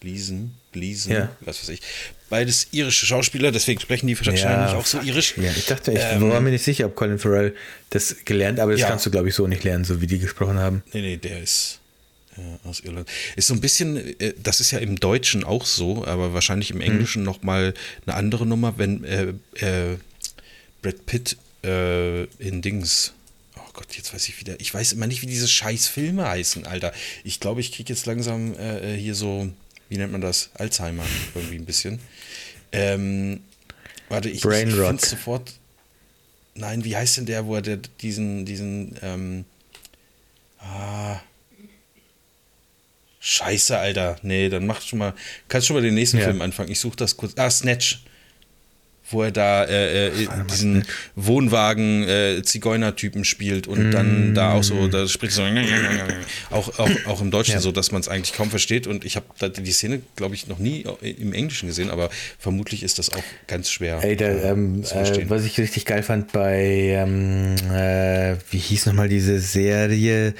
Gleason, 0.00 0.54
Gleason, 0.72 1.12
Ja. 1.12 1.36
was 1.40 1.60
weiß 1.62 1.68
ich. 1.70 1.80
Beides 2.28 2.68
irische 2.72 3.06
Schauspieler, 3.06 3.50
deswegen 3.52 3.80
sprechen 3.80 4.06
die 4.06 4.16
wahrscheinlich 4.18 4.74
auch 4.74 4.86
so 4.86 5.00
irisch. 5.00 5.34
Ja, 5.36 5.50
ich 5.56 5.66
dachte, 5.66 5.92
ich 5.92 5.98
Ähm, 6.00 6.30
war 6.30 6.40
mir 6.40 6.50
nicht 6.50 6.64
sicher, 6.64 6.86
ob 6.86 6.94
Colin 6.96 7.18
Farrell 7.18 7.54
das 7.90 8.16
gelernt, 8.24 8.60
aber 8.60 8.72
das 8.72 8.80
Ja. 8.82 8.88
kannst 8.88 9.04
du, 9.06 9.10
glaube 9.10 9.28
ich, 9.28 9.34
so 9.34 9.46
nicht 9.46 9.64
lernen, 9.64 9.84
so 9.84 10.00
wie 10.00 10.06
die 10.06 10.18
gesprochen 10.18 10.58
haben. 10.58 10.82
Nee, 10.92 11.02
nee, 11.02 11.16
der 11.16 11.42
ist 11.42 11.80
äh, 12.38 12.68
aus 12.68 12.80
Irland. 12.80 13.08
Ist 13.36 13.48
so 13.48 13.54
ein 13.54 13.60
bisschen, 13.60 13.96
äh, 14.20 14.32
das 14.42 14.60
ist 14.60 14.70
ja 14.70 14.78
im 14.78 14.98
Deutschen 15.00 15.42
auch 15.44 15.66
so, 15.66 16.04
aber 16.06 16.32
wahrscheinlich 16.32 16.70
im 16.70 16.80
Englischen 16.80 17.24
noch 17.24 17.42
mal 17.42 17.74
eine 18.06 18.14
andere 18.16 18.46
Nummer, 18.46 18.74
wenn 18.78 19.02
äh, 19.04 19.34
äh, 19.56 19.96
Brad 20.82 21.04
Pitt 21.06 21.36
äh, 21.64 22.24
in 22.38 22.62
Dings. 22.62 23.12
Oh 23.56 23.68
Gott, 23.72 23.94
jetzt 23.96 24.14
weiß 24.14 24.28
ich 24.28 24.38
wieder. 24.40 24.54
Ich 24.60 24.72
weiß 24.72 24.92
immer 24.92 25.08
nicht, 25.08 25.20
wie 25.22 25.26
diese 25.26 25.48
scheiß 25.48 25.88
Filme 25.88 26.26
heißen, 26.28 26.64
Alter. 26.66 26.92
Ich 27.24 27.40
glaube, 27.40 27.60
ich 27.60 27.72
kriege 27.72 27.92
jetzt 27.92 28.06
langsam 28.06 28.54
äh, 28.58 28.96
hier 28.96 29.14
so, 29.16 29.50
wie 29.90 29.98
nennt 29.98 30.12
man 30.12 30.22
das? 30.22 30.48
Alzheimer 30.54 31.04
irgendwie 31.34 31.56
ein 31.56 31.66
bisschen. 31.66 32.00
Ähm, 32.72 33.40
warte, 34.08 34.30
ich, 34.30 34.40
Brain 34.40 34.68
ich 34.68 34.78
Rot. 34.78 34.86
finde 34.86 35.06
sofort. 35.06 35.52
Nein, 36.54 36.84
wie 36.84 36.96
heißt 36.96 37.18
denn 37.18 37.26
der, 37.26 37.44
wo 37.46 37.56
er 37.56 37.62
der, 37.62 37.76
diesen, 37.76 38.46
diesen, 38.46 38.96
ähm, 39.02 39.44
ah, 40.58 41.20
Scheiße, 43.22 43.76
Alter. 43.78 44.16
Nee, 44.22 44.48
dann 44.48 44.66
mach 44.66 44.80
schon 44.80 44.98
mal, 44.98 45.14
kannst 45.48 45.66
schon 45.66 45.76
mal 45.76 45.82
den 45.82 45.94
nächsten 45.94 46.18
Ja. 46.18 46.24
Film 46.24 46.40
anfangen. 46.40 46.70
Ich 46.70 46.80
suche 46.80 46.96
das 46.96 47.16
kurz. 47.18 47.34
Ah, 47.36 47.50
Snatch. 47.50 48.02
Wo 49.10 49.22
er 49.22 49.30
da 49.30 49.64
äh, 49.64 50.08
äh, 50.08 50.28
diesen 50.50 50.84
Wohnwagen 51.16 52.02
äh, 52.04 52.42
Zigeuner-Typen 52.42 53.24
spielt 53.24 53.66
und 53.66 53.90
dann 53.90 54.34
da 54.34 54.52
auch 54.52 54.62
so, 54.62 54.88
da 54.88 55.06
spricht 55.08 55.34
so 55.34 55.42
auch, 56.50 56.78
auch, 56.78 56.90
auch 57.06 57.20
im 57.20 57.30
Deutschen 57.30 57.54
Ja. 57.54 57.60
so, 57.60 57.72
dass 57.72 57.92
man 57.92 58.00
es 58.00 58.08
eigentlich 58.08 58.34
kaum 58.34 58.50
versteht. 58.50 58.86
Und 58.86 59.04
ich 59.04 59.16
habe 59.16 59.50
die 59.50 59.72
Szene, 59.72 60.00
glaube 60.16 60.34
ich, 60.34 60.46
noch 60.46 60.58
nie 60.58 60.84
im 61.00 61.32
Englischen 61.32 61.68
gesehen, 61.68 61.90
aber 61.90 62.10
vermutlich 62.38 62.82
ist 62.82 62.98
das 62.98 63.12
auch 63.12 63.22
ganz 63.46 63.70
schwer. 63.70 64.00
Ey, 64.02 64.16
der, 64.16 64.44
ähm, 64.44 64.84
zu 64.84 64.94
äh, 64.94 65.28
was 65.28 65.44
ich 65.44 65.58
richtig 65.58 65.84
geil 65.84 66.02
fand 66.02 66.32
bei, 66.32 66.60
ähm, 66.96 67.56
äh, 67.72 68.36
wie 68.50 68.58
hieß 68.58 68.86
nochmal 68.86 69.08
diese 69.08 69.40
Serie, 69.40 70.34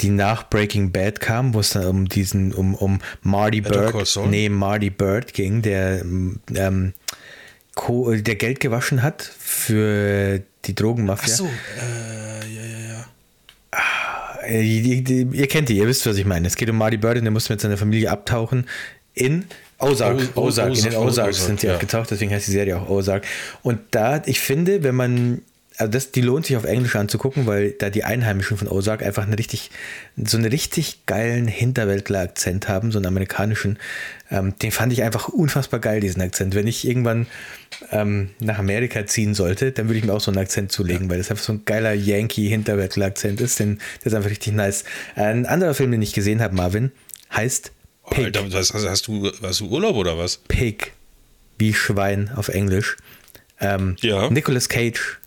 die 0.00 0.10
nach 0.10 0.48
Breaking 0.48 0.92
Bad 0.92 1.20
kam, 1.20 1.54
wo 1.54 1.60
es 1.60 1.70
dann 1.70 1.86
um 1.86 2.08
diesen, 2.08 2.52
um, 2.52 2.74
um 2.74 3.00
Marty 3.22 3.60
Bird, 3.60 3.94
nee, 4.28 4.48
Marty 4.48 4.90
Bird 4.90 5.32
ging, 5.32 5.62
der, 5.62 6.02
ähm, 6.54 6.92
Co 7.76 8.12
der 8.12 8.34
Geld 8.34 8.58
gewaschen 8.58 9.02
hat 9.04 9.22
für 9.22 10.42
die 10.64 10.74
Drogenmafia. 10.74 11.32
Ach 11.32 11.36
so, 11.38 11.44
äh, 11.44 12.54
ja, 12.54 12.62
ja, 12.62 12.94
ja. 12.94 14.48
Äh, 14.48 14.62
die- 14.62 15.04
die- 15.04 15.28
Ihr 15.36 15.46
kennt 15.46 15.68
die, 15.68 15.76
ihr 15.76 15.86
wisst, 15.86 16.04
was 16.06 16.16
ich 16.16 16.24
meine. 16.24 16.46
Es 16.48 16.56
geht 16.56 16.68
um 16.70 16.78
Marty 16.78 16.96
Bird 16.96 17.18
und 17.18 17.24
der 17.24 17.30
musste 17.30 17.52
mit 17.52 17.60
seiner 17.60 17.76
Familie 17.76 18.10
abtauchen 18.10 18.66
in 19.14 19.44
Ozark. 19.78 20.18
O- 20.34 20.40
O- 20.40 20.44
Ozark, 20.46 20.68
in 20.74 20.74
den 20.82 20.86
Ozark, 20.94 21.04
Ozarks 21.06 21.36
Ozark, 21.36 21.46
sind 21.46 21.60
sie 21.60 21.66
ja. 21.66 21.74
auch 21.76 21.78
getaucht, 21.78 22.10
deswegen 22.10 22.30
heißt 22.32 22.46
die 22.48 22.52
Serie 22.52 22.78
auch 22.80 22.88
Ozark. 22.88 23.24
Und 23.62 23.78
da, 23.90 24.22
ich 24.24 24.40
finde, 24.40 24.82
wenn 24.82 24.94
man, 24.94 25.42
also 25.78 25.90
das, 25.90 26.10
die 26.10 26.22
lohnt 26.22 26.46
sich 26.46 26.56
auf 26.56 26.64
Englisch 26.64 26.96
anzugucken, 26.96 27.46
weil 27.46 27.72
da 27.72 27.90
die 27.90 28.04
Einheimischen 28.04 28.56
von 28.56 28.68
Ozark 28.68 29.02
einfach 29.02 29.26
eine 29.26 29.38
richtig, 29.38 29.70
so 30.16 30.36
einen 30.38 30.46
richtig 30.46 31.04
geilen 31.06 31.46
Hinterwäldler-Akzent 31.48 32.68
haben, 32.68 32.92
so 32.92 32.98
einen 32.98 33.06
amerikanischen. 33.06 33.78
Ähm, 34.30 34.54
den 34.58 34.72
fand 34.72 34.92
ich 34.92 35.02
einfach 35.02 35.28
unfassbar 35.28 35.80
geil, 35.80 36.00
diesen 36.00 36.22
Akzent. 36.22 36.54
Wenn 36.54 36.66
ich 36.66 36.86
irgendwann 36.86 37.26
ähm, 37.92 38.30
nach 38.40 38.58
Amerika 38.58 39.04
ziehen 39.06 39.34
sollte, 39.34 39.72
dann 39.72 39.88
würde 39.88 39.98
ich 39.98 40.04
mir 40.04 40.14
auch 40.14 40.20
so 40.20 40.30
einen 40.30 40.38
Akzent 40.38 40.72
zulegen, 40.72 41.10
weil 41.10 41.18
das 41.18 41.30
einfach 41.30 41.44
so 41.44 41.52
ein 41.52 41.62
geiler 41.64 41.92
Yankee-Hinterwäldler-Akzent 41.92 43.40
ist. 43.40 43.58
Den, 43.58 43.78
der 44.00 44.06
ist 44.06 44.14
einfach 44.14 44.30
richtig 44.30 44.54
nice. 44.54 44.84
Ein 45.14 45.46
anderer 45.46 45.74
Film, 45.74 45.90
den 45.90 46.02
ich 46.02 46.12
gesehen 46.12 46.40
habe, 46.40 46.54
Marvin, 46.54 46.92
heißt 47.32 47.72
Oh, 48.04 48.10
Pig. 48.14 48.24
Alter, 48.26 48.52
was, 48.52 48.72
hast, 48.72 48.86
hast, 48.88 49.06
du, 49.08 49.30
hast 49.42 49.60
du 49.60 49.68
Urlaub 49.68 49.96
oder 49.96 50.16
was? 50.16 50.36
Pig, 50.48 50.92
wie 51.58 51.74
Schwein 51.74 52.30
auf 52.36 52.48
Englisch. 52.48 52.96
Ähm, 53.60 53.96
Ja. 54.00 54.30
Nicolas 54.30 54.68
Cage 54.68 55.18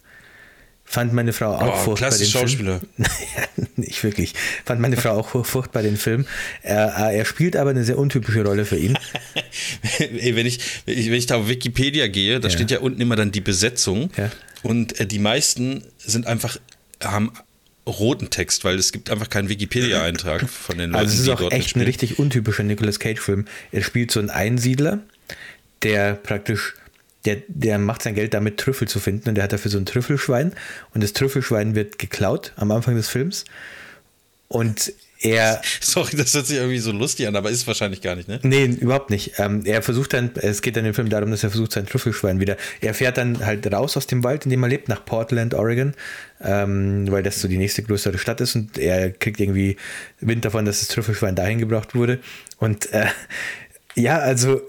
fand 0.92 1.14
meine 1.14 1.34
Frau 1.34 1.54
auch 1.56 1.76
Oh, 1.82 1.84
furchtbar 1.84 2.10
den 2.18 2.26
Schauspieler. 2.28 2.80
Film. 2.98 3.68
Nicht 3.76 4.04
wirklich. 4.04 4.34
Fand 4.66 4.82
meine 4.82 4.98
Frau 4.98 5.12
auch 5.12 5.46
furchtbar 5.46 5.84
den 5.84 5.98
Film. 5.98 6.26
Er, 6.64 6.88
er 7.12 7.26
spielt 7.26 7.56
aber 7.56 7.70
eine 7.70 7.84
sehr 7.84 7.98
untypische 8.00 8.44
Rolle 8.44 8.66
für 8.66 8.78
ihn. 8.78 8.98
Ey, 10.00 10.36
wenn 10.36 10.48
ich, 10.48 10.60
wenn 10.86 11.14
ich, 11.14 11.28
da 11.28 11.36
auf 11.38 11.48
Wikipedia 11.48 12.08
gehe, 12.08 12.40
da 12.40 12.48
Ja. 12.48 12.54
steht 12.54 12.72
ja 12.72 12.80
unten 12.80 13.00
immer 13.02 13.16
dann 13.16 13.32
die 13.32 13.40
Besetzung. 13.42 14.10
Ja. 14.18 14.32
Und 14.64 15.00
äh, 15.00 15.06
die 15.06 15.20
meisten 15.20 15.84
sind 16.00 16.26
einfach, 16.26 16.58
haben 17.04 17.32
roten 17.88 18.32
Text, 18.32 18.64
weil 18.64 18.76
es 18.80 18.92
gibt 18.92 19.12
einfach 19.12 19.30
keinen 19.30 19.50
Wikipedia-Eintrag 19.50 20.50
von 20.50 20.78
den 20.80 20.90
Leuten, 20.90 21.04
Also 21.06 21.14
es 21.14 21.20
ist 21.22 21.30
auch 21.30 21.52
echt 21.52 21.76
ein 21.76 21.82
richtig 21.82 22.18
untypischer 22.18 22.64
Nicolas 22.64 23.00
Cage-Film. 23.00 23.46
Er 23.72 23.84
spielt 23.84 24.10
so 24.12 24.20
einen 24.20 24.30
Einsiedler, 24.32 25.00
der 25.84 26.16
praktisch, 26.16 26.74
der, 27.26 27.38
der 27.48 27.78
macht 27.78 28.04
sein 28.04 28.16
Geld 28.16 28.34
damit, 28.34 28.58
Trüffel 28.58 28.88
zu 28.88 29.00
finden 29.00 29.30
und 29.30 29.36
der 29.36 29.44
hat 29.44 29.54
dafür 29.54 29.72
so 29.72 29.78
ein 29.78 29.86
Trüffelschwein 29.86 30.54
und 30.94 31.04
das 31.04 31.14
Trüffelschwein 31.14 31.76
wird 31.76 32.00
geklaut 32.00 32.54
am 32.56 32.72
Anfang 32.72 32.96
des 32.96 33.10
Films 33.10 33.46
und 34.48 34.94
er 35.22 35.62
Sorry, 35.82 36.16
das 36.16 36.34
hört 36.34 36.48
sich 36.48 36.58
irgendwie 36.58 36.80
so 36.80 36.92
lustig 36.92 37.28
an, 37.28 37.36
aber 37.36 37.50
ist 37.50 37.68
wahrscheinlich 37.68 38.02
gar 38.02 38.16
nicht, 38.16 38.28
ne? 38.28 38.40
Nee, 38.44 38.66
überhaupt 38.66 39.10
nicht. 39.10 39.34
Ähm, 39.38 39.64
er 39.66 39.82
versucht 39.82 40.14
dann, 40.14 40.32
es 40.36 40.62
geht 40.62 40.78
dann 40.78 40.86
im 40.86 40.94
Film 40.94 41.10
darum, 41.10 41.32
dass 41.32 41.44
er 41.44 41.50
versucht, 41.50 41.74
sein 41.74 41.86
Trüffelschwein 41.86 42.40
wieder. 42.40 42.56
Er 42.82 42.94
fährt 42.94 43.18
dann 43.18 43.46
halt 43.46 43.72
raus 43.72 43.98
aus 43.98 44.08
dem 44.08 44.24
Wald, 44.24 44.46
in 44.46 44.52
dem 44.52 44.64
er 44.64 44.70
lebt, 44.70 44.88
nach 44.88 45.04
Portland, 45.04 45.54
Oregon, 45.54 45.94
ähm, 46.42 47.12
weil 47.12 47.24
das 47.24 47.42
so 47.42 47.48
die 47.48 47.58
nächste 47.58 47.84
größere 47.84 48.18
Stadt 48.18 48.40
ist 48.42 48.56
und 48.56 48.78
er 48.78 49.12
kriegt 49.12 49.40
irgendwie 49.40 49.76
Wind 50.22 50.46
davon, 50.46 50.66
dass 50.66 50.80
das 50.80 50.88
Trüffelschwein 50.88 51.36
dahin 51.36 51.60
gebracht 51.60 51.96
wurde. 51.96 52.20
Und 52.58 52.92
äh, 52.94 53.08
ja, 53.96 54.20
also 54.20 54.62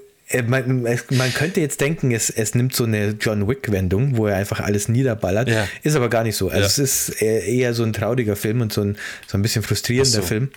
man, 0.46 0.86
es- 0.86 1.10
man 1.10 1.32
könnte 1.34 1.60
jetzt 1.60 1.80
denken, 1.80 2.12
es, 2.12 2.30
es 2.30 2.54
nimmt 2.54 2.74
so 2.74 2.84
eine 2.84 3.16
John 3.20 3.48
Wick-Wendung, 3.48 4.16
wo 4.16 4.26
er 4.26 4.36
einfach 4.36 4.60
alles 4.60 4.88
niederballert. 4.88 5.48
Ja. 5.48 5.66
Ist 5.82 5.96
aber 5.96 6.08
gar 6.08 6.22
nicht 6.22 6.36
so. 6.36 6.48
Also 6.48 6.60
Ja. 6.60 6.66
es 6.66 6.78
ist 6.78 7.20
eher 7.22 7.74
so 7.74 7.82
ein 7.82 7.92
trauriger 7.92 8.36
Film 8.36 8.60
und 8.60 8.72
so 8.72 8.82
ein, 8.82 8.96
so 9.26 9.36
ein 9.38 9.42
bisschen 9.42 9.62
frustrierender 9.62 10.10
so. 10.20 10.22
Film. 10.22 10.50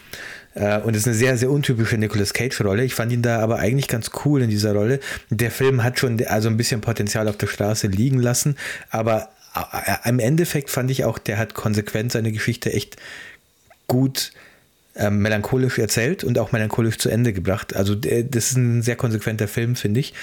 Äh, 0.55 0.79
Und 0.81 0.93
es 0.95 1.01
ist 1.01 1.07
eine 1.07 1.15
sehr, 1.15 1.35
sehr 1.37 1.49
untypische 1.49 1.97
Nicolas 1.97 2.33
Cage-Rolle. 2.33 2.83
Ich 2.83 2.93
fand 2.93 3.11
ihn 3.11 3.23
da 3.23 3.39
aber 3.39 3.57
eigentlich 3.57 3.87
ganz 3.87 4.11
cool 4.23 4.43
in 4.43 4.49
dieser 4.51 4.73
Rolle. 4.73 4.99
Der 5.31 5.49
Film 5.49 5.83
hat 5.83 5.97
schon 5.99 6.23
also 6.27 6.47
ein 6.49 6.57
bisschen 6.57 6.79
Potenzial 6.81 7.27
auf 7.27 7.37
der 7.37 7.47
Straße 7.47 7.87
liegen 7.87 8.19
lassen, 8.19 8.55
aber 8.91 9.29
äh, 9.55 10.09
im 10.09 10.19
Endeffekt 10.19 10.69
fand 10.69 10.91
ich 10.91 11.05
auch, 11.05 11.17
der 11.17 11.39
hat 11.39 11.55
konsequent 11.55 12.11
seine 12.11 12.31
Geschichte 12.31 12.71
echt 12.71 12.97
gut 13.87 14.31
ähm, 14.95 15.19
melancholisch 15.19 15.79
erzählt 15.79 16.23
und 16.23 16.37
auch 16.37 16.51
melancholisch 16.51 16.97
zu 16.97 17.09
Ende 17.09 17.33
gebracht. 17.33 17.75
Also 17.75 17.95
der, 17.95 18.23
das 18.23 18.51
ist 18.51 18.57
ein 18.57 18.81
sehr 18.81 18.95
konsequenter 18.95 19.47
Film, 19.47 19.75
finde 19.75 19.99
ich, 19.99 20.13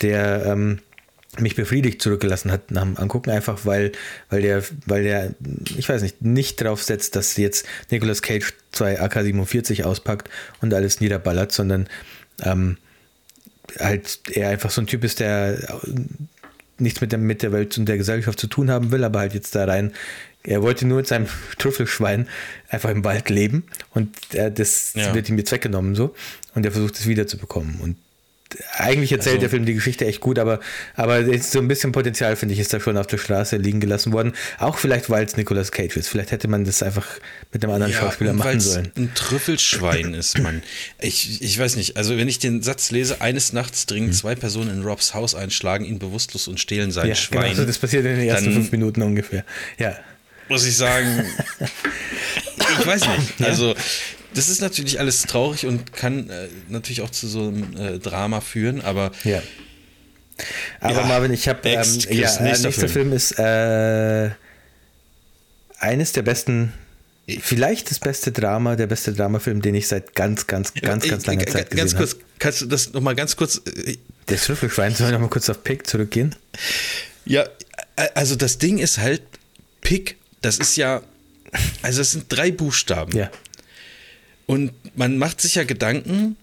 der 0.00 0.44
ähm, 0.46 0.80
mich 1.38 1.54
befriedigt 1.54 2.02
zurückgelassen 2.02 2.50
hat 2.50 2.70
nach 2.70 2.82
dem 2.82 2.96
Angucken, 2.96 3.30
einfach 3.30 3.64
weil, 3.64 3.92
weil 4.30 4.42
der, 4.42 4.62
weil 4.86 5.04
der, 5.04 5.34
ich 5.76 5.88
weiß 5.88 6.02
nicht, 6.02 6.22
nicht 6.22 6.62
drauf 6.62 6.82
setzt, 6.82 7.16
dass 7.16 7.36
jetzt 7.36 7.66
Nicolas 7.90 8.22
Cage 8.22 8.54
zwei 8.72 9.00
AK-47 9.00 9.84
auspackt 9.84 10.28
und 10.60 10.72
alles 10.74 11.00
niederballert, 11.00 11.52
sondern 11.52 11.88
ähm, 12.42 12.78
halt 13.78 14.20
er 14.30 14.48
einfach 14.48 14.70
so 14.70 14.80
ein 14.80 14.86
Typ 14.86 15.04
ist, 15.04 15.20
der 15.20 15.58
nichts 16.78 17.00
mit 17.00 17.12
der, 17.12 17.18
mit 17.18 17.42
der 17.42 17.52
Welt 17.52 17.76
und 17.76 17.86
der 17.86 17.98
Gesellschaft 17.98 18.38
zu 18.38 18.46
tun 18.46 18.70
haben 18.70 18.90
will, 18.90 19.04
aber 19.04 19.20
halt 19.20 19.34
jetzt 19.34 19.54
da 19.54 19.64
rein. 19.64 19.92
Er 20.48 20.62
wollte 20.62 20.86
nur 20.86 20.98
mit 20.98 21.06
seinem 21.06 21.26
Trüffelschwein 21.58 22.28
einfach 22.68 22.90
im 22.90 23.04
Wald 23.04 23.28
leben 23.30 23.64
und 23.94 24.16
äh, 24.34 24.50
das 24.50 24.92
Ja. 24.94 25.14
wird 25.14 25.28
ihm 25.28 25.38
jetzt 25.38 25.52
weggenommen 25.52 25.94
so 25.94 26.14
und 26.54 26.64
er 26.64 26.72
versucht 26.72 26.96
es 26.96 27.06
wiederzubekommen 27.06 27.80
und 27.80 27.96
eigentlich 28.78 29.12
erzählt 29.12 29.34
Also- 29.34 29.40
der 29.42 29.50
Film 29.50 29.66
die 29.66 29.74
Geschichte 29.74 30.06
echt 30.06 30.20
gut, 30.20 30.38
aber, 30.38 30.58
aber 30.96 31.20
jetzt 31.20 31.50
so 31.52 31.58
ein 31.58 31.68
bisschen 31.68 31.92
Potenzial, 31.92 32.34
finde 32.34 32.54
ich, 32.54 32.60
ist 32.60 32.72
da 32.72 32.80
schon 32.80 32.96
auf 32.96 33.06
der 33.06 33.18
Straße 33.18 33.58
liegen 33.58 33.78
gelassen 33.78 34.10
worden. 34.14 34.32
Auch 34.58 34.78
vielleicht, 34.78 35.10
weil 35.10 35.26
es 35.26 35.36
Nicolas 35.36 35.70
Cage 35.70 35.98
ist. 35.98 36.08
Vielleicht 36.08 36.30
hätte 36.30 36.48
man 36.48 36.64
das 36.64 36.82
einfach 36.82 37.06
mit 37.52 37.62
einem 37.62 37.74
anderen 37.74 37.92
Schauspieler 37.92 38.30
und 38.30 38.38
machen 38.38 38.58
sollen. 38.60 38.90
ein 38.96 39.12
Trüffelschwein 39.14 40.14
ist, 40.14 40.38
Mann. 40.38 40.62
Ich, 40.98 41.42
ich 41.42 41.58
weiß 41.58 41.76
nicht, 41.76 41.98
also 41.98 42.16
wenn 42.16 42.26
ich 42.26 42.38
den 42.38 42.62
Satz 42.62 42.90
lese, 42.90 43.20
eines 43.20 43.52
Nachts 43.52 43.84
dringen 43.84 44.14
zwei 44.14 44.34
Personen 44.34 44.70
in 44.78 44.82
Robs 44.82 45.12
Haus 45.12 45.34
ein, 45.34 45.50
schlagen 45.50 45.84
ihn 45.84 45.98
bewusstlos 45.98 46.48
und 46.48 46.58
stehlen 46.58 46.90
sein. 46.90 47.06
Ja, 47.06 47.14
Schwein. 47.16 47.42
genau, 47.42 47.54
so, 47.54 47.64
das 47.66 47.76
passiert 47.76 48.06
in 48.06 48.16
den 48.16 48.26
ersten 48.26 48.46
dann- 48.46 48.54
fünf 48.54 48.72
Minuten 48.72 49.02
ungefähr. 49.02 49.44
Ja. 49.78 49.94
Muss 50.48 50.66
ich 50.66 50.76
sagen, 50.76 51.24
ich 52.80 52.86
weiß 52.86 53.02
nicht. 53.08 53.42
Also, 53.42 53.74
das 54.34 54.48
ist 54.48 54.60
natürlich 54.60 55.00
alles 55.00 55.22
traurig 55.22 55.66
und 55.66 55.92
kann 55.92 56.28
äh, 56.30 56.48
natürlich 56.68 57.00
auch 57.02 57.10
zu 57.10 57.26
so 57.26 57.48
einem 57.48 57.76
äh, 57.76 57.98
Drama 57.98 58.40
führen, 58.40 58.80
aber 58.82 59.10
Ja. 59.24 59.42
Aber 60.80 61.00
Ja, 61.00 61.06
Marvin, 61.06 61.32
ich 61.32 61.48
habe 61.48 61.68
ähm, 61.68 61.74
ja, 61.74 61.80
äh, 61.80 62.42
nächster 62.42 62.42
nächster 62.42 62.70
Film, 62.72 62.90
Film. 62.90 63.12
ist 63.12 63.38
äh, 63.38 64.30
eines 65.80 66.12
der 66.12 66.22
besten, 66.22 66.72
vielleicht 67.40 67.90
das 67.90 67.98
beste 67.98 68.30
Drama, 68.32 68.76
der 68.76 68.86
beste 68.86 69.12
Dramafilm, 69.12 69.62
den 69.62 69.74
ich 69.74 69.88
seit 69.88 70.14
ganz, 70.14 70.46
ganz, 70.46 70.74
ganz, 70.74 71.08
ganz 71.08 71.26
langer 71.26 71.46
Zeit 71.46 71.70
ganz 71.70 71.92
gesehen 71.92 71.98
kurz, 71.98 72.12
habe. 72.12 72.22
kannst 72.38 72.60
du 72.60 72.66
das 72.66 72.92
nochmal 72.92 73.16
ganz 73.16 73.34
kurz 73.36 73.60
äh, 73.66 73.96
Der 74.28 74.38
Trüffelschwein, 74.38 74.94
sollen 74.94 75.10
wir 75.10 75.14
nochmal 75.14 75.30
kurz 75.30 75.48
auf 75.50 75.64
Pick 75.64 75.86
zurückgehen? 75.88 76.36
Ja, 77.24 77.42
äh, 77.96 78.08
also 78.14 78.36
das 78.36 78.58
Ding 78.58 78.78
ist 78.78 78.98
halt, 78.98 79.22
Pick, 79.80 80.17
das 80.40 80.58
ist 80.58 80.76
ja, 80.76 81.02
also 81.82 82.00
es 82.00 82.12
sind 82.12 82.26
drei 82.28 82.50
Buchstaben. 82.50 83.16
Ja. 83.16 83.30
Und 84.46 84.72
man 84.96 85.18
macht 85.18 85.40
sich 85.40 85.56
ja 85.56 85.64
Gedanken, 85.64 86.36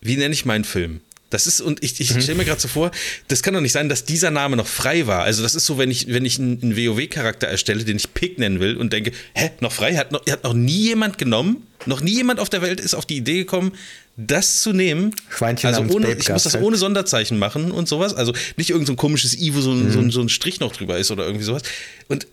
wie 0.00 0.16
nenne 0.16 0.34
ich 0.34 0.44
meinen 0.44 0.64
Film? 0.64 1.00
Das 1.32 1.46
ist, 1.46 1.62
und 1.62 1.82
ich, 1.82 1.98
ich 1.98 2.10
stelle 2.10 2.34
mir 2.34 2.44
gerade 2.44 2.60
so 2.60 2.68
vor, 2.68 2.90
das 3.28 3.42
kann 3.42 3.54
doch 3.54 3.62
nicht 3.62 3.72
sein, 3.72 3.88
dass 3.88 4.04
dieser 4.04 4.30
Name 4.30 4.54
noch 4.54 4.66
frei 4.66 5.06
war. 5.06 5.22
Also, 5.22 5.42
das 5.42 5.54
ist 5.54 5.64
so, 5.64 5.78
wenn 5.78 5.90
ich, 5.90 6.08
wenn 6.08 6.26
ich 6.26 6.38
einen, 6.38 6.60
einen 6.62 6.76
WoW-Charakter 6.76 7.48
erstelle, 7.48 7.84
den 7.84 7.96
ich 7.96 8.12
Pick 8.12 8.38
nennen 8.38 8.60
will 8.60 8.76
und 8.76 8.92
denke, 8.92 9.12
hä, 9.32 9.50
noch 9.60 9.72
frei? 9.72 9.96
Hat 9.96 10.12
noch, 10.12 10.26
hat 10.26 10.44
noch 10.44 10.52
nie 10.52 10.88
jemand 10.88 11.16
genommen? 11.16 11.66
Noch 11.86 12.02
nie 12.02 12.12
jemand 12.12 12.38
auf 12.38 12.50
der 12.50 12.60
Welt 12.60 12.80
ist 12.80 12.94
auf 12.94 13.06
die 13.06 13.16
Idee 13.16 13.38
gekommen, 13.38 13.72
das 14.18 14.60
zu 14.60 14.74
nehmen. 14.74 15.14
Schweinchen 15.30 15.68
also 15.68 15.82
ohne, 15.82 16.06
Babe 16.06 16.20
ich 16.20 16.28
muss 16.28 16.42
das 16.42 16.44
gab's 16.44 16.54
halt. 16.54 16.64
ohne 16.64 16.76
Sonderzeichen 16.76 17.38
machen 17.38 17.70
und 17.70 17.88
sowas. 17.88 18.14
Also 18.14 18.34
nicht 18.58 18.68
irgend 18.68 18.86
so 18.86 18.94
komisches 18.94 19.34
I, 19.34 19.54
wo 19.54 19.62
so 19.62 19.72
ein, 19.72 19.90
so, 19.90 20.00
ein, 20.00 20.10
so 20.10 20.20
ein 20.20 20.28
Strich 20.28 20.60
noch 20.60 20.72
drüber 20.72 20.98
ist 20.98 21.10
oder 21.10 21.24
irgendwie 21.24 21.44
sowas. 21.44 21.62
Und 22.08 22.26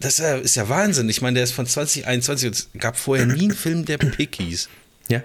das 0.00 0.14
ist 0.14 0.18
ja- 0.20 0.36
ist 0.36 0.56
ja 0.56 0.68
Wahnsinn. 0.68 1.08
Ich 1.08 1.20
meine, 1.22 1.34
der 1.36 1.44
ist 1.44 1.52
von 1.52 1.66
2021 1.66 2.46
und 2.48 2.54
es 2.54 2.68
gab 2.78 2.96
vorher 2.96 3.26
nie 3.26 3.42
einen 3.44 3.54
Film, 3.54 3.84
der 3.84 3.98
Pick 3.98 4.36
hieß. 4.36 4.68
Ja. 5.08 5.22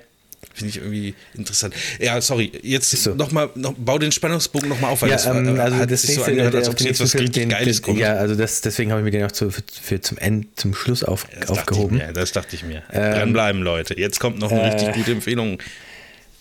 Finde 0.54 0.70
ich 0.70 0.78
irgendwie 0.78 1.16
interessant. 1.34 1.74
Ja, 2.00 2.20
sorry, 2.22 2.52
jetzt 2.62 2.92
so. 2.92 3.16
noch 3.16 3.32
mal, 3.32 3.50
noch, 3.56 3.74
bau 3.78 3.98
den 3.98 4.12
Spannungsbogen 4.12 4.70
nochmal 4.70 4.92
auf, 4.92 5.02
weil 5.02 5.10
Ja, 5.10 5.16
das 5.16 5.26
war, 5.26 5.36
ähm, 5.38 5.60
also 5.60 5.78
hat 5.78 5.90
sich 5.90 6.14
so 6.16 6.24
angehört, 6.24 6.54
als 6.54 6.68
auf 6.68 6.76
ob 6.76 6.82
jetzt 6.82 7.00
was 7.00 7.14
richtig 7.16 7.32
den- 7.34 7.50
Geiles 7.50 7.82
kommt. 7.82 7.98
Ja, 8.00 8.14
also 8.16 8.36
das, 8.36 8.62
deswegen 8.62 8.92
habe 8.92 9.02
ich 9.02 9.06
mir 9.06 9.12
den 9.12 9.24
auch 9.26 9.32
zu, 9.32 9.50
für, 9.50 9.64
für 9.82 10.02
zum 10.02 10.18
End, 10.20 10.48
zum 10.60 10.76
Schluss 10.76 11.04
auf, 11.04 11.26
das 11.40 11.50
aufgehoben. 11.50 11.98
mir, 11.98 12.12
das 12.14 12.34
dachte 12.34 12.56
ich 12.56 12.64
mir. 12.64 12.84
Ähm, 12.92 13.14
Dranbleiben, 13.16 13.62
Leute. 13.64 13.98
Jetzt 13.98 14.20
kommt 14.20 14.38
noch 14.40 14.52
eine 14.52 14.62
äh, 14.62 14.70
richtig 14.74 14.94
gute 14.94 15.12
Empfehlung. 15.14 15.58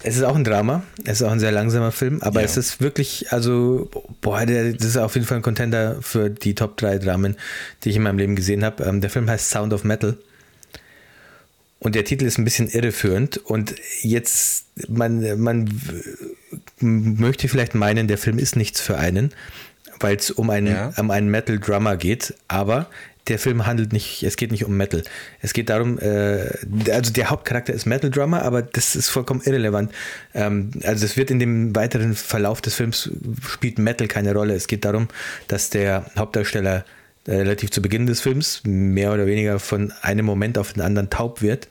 Es 0.04 0.16
ist 0.16 0.24
auch 0.24 0.34
ein 0.34 0.44
Drama, 0.44 0.82
es 1.04 1.20
ist 1.20 1.26
auch 1.26 1.30
ein 1.30 1.40
sehr 1.40 1.52
langsamer 1.52 1.92
Film, 1.92 2.20
aber 2.22 2.40
ja. 2.40 2.46
es 2.46 2.56
ist 2.56 2.80
wirklich, 2.80 3.32
also, 3.32 3.88
boah, 4.20 4.44
der, 4.44 4.72
das 4.72 4.86
ist 4.86 4.96
auf 4.96 5.14
jeden 5.14 5.26
Fall 5.26 5.38
ein 5.38 5.42
Contender 5.42 5.98
für 6.00 6.28
die 6.28 6.54
Top 6.54 6.76
3 6.76 6.98
Dramen, 6.98 7.36
die 7.84 7.90
ich 7.90 7.96
in 7.96 8.02
meinem 8.02 8.18
Leben 8.18 8.34
gesehen 8.36 8.64
habe. 8.64 8.84
Ähm, 8.84 9.00
der 9.00 9.10
Film 9.10 9.30
heißt 9.30 9.50
Sound 9.50 9.72
of 9.72 9.84
Metal. 9.84 10.16
Und 11.78 11.94
der 11.94 12.04
Titel 12.04 12.24
ist 12.24 12.38
ein 12.38 12.44
bisschen 12.44 12.68
irreführend. 12.68 13.38
Und 13.38 13.74
jetzt, 14.02 14.66
man, 14.88 15.40
man 15.40 15.68
möchte 16.80 17.48
vielleicht 17.48 17.74
meinen, 17.74 18.06
der 18.06 18.18
Film 18.18 18.38
ist 18.38 18.56
nichts 18.56 18.80
für 18.80 18.98
einen, 18.98 19.32
weil 19.98 20.16
es 20.16 20.30
um 20.30 20.50
einen, 20.50 20.74
ja. 20.74 20.92
um 20.96 21.10
einen 21.10 21.28
Metal 21.28 21.58
Drummer 21.58 21.96
geht. 21.96 22.34
Aber 22.46 22.88
der 23.28 23.38
Film 23.38 23.66
handelt 23.66 23.92
nicht, 23.92 24.22
es 24.24 24.36
geht 24.36 24.50
nicht 24.50 24.64
um 24.64 24.76
Metal. 24.76 25.02
Es 25.40 25.52
geht 25.52 25.70
darum, 25.70 25.98
äh, 25.98 26.48
also 26.90 27.12
der 27.12 27.30
Hauptcharakter 27.30 27.72
ist 27.72 27.86
Metal 27.86 28.10
Drummer, 28.10 28.42
aber 28.42 28.62
das 28.62 28.96
ist 28.96 29.10
vollkommen 29.10 29.42
irrelevant. 29.44 29.92
Ähm, 30.34 30.70
also 30.82 31.04
es 31.04 31.16
wird 31.16 31.30
in 31.30 31.38
dem 31.38 31.74
weiteren 31.76 32.14
Verlauf 32.14 32.60
des 32.60 32.74
Films 32.74 33.10
spielt 33.48 33.78
Metal 33.78 34.08
keine 34.08 34.34
Rolle. 34.34 34.54
Es 34.54 34.66
geht 34.66 34.84
darum, 34.84 35.08
dass 35.46 35.70
der 35.70 36.06
Hauptdarsteller 36.16 36.84
äh, 37.26 37.36
relativ 37.36 37.70
zu 37.70 37.80
Beginn 37.80 38.06
des 38.06 38.20
Films 38.20 38.62
mehr 38.64 39.12
oder 39.12 39.26
weniger 39.26 39.60
von 39.60 39.92
einem 40.02 40.26
Moment 40.26 40.58
auf 40.58 40.72
den 40.72 40.82
anderen 40.82 41.08
taub 41.08 41.42
wird. 41.42 41.68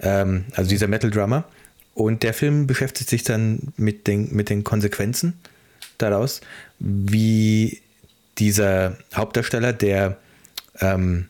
Ähm, 0.00 0.46
also 0.56 0.68
dieser 0.68 0.88
Metal 0.88 1.10
Drummer. 1.10 1.44
Und 1.94 2.22
der 2.24 2.34
Film 2.34 2.66
beschäftigt 2.66 3.10
sich 3.10 3.22
dann 3.22 3.72
mit 3.76 4.06
den, 4.06 4.34
mit 4.34 4.48
den 4.50 4.64
Konsequenzen 4.64 5.34
daraus, 5.98 6.40
wie 6.78 7.80
dieser 8.38 8.96
Hauptdarsteller, 9.14 9.72
der 9.72 10.16
ähm, 10.80 11.28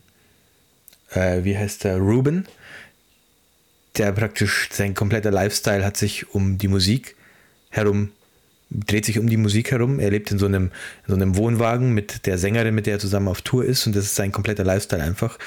äh, 1.11 1.43
wie 1.43 1.57
heißt 1.57 1.83
der, 1.83 1.97
Ruben, 1.97 2.45
der 3.97 4.11
praktisch 4.13 4.69
sein 4.71 4.93
kompletter 4.93 5.31
Lifestyle 5.31 5.85
hat 5.85 5.97
sich 5.97 6.33
um 6.33 6.57
die 6.57 6.67
Musik 6.67 7.15
herum, 7.69 8.11
dreht 8.69 9.05
sich 9.05 9.19
um 9.19 9.27
die 9.27 9.37
Musik 9.37 9.71
herum. 9.71 9.99
Er 9.99 10.11
lebt 10.11 10.31
in 10.31 10.39
so 10.39 10.45
einem, 10.45 10.71
in 11.05 11.09
so 11.09 11.15
einem 11.15 11.35
Wohnwagen 11.35 11.93
mit 11.93 12.25
der 12.25 12.37
Sängerin, 12.37 12.73
mit 12.73 12.85
der 12.85 12.93
er 12.93 12.99
zusammen 12.99 13.27
auf 13.27 13.41
Tour 13.41 13.65
ist 13.65 13.85
und 13.85 13.95
das 13.95 14.05
ist 14.05 14.15
sein 14.15 14.31
kompletter 14.31 14.63
Lifestyle 14.63 15.03
einfach. 15.03 15.37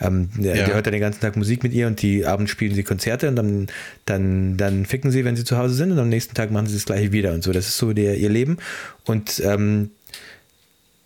Ähm, 0.00 0.28
der, 0.36 0.56
ja. 0.56 0.66
der, 0.66 0.74
hört 0.74 0.86
dann 0.86 0.92
den 0.92 1.00
ganzen 1.00 1.20
Tag 1.20 1.36
Musik 1.36 1.62
mit 1.62 1.72
ihr 1.72 1.86
und 1.86 2.02
die 2.02 2.26
Abend 2.26 2.50
spielen 2.50 2.74
sie 2.74 2.82
Konzerte 2.82 3.28
und 3.28 3.36
dann, 3.36 3.68
dann, 4.04 4.56
dann 4.58 4.84
ficken 4.84 5.10
sie, 5.10 5.24
wenn 5.24 5.36
sie 5.36 5.44
zu 5.44 5.56
Hause 5.56 5.74
sind 5.74 5.92
und 5.92 5.98
am 5.98 6.10
nächsten 6.10 6.34
Tag 6.34 6.50
machen 6.50 6.66
sie 6.66 6.74
das 6.74 6.84
gleiche 6.84 7.12
wieder 7.12 7.32
und 7.32 7.42
so. 7.42 7.52
Das 7.52 7.66
ist 7.68 7.78
so 7.78 7.94
der, 7.94 8.18
ihr 8.18 8.28
Leben 8.28 8.58
und 9.04 9.40
ähm, 9.42 9.90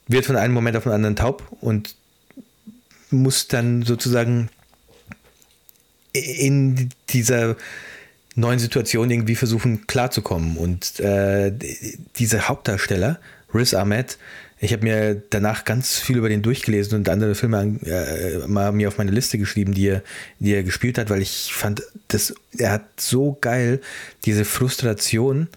wird 0.08 0.26
von 0.26 0.36
einem 0.36 0.54
Moment 0.54 0.76
auf 0.76 0.82
den 0.82 0.92
anderen 0.92 1.14
taub 1.14 1.44
und 1.60 1.94
muss 3.10 3.48
dann 3.48 3.82
sozusagen 3.82 4.50
in 6.12 6.90
dieser 7.10 7.56
neuen 8.34 8.58
Situation 8.58 9.10
irgendwie 9.10 9.34
versuchen 9.34 9.86
klarzukommen. 9.86 10.56
Und 10.56 11.00
äh, 11.00 11.52
dieser 12.16 12.48
Hauptdarsteller, 12.48 13.18
Riz 13.52 13.74
Ahmed, 13.74 14.18
ich 14.60 14.72
habe 14.72 14.84
mir 14.84 15.22
danach 15.30 15.64
ganz 15.64 15.98
viel 15.98 16.16
über 16.16 16.28
den 16.28 16.42
durchgelesen 16.42 16.98
und 16.98 17.08
andere 17.08 17.34
Filme 17.34 17.78
äh, 17.84 18.46
mal 18.48 18.72
mir 18.72 18.88
auf 18.88 18.98
meine 18.98 19.12
Liste 19.12 19.38
geschrieben, 19.38 19.72
die 19.72 19.88
er, 19.88 20.02
die 20.40 20.54
er 20.54 20.64
gespielt 20.64 20.98
hat, 20.98 21.10
weil 21.10 21.22
ich 21.22 21.52
fand, 21.52 21.82
das, 22.08 22.34
er 22.56 22.72
hat 22.72 23.00
so 23.00 23.38
geil 23.40 23.80
diese 24.24 24.44
Frustration 24.44 25.48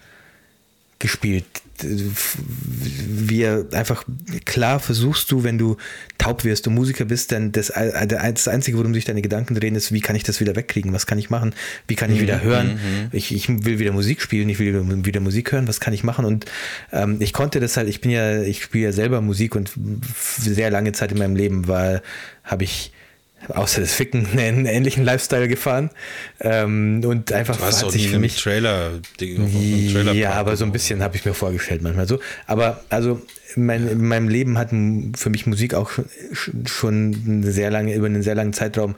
gespielt, 1.00 1.46
wie 1.84 3.46
einfach 3.46 4.06
klar 4.46 4.80
versuchst 4.80 5.32
du, 5.32 5.44
wenn 5.44 5.58
du 5.58 5.78
taub 6.18 6.44
wirst 6.44 6.68
und 6.68 6.76
Musiker 6.76 7.06
bist, 7.06 7.32
dann 7.32 7.52
das, 7.52 7.72
das 7.72 8.48
Einzige, 8.48 8.78
worum 8.78 8.94
sich 8.94 9.06
deine 9.06 9.22
Gedanken 9.22 9.56
drehen, 9.56 9.76
ist, 9.76 9.92
wie 9.92 10.02
kann 10.02 10.16
ich 10.16 10.24
das 10.24 10.40
wieder 10.40 10.56
wegkriegen? 10.56 10.94
Was 10.94 11.06
kann 11.06 11.18
ich 11.18 11.30
machen? 11.30 11.54
Wie 11.88 11.96
kann 11.96 12.12
ich 12.12 12.18
mhm, 12.18 12.24
wieder 12.24 12.42
hören? 12.42 12.74
Mhm. 12.74 13.10
Ich, 13.12 13.34
ich 13.34 13.48
will 13.50 13.80
wieder 13.80 13.92
Musik 13.92 14.22
spielen, 14.22 14.50
ich 14.50 14.60
will 14.60 15.06
wieder 15.06 15.20
Musik 15.20 15.52
hören, 15.52 15.68
was 15.68 15.80
kann 15.80 15.94
ich 15.94 16.04
machen? 16.04 16.26
Und 16.26 16.46
ähm, 16.92 17.18
ich 17.20 17.34
konnte 17.34 17.60
das 17.60 17.78
halt, 17.78 17.90
ich 17.90 18.02
bin 18.02 18.12
ja, 18.12 18.42
ich 18.42 18.64
spiele 18.64 18.86
ja 18.86 18.92
selber 18.92 19.22
Musik 19.22 19.56
und 19.56 19.72
sehr 20.40 20.70
lange 20.70 20.92
Zeit 20.92 21.12
in 21.12 21.18
meinem 21.18 21.36
Leben 21.36 21.68
war, 21.68 22.02
habe 22.44 22.64
ich 22.64 22.92
außer 23.50 23.82
das 23.82 23.94
Ficken 23.94 24.28
einen 24.38 24.66
ähnlichen 24.66 25.04
Lifestyle 25.04 25.48
gefahren. 25.48 25.90
Ähm, 26.40 27.04
und 27.06 27.32
einfach 27.32 27.58
du 27.58 27.64
hast 27.64 27.84
hat 27.84 27.92
sich 27.92 28.10
für 28.10 28.20
mich 28.20 28.42
Trailer, 28.42 29.00
Trailer 29.18 30.14
ja, 30.14 30.34
aber 30.34 30.56
so 30.56 30.66
ein 30.66 30.72
bisschen 30.72 31.02
habe 31.02 31.16
ich 31.16 31.26
mir 31.26 31.34
vorgestellt 31.34 31.82
manchmal 31.82 32.08
so. 32.08 32.20
Aber 32.48 32.84
also 32.90 33.22
mein, 33.56 33.88
in 33.88 34.08
meinem 34.08 34.30
Leben 34.30 34.58
hat 34.58 34.70
für 34.70 35.30
mich 35.30 35.46
Musik 35.46 35.74
auch 35.74 35.92
schon, 36.32 36.68
schon 36.68 37.44
sehr 37.44 37.72
lange 37.72 37.94
über 37.94 38.06
einen 38.06 38.24
sehr 38.24 38.36
langen 38.36 38.54
Zeitraum 38.54 38.96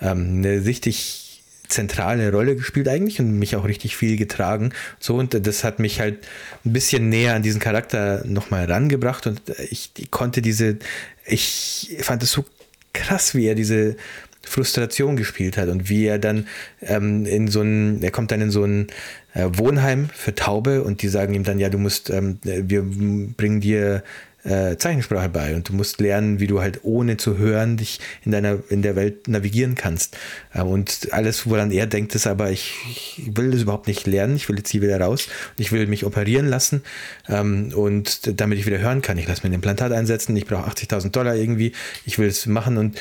ähm, 0.00 0.38
eine 0.38 0.64
richtig 0.64 1.22
zentrale 1.68 2.30
Rolle 2.30 2.54
gespielt 2.54 2.86
eigentlich 2.86 3.18
und 3.18 3.38
mich 3.38 3.56
auch 3.56 3.64
richtig 3.64 3.96
viel 3.96 4.16
getragen. 4.16 4.72
So 5.00 5.16
und 5.16 5.46
das 5.46 5.64
hat 5.64 5.78
mich 5.78 6.00
halt 6.00 6.18
ein 6.64 6.72
bisschen 6.72 7.08
näher 7.08 7.34
an 7.34 7.42
diesen 7.42 7.60
Charakter 7.60 8.22
nochmal 8.26 8.70
rangebracht 8.70 9.26
und 9.26 9.40
ich, 9.70 9.90
ich 9.96 10.10
konnte 10.10 10.42
diese, 10.42 10.76
ich 11.24 11.96
fand 12.00 12.22
es 12.22 12.32
so 12.32 12.44
krass, 12.92 13.34
wie 13.34 13.46
er 13.46 13.54
diese 13.54 13.96
Frustration 14.44 15.16
gespielt 15.16 15.56
hat 15.56 15.68
und 15.68 15.88
wie 15.88 16.06
er 16.06 16.18
dann 16.18 16.46
ähm, 16.80 17.26
in 17.26 17.48
so 17.48 17.62
ein, 17.62 18.02
er 18.02 18.10
kommt 18.10 18.32
dann 18.32 18.40
in 18.40 18.50
so 18.50 18.64
ein 18.64 18.88
äh, 19.34 19.48
Wohnheim 19.52 20.08
für 20.12 20.34
Taube 20.34 20.82
und 20.82 21.02
die 21.02 21.08
sagen 21.08 21.34
ihm 21.34 21.44
dann, 21.44 21.58
ja, 21.58 21.68
du 21.68 21.78
musst, 21.78 22.10
ähm, 22.10 22.38
wir 22.42 22.82
bringen 22.82 23.60
dir 23.60 24.02
äh, 24.44 24.76
Zeichensprache 24.76 25.28
bei 25.28 25.54
und 25.54 25.68
du 25.68 25.72
musst 25.72 26.00
lernen, 26.00 26.40
wie 26.40 26.46
du 26.46 26.60
halt 26.60 26.80
ohne 26.82 27.16
zu 27.16 27.38
hören 27.38 27.76
dich 27.76 28.00
in 28.24 28.32
deiner 28.32 28.58
in 28.70 28.82
der 28.82 28.96
Welt 28.96 29.28
navigieren 29.28 29.74
kannst. 29.74 30.16
Äh, 30.52 30.62
und 30.62 31.08
alles, 31.12 31.46
woran 31.46 31.70
er 31.70 31.86
denkt, 31.86 32.14
ist 32.14 32.26
aber, 32.26 32.50
ich, 32.50 32.74
ich, 32.90 33.36
will 33.36 33.52
das 33.52 33.62
überhaupt 33.62 33.86
nicht 33.86 34.06
lernen, 34.06 34.36
ich 34.36 34.48
will 34.48 34.56
jetzt 34.56 34.70
hier 34.70 34.82
wieder 34.82 35.00
raus, 35.00 35.28
ich 35.58 35.70
will 35.72 35.86
mich 35.86 36.04
operieren 36.04 36.46
lassen 36.46 36.82
ähm, 37.28 37.72
und 37.74 38.40
damit 38.40 38.58
ich 38.58 38.66
wieder 38.66 38.78
hören 38.78 39.02
kann. 39.02 39.18
Ich 39.18 39.28
lasse 39.28 39.42
mir 39.42 39.50
ein 39.50 39.54
Implantat 39.54 39.92
einsetzen, 39.92 40.36
ich 40.36 40.46
brauche 40.46 40.68
80.000 40.68 41.10
Dollar 41.10 41.36
irgendwie, 41.36 41.72
ich 42.04 42.18
will 42.18 42.28
es 42.28 42.46
machen 42.46 42.78
und 42.78 43.00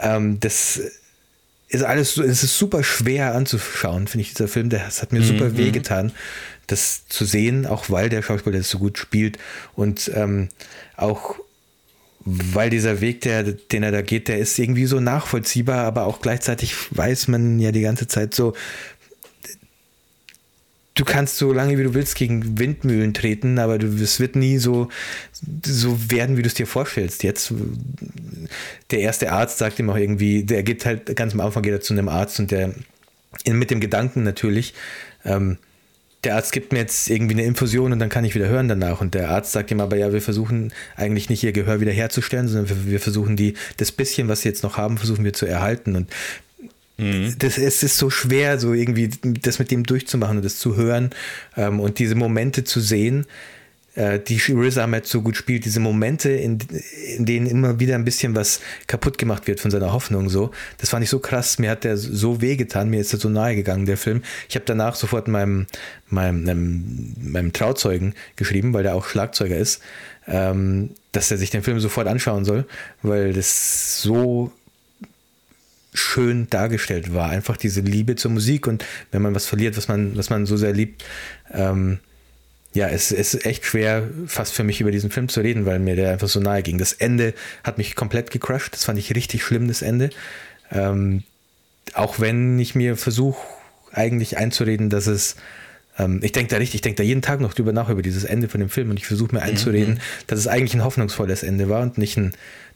ähm, 0.00 0.40
das 0.40 0.80
ist 1.68 1.82
alles 1.82 2.14
so, 2.14 2.22
es 2.22 2.42
ist 2.42 2.56
super 2.56 2.82
schwer 2.82 3.34
anzuschauen, 3.34 4.06
finde 4.06 4.22
ich, 4.22 4.32
dieser 4.32 4.48
Film. 4.48 4.70
Das 4.70 5.02
hat 5.02 5.12
mir 5.12 5.22
super 5.22 5.50
mhm. 5.50 5.58
wehgetan 5.58 6.12
das 6.68 7.06
zu 7.08 7.24
sehen, 7.24 7.66
auch 7.66 7.90
weil 7.90 8.08
der 8.08 8.22
Schauspieler 8.22 8.58
das 8.58 8.70
so 8.70 8.78
gut 8.78 8.98
spielt 8.98 9.38
und 9.74 10.10
ähm, 10.14 10.48
auch 10.96 11.36
weil 12.24 12.68
dieser 12.70 13.00
Weg, 13.00 13.22
der, 13.22 13.42
den 13.42 13.82
er 13.82 13.90
da 13.90 14.02
geht, 14.02 14.28
der 14.28 14.38
ist 14.38 14.58
irgendwie 14.58 14.86
so 14.86 15.00
nachvollziehbar, 15.00 15.84
aber 15.84 16.04
auch 16.04 16.20
gleichzeitig 16.20 16.74
weiß 16.90 17.28
man 17.28 17.58
ja 17.58 17.72
die 17.72 17.80
ganze 17.80 18.06
Zeit 18.06 18.34
so, 18.34 18.54
du 20.94 21.04
kannst 21.04 21.38
so 21.38 21.52
lange 21.52 21.78
wie 21.78 21.84
du 21.84 21.94
willst 21.94 22.16
gegen 22.16 22.58
Windmühlen 22.58 23.14
treten, 23.14 23.58
aber 23.58 23.78
du, 23.78 23.86
es 24.02 24.20
wird 24.20 24.36
nie 24.36 24.58
so, 24.58 24.88
so 25.64 26.10
werden, 26.10 26.36
wie 26.36 26.42
du 26.42 26.48
es 26.48 26.54
dir 26.54 26.66
vorstellst. 26.66 27.22
Jetzt, 27.22 27.54
der 28.90 29.00
erste 29.00 29.32
Arzt 29.32 29.58
sagt 29.58 29.78
ihm 29.78 29.90
auch 29.90 29.96
irgendwie, 29.96 30.42
der 30.42 30.62
geht 30.64 30.84
halt 30.84 31.14
ganz 31.16 31.34
am 31.34 31.40
Anfang 31.40 31.62
geht 31.62 31.72
er 31.72 31.80
zu 31.80 31.94
einem 31.94 32.08
Arzt 32.08 32.40
und 32.40 32.50
der 32.50 32.74
mit 33.46 33.70
dem 33.70 33.80
Gedanken 33.80 34.24
natürlich, 34.24 34.74
ähm, 35.24 35.58
der 36.24 36.34
Arzt 36.34 36.52
gibt 36.52 36.72
mir 36.72 36.80
jetzt 36.80 37.08
irgendwie 37.08 37.34
eine 37.34 37.44
Infusion 37.44 37.92
und 37.92 37.98
dann 38.00 38.08
kann 38.08 38.24
ich 38.24 38.34
wieder 38.34 38.48
hören 38.48 38.68
danach. 38.68 39.00
Und 39.00 39.14
der 39.14 39.30
Arzt 39.30 39.52
sagt 39.52 39.70
ihm 39.70 39.80
aber, 39.80 39.96
ja, 39.96 40.12
wir 40.12 40.20
versuchen 40.20 40.72
eigentlich 40.96 41.30
nicht 41.30 41.44
ihr 41.44 41.52
Gehör 41.52 41.80
wiederherzustellen, 41.80 42.48
sondern 42.48 42.68
wir, 42.68 42.90
wir 42.92 43.00
versuchen 43.00 43.36
die, 43.36 43.54
das 43.76 43.92
bisschen, 43.92 44.28
was 44.28 44.42
sie 44.42 44.48
jetzt 44.48 44.64
noch 44.64 44.76
haben, 44.76 44.98
versuchen 44.98 45.24
wir 45.24 45.32
zu 45.32 45.46
erhalten. 45.46 45.94
Und 45.94 46.08
mhm. 46.96 47.34
das, 47.38 47.56
es 47.56 47.82
ist 47.84 47.98
so 47.98 48.10
schwer, 48.10 48.58
so 48.58 48.74
irgendwie 48.74 49.10
das 49.22 49.60
mit 49.60 49.70
dem 49.70 49.84
durchzumachen 49.84 50.38
und 50.38 50.44
das 50.44 50.58
zu 50.58 50.74
hören 50.74 51.10
ähm, 51.56 51.78
und 51.78 52.00
diese 52.00 52.16
Momente 52.16 52.64
zu 52.64 52.80
sehen, 52.80 53.26
äh, 53.98 54.20
die 54.20 54.36
Riz 54.36 54.78
Ahmed 54.78 55.06
so 55.06 55.22
gut 55.22 55.36
spielt, 55.36 55.64
diese 55.64 55.80
Momente, 55.80 56.30
in, 56.30 56.58
in 57.16 57.26
denen 57.26 57.46
immer 57.46 57.80
wieder 57.80 57.96
ein 57.96 58.04
bisschen 58.04 58.36
was 58.36 58.60
kaputt 58.86 59.18
gemacht 59.18 59.48
wird 59.48 59.58
von 59.58 59.72
seiner 59.72 59.92
Hoffnung, 59.92 60.28
so, 60.28 60.52
das 60.78 60.90
fand 60.90 61.02
ich 61.02 61.10
so 61.10 61.18
krass, 61.18 61.58
mir 61.58 61.70
hat 61.70 61.82
der 61.82 61.96
so 61.96 62.40
wehgetan, 62.40 62.90
mir 62.90 63.00
ist 63.00 63.12
er 63.12 63.18
so 63.18 63.28
nahe 63.28 63.56
gegangen, 63.56 63.86
der 63.86 63.96
Film. 63.96 64.22
Ich 64.48 64.54
habe 64.54 64.64
danach 64.64 64.94
sofort 64.94 65.26
meinem, 65.26 65.66
meinem, 66.08 66.44
meinem, 66.44 67.14
meinem 67.20 67.52
Trauzeugen 67.52 68.14
geschrieben, 68.36 68.72
weil 68.72 68.84
der 68.84 68.94
auch 68.94 69.04
Schlagzeuger 69.04 69.56
ist, 69.56 69.82
ähm, 70.28 70.90
dass 71.10 71.32
er 71.32 71.38
sich 71.38 71.50
den 71.50 71.64
Film 71.64 71.80
sofort 71.80 72.06
anschauen 72.06 72.44
soll, 72.44 72.66
weil 73.02 73.32
das 73.32 74.00
so 74.00 74.52
schön 75.92 76.48
dargestellt 76.50 77.12
war. 77.12 77.30
Einfach 77.30 77.56
diese 77.56 77.80
Liebe 77.80 78.14
zur 78.14 78.30
Musik 78.30 78.68
und 78.68 78.84
wenn 79.10 79.22
man 79.22 79.34
was 79.34 79.46
verliert, 79.46 79.76
was 79.76 79.88
man, 79.88 80.16
was 80.16 80.30
man 80.30 80.46
so 80.46 80.56
sehr 80.56 80.72
liebt, 80.72 81.04
ähm, 81.52 81.98
ja, 82.78 82.88
es, 82.88 83.10
ist 83.10 83.44
echt 83.44 83.64
schwer, 83.64 84.08
fast 84.26 84.54
für 84.54 84.62
mich 84.62 84.80
über 84.80 84.92
diesen 84.92 85.10
Film 85.10 85.28
zu 85.28 85.40
reden, 85.40 85.66
weil 85.66 85.80
mir 85.80 85.96
der 85.96 86.12
einfach 86.12 86.28
so 86.28 86.38
nahe 86.38 86.62
ging. 86.62 86.78
Das 86.78 86.92
Ende 86.92 87.34
hat 87.64 87.76
mich 87.76 87.96
komplett 87.96 88.30
gecrushed. 88.30 88.72
Das 88.72 88.84
fand 88.84 89.00
ich 89.00 89.14
richtig 89.16 89.42
schlimm, 89.42 89.66
das 89.66 89.82
Ende. 89.82 90.10
Ähm, 90.70 91.24
auch 91.94 92.20
wenn 92.20 92.56
ich 92.60 92.76
mir 92.76 92.96
versuche, 92.96 93.38
eigentlich 93.90 94.38
einzureden, 94.38 94.90
dass 94.90 95.08
es 95.08 95.34
ähm, 95.98 96.20
ich 96.22 96.30
denke 96.30 96.50
da 96.50 96.58
richtig, 96.58 96.76
ich 96.76 96.82
denke 96.82 96.98
da 96.98 97.02
jeden 97.02 97.22
Tag 97.22 97.40
noch 97.40 97.52
drüber 97.52 97.72
nach, 97.72 97.88
über 97.88 98.02
dieses 98.02 98.22
Ende 98.22 98.48
von 98.48 98.60
dem 98.60 98.68
Film 98.68 98.90
und 98.90 98.96
ich 98.96 99.06
versuche 99.08 99.34
mir 99.34 99.42
einzureden, 99.42 99.94
mhm. 99.94 100.00
dass 100.28 100.38
es 100.38 100.46
eigentlich 100.46 100.74
ein 100.74 100.84
hoffnungsvolles 100.84 101.42
Ende 101.42 101.68
war 101.68 101.82
und 101.82 101.98
nicht 101.98 102.16
ein 102.16 102.32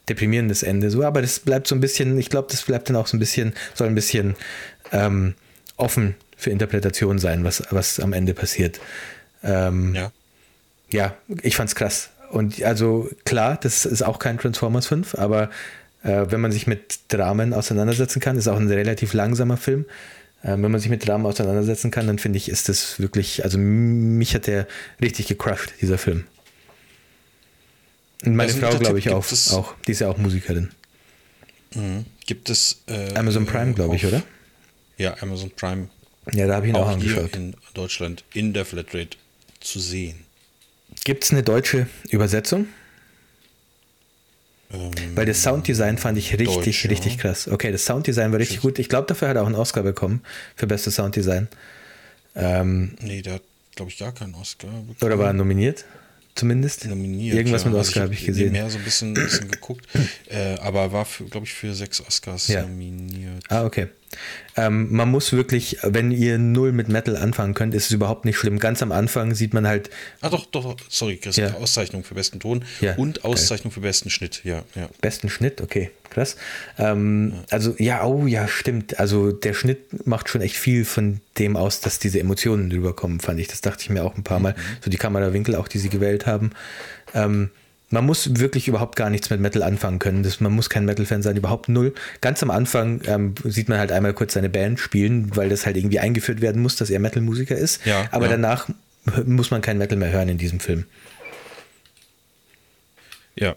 deprimierendes 0.08 0.64
Ende. 0.64 0.90
So, 0.90 1.04
aber 1.04 1.22
das 1.22 1.38
bleibt 1.38 1.68
so 1.68 1.76
ein 1.76 1.80
bisschen, 1.80 2.18
ich 2.18 2.28
glaube, 2.28 2.48
das 2.50 2.62
bleibt 2.62 2.88
dann 2.88 2.96
auch 2.96 3.06
so 3.06 3.16
ein 3.16 3.20
bisschen, 3.20 3.52
soll 3.74 3.86
ein 3.86 3.94
bisschen 3.94 4.34
ähm, 4.90 5.34
offen 5.76 6.16
für 6.36 6.50
Interpretation 6.50 7.20
sein, 7.20 7.44
was, 7.44 7.62
was 7.70 8.00
am 8.00 8.12
Ende 8.12 8.34
passiert. 8.34 8.80
Ähm, 9.42 9.94
Ja. 9.94 10.12
ja, 10.90 11.14
ich 11.42 11.56
fand's 11.56 11.74
krass. 11.74 12.10
Und 12.30 12.62
also 12.62 13.08
klar, 13.24 13.58
das 13.60 13.84
ist 13.84 14.02
auch 14.02 14.18
kein 14.18 14.38
Transformers 14.38 14.86
5, 14.86 15.14
aber 15.16 15.50
äh, 16.02 16.26
wenn 16.30 16.40
man 16.40 16.50
sich 16.52 16.66
mit 16.66 17.00
Dramen 17.08 17.52
auseinandersetzen 17.52 18.20
kann, 18.20 18.36
ist 18.36 18.48
auch 18.48 18.56
ein 18.58 18.68
relativ 18.68 19.12
langsamer 19.12 19.56
Film. 19.56 19.84
Äh, 20.42 20.52
wenn 20.52 20.70
man 20.70 20.80
sich 20.80 20.88
mit 20.90 21.06
Dramen 21.06 21.26
auseinandersetzen 21.26 21.90
kann, 21.90 22.06
dann 22.06 22.18
finde 22.18 22.38
ich, 22.38 22.48
ist 22.48 22.68
das 22.68 22.98
wirklich, 22.98 23.44
also 23.44 23.58
mich 23.58 24.34
hat 24.34 24.46
der 24.46 24.66
richtig 25.00 25.26
gecrushed, 25.28 25.72
dieser 25.80 25.98
Film. 25.98 26.24
Und 28.24 28.36
meine 28.36 28.52
Also 28.52 28.64
Frau, 28.66 28.78
glaube 28.78 28.98
ich, 28.98 29.10
auch, 29.10 29.24
auch. 29.52 29.74
Die 29.86 29.92
ist 29.92 30.00
ja 30.00 30.08
auch 30.08 30.16
Musikerin. 30.18 30.70
Gibt 32.26 32.50
es. 32.50 32.82
Äh, 32.86 33.14
Amazon 33.14 33.46
Prime, 33.46 33.72
glaube 33.72 33.96
ich, 33.96 34.04
oder? 34.06 34.22
Ja, 34.98 35.16
Amazon 35.20 35.50
Prime. 35.56 35.88
Ja, 36.32 36.46
da 36.46 36.54
habe 36.56 36.66
ich 36.66 36.70
ihn 36.72 36.76
auch, 36.76 36.88
Auch 36.88 36.98
hier 36.98 37.10
angeschaut. 37.18 37.36
in 37.36 37.54
Deutschland 37.74 38.24
in 38.32 38.52
der 38.52 38.64
Flatrate 38.64 39.16
zu 39.62 39.80
sehen. 39.80 40.24
Gibt 41.04 41.24
es 41.24 41.30
eine 41.30 41.42
deutsche 41.42 41.86
Übersetzung? 42.10 42.66
Ähm, 44.72 44.90
Weil 45.14 45.26
das 45.26 45.42
Sounddesign 45.42 45.98
fand 45.98 46.18
ich 46.18 46.32
richtig, 46.38 46.46
Deutsch, 46.54 46.84
ja. 46.84 46.90
richtig 46.90 47.18
krass. 47.18 47.48
Okay, 47.48 47.72
das 47.72 47.84
Sounddesign 47.84 48.32
war 48.32 48.38
richtig 48.38 48.60
gut. 48.60 48.78
Ich 48.78 48.88
glaube, 48.88 49.06
dafür 49.06 49.28
hat 49.28 49.36
er 49.36 49.42
auch 49.42 49.46
einen 49.46 49.54
Oscar 49.54 49.82
bekommen 49.82 50.22
für 50.56 50.66
bestes 50.66 50.94
Sounddesign. 50.94 51.48
Ähm, 52.34 52.96
nee, 53.00 53.20
der 53.22 53.34
hat, 53.34 53.42
glaube 53.74 53.90
ich, 53.90 53.98
gar 53.98 54.12
keinen 54.12 54.34
Oscar. 54.34 54.68
bekommen. 54.68 54.96
oder 55.02 55.18
war 55.18 55.26
er 55.28 55.32
nominiert? 55.32 55.84
Zumindest? 56.34 56.86
nominiert. 56.86 57.36
Irgendwas 57.36 57.64
ja. 57.64 57.68
mit 57.68 57.76
Also 57.78 57.88
Oscar 57.90 58.02
habe 58.04 58.14
ich 58.14 58.24
gesehen. 58.24 58.52
Mehr 58.52 58.70
so 58.70 58.78
ein 58.78 58.84
bisschen, 58.84 59.12
bisschen 59.12 59.50
geguckt, 59.50 59.86
äh, 60.30 60.54
aber 60.60 60.90
war, 60.92 61.06
glaube 61.30 61.44
ich, 61.46 61.52
für 61.52 61.74
sechs 61.74 62.00
Oscars 62.00 62.48
Ja. 62.48 62.62
nominiert. 62.62 63.44
Ah, 63.50 63.64
okay. 63.64 63.88
Ähm, 64.56 64.92
man 64.92 65.10
muss 65.10 65.32
wirklich, 65.32 65.78
wenn 65.82 66.10
ihr 66.10 66.36
null 66.38 66.72
mit 66.72 66.88
Metal 66.88 67.16
anfangen 67.16 67.54
könnt, 67.54 67.74
ist 67.74 67.86
es 67.86 67.90
überhaupt 67.92 68.24
nicht 68.24 68.36
schlimm. 68.36 68.58
Ganz 68.58 68.82
am 68.82 68.92
Anfang 68.92 69.34
sieht 69.34 69.54
man 69.54 69.66
halt, 69.66 69.88
Ah, 70.20 70.28
doch, 70.28 70.46
doch, 70.46 70.76
sorry, 70.88 71.16
Chris, 71.16 71.36
Ja. 71.36 71.54
Auszeichnung 71.54 72.04
für 72.04 72.14
besten 72.14 72.38
Ton 72.40 72.64
Ja, 72.80 72.94
und 72.96 73.24
Auszeichnung 73.24 73.72
für 73.72 73.80
besten 73.80 74.10
Schnitt, 74.10 74.42
ja, 74.44 74.62
ja. 74.74 74.88
besten 75.00 75.30
Schnitt, 75.30 75.60
okay, 75.62 75.90
krass. 76.10 76.36
Ähm, 76.78 77.32
Also 77.50 77.74
ja, 77.78 78.04
oh 78.04 78.26
ja, 78.26 78.46
stimmt. 78.48 79.00
Also 79.00 79.32
der 79.32 79.54
Schnitt 79.54 80.06
macht 80.06 80.28
schon 80.28 80.42
echt 80.42 80.56
viel 80.56 80.84
von 80.84 81.20
dem 81.38 81.56
aus, 81.56 81.80
dass 81.80 81.98
diese 81.98 82.20
Emotionen 82.20 82.70
rüberkommen, 82.70 83.20
fand 83.20 83.40
ich. 83.40 83.48
Das 83.48 83.62
dachte 83.62 83.82
ich 83.82 83.90
mir 83.90 84.04
auch 84.04 84.16
ein 84.16 84.22
paar 84.24 84.38
Mal. 84.40 84.54
So 84.84 84.90
die 84.90 84.98
Kamerawinkel 84.98 85.54
auch, 85.56 85.68
die 85.68 85.78
sie 85.78 85.88
gewählt 85.88 86.26
haben. 86.26 86.50
Ähm, 87.14 87.50
man 87.92 88.06
muss 88.06 88.38
wirklich 88.38 88.68
überhaupt 88.68 88.96
gar 88.96 89.10
nichts 89.10 89.30
mit 89.30 89.40
Metal 89.40 89.62
anfangen 89.62 89.98
können. 89.98 90.22
Das, 90.22 90.40
man 90.40 90.52
muss 90.52 90.70
kein 90.70 90.84
Metal-Fan 90.84 91.22
sein, 91.22 91.36
überhaupt 91.36 91.68
null. 91.68 91.94
Ganz 92.20 92.42
am 92.42 92.50
Anfang 92.50 93.02
ähm, 93.06 93.34
sieht 93.44 93.68
man 93.68 93.78
halt 93.78 93.92
einmal 93.92 94.14
kurz 94.14 94.32
seine 94.32 94.48
Band 94.48 94.80
spielen, 94.80 95.36
weil 95.36 95.48
das 95.48 95.66
halt 95.66 95.76
irgendwie 95.76 95.98
eingeführt 95.98 96.40
werden 96.40 96.62
muss, 96.62 96.76
dass 96.76 96.90
er 96.90 96.98
Metal-Musiker 97.00 97.56
ist. 97.56 97.84
Ja, 97.84 98.08
Aber 98.10 98.26
ja. 98.26 98.32
danach 98.32 98.68
muss 99.26 99.50
man 99.50 99.60
kein 99.60 99.78
Metal 99.78 99.98
mehr 99.98 100.10
hören 100.10 100.28
in 100.28 100.38
diesem 100.38 100.60
Film. 100.60 100.86
Ja. 103.36 103.56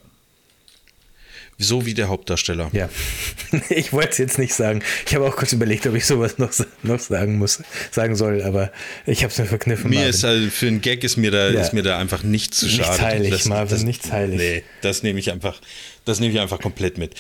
So 1.58 1.86
wie 1.86 1.94
der 1.94 2.10
Hauptdarsteller. 2.10 2.70
Ja, 2.74 2.90
ich 3.70 3.94
wollte 3.94 4.10
es 4.10 4.18
jetzt 4.18 4.38
nicht 4.38 4.54
sagen. 4.54 4.84
Ich 5.08 5.16
habe 5.16 5.26
auch 5.26 5.38
kurz 5.38 5.54
überlegt, 5.54 5.88
ob 5.88 5.96
ich 5.96 6.06
sowas 6.06 6.38
noch, 6.38 6.52
noch 6.84 7.00
sagen 7.00 7.38
muss, 7.38 7.64
sagen 7.92 8.16
soll, 8.18 8.42
aber 8.44 8.72
ich 9.06 9.24
habe 9.24 9.32
es 9.32 9.40
mir 9.40 9.46
verkniffen. 9.46 9.90
Mir 9.90 9.96
Marvin. 9.98 10.10
ist 10.10 10.24
halt, 10.24 10.52
für 10.52 10.68
einen 10.68 10.82
Gag 10.82 11.04
ist 11.06 11.16
mir 11.16 11.32
da, 11.32 11.50
Ja. 11.52 11.62
ist 11.62 11.72
mir 11.74 11.82
da 11.84 11.98
einfach 11.98 12.24
nichts 12.24 12.58
zu 12.58 12.66
Nichts 12.66 12.86
schade. 12.86 13.02
heilig, 13.02 13.30
das, 13.32 13.46
Marvin, 13.46 13.70
das, 13.70 13.84
nichts 13.84 14.12
heilig. 14.12 14.38
Nee, 14.38 14.64
das 14.82 15.02
nehme 15.04 15.18
ich 15.20 15.32
einfach, 15.32 15.62
das 16.04 16.20
nehme 16.20 16.34
ich 16.34 16.40
einfach 16.42 16.60
komplett 16.60 16.98
mit. 16.98 17.14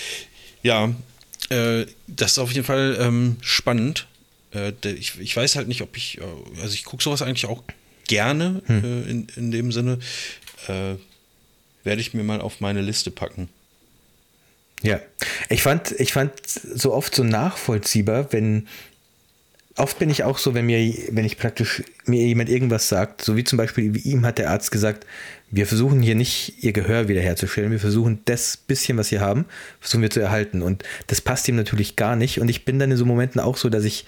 Ja, 0.63 0.93
äh, 1.49 1.85
das 2.07 2.31
ist 2.33 2.39
auf 2.39 2.51
jeden 2.51 2.65
Fall 2.65 2.97
ähm, 2.99 3.37
spannend. 3.41 4.07
Äh, 4.53 4.73
ich, 4.83 5.17
ich 5.19 5.35
weiß 5.37 5.55
halt 5.55 5.69
nicht, 5.69 5.81
ob 5.81 5.95
ich, 5.95 6.17
äh, 6.17 6.61
also 6.61 6.73
ich 6.73 6.83
gucke 6.83 7.01
sowas 7.01 7.21
eigentlich 7.21 7.45
auch 7.45 7.63
gerne 8.07 8.61
Hm. 8.65 8.83
äh, 8.83 9.09
in, 9.09 9.27
in 9.37 9.51
dem 9.51 9.71
Sinne. 9.71 9.99
Äh, 10.67 10.95
werde 11.85 12.01
ich 12.01 12.13
mir 12.13 12.23
mal 12.23 12.41
auf 12.41 12.59
meine 12.59 12.81
Liste 12.81 13.11
packen. 13.11 13.47
Ja, 14.81 14.99
ich 15.49 15.63
fand, 15.63 15.91
ich 15.99 16.13
fand 16.13 16.31
so 16.45 16.93
oft 16.93 17.15
so 17.15 17.23
nachvollziehbar, 17.23 18.31
wenn 18.31 18.67
oft 19.77 19.99
bin 19.99 20.09
ich 20.09 20.23
auch 20.23 20.37
so, 20.37 20.53
wenn 20.53 20.65
mir, 20.65 20.93
wenn 21.11 21.25
ich 21.25 21.37
praktisch 21.37 21.83
mir 22.05 22.25
jemand 22.25 22.49
irgendwas 22.49 22.87
sagt, 22.87 23.21
so 23.21 23.35
wie 23.35 23.43
zum 23.43 23.57
Beispiel 23.57 23.93
wie 23.93 24.09
ihm 24.09 24.25
hat 24.25 24.37
der 24.37 24.49
Arzt 24.49 24.71
gesagt, 24.71 25.05
wir 25.51 25.67
versuchen 25.67 26.01
hier 26.01 26.15
nicht 26.15 26.63
ihr 26.63 26.73
Gehör 26.73 27.07
wiederherzustellen, 27.07 27.71
wir 27.71 27.79
versuchen 27.79 28.21
das 28.25 28.57
bisschen, 28.57 28.97
was 28.97 29.09
sie 29.09 29.19
haben, 29.19 29.45
versuchen 29.79 30.01
wir 30.01 30.09
zu 30.09 30.19
erhalten. 30.19 30.61
Und 30.61 30.83
das 31.07 31.21
passt 31.21 31.47
ihm 31.47 31.55
natürlich 31.55 31.95
gar 31.95 32.15
nicht. 32.15 32.39
Und 32.39 32.49
ich 32.49 32.65
bin 32.65 32.79
dann 32.79 32.91
in 32.91 32.97
so 32.97 33.05
Momenten 33.05 33.39
auch 33.39 33.57
so, 33.57 33.69
dass 33.69 33.83
ich 33.83 34.05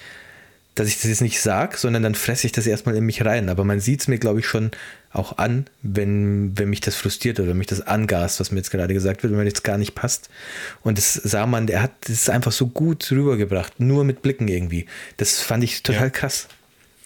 dass 0.80 0.88
ich 0.88 0.96
das 0.96 1.06
jetzt 1.06 1.22
nicht 1.22 1.42
sage, 1.42 1.78
sondern 1.78 2.04
dann 2.04 2.16
fresse 2.16 2.46
ich 2.46 2.54
das 2.54 2.68
erstmal 2.68 2.96
in 2.96 3.04
mich 3.06 3.26
rein. 3.26 3.50
Aber 3.50 3.64
man 3.64 3.80
sieht 3.80 4.02
es 4.02 4.08
mir, 4.08 4.18
glaube 4.18 4.40
ich, 4.40 4.46
schon 4.46 4.72
auch 5.12 5.38
an, 5.38 5.66
wenn, 5.82 6.58
wenn 6.58 6.70
mich 6.70 6.82
das 6.82 6.96
frustriert 6.96 7.40
oder 7.40 7.54
mich 7.54 7.68
das 7.68 7.82
angast, 7.82 8.40
was 8.40 8.52
mir 8.52 8.58
jetzt 8.60 8.70
gerade 8.72 8.94
gesagt 8.94 9.24
wird, 9.24 9.32
wenn 9.32 9.40
mir 9.40 9.46
jetzt 9.46 9.64
gar 9.64 9.78
nicht 9.78 9.96
passt. 9.96 10.30
Und 10.84 10.98
das 10.98 11.14
sah 11.14 11.46
man, 11.46 11.68
der 11.68 11.82
hat 11.82 11.92
das 12.08 12.30
einfach 12.30 12.52
so 12.52 12.68
gut 12.68 13.10
rübergebracht, 13.12 13.80
nur 13.80 14.04
mit 14.04 14.22
Blicken 14.22 14.48
irgendwie. 14.48 14.86
Das 15.18 15.40
fand 15.42 15.64
ich 15.64 15.84
total 15.84 16.04
Ja. 16.04 16.10
krass. 16.10 16.48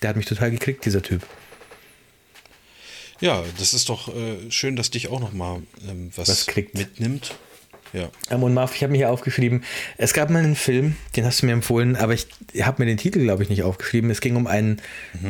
Der 0.01 0.09
hat 0.09 0.17
mich 0.17 0.25
total 0.25 0.51
gekriegt, 0.51 0.83
dieser 0.85 1.01
Typ. 1.01 1.21
Ja, 3.19 3.43
das 3.59 3.73
ist 3.73 3.87
doch 3.89 4.13
äh, 4.13 4.49
schön, 4.49 4.75
dass 4.75 4.89
dich 4.89 5.07
auch 5.09 5.19
noch 5.19 5.31
mal 5.31 5.61
ähm, 5.87 6.11
was, 6.15 6.27
Was 6.27 6.47
mitnimmt. 6.73 7.35
Ja. 7.93 8.09
Ähm, 8.29 8.43
und 8.43 8.53
Marv, 8.53 8.75
ich 8.75 8.83
habe 8.83 8.91
mir 8.91 8.97
hier 8.97 9.09
aufgeschrieben, 9.09 9.63
es 9.97 10.13
gab 10.13 10.29
mal 10.29 10.39
einen 10.39 10.55
Film, 10.55 10.95
den 11.15 11.25
hast 11.25 11.41
du 11.41 11.45
mir 11.45 11.53
empfohlen, 11.53 11.95
aber 11.95 12.13
ich 12.13 12.27
habe 12.61 12.81
mir 12.81 12.85
den 12.85 12.97
Titel, 12.97 13.19
glaube 13.19 13.43
ich, 13.43 13.49
nicht 13.49 13.63
aufgeschrieben. 13.63 14.09
Es 14.09 14.21
ging 14.21 14.35
um 14.35 14.47
einen 14.47 14.81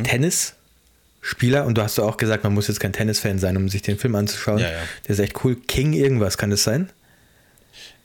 Tennisspieler 0.04 1.66
und 1.66 1.76
du 1.76 1.82
hast 1.82 1.98
auch 1.98 2.16
gesagt, 2.16 2.44
man 2.44 2.54
muss 2.54 2.68
jetzt 2.68 2.80
kein 2.80 2.92
Tennisfan 2.92 3.38
sein, 3.38 3.56
um 3.56 3.68
sich 3.68 3.82
den 3.82 3.98
Film 3.98 4.14
anzuschauen. 4.14 4.58
Ja, 4.58 4.70
ja. 4.70 4.82
Der 5.06 5.10
ist 5.10 5.18
echt 5.18 5.44
cool. 5.44 5.56
King 5.56 5.92
irgendwas, 5.92 6.38
kann 6.38 6.50
das 6.50 6.62
sein? 6.62 6.90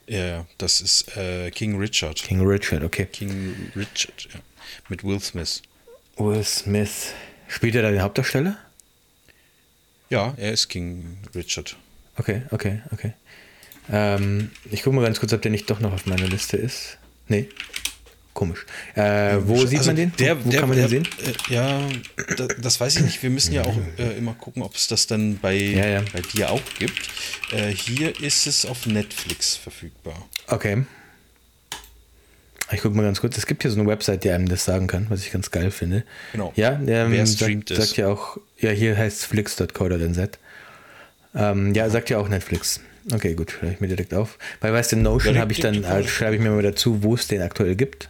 Ja, 0.07 0.45
das 0.57 0.79
ist 0.79 1.15
äh, 1.17 1.51
King 1.51 1.77
Richard. 1.77 2.15
King 2.15 2.41
Richard, 2.47 2.83
okay. 2.83 3.05
King 3.05 3.71
Richard, 3.75 4.27
ja. 4.33 4.39
Mit 4.89 5.03
Will 5.03 5.19
Smith. 5.19 5.61
Will 6.15 6.43
Smith. 6.43 7.13
Spielt 7.47 7.75
er 7.75 7.81
da 7.81 7.91
den 7.91 8.01
Hauptdarsteller? 8.01 8.57
Ja, 10.09 10.33
er 10.37 10.53
ist 10.53 10.69
King 10.69 11.17
Richard. 11.35 11.75
Okay, 12.15 12.43
okay, 12.51 12.81
okay. 12.91 13.13
Ähm, 13.91 14.51
ich 14.71 14.83
gucke 14.83 14.95
mal 14.95 15.03
ganz 15.03 15.19
kurz, 15.19 15.33
ob 15.33 15.41
der 15.41 15.51
nicht 15.51 15.69
doch 15.69 15.79
noch 15.79 15.93
auf 15.93 16.05
meiner 16.05 16.27
Liste 16.27 16.57
ist. 16.57 16.97
Nee. 17.27 17.49
Komisch. 18.33 18.65
Äh, 18.93 19.37
wo 19.41 19.65
sieht 19.65 19.79
Also 19.79 19.89
man 19.89 19.95
den? 19.95 20.13
Der, 20.19 20.45
wo 20.45 20.49
der, 20.49 20.59
kann 20.59 20.69
man 20.69 20.77
den 20.77 20.89
der, 20.89 20.89
sehen? 20.89 21.07
Äh, 21.49 21.53
ja, 21.53 21.81
da, 22.37 22.47
das 22.47 22.79
weiß 22.79 22.97
ich 22.97 23.01
nicht. 23.03 23.23
Wir 23.23 23.31
müssen 23.31 23.51
ja 23.53 23.63
auch 23.63 23.75
äh, 23.97 24.15
immer 24.17 24.33
gucken, 24.35 24.61
ob 24.61 24.75
es 24.75 24.87
das 24.87 25.07
dann 25.07 25.37
bei, 25.39 25.55
Ja, 25.55 25.87
ja. 25.87 26.03
bei 26.13 26.21
dir 26.21 26.51
auch 26.51 26.61
gibt. 26.77 26.99
Äh, 27.51 27.69
hier 27.71 28.19
ist 28.21 28.45
es 28.45 28.65
auf 28.65 28.85
Netflix 28.85 29.55
verfügbar. 29.55 30.27
Okay. 30.47 30.85
Ich 32.71 32.81
gucke 32.81 32.95
mal 32.97 33.03
ganz 33.03 33.21
kurz. 33.21 33.37
Es 33.37 33.45
gibt 33.47 33.61
hier 33.63 33.71
so 33.71 33.79
eine 33.79 33.89
Website, 33.89 34.23
die 34.25 34.29
einem 34.29 34.49
das 34.49 34.65
sagen 34.65 34.87
kann, 34.87 35.07
was 35.09 35.21
ich 35.21 35.31
ganz 35.31 35.49
geil 35.51 35.71
finde. 35.71 36.03
Genau. 36.33 36.51
Ja, 36.55 36.73
ähm, 36.73 36.85
Wer 36.85 37.25
sagt, 37.25 37.39
streamt 37.39 37.71
es? 37.71 37.77
sagt 37.77 37.97
ja 37.97 38.09
auch, 38.09 38.37
ja, 38.59 38.71
hier 38.71 38.97
heißt 38.97 39.19
es 39.19 39.25
flix.co.nz. 39.25 40.19
Ähm, 41.33 41.73
ja, 41.73 41.89
sagt 41.89 42.09
ja 42.09 42.17
auch 42.19 42.27
Netflix. 42.27 42.81
Okay, 43.11 43.35
gut, 43.35 43.51
schreibe 43.51 43.73
ich 43.73 43.79
mir 43.79 43.87
direkt 43.87 44.13
auf. 44.13 44.37
Weil, 44.59 44.73
weißt 44.73 44.91
du, 44.93 44.97
Notion 44.97 45.37
habe 45.37 45.51
ich 45.51 45.59
dann, 45.59 45.83
äh, 45.83 46.07
schreibe 46.07 46.35
ich 46.35 46.41
mir 46.41 46.49
mal 46.49 46.61
dazu, 46.61 47.03
wo 47.03 47.15
es 47.15 47.27
den 47.27 47.41
aktuell 47.41 47.75
gibt. 47.75 48.09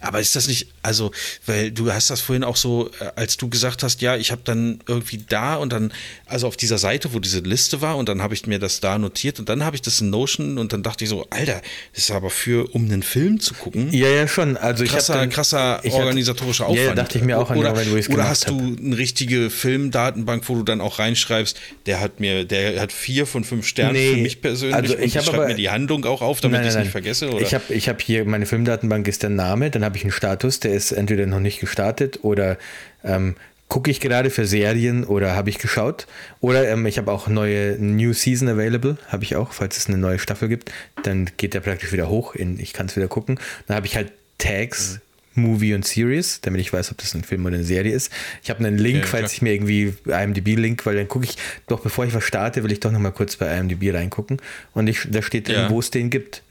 Aber 0.00 0.20
ist 0.20 0.36
das 0.36 0.48
nicht, 0.48 0.68
also, 0.82 1.10
weil 1.46 1.70
du 1.70 1.92
hast 1.92 2.10
das 2.10 2.20
vorhin 2.20 2.44
auch 2.44 2.56
so, 2.56 2.90
äh, 3.00 3.10
als 3.16 3.36
du 3.36 3.48
gesagt 3.48 3.82
hast, 3.82 4.00
ja, 4.02 4.16
ich 4.16 4.30
habe 4.32 4.42
dann 4.44 4.80
irgendwie 4.86 5.18
da 5.28 5.56
und 5.56 5.72
dann, 5.72 5.92
also 6.26 6.46
auf 6.46 6.56
dieser 6.56 6.78
Seite, 6.78 7.12
wo 7.14 7.18
diese 7.18 7.40
Liste 7.40 7.80
war 7.80 7.96
und 7.96 8.08
dann 8.08 8.22
habe 8.22 8.34
ich 8.34 8.46
mir 8.46 8.58
das 8.58 8.80
da 8.80 8.98
notiert 8.98 9.38
und 9.38 9.48
dann 9.48 9.64
habe 9.64 9.76
ich 9.76 9.82
das 9.82 10.00
in 10.00 10.10
Notion 10.10 10.58
und 10.58 10.72
dann 10.72 10.82
dachte 10.82 11.04
ich 11.04 11.10
so, 11.10 11.26
Alter, 11.30 11.62
das 11.94 12.04
ist 12.04 12.10
aber 12.10 12.30
für, 12.30 12.74
um 12.74 12.84
einen 12.84 13.02
Film 13.02 13.40
zu 13.40 13.54
gucken. 13.54 13.92
Ja, 13.92 14.08
ja, 14.08 14.28
schon. 14.28 14.56
Also 14.56 14.84
ich 14.84 14.90
krasser, 14.90 15.14
hab 15.14 15.20
dann, 15.20 15.30
krasser 15.30 15.80
ich 15.82 15.92
organisatorischer 15.92 16.64
Ja, 16.64 16.70
Aufwand. 16.70 16.86
ja, 16.86 16.94
dachte 16.94 17.18
ich 17.18 17.24
mir 17.24 17.38
auch 17.38 17.50
an 17.50 17.58
oder, 17.58 17.70
Moment, 17.70 17.88
ich's 17.96 18.08
Oder 18.08 18.28
hast 18.28 18.46
hab. 18.46 18.58
du 18.58 18.76
eine 18.78 18.96
richtige 18.98 19.50
Filmdatenbank, 19.50 20.48
wo 20.48 20.54
du 20.56 20.62
dann 20.62 20.80
auch 20.80 20.98
reinschreibst, 20.98 21.58
der 21.86 22.00
hat 22.00 22.20
mir, 22.20 22.44
der 22.44 22.80
hat 22.80 22.92
vier 22.92 23.26
von 23.26 23.44
fünf 23.44 23.66
Sternen 23.66 23.92
Nee, 23.94 24.14
für 24.14 24.20
mich 24.20 24.40
persönlich 24.40 24.74
also 24.76 24.98
ich 24.98 25.14
ich 25.16 25.24
schreibe 25.24 25.46
mir 25.46 25.54
die 25.54 25.70
Handlung 25.70 26.04
auch 26.04 26.22
auf, 26.22 26.40
damit 26.40 26.60
Nein, 26.60 26.68
ich 26.68 26.74
es 26.74 26.80
nicht 26.80 26.90
vergesse. 26.90 27.30
Oder? 27.30 27.40
Ich 27.42 27.54
habe 27.54 27.72
ich 27.72 27.88
hab 27.88 28.00
hier, 28.02 28.24
meine 28.24 28.46
Filmdatenbank 28.46 29.06
ist 29.08 29.22
der 29.22 29.30
Name, 29.30 29.61
dann 29.70 29.84
habe 29.84 29.96
ich 29.96 30.02
einen 30.04 30.12
Status, 30.12 30.60
der 30.60 30.72
ist 30.72 30.92
entweder 30.92 31.26
noch 31.26 31.40
nicht 31.40 31.60
gestartet 31.60 32.20
oder 32.22 32.58
ähm, 33.04 33.34
gucke 33.68 33.90
ich 33.90 34.00
gerade 34.00 34.28
für 34.30 34.46
Serien 34.46 35.04
oder 35.04 35.34
habe 35.34 35.48
ich 35.48 35.58
geschaut. 35.58 36.06
Oder 36.40 36.68
ähm, 36.68 36.84
ich 36.86 36.98
habe 36.98 37.10
auch 37.10 37.28
neue 37.28 37.76
New 37.78 38.12
Season 38.12 38.48
available, 38.48 38.98
habe 39.08 39.24
ich 39.24 39.36
auch, 39.36 39.52
falls 39.52 39.76
es 39.78 39.86
eine 39.86 39.96
neue 39.98 40.18
Staffel 40.18 40.48
gibt, 40.48 40.70
dann 41.04 41.30
geht 41.38 41.54
der 41.54 41.60
praktisch 41.60 41.92
wieder 41.92 42.08
hoch, 42.08 42.34
in, 42.34 42.58
ich 42.60 42.72
kann 42.74 42.86
es 42.86 42.96
wieder 42.96 43.08
gucken. 43.08 43.38
Dann 43.66 43.76
habe 43.76 43.86
ich 43.86 43.96
halt 43.96 44.12
Tags. 44.38 45.00
Movie 45.34 45.72
und 45.72 45.86
Series, 45.86 46.42
damit 46.42 46.60
ich 46.60 46.74
weiß, 46.74 46.90
ob 46.90 46.98
das 46.98 47.14
ein 47.14 47.24
Film 47.24 47.46
oder 47.46 47.54
eine 47.54 47.64
Serie 47.64 47.94
ist. 47.94 48.12
Ich 48.42 48.50
habe 48.50 48.60
einen 48.66 48.76
Link, 48.76 49.00
Ja, 49.00 49.06
falls 49.06 49.32
ich 49.32 49.40
mir 49.40 49.54
irgendwie 49.54 49.94
IMDb-Link, 50.04 50.84
weil 50.84 50.94
dann 50.94 51.08
gucke 51.08 51.24
ich, 51.24 51.36
doch 51.68 51.80
bevor 51.80 52.04
ich 52.04 52.12
was 52.12 52.22
starte, 52.24 52.62
will 52.62 52.70
ich 52.70 52.80
doch 52.80 52.92
nochmal 52.92 53.12
kurz 53.12 53.36
bei 53.36 53.56
IMDb 53.56 53.94
reingucken. 53.94 54.42
Und 54.74 54.88
ich, 54.88 55.08
da 55.10 55.22
steht 55.22 55.48
drin, 55.48 55.54
Ja. 55.56 55.70
wo 55.70 55.80
es 55.80 55.90
den 55.90 56.10
gibt. 56.10 56.42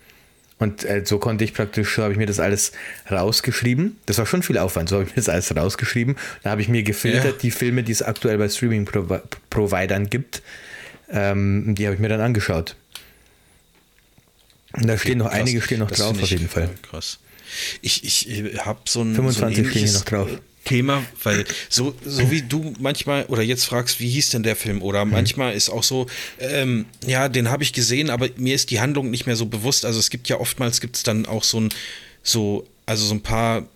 Und 0.62 0.86
äh, 0.86 1.02
so 1.04 1.18
konnte 1.18 1.44
ich 1.44 1.56
praktisch, 1.56 1.96
so 1.96 2.04
habe 2.04 2.14
ich 2.14 2.20
mir 2.20 2.28
das 2.28 2.40
alles 2.40 2.72
rausgeschrieben. 3.10 3.98
Das 4.06 4.20
war 4.20 4.28
schon 4.28 4.44
viel 4.44 4.60
Aufwand, 4.60 4.90
so 4.90 4.98
habe 4.98 5.06
ich 5.06 5.10
mir 5.10 5.16
das 5.16 5.28
alles 5.28 5.56
rausgeschrieben. 5.56 6.16
Da 6.44 6.52
habe 6.52 6.62
ich 6.62 6.68
mir 6.68 6.84
gefiltert, 6.84 7.26
ja. 7.26 7.40
die 7.42 7.50
Filme, 7.50 7.82
die 7.82 7.92
es 7.92 8.04
aktuell 8.04 8.38
bei 8.38 8.48
Streaming-Providern 8.48 10.12
gibt, 10.12 10.44
ähm, 11.10 11.74
die 11.74 11.88
habe 11.88 11.96
ich 11.96 12.00
mir 12.00 12.10
dann 12.10 12.22
angeschaut. 12.22 12.76
Und 14.74 14.86
da 14.86 15.00
stehen 15.00 15.18
noch 15.18 15.32
krass. 15.32 15.40
einige 15.40 15.62
stehen 15.62 15.80
noch 15.80 15.90
das 15.90 15.98
drauf, 15.98 16.22
auf 16.22 16.30
jeden 16.30 16.48
Fall. 16.48 16.70
Krass. 16.84 17.18
Ich, 17.82 18.06
ich 18.06 18.64
habe 18.64 18.82
so 18.88 19.02
ein, 19.02 19.16
25 19.16 19.58
so 19.58 19.64
ein 19.64 19.72
stehen 19.72 19.84
hier 19.86 19.94
noch 19.94 20.06
drauf. 20.06 20.30
Thema, 20.64 21.04
weil 21.24 21.46
so, 21.70 21.96
so 22.06 22.30
wie 22.30 22.44
du 22.44 22.74
manchmal 22.80 23.26
oder 23.26 23.42
jetzt 23.42 23.66
fragst, 23.66 24.00
wie 24.00 24.10
hieß 24.10 24.30
denn 24.30 24.44
der 24.44 24.56
Film? 24.56 24.82
Oder 24.82 25.06
mhm. 25.06 25.12
manchmal 25.12 25.54
ist 25.54 25.70
auch 25.70 25.84
so, 25.84 26.06
ähm, 26.40 26.86
ja, 27.06 27.30
den 27.30 27.50
habe 27.50 27.64
ich 27.64 27.74
gesehen, 27.74 28.10
aber 28.10 28.30
mir 28.38 28.54
ist 28.54 28.70
die 28.70 28.80
Handlung 28.80 29.10
nicht 29.10 29.26
mehr 29.26 29.36
so 29.36 29.48
bewusst. 29.48 29.86
Also 29.86 30.00
es 30.00 30.10
gibt 30.10 30.30
ja 30.30 30.40
oftmals 30.40 30.80
gibt 30.80 30.98
es 30.98 31.04
dann 31.04 31.26
auch 31.26 31.44
so 31.44 31.62
ein, 31.62 31.70
so, 32.24 32.68
also 32.86 33.06
so 33.06 33.16
ein 33.16 33.22
paar 33.22 33.68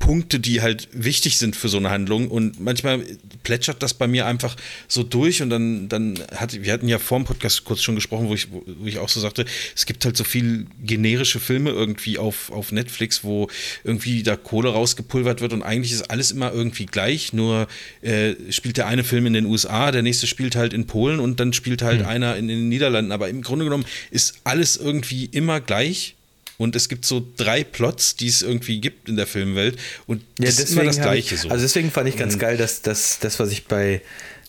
Punkte, 0.00 0.40
die 0.40 0.60
halt 0.60 0.88
wichtig 0.92 1.38
sind 1.38 1.54
für 1.54 1.68
so 1.68 1.76
eine 1.76 1.90
Handlung. 1.90 2.28
Und 2.28 2.58
manchmal 2.58 3.04
plätschert 3.44 3.82
das 3.82 3.94
bei 3.94 4.08
mir 4.08 4.26
einfach 4.26 4.56
so 4.88 5.04
durch. 5.04 5.42
Und 5.42 5.50
dann, 5.50 5.88
dann 5.88 6.18
hat, 6.34 6.60
wir 6.60 6.72
hatten 6.72 6.88
ja 6.88 6.98
vor 6.98 7.18
dem 7.18 7.26
Podcast 7.26 7.64
kurz 7.64 7.82
schon 7.82 7.94
gesprochen, 7.94 8.28
wo 8.28 8.34
ich, 8.34 8.48
wo 8.50 8.86
ich 8.86 8.98
auch 8.98 9.08
so 9.08 9.20
sagte, 9.20 9.44
es 9.76 9.86
gibt 9.86 10.04
halt 10.04 10.16
so 10.16 10.24
viel 10.24 10.66
generische 10.82 11.38
Filme 11.38 11.70
irgendwie 11.70 12.18
auf, 12.18 12.50
auf 12.50 12.72
Netflix, 12.72 13.22
wo 13.22 13.48
irgendwie 13.84 14.24
da 14.24 14.36
Kohle 14.36 14.70
rausgepulvert 14.70 15.42
wird 15.42 15.52
und 15.52 15.62
eigentlich 15.62 15.92
ist 15.92 16.10
alles 16.10 16.32
immer 16.32 16.50
irgendwie 16.52 16.86
gleich. 16.86 17.32
Nur 17.34 17.68
äh, 18.00 18.34
spielt 18.48 18.78
der 18.78 18.86
eine 18.86 19.04
Film 19.04 19.26
in 19.26 19.34
den 19.34 19.44
USA, 19.44 19.92
der 19.92 20.02
nächste 20.02 20.26
spielt 20.26 20.56
halt 20.56 20.72
in 20.72 20.86
Polen 20.86 21.20
und 21.20 21.38
dann 21.40 21.52
spielt 21.52 21.82
halt 21.82 22.00
mhm. 22.00 22.06
einer 22.06 22.36
in 22.36 22.48
den 22.48 22.70
Niederlanden. 22.70 23.12
Aber 23.12 23.28
im 23.28 23.42
Grunde 23.42 23.66
genommen 23.66 23.84
ist 24.10 24.40
alles 24.44 24.78
irgendwie 24.78 25.26
immer 25.26 25.60
gleich 25.60 26.16
und 26.60 26.76
es 26.76 26.90
gibt 26.90 27.06
so 27.06 27.26
drei 27.38 27.64
Plots, 27.64 28.16
die 28.16 28.28
es 28.28 28.42
irgendwie 28.42 28.82
gibt 28.82 29.08
in 29.08 29.16
der 29.16 29.26
Filmwelt 29.26 29.78
und 30.06 30.20
ja, 30.38 30.44
das 30.44 30.58
ist 30.58 30.72
immer 30.72 30.84
das 30.84 31.00
Gleiche 31.00 31.34
ich, 31.34 31.40
so. 31.40 31.48
Also 31.48 31.62
deswegen 31.62 31.90
fand 31.90 32.06
ich 32.06 32.18
ganz 32.18 32.38
geil, 32.38 32.58
dass, 32.58 32.82
dass 32.82 33.18
das, 33.18 33.40
was 33.40 33.50
ich 33.50 33.64
bei 33.64 34.02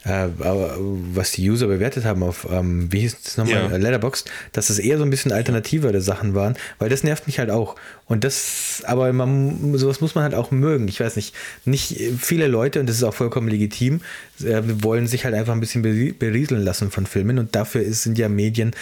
äh, 0.03 0.27
was 0.35 1.31
die 1.31 1.49
User 1.49 1.67
bewertet 1.67 2.03
haben 2.03 2.23
auf, 2.23 2.47
ähm, 2.51 2.91
wie 2.91 3.01
hieß 3.01 3.15
es 3.23 3.37
nochmal, 3.37 3.69
ja. 3.71 3.77
Letterboxd, 3.77 4.29
dass 4.51 4.69
es 4.69 4.79
eher 4.79 4.97
so 4.97 5.03
ein 5.03 5.09
bisschen 5.09 5.31
alternativere 5.31 6.01
Sachen 6.01 6.33
waren, 6.33 6.57
weil 6.79 6.89
das 6.89 7.03
nervt 7.03 7.27
mich 7.27 7.39
halt 7.39 7.49
auch. 7.49 7.75
Und 8.07 8.23
das, 8.23 8.83
aber 8.85 9.13
man, 9.13 9.77
sowas 9.77 10.01
muss 10.01 10.15
man 10.15 10.23
halt 10.25 10.33
auch 10.33 10.51
mögen. 10.51 10.87
Ich 10.87 10.99
weiß 10.99 11.15
nicht, 11.15 11.33
nicht 11.65 11.97
viele 12.19 12.47
Leute, 12.47 12.79
und 12.79 12.89
das 12.89 12.97
ist 12.97 13.03
auch 13.03 13.13
vollkommen 13.13 13.47
legitim, 13.47 14.01
äh, 14.43 14.61
wollen 14.65 15.07
sich 15.07 15.23
halt 15.23 15.35
einfach 15.35 15.53
ein 15.53 15.59
bisschen 15.61 15.81
berieseln 15.83 16.63
lassen 16.63 16.91
von 16.91 17.05
Filmen 17.05 17.39
und 17.39 17.55
dafür 17.55 17.81
ist, 17.81 18.03
sind 18.03 18.17
ja 18.17 18.27
Medien 18.27 18.73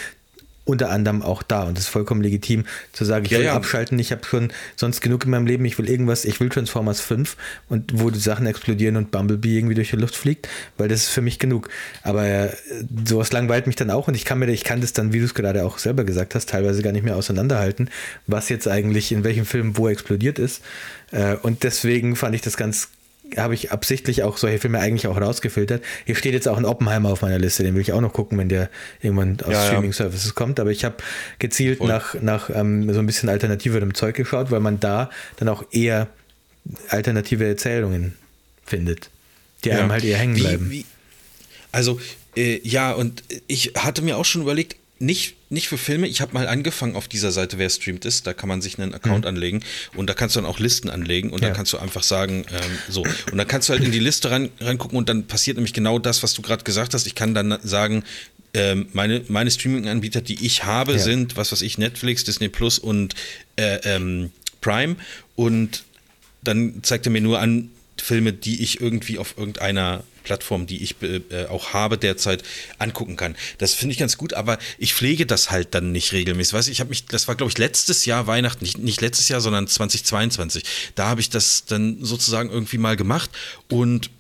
unter 0.70 0.90
anderem 0.90 1.22
auch 1.22 1.44
da. 1.44 1.64
Und 1.64 1.78
es 1.78 1.86
ist 1.86 1.90
vollkommen 1.90 2.22
legitim 2.22 2.66
zu 2.94 3.06
sagen, 3.06 3.26
ich 3.26 3.32
ja, 3.32 3.40
will 3.40 3.46
ja. 3.46 3.56
abschalten, 3.56 3.98
ich 4.00 4.12
habe 4.12 4.24
schon 4.26 4.52
sonst 4.76 5.02
genug 5.02 5.26
in 5.26 5.32
meinem 5.32 5.48
Leben, 5.48 5.66
ich 5.66 5.78
will 5.78 5.90
irgendwas, 5.90 6.26
ich 6.26 6.40
will 6.40 6.50
Transformers 6.50 7.02
5 7.02 7.36
und 7.68 8.00
wo 8.00 8.10
die 8.10 8.20
Sachen 8.20 8.46
explodieren 8.46 8.96
und 8.96 9.12
Bumblebee 9.12 9.58
irgendwie 9.58 9.76
durch 9.76 9.90
die 9.90 9.96
Luft 9.96 10.16
fliegt, 10.16 10.48
weil 10.78 10.88
das 10.88 11.02
ist 11.02 11.10
für 11.10 11.22
mich 11.22 11.40
genug. 11.40 11.70
Aber 12.04 12.26
äh, 12.26 12.50
sowas 13.06 13.32
langweilt 13.32 13.68
mich 13.68 13.76
dann 13.76 13.90
auch 13.90 14.08
und 14.08 14.16
ich 14.16 14.26
kann 14.26 14.40
mir, 14.40 14.48
ich 14.48 14.64
kann 14.64 14.82
das 14.82 14.94
dann, 14.94 15.14
wie 15.14 15.20
du 15.20 15.26
es 15.26 15.34
gerade 15.34 15.66
auch 15.66 15.78
selber 15.78 16.04
gesagt 16.04 16.36
hast, 16.36 16.50
teilweise 16.50 16.82
gar 16.82 16.92
nicht 16.92 17.04
mehr 17.04 17.18
auseinanderhalten, 17.18 17.90
was 18.28 18.50
jetzt 18.50 18.68
eigentlich 18.68 19.12
in 19.12 19.24
welchem 19.24 19.46
Film 19.46 19.78
wo 19.78 19.88
explodiert 19.88 20.40
ist. 20.40 20.62
Äh, 21.12 21.36
und 21.42 21.64
deswegen 21.64 22.16
fand 22.16 22.36
ich 22.36 22.42
das 22.42 22.58
ganz 22.58 22.90
habe 23.38 23.54
ich 23.54 23.72
absichtlich 23.72 24.24
auch 24.24 24.38
solche 24.38 24.60
Filme 24.60 24.80
eigentlich 24.80 25.08
auch 25.08 25.20
rausgefiltert. 25.20 25.84
Hier 26.06 26.16
steht 26.16 26.34
jetzt 26.34 26.48
auch 26.48 26.58
ein 26.58 26.66
Oppenheimer 26.66 27.10
auf 27.10 27.22
meiner 27.22 27.40
Liste, 27.40 27.64
den 27.64 27.76
will 27.76 27.82
ich 27.82 27.94
auch 27.94 28.02
noch 28.02 28.14
gucken, 28.14 28.38
wenn 28.38 28.50
der 28.50 28.70
irgendwann 29.02 29.38
aus 29.42 29.52
ja, 29.52 29.66
Streaming-Services 29.68 30.28
ja. 30.28 30.32
kommt. 30.34 30.60
Aber 30.60 30.72
ich 30.72 30.86
habe 30.86 30.98
gezielt 31.40 31.80
Voll. 31.80 31.88
nach, 31.88 32.16
nach 32.22 32.50
ähm, 32.50 32.92
so 32.94 33.00
ein 33.00 33.06
bisschen 33.06 33.30
alternativerem 33.30 33.94
Zeug 33.94 34.16
geschaut, 34.16 34.52
weil 34.52 34.60
man 34.60 34.80
da 34.80 35.10
dann 35.38 35.50
auch 35.50 35.64
eher 35.72 36.08
alternative 36.90 37.48
Erzählungen 37.48 38.16
findet, 38.66 39.10
die 39.64 39.70
ja. 39.70 39.80
einem 39.80 39.92
halt 39.92 40.04
eher 40.04 40.18
hängen 40.18 40.36
bleiben. 40.36 40.70
Wie, 40.70 40.80
wie, 40.80 40.86
also, 41.72 42.00
äh, 42.36 42.60
ja, 42.64 42.92
und 42.94 43.24
ich 43.48 43.74
hatte 43.78 44.02
mir 44.02 44.18
auch 44.18 44.26
schon 44.26 44.42
überlegt, 44.42 44.76
nicht, 45.00 45.36
nicht 45.50 45.70
für 45.70 45.78
Filme. 45.78 46.08
Ich 46.08 46.22
habe 46.22 46.34
mal 46.34 46.48
angefangen 46.48 46.96
auf 46.96 47.08
dieser 47.08 47.32
Seite, 47.32 47.58
wer 47.58 47.70
streamt 47.70 48.06
ist. 48.06 48.28
Da 48.28 48.34
kann 48.34 48.50
man 48.50 48.62
sich 48.62 48.78
einen 48.78 48.94
Account 48.94 49.24
mhm. 49.24 49.30
anlegen 49.30 49.64
und 49.96 50.10
da 50.10 50.14
kannst 50.14 50.36
du 50.36 50.42
dann 50.42 50.50
auch 50.50 50.60
Listen 50.60 50.90
anlegen 50.90 51.30
und 51.32 51.42
ja. 51.42 51.48
dann 51.48 51.56
kannst 51.56 51.72
du 51.74 51.78
einfach 51.78 52.04
sagen, 52.04 52.46
ähm, 52.52 52.78
so. 52.90 53.04
Und 53.32 53.38
dann 53.38 53.48
kannst 53.48 53.70
du 53.70 53.74
halt 53.74 53.84
in 53.84 53.92
die 53.92 54.00
Liste 54.00 54.30
rein, 54.30 54.50
reingucken 54.60 54.98
und 54.98 55.08
dann 55.10 55.26
passiert 55.26 55.58
nämlich 55.58 55.74
genau 55.74 56.00
das, 56.00 56.22
was 56.22 56.34
du 56.34 56.42
gerade 56.42 56.64
gesagt 56.64 56.94
hast. 56.94 57.08
Ich 57.08 57.16
kann 57.16 57.34
dann 57.34 57.58
sagen, 57.64 58.04
ähm, 58.54 58.88
meine, 58.94 59.22
meine 59.28 59.52
Streaming-Anbieter, 59.52 60.22
die 60.22 60.46
ich 60.46 60.66
habe, 60.66 60.94
ja. 60.94 61.00
sind, 61.00 61.38
was 61.38 61.52
weiß 61.52 61.62
ich, 61.62 61.78
Netflix, 61.78 62.26
Disney 62.26 62.50
Plus 62.50 62.78
und 62.78 63.16
äh, 63.56 63.80
ähm, 63.84 64.32
Prime. 64.60 64.98
Und 65.36 65.84
dann 66.44 66.84
zeigt 66.84 67.06
er 67.08 67.12
mir 67.12 67.22
nur 67.22 67.40
an, 67.40 67.70
Filme, 68.02 68.34
die 68.34 68.62
ich 68.64 68.82
irgendwie 68.82 69.18
auf 69.18 69.38
irgendeiner 69.38 70.04
Plattform, 70.24 70.68
die 70.68 70.84
ich 70.84 70.96
äh, 71.02 71.46
auch 71.46 71.74
habe 71.74 71.98
derzeit, 71.98 72.44
angucken 72.78 73.16
kann. 73.16 73.36
Das 73.58 73.74
finde 73.74 73.94
ich 73.94 74.00
ganz 74.00 74.18
gut, 74.18 74.34
aber 74.34 74.60
ich 74.78 74.94
pflege 74.94 75.26
das 75.26 75.50
halt 75.50 75.74
dann 75.74 75.92
nicht 75.92 76.14
regelmäßig. 76.14 76.54
Weißt 76.54 76.68
du, 76.68 76.72
ich 76.72 76.80
habe 76.82 76.90
mich, 76.90 77.06
das 77.06 77.28
war 77.28 77.36
glaube 77.36 77.50
ich 77.50 77.58
letztes 77.58 78.06
Jahr 78.06 78.28
Weihnachten, 78.28 78.64
nicht, 78.64 78.78
nicht 78.78 79.02
letztes 79.02 79.28
Jahr, 79.28 79.42
sondern 79.42 79.68
2022. 79.68 80.64
Da 80.94 81.08
habe 81.08 81.22
ich 81.22 81.30
das 81.30 81.66
dann 81.66 81.98
sozusagen 82.02 82.52
irgendwie 82.52 82.78
mal 82.78 82.96
gemacht 82.96 83.32
und 83.70 84.12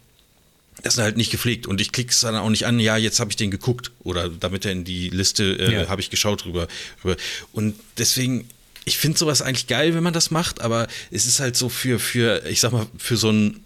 das 0.81 0.95
ist 0.95 0.99
halt 0.99 1.17
nicht 1.17 1.31
gepflegt 1.31 1.67
und 1.67 1.81
ich 1.81 1.91
klicke 1.91 2.11
es 2.11 2.21
dann 2.21 2.35
auch 2.35 2.49
nicht 2.49 2.65
an, 2.65 2.79
ja, 2.79 2.97
jetzt 2.97 3.19
habe 3.19 3.29
ich 3.29 3.35
den 3.35 3.51
geguckt 3.51 3.91
oder 4.03 4.29
damit 4.29 4.65
er 4.65 4.71
in 4.71 4.85
die 4.85 5.09
Liste 5.09 5.43
äh, 5.59 5.73
ja. 5.73 5.89
habe 5.89 6.01
ich 6.01 6.09
geschaut 6.09 6.45
drüber, 6.45 6.67
drüber. 7.01 7.17
Und 7.51 7.75
deswegen, 7.97 8.49
ich 8.85 8.97
finde 8.97 9.17
sowas 9.17 9.41
eigentlich 9.41 9.67
geil, 9.67 9.93
wenn 9.93 10.03
man 10.03 10.13
das 10.13 10.31
macht, 10.31 10.61
aber 10.61 10.87
es 11.11 11.25
ist 11.25 11.39
halt 11.39 11.55
so 11.55 11.69
für, 11.69 11.99
für, 11.99 12.45
ich 12.47 12.61
sag 12.61 12.71
mal, 12.71 12.87
für 12.97 13.17
so 13.17 13.29
ein 13.29 13.63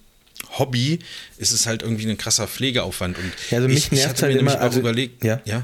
Hobby 0.57 0.99
ist 1.37 1.51
es 1.51 1.67
halt 1.67 1.81
irgendwie 1.81 2.09
ein 2.09 2.17
krasser 2.17 2.47
Pflegeaufwand. 2.47 3.17
Und 3.17 3.31
ja, 3.49 3.57
also 3.57 3.67
mich 3.67 3.85
ich, 3.85 3.91
nervt 3.91 4.17
ich 4.17 4.23
halt 4.23 4.35
immer, 4.37 4.59
also, 4.59 4.79
überlegt, 4.79 5.23
ja. 5.23 5.41
ja. 5.45 5.63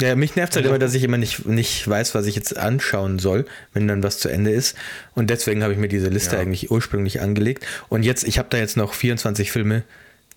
Ja, 0.00 0.16
mich 0.16 0.34
nervt 0.36 0.56
halt 0.56 0.66
immer, 0.66 0.78
dass 0.78 0.94
ich 0.94 1.04
immer 1.04 1.18
nicht, 1.18 1.46
nicht 1.46 1.86
weiß, 1.86 2.14
was 2.14 2.26
ich 2.26 2.34
jetzt 2.34 2.56
anschauen 2.56 3.18
soll, 3.18 3.46
wenn 3.72 3.86
dann 3.86 4.02
was 4.02 4.18
zu 4.18 4.28
Ende 4.28 4.50
ist. 4.50 4.74
Und 5.14 5.28
deswegen 5.30 5.62
habe 5.62 5.74
ich 5.74 5.78
mir 5.78 5.88
diese 5.88 6.08
Liste 6.08 6.36
ja. 6.36 6.42
eigentlich 6.42 6.70
ursprünglich 6.70 7.20
angelegt. 7.20 7.66
Und 7.88 8.02
jetzt, 8.02 8.24
ich 8.24 8.38
habe 8.38 8.48
da 8.50 8.58
jetzt 8.58 8.76
noch 8.76 8.94
24 8.94 9.52
Filme 9.52 9.84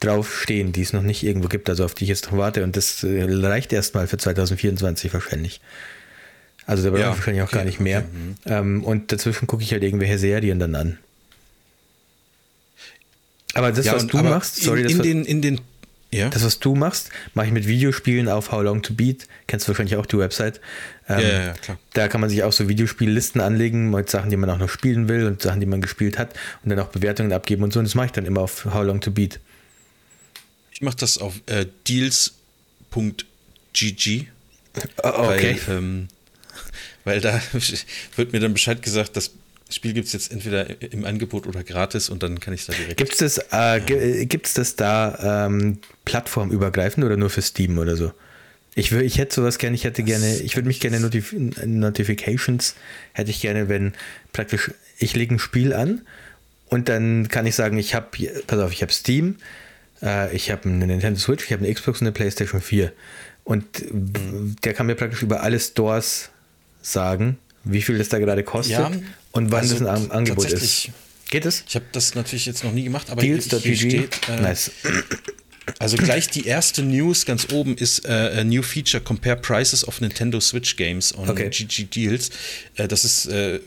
drauf 0.01 0.41
stehen, 0.41 0.71
die 0.73 0.81
es 0.81 0.93
noch 0.93 1.01
nicht 1.01 1.23
irgendwo 1.23 1.47
gibt, 1.47 1.69
also 1.69 1.85
auf 1.85 1.95
die 1.95 2.03
ich 2.03 2.09
jetzt 2.09 2.31
noch 2.31 2.37
warte. 2.37 2.63
Und 2.63 2.75
das 2.75 3.03
äh, 3.03 3.23
reicht 3.23 3.71
erstmal 3.71 4.07
für 4.07 4.17
2024 4.17 5.13
wahrscheinlich. 5.13 5.61
Also 6.65 6.83
da 6.83 6.89
brauche 6.89 7.01
ja, 7.01 7.11
ich 7.11 7.17
wahrscheinlich 7.17 7.43
auch 7.43 7.47
okay, 7.47 7.57
gar 7.57 7.65
nicht 7.65 7.79
mehr. 7.79 7.99
Okay, 7.99 8.07
mhm. 8.11 8.35
ähm, 8.45 8.83
und 8.83 9.11
dazwischen 9.11 9.47
gucke 9.47 9.63
ich 9.63 9.71
halt 9.71 9.83
irgendwelche 9.83 10.17
Serien 10.17 10.59
dann 10.59 10.75
an. 10.75 10.97
Aber 13.55 13.71
das, 13.71 13.85
ja, 13.85 13.95
was 13.95 14.05
du 14.05 14.17
machst, 14.17 14.57
sorry, 14.57 14.81
in, 14.81 14.87
das, 14.87 14.93
in 14.93 15.01
den, 15.01 15.25
in 15.25 15.41
den 15.41 15.61
ja. 16.13 16.29
Das, 16.29 16.45
was 16.45 16.59
du 16.59 16.75
machst, 16.75 17.09
mache 17.33 17.47
ich 17.47 17.51
mit 17.51 17.67
Videospielen 17.67 18.29
auf 18.29 18.51
How 18.51 18.63
Long 18.63 18.81
to 18.81 18.93
Beat. 18.93 19.27
Kennst 19.47 19.67
du 19.67 19.69
wahrscheinlich 19.71 19.97
auch 19.97 20.05
die 20.05 20.17
Website. 20.17 20.61
Ähm, 21.09 21.19
ja, 21.19 21.45
ja, 21.47 21.53
klar. 21.53 21.77
Da 21.93 22.07
kann 22.07 22.21
man 22.21 22.29
sich 22.29 22.43
auch 22.43 22.53
so 22.53 22.69
Videospiellisten 22.69 23.41
anlegen 23.41 23.89
mit 23.89 24.09
Sachen, 24.09 24.29
die 24.29 24.37
man 24.37 24.49
auch 24.49 24.57
noch 24.57 24.69
spielen 24.69 25.09
will 25.09 25.25
und 25.25 25.41
Sachen, 25.41 25.59
die 25.59 25.65
man 25.65 25.81
gespielt 25.81 26.17
hat 26.17 26.33
und 26.63 26.69
dann 26.69 26.79
auch 26.79 26.87
Bewertungen 26.87 27.33
abgeben 27.33 27.63
und 27.63 27.73
so. 27.73 27.79
Und 27.79 27.85
das 27.85 27.95
mache 27.95 28.05
ich 28.05 28.11
dann 28.13 28.25
immer 28.25 28.41
auf 28.41 28.65
How 28.65 28.85
Long 28.85 29.01
to 29.01 29.11
Beat. 29.11 29.39
Ich 30.71 30.81
mache 30.81 30.95
das 30.97 31.17
auf 31.17 31.41
äh, 31.47 31.65
deals.gg. 31.87 33.25
Oh, 35.03 35.07
okay. 35.07 35.59
Weil, 35.67 35.77
ähm, 35.77 36.07
weil 37.03 37.19
da 37.19 37.41
wird 38.15 38.31
mir 38.31 38.39
dann 38.39 38.53
Bescheid 38.53 38.81
gesagt, 38.81 39.17
dass 39.17 39.31
das 39.67 39.75
Spiel 39.75 39.93
gibt 39.93 40.07
es 40.07 40.13
jetzt 40.13 40.31
entweder 40.31 40.81
im 40.93 41.05
Angebot 41.05 41.47
oder 41.47 41.63
gratis 41.63 42.09
und 42.09 42.21
dann 42.21 42.39
kann 42.39 42.53
ich 42.53 42.61
es 42.61 42.67
da 42.67 42.73
direkt. 42.73 42.97
Gibt 42.97 43.13
es 43.13 43.17
das, 43.17 43.45
äh, 43.51 44.25
gibt's 44.25 44.53
das 44.53 44.75
da 44.75 45.47
ähm, 45.47 45.79
plattformübergreifend 46.05 47.03
oder 47.03 47.17
nur 47.17 47.31
für 47.31 47.41
Steam 47.41 47.79
oder 47.79 47.95
so? 47.95 48.11
Ich, 48.75 48.91
ich 48.91 49.17
hätte 49.17 49.33
sowas 49.33 49.57
gerne, 49.57 49.75
ich 49.75 49.85
hätte 49.85 50.03
gerne, 50.03 50.37
ich 50.37 50.55
würde 50.55 50.67
mich 50.67 50.79
gerne 50.81 50.99
Notif 50.99 51.33
Notifications, 51.33 52.75
hätte 53.13 53.31
ich 53.31 53.41
gerne, 53.41 53.69
wenn 53.69 53.93
praktisch, 54.33 54.71
ich 54.99 55.15
lege 55.15 55.35
ein 55.35 55.39
Spiel 55.39 55.73
an 55.73 56.01
und 56.67 56.89
dann 56.89 57.29
kann 57.29 57.45
ich 57.47 57.55
sagen, 57.55 57.77
ich 57.77 57.95
habe, 57.95 58.07
pass 58.45 58.59
auf, 58.59 58.71
ich 58.71 58.81
habe 58.81 58.91
Steam, 58.91 59.37
äh, 60.03 60.35
ich 60.35 60.51
habe 60.51 60.69
eine 60.69 60.85
Nintendo 60.85 61.19
Switch, 61.19 61.45
ich 61.45 61.53
habe 61.53 61.63
eine 61.63 61.73
Xbox 61.73 62.01
und 62.01 62.07
eine 62.07 62.11
PlayStation 62.11 62.61
4. 62.61 62.91
Und 63.45 63.65
der 64.63 64.73
kann 64.73 64.87
mir 64.87 64.95
praktisch 64.95 65.21
über 65.21 65.41
alle 65.41 65.59
Stores 65.59 66.29
sagen, 66.81 67.37
wie 67.63 67.81
viel 67.81 67.97
das 67.97 68.09
da 68.09 68.19
gerade 68.19 68.43
kostet 68.43 68.77
ja, 68.77 68.91
und 69.35 69.51
wann 69.51 69.61
also 69.61 69.79
das 69.79 70.01
ein 70.01 70.11
Angebot 70.11 70.51
ist. 70.51 70.89
Geht 71.29 71.45
es? 71.45 71.63
Ich 71.67 71.75
habe 71.75 71.85
das 71.91 72.15
natürlich 72.15 72.45
jetzt 72.45 72.63
noch 72.63 72.71
nie 72.71 72.83
gemacht, 72.83 73.09
aber 73.09 73.21
Deals. 73.21 73.49
hier, 73.49 73.59
hier 73.59 73.75
steht. 73.75 74.29
Äh, 74.29 74.39
nice. 74.39 74.71
Also 75.79 75.97
gleich 75.97 76.29
die 76.29 76.45
erste 76.45 76.83
News 76.83 77.25
ganz 77.25 77.51
oben 77.51 77.75
ist 77.75 78.05
äh, 78.05 78.43
New 78.43 78.61
Feature 78.61 79.03
Compare 79.03 79.35
Prices 79.35 79.85
of 79.87 79.99
Nintendo 79.99 80.39
Switch 80.39 80.75
Games 80.75 81.13
on 81.17 81.27
okay. 81.27 81.49
GG 81.49 81.85
Deals. 81.85 82.29
Äh, 82.75 82.87
das 82.87 83.03
ist 83.03 83.25
äh, 83.25 83.59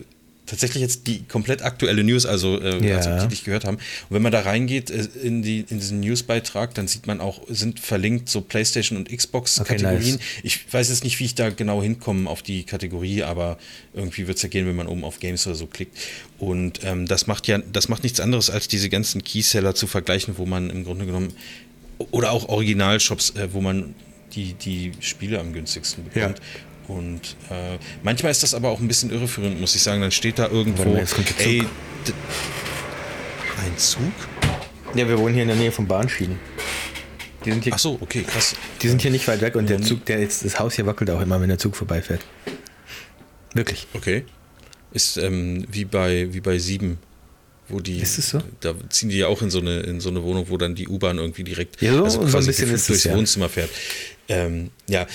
tatsächlich 0.49 0.81
jetzt 0.81 1.07
die 1.07 1.23
komplett 1.23 1.61
aktuelle 1.61 2.03
News, 2.03 2.25
also 2.25 2.59
äh, 2.59 2.85
Ja. 2.85 2.97
als 2.97 3.07
ob 3.07 3.19
die 3.19 3.27
nicht 3.27 3.45
gehört 3.45 3.65
haben. 3.65 3.77
Und 3.77 3.83
wenn 4.09 4.21
man 4.21 4.31
da 4.31 4.41
reingeht 4.41 4.89
äh, 4.89 5.07
in, 5.23 5.41
die, 5.41 5.59
in 5.69 5.79
diesen 5.79 5.99
Newsbeitrag, 5.99 6.73
dann 6.73 6.87
sieht 6.87 7.07
man 7.07 7.21
auch, 7.21 7.41
sind 7.47 7.79
verlinkt 7.79 8.29
so 8.29 8.41
PlayStation 8.41 8.97
und 8.97 9.09
Xbox-Kategorien. 9.09 9.97
Okay, 9.97 10.11
nice. 10.11 10.19
Ich 10.43 10.73
weiß 10.73 10.89
jetzt 10.89 11.03
nicht, 11.03 11.19
wie 11.19 11.25
ich 11.25 11.35
da 11.35 11.49
genau 11.49 11.81
hinkomme 11.81 12.29
auf 12.29 12.41
die 12.41 12.63
Kategorie, 12.63 13.23
aber 13.23 13.57
irgendwie 13.93 14.27
wird 14.27 14.37
es 14.37 14.43
ja 14.43 14.49
gehen, 14.49 14.67
wenn 14.67 14.75
man 14.75 14.87
oben 14.87 15.03
auf 15.03 15.19
Games 15.19 15.45
oder 15.47 15.55
so 15.55 15.67
klickt. 15.67 15.97
Und 16.39 16.79
ähm, 16.83 17.05
das 17.05 17.27
macht 17.27 17.47
ja, 17.47 17.59
das 17.71 17.89
macht 17.89 18.03
nichts 18.03 18.19
anderes, 18.19 18.49
als 18.49 18.67
diese 18.67 18.89
ganzen 18.89 19.23
Keyseller 19.23 19.75
zu 19.75 19.87
vergleichen, 19.87 20.37
wo 20.37 20.45
man 20.45 20.69
im 20.69 20.83
Grunde 20.83 21.05
genommen 21.05 21.33
oder 22.11 22.31
auch 22.31 22.47
Originalshops, 22.49 23.31
äh, 23.31 23.49
wo 23.53 23.61
man 23.61 23.93
die, 24.35 24.53
die 24.53 24.91
Spiele 24.99 25.39
am 25.39 25.53
günstigsten 25.53 26.03
bekommt. 26.05 26.39
Und 26.89 27.21
äh, 27.49 27.77
manchmal 28.03 28.31
ist 28.31 28.43
das 28.43 28.53
aber 28.53 28.69
auch 28.69 28.79
ein 28.79 28.87
bisschen 28.87 29.11
irreführend, 29.11 29.61
muss 29.61 29.75
ich 29.75 29.81
sagen. 29.83 30.01
Dann 30.01 30.11
steht 30.11 30.39
da 30.39 30.47
irgendwo, 30.49 30.83
mal, 30.85 31.05
ey, 31.37 31.63
ein 33.63 33.77
Zug? 33.77 34.01
Ja, 34.95 35.07
wir 35.07 35.17
wohnen 35.19 35.33
hier 35.33 35.43
in 35.43 35.49
der 35.49 35.57
Nähe 35.57 35.71
von 35.71 35.87
Bahnschienen. 35.87 36.39
Die 37.45 37.51
sind 37.51 37.63
hier, 37.63 37.73
Ach 37.73 37.79
so, 37.79 37.97
okay, 38.01 38.23
krass. 38.23 38.55
die 38.81 38.89
sind 38.89 39.01
hier 39.01 39.11
nicht 39.11 39.27
weit 39.27 39.41
weg 39.41 39.55
und 39.55 39.69
der 39.69 39.79
Mhm. 39.79 39.83
Zug, 39.83 40.05
der 40.05 40.19
jetzt, 40.19 40.43
das 40.43 40.59
Haus 40.59 40.73
hier 40.73 40.85
wackelt 40.85 41.09
auch 41.11 41.21
immer, 41.21 41.39
wenn 41.39 41.47
der 41.49 41.57
Zug 41.59 41.75
vorbeifährt. 41.75 42.21
Wirklich. 43.53 43.87
Okay. 43.93 44.25
Ist 44.91 45.17
ähm, 45.17 45.65
wie 45.71 45.85
bei 45.85 46.33
wie 46.33 46.41
bei 46.41 46.57
sieben, 46.57 46.97
wo 47.67 47.79
die. 47.79 47.99
Ist 47.99 48.17
es 48.17 48.29
so? 48.31 48.39
Da 48.59 48.73
ziehen 48.89 49.09
die 49.09 49.17
ja 49.19 49.27
auch 49.27 49.41
in 49.43 49.49
so 49.51 49.59
eine 49.59 49.81
in 49.81 50.01
so 50.01 50.09
eine 50.09 50.23
Wohnung, 50.23 50.49
wo 50.49 50.57
dann 50.57 50.73
die 50.75 50.87
U-Bahn 50.87 51.17
irgendwie 51.19 51.43
direkt 51.43 51.81
Ja, 51.81 51.93
so- 51.93 52.09
so 52.09 52.21
ein 52.21 52.27
quasi 52.31 52.47
bisschen 52.47 52.69
ist 52.73 52.81
es, 52.81 52.87
durchs 52.87 53.03
ja. 53.05 53.15
Wohnzimmer 53.15 53.47
fährt. 53.49 53.69
Ähm, 54.29 54.69
ja, 54.87 55.07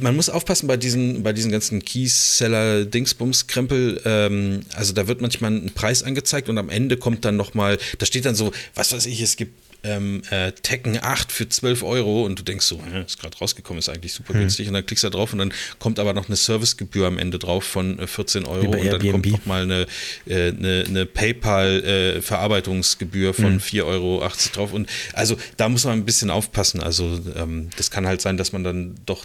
man 0.00 0.14
muss 0.14 0.28
aufpassen 0.28 0.68
bei 0.68 0.76
diesen 0.76 1.22
bei 1.22 1.32
diesen 1.32 1.50
ganzen 1.50 1.82
Keyseller 1.82 2.84
Dingsbums 2.84 3.46
Krempel. 3.46 4.00
Ähm, 4.04 4.60
also 4.74 4.92
da 4.92 5.08
wird 5.08 5.22
manchmal 5.22 5.52
ein 5.52 5.72
Preis 5.74 6.02
angezeigt 6.02 6.50
und 6.50 6.58
am 6.58 6.68
Ende 6.68 6.98
kommt 6.98 7.24
dann 7.24 7.36
noch 7.36 7.54
mal, 7.54 7.78
da 7.98 8.06
steht 8.06 8.26
dann 8.26 8.34
so, 8.34 8.52
was 8.74 8.92
weiß 8.92 9.06
ich, 9.06 9.22
es 9.22 9.36
gibt 9.36 9.67
ähm, 9.84 10.22
äh, 10.30 10.52
Tekken 10.52 10.98
8 11.00 11.30
für 11.32 11.48
12 11.48 11.82
Euro 11.82 12.24
und 12.24 12.38
du 12.38 12.42
denkst 12.42 12.66
so, 12.66 12.80
hä, 12.84 13.02
ist 13.06 13.18
gerade 13.20 13.36
rausgekommen, 13.38 13.78
ist 13.78 13.88
eigentlich 13.88 14.12
Hm. 14.12 14.16
super 14.26 14.34
günstig 14.38 14.68
und 14.68 14.74
dann 14.74 14.84
klickst 14.84 15.04
du 15.04 15.08
da 15.10 15.16
drauf 15.16 15.32
und 15.32 15.38
dann 15.38 15.52
kommt 15.78 15.98
aber 15.98 16.12
noch 16.14 16.26
eine 16.28 16.36
Servicegebühr 16.36 17.06
am 17.06 17.18
Ende 17.18 17.38
drauf 17.38 17.64
von 17.64 17.98
äh, 17.98 18.06
14 18.06 18.44
Euro 18.46 18.70
bei 18.70 18.78
und 18.80 18.86
dann 18.86 19.00
kommt 19.00 19.26
Airbnb. 19.26 19.32
noch 19.32 19.46
mal 19.46 19.62
eine, 19.62 19.86
äh, 20.26 20.48
eine, 20.48 20.84
eine 20.88 21.06
PayPal-Verarbeitungsgebühr 21.06 23.34
von 23.34 23.52
Hm. 23.54 23.58
4,80 23.58 23.86
Euro 23.86 24.28
drauf 24.52 24.72
und 24.72 24.88
also 25.12 25.36
da 25.56 25.68
muss 25.68 25.84
man 25.84 25.94
ein 25.98 26.04
bisschen 26.04 26.30
aufpassen, 26.30 26.80
also 26.80 27.20
ähm, 27.36 27.70
das 27.76 27.90
kann 27.90 28.06
halt 28.06 28.20
sein, 28.20 28.36
dass 28.36 28.52
man 28.52 28.64
dann 28.64 28.94
doch 29.06 29.24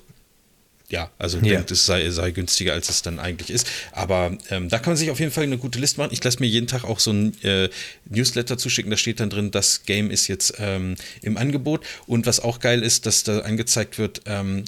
ja, 0.93 1.09
also 1.17 1.37
Ja. 1.39 1.55
denkt, 1.55 1.71
es 1.71 1.85
sei, 1.87 2.07
sei 2.11 2.29
günstiger, 2.29 2.73
als 2.73 2.87
es 2.89 3.01
dann 3.01 3.17
eigentlich 3.19 3.49
ist. 3.49 3.67
Aber 3.93 4.37
ähm, 4.51 4.69
da 4.69 4.77
kann 4.77 4.91
man 4.91 4.97
sich 4.97 5.09
auf 5.09 5.19
jeden 5.19 5.31
Fall 5.31 5.43
eine 5.45 5.57
gute 5.57 5.79
Liste 5.79 5.99
machen. 5.99 6.11
Ich 6.13 6.23
lasse 6.23 6.39
mir 6.39 6.45
jeden 6.47 6.67
Tag 6.67 6.83
auch 6.83 6.99
so 6.99 7.11
ein 7.11 7.33
äh, 7.43 7.69
Newsletter 8.09 8.57
zuschicken. 8.59 8.91
Da 8.91 8.97
steht 8.97 9.19
dann 9.19 9.31
drin, 9.31 9.49
das 9.49 9.85
Game 9.85 10.11
ist 10.11 10.27
jetzt 10.27 10.53
ähm, 10.59 10.95
im 11.23 11.35
Angebot. 11.37 11.83
Und 12.05 12.27
was 12.27 12.39
auch 12.39 12.59
geil 12.59 12.83
ist, 12.83 13.07
dass 13.07 13.23
da 13.23 13.39
angezeigt 13.39 13.97
wird, 13.97 14.21
ähm, 14.27 14.65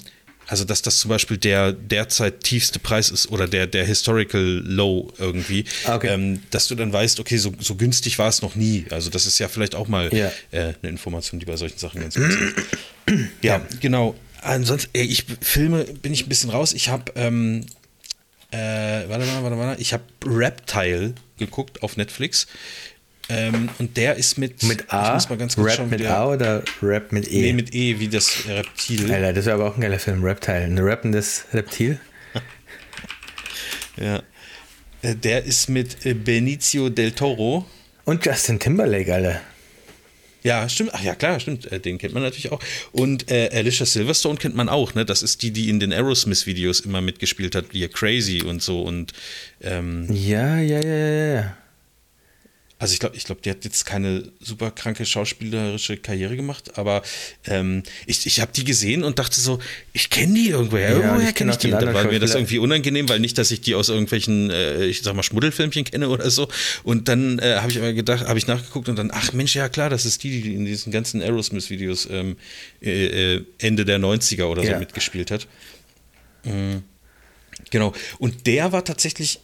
also 0.48 0.64
dass 0.64 0.82
das 0.82 0.98
zum 0.98 1.08
Beispiel 1.08 1.38
der 1.38 1.72
derzeit 1.72 2.42
tiefste 2.44 2.78
Preis 2.78 3.08
ist 3.10 3.30
oder 3.30 3.46
der, 3.48 3.66
der 3.68 3.84
Historical 3.84 4.40
Low 4.64 5.12
irgendwie, 5.18 5.64
Ah, 5.84 5.96
okay. 5.96 6.08
ähm, 6.08 6.42
dass 6.50 6.66
du 6.68 6.74
dann 6.74 6.92
weißt, 6.92 7.18
okay, 7.20 7.36
so, 7.36 7.52
so 7.60 7.74
günstig 7.76 8.18
war 8.18 8.28
es 8.28 8.42
noch 8.42 8.54
nie. 8.56 8.84
Also 8.90 9.10
das 9.10 9.26
ist 9.26 9.38
ja 9.38 9.48
vielleicht 9.48 9.74
auch 9.74 9.88
mal 9.88 10.12
Ja. 10.14 10.30
äh, 10.52 10.72
eine 10.82 10.90
Information, 10.90 11.40
die 11.40 11.46
bei 11.46 11.56
solchen 11.56 11.78
Sachen 11.78 12.00
ganz 12.00 12.14
gut 12.16 12.28
ist. 12.30 12.54
Ja, 13.42 13.64
genau. 13.80 14.16
Ansonsten, 14.46 14.90
ich 14.92 15.24
Filme 15.40 15.84
bin 15.84 16.12
ich 16.12 16.24
ein 16.26 16.28
bisschen 16.28 16.50
raus. 16.50 16.72
Ich 16.72 16.88
habe, 16.88 17.12
ähm, 17.16 17.66
äh, 18.50 18.56
warte 19.08 19.26
mal, 19.26 19.42
warte 19.42 19.56
mal, 19.56 19.76
ich 19.80 19.92
habe 19.92 20.04
Reptile 20.24 21.14
geguckt 21.38 21.82
auf 21.82 21.96
Netflix. 21.96 22.46
Ähm, 23.28 23.68
und 23.80 23.96
der 23.96 24.14
ist 24.14 24.38
mit, 24.38 24.62
Mit 24.62 24.92
A, 24.92 25.08
ich 25.08 25.14
muss 25.14 25.28
mal 25.28 25.36
ganz 25.38 25.56
kurz 25.56 25.66
Rap 25.70 25.76
schauen, 25.78 25.90
mit 25.90 25.98
der- 25.98 26.16
A 26.16 26.26
oder 26.28 26.62
Rap 26.80 27.10
mit 27.10 27.28
E? 27.30 27.40
Nee, 27.40 27.52
mit 27.54 27.74
E, 27.74 27.98
wie 27.98 28.06
das 28.06 28.46
Reptil. 28.46 29.12
Alter, 29.12 29.32
das 29.32 29.46
wäre 29.46 29.56
aber 29.56 29.68
auch 29.68 29.74
ein 29.76 29.80
geiler 29.80 29.98
Film, 29.98 30.22
Reptile. 30.22 30.58
Ein 30.62 30.78
rappendes 30.78 31.44
Reptil. 31.52 31.98
Ja. 33.96 34.22
Äh, 35.02 35.14
Der 35.16 35.44
ist 35.44 35.68
mit 35.68 36.04
äh, 36.04 36.14
Benicio 36.14 36.88
del 36.90 37.12
Toro. 37.12 37.66
Und 38.04 38.24
Justin 38.24 38.58
Timberlake, 38.60 39.12
Alter. 39.12 39.40
Ja, 40.46 40.68
stimmt. 40.68 40.90
Ach 40.94 41.02
ja, 41.02 41.16
klar, 41.16 41.40
stimmt. 41.40 41.72
Äh, 41.72 41.80
Den 41.80 41.98
kennt 41.98 42.14
man 42.14 42.22
natürlich 42.22 42.52
auch. 42.52 42.60
Und 42.92 43.28
äh, 43.32 43.50
Alicia 43.52 43.84
Silverstone 43.84 44.38
kennt 44.38 44.54
man 44.54 44.68
auch, 44.68 44.94
ne? 44.94 45.04
Das 45.04 45.24
ist 45.24 45.42
die, 45.42 45.50
die 45.50 45.68
in 45.68 45.80
den 45.80 45.92
Aerosmith-Videos 45.92 46.78
immer 46.80 47.00
mitgespielt 47.00 47.56
hat, 47.56 47.66
wie 47.72 47.88
Crazy 47.88 48.42
und 48.42 48.62
so. 48.62 48.82
Und 48.82 49.12
ähm, 49.60 50.06
Ja, 50.12 50.60
ja, 50.60 50.80
ja, 50.80 50.96
ja, 50.96 51.34
ja. 51.34 51.56
Also 52.78 52.92
ich 52.92 53.00
glaube, 53.00 53.16
ich 53.16 53.24
glaube, 53.24 53.40
die 53.40 53.48
hat 53.50 53.64
jetzt 53.64 53.86
keine 53.86 54.30
super 54.38 54.70
kranke 54.70 55.06
schauspielerische 55.06 55.96
Karriere 55.96 56.36
gemacht, 56.36 56.76
aber 56.76 57.02
ähm, 57.46 57.82
ich, 58.06 58.26
ich 58.26 58.40
habe 58.40 58.52
die 58.54 58.64
gesehen 58.64 59.02
und 59.02 59.18
dachte 59.18 59.40
so, 59.40 59.60
ich 59.94 60.10
kenne 60.10 60.34
die 60.34 60.50
irgendwoher. 60.50 60.90
Ja, 60.90 60.96
ich 60.96 61.00
kenne 61.00 61.32
kenn 61.34 61.48
ich 61.50 61.56
die. 61.56 61.70
dann 61.70 61.94
war 61.94 62.04
mir 62.04 62.20
das 62.20 62.34
irgendwie 62.34 62.58
unangenehm, 62.58 63.08
weil 63.08 63.18
nicht, 63.18 63.38
dass 63.38 63.50
ich 63.50 63.62
die 63.62 63.74
aus 63.74 63.88
irgendwelchen, 63.88 64.50
äh, 64.50 64.84
ich 64.84 65.00
sag 65.00 65.16
mal, 65.16 65.22
Schmuddelfilmchen 65.22 65.84
kenne 65.84 66.10
oder 66.10 66.28
so. 66.30 66.48
Und 66.84 67.08
dann 67.08 67.38
äh, 67.38 67.56
habe 67.60 67.70
ich 67.70 67.78
aber 67.78 67.94
gedacht, 67.94 68.26
habe 68.26 68.38
ich 68.38 68.46
nachgeguckt 68.46 68.90
und 68.90 68.96
dann, 68.96 69.10
ach 69.10 69.32
Mensch, 69.32 69.56
ja 69.56 69.70
klar, 69.70 69.88
das 69.88 70.04
ist 70.04 70.22
die, 70.22 70.42
die 70.42 70.54
in 70.54 70.66
diesen 70.66 70.92
ganzen 70.92 71.22
Aerosmith-Videos 71.22 72.08
ähm, 72.10 72.36
äh, 72.82 73.36
äh, 73.36 73.44
Ende 73.58 73.86
der 73.86 73.98
90er 73.98 74.44
oder 74.44 74.62
so 74.62 74.68
Ja. 74.68 74.78
mitgespielt 74.78 75.30
hat. 75.30 75.46
Mhm. 76.44 76.82
Genau. 77.70 77.94
Und 78.18 78.46
der 78.46 78.72
war 78.72 78.84
tatsächlich 78.84 79.40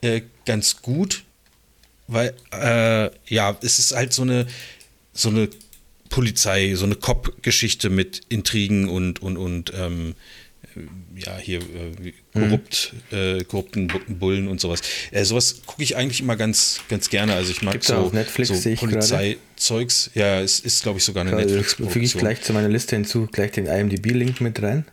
äh, 0.00 0.22
ganz 0.44 0.82
gut, 0.82 1.22
weil, 2.08 2.34
äh, 2.52 3.10
ja, 3.32 3.56
es 3.62 3.78
ist 3.78 3.94
halt 3.94 4.12
so 4.12 4.22
eine, 4.22 4.46
so 5.12 5.28
eine 5.28 5.48
Polizei, 6.08 6.74
so 6.74 6.84
eine 6.84 6.94
Cop-Geschichte 6.94 7.90
mit 7.90 8.22
Intrigen 8.28 8.88
und, 8.88 9.22
und, 9.22 9.36
und 9.36 9.72
ähm, 9.76 10.14
ja, 11.16 11.38
hier 11.38 11.60
äh, 11.60 12.12
korrupt, 12.34 12.92
äh, 13.10 13.42
korrupten 13.44 13.88
Bu- 13.88 14.00
Bullen 14.08 14.46
und 14.46 14.60
sowas. 14.60 14.82
Äh, 15.10 15.24
sowas 15.24 15.62
gucke 15.64 15.82
ich 15.82 15.96
eigentlich 15.96 16.20
immer 16.20 16.36
ganz, 16.36 16.80
ganz 16.88 17.08
gerne. 17.08 17.32
Also 17.34 17.50
ich 17.50 17.62
mag 17.62 17.72
Gibt's 17.72 17.88
so, 17.88 18.10
Netflix, 18.12 18.48
so. 18.62 18.74
Polizeizeugs. 18.74 20.10
Ja, 20.14 20.40
es 20.40 20.60
ist, 20.60 20.82
glaube 20.82 20.98
ich, 20.98 21.04
sogar 21.04 21.22
eine 21.22 21.30
Füge 21.30 21.42
ich 21.44 21.50
Netflix-Produktion. 21.50 22.20
gleich 22.20 22.42
zu 22.42 22.52
meiner 22.52 22.68
Liste 22.68 22.94
hinzu, 22.96 23.26
gleich 23.32 23.52
den 23.52 23.66
IMDb-Link 23.66 24.40
mit 24.42 24.62
rein. 24.62 24.84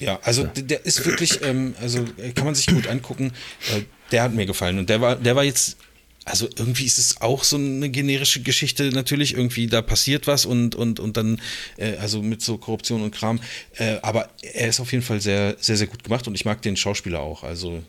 Ja, 0.00 0.20
also 0.22 0.44
der 0.44 0.84
ist 0.86 1.04
wirklich, 1.04 1.42
ähm, 1.42 1.74
also 1.80 2.04
äh, 2.18 2.32
kann 2.32 2.44
man 2.44 2.54
sich 2.54 2.66
gut 2.66 2.86
angucken. 2.86 3.32
Äh, 3.74 3.82
der 4.12 4.22
hat 4.22 4.32
mir 4.34 4.46
gefallen 4.46 4.78
und 4.78 4.88
der 4.88 5.00
war, 5.00 5.16
der 5.16 5.34
war 5.34 5.44
jetzt, 5.44 5.76
also 6.24 6.48
irgendwie 6.56 6.84
ist 6.84 6.98
es 6.98 7.20
auch 7.20 7.42
so 7.42 7.56
eine 7.56 7.88
generische 7.90 8.40
Geschichte 8.42 8.90
natürlich. 8.92 9.34
Irgendwie 9.34 9.66
da 9.66 9.82
passiert 9.82 10.26
was 10.26 10.46
und 10.46 10.74
und 10.74 11.00
und 11.00 11.16
dann, 11.16 11.40
äh, 11.78 11.96
also 11.96 12.22
mit 12.22 12.42
so 12.42 12.58
Korruption 12.58 13.02
und 13.02 13.14
Kram. 13.14 13.40
Äh, 13.76 13.96
aber 14.02 14.28
er 14.42 14.68
ist 14.68 14.78
auf 14.80 14.92
jeden 14.92 15.04
Fall 15.04 15.20
sehr 15.20 15.56
sehr 15.58 15.76
sehr 15.76 15.86
gut 15.88 16.04
gemacht 16.04 16.28
und 16.28 16.34
ich 16.34 16.44
mag 16.44 16.62
den 16.62 16.76
Schauspieler 16.76 17.20
auch. 17.20 17.42
Also 17.42 17.82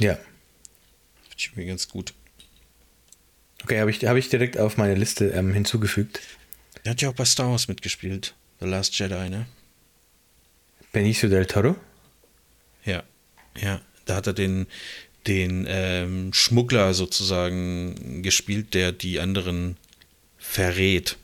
Ja. 0.00 0.14
finde 0.14 0.24
ich 1.36 1.56
mir 1.56 1.66
ganz 1.66 1.88
gut. 1.88 2.14
Okay, 3.64 3.80
habe 3.80 3.90
ich, 3.90 4.04
hab 4.04 4.16
ich 4.16 4.28
direkt 4.28 4.56
auf 4.56 4.76
meine 4.76 4.94
Liste 4.94 5.26
ähm, 5.30 5.52
hinzugefügt. 5.52 6.20
Er 6.84 6.92
hat 6.92 7.02
ja 7.02 7.10
auch 7.10 7.14
bei 7.14 7.24
Star 7.24 7.50
Wars 7.50 7.68
mitgespielt, 7.68 8.34
The 8.60 8.66
Last 8.66 8.98
Jedi, 8.98 9.28
ne? 9.28 9.46
Benicio 10.92 11.28
del 11.28 11.46
Toro. 11.46 11.76
Ja, 12.84 13.02
ja. 13.60 13.80
Da 14.06 14.16
hat 14.16 14.26
er 14.26 14.32
den, 14.32 14.66
den 15.26 15.66
ähm, 15.68 16.32
Schmuggler 16.32 16.94
sozusagen 16.94 18.22
gespielt, 18.22 18.72
der 18.74 18.92
die 18.92 19.20
anderen 19.20 19.76
verrät. 20.38 21.16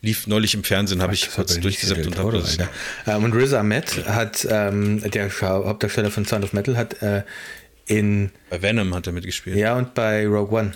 Lief 0.00 0.26
neulich 0.26 0.54
im 0.54 0.62
Fernsehen, 0.64 1.00
habe 1.02 1.14
ich 1.14 1.30
kurz 1.30 1.58
durchgesagt 1.58 2.06
und 2.06 2.18
habe 2.18 2.32
das. 2.38 2.58
Ähm, 3.06 3.24
und 3.24 3.32
Riz 3.32 3.52
Ahmed 3.54 4.06
hat, 4.06 4.46
ähm, 4.50 5.00
der 5.10 5.30
Hauptdarsteller 5.40 6.10
von 6.10 6.24
Sound 6.26 6.44
of 6.44 6.52
Metal, 6.52 6.76
hat 6.76 7.02
äh, 7.02 7.22
in, 7.86 8.30
Bei 8.50 8.60
Venom 8.62 8.94
hat 8.94 9.06
er 9.06 9.12
mitgespielt. 9.14 9.56
ja, 9.56 9.74
und 9.76 9.94
bei 9.94 10.26
Rogue 10.26 10.58
One, 10.58 10.72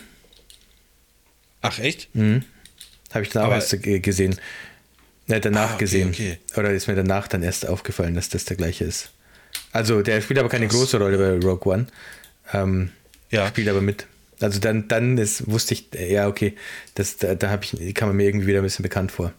Ach, 1.60 1.78
echt? 1.78 2.08
habe 2.14 3.24
ich 3.24 3.36
auch 3.36 3.42
Aber- 3.44 3.60
gesehen. 4.00 4.36
Ne, 5.28 5.40
danach 5.40 5.70
Ah, 5.70 5.74
okay, 5.74 5.84
gesehen. 5.84 6.08
okay. 6.08 6.38
Oder 6.56 6.72
ist 6.72 6.88
mir 6.88 6.94
danach 6.96 7.28
dann 7.28 7.42
erst 7.42 7.66
aufgefallen, 7.68 8.14
dass 8.14 8.28
das 8.28 8.44
der 8.46 8.56
gleiche 8.56 8.84
ist. 8.84 9.10
Also, 9.72 10.02
der 10.02 10.20
spielt 10.22 10.38
aber 10.40 10.48
keine 10.48 10.66
Krass. 10.68 10.76
große 10.78 10.98
Rolle 10.98 11.18
bei 11.18 11.46
Rogue 11.46 11.72
One. 11.72 11.86
Ähm, 12.52 12.90
Ja. 13.30 13.46
Spielt 13.48 13.68
aber 13.68 13.80
mit. 13.82 14.06
Also 14.40 14.58
dann, 14.60 14.86
dann 14.88 15.18
ist, 15.18 15.50
wusste 15.50 15.74
ich, 15.74 15.88
ja, 15.98 16.28
okay, 16.28 16.54
das, 16.94 17.16
da, 17.16 17.34
da 17.34 17.58
ich, 17.60 17.94
kam 17.94 18.08
er 18.10 18.14
mir 18.14 18.24
irgendwie 18.24 18.46
wieder 18.46 18.58
ein 18.60 18.64
bisschen 18.64 18.84
bekannt 18.84 19.10
vor. 19.12 19.32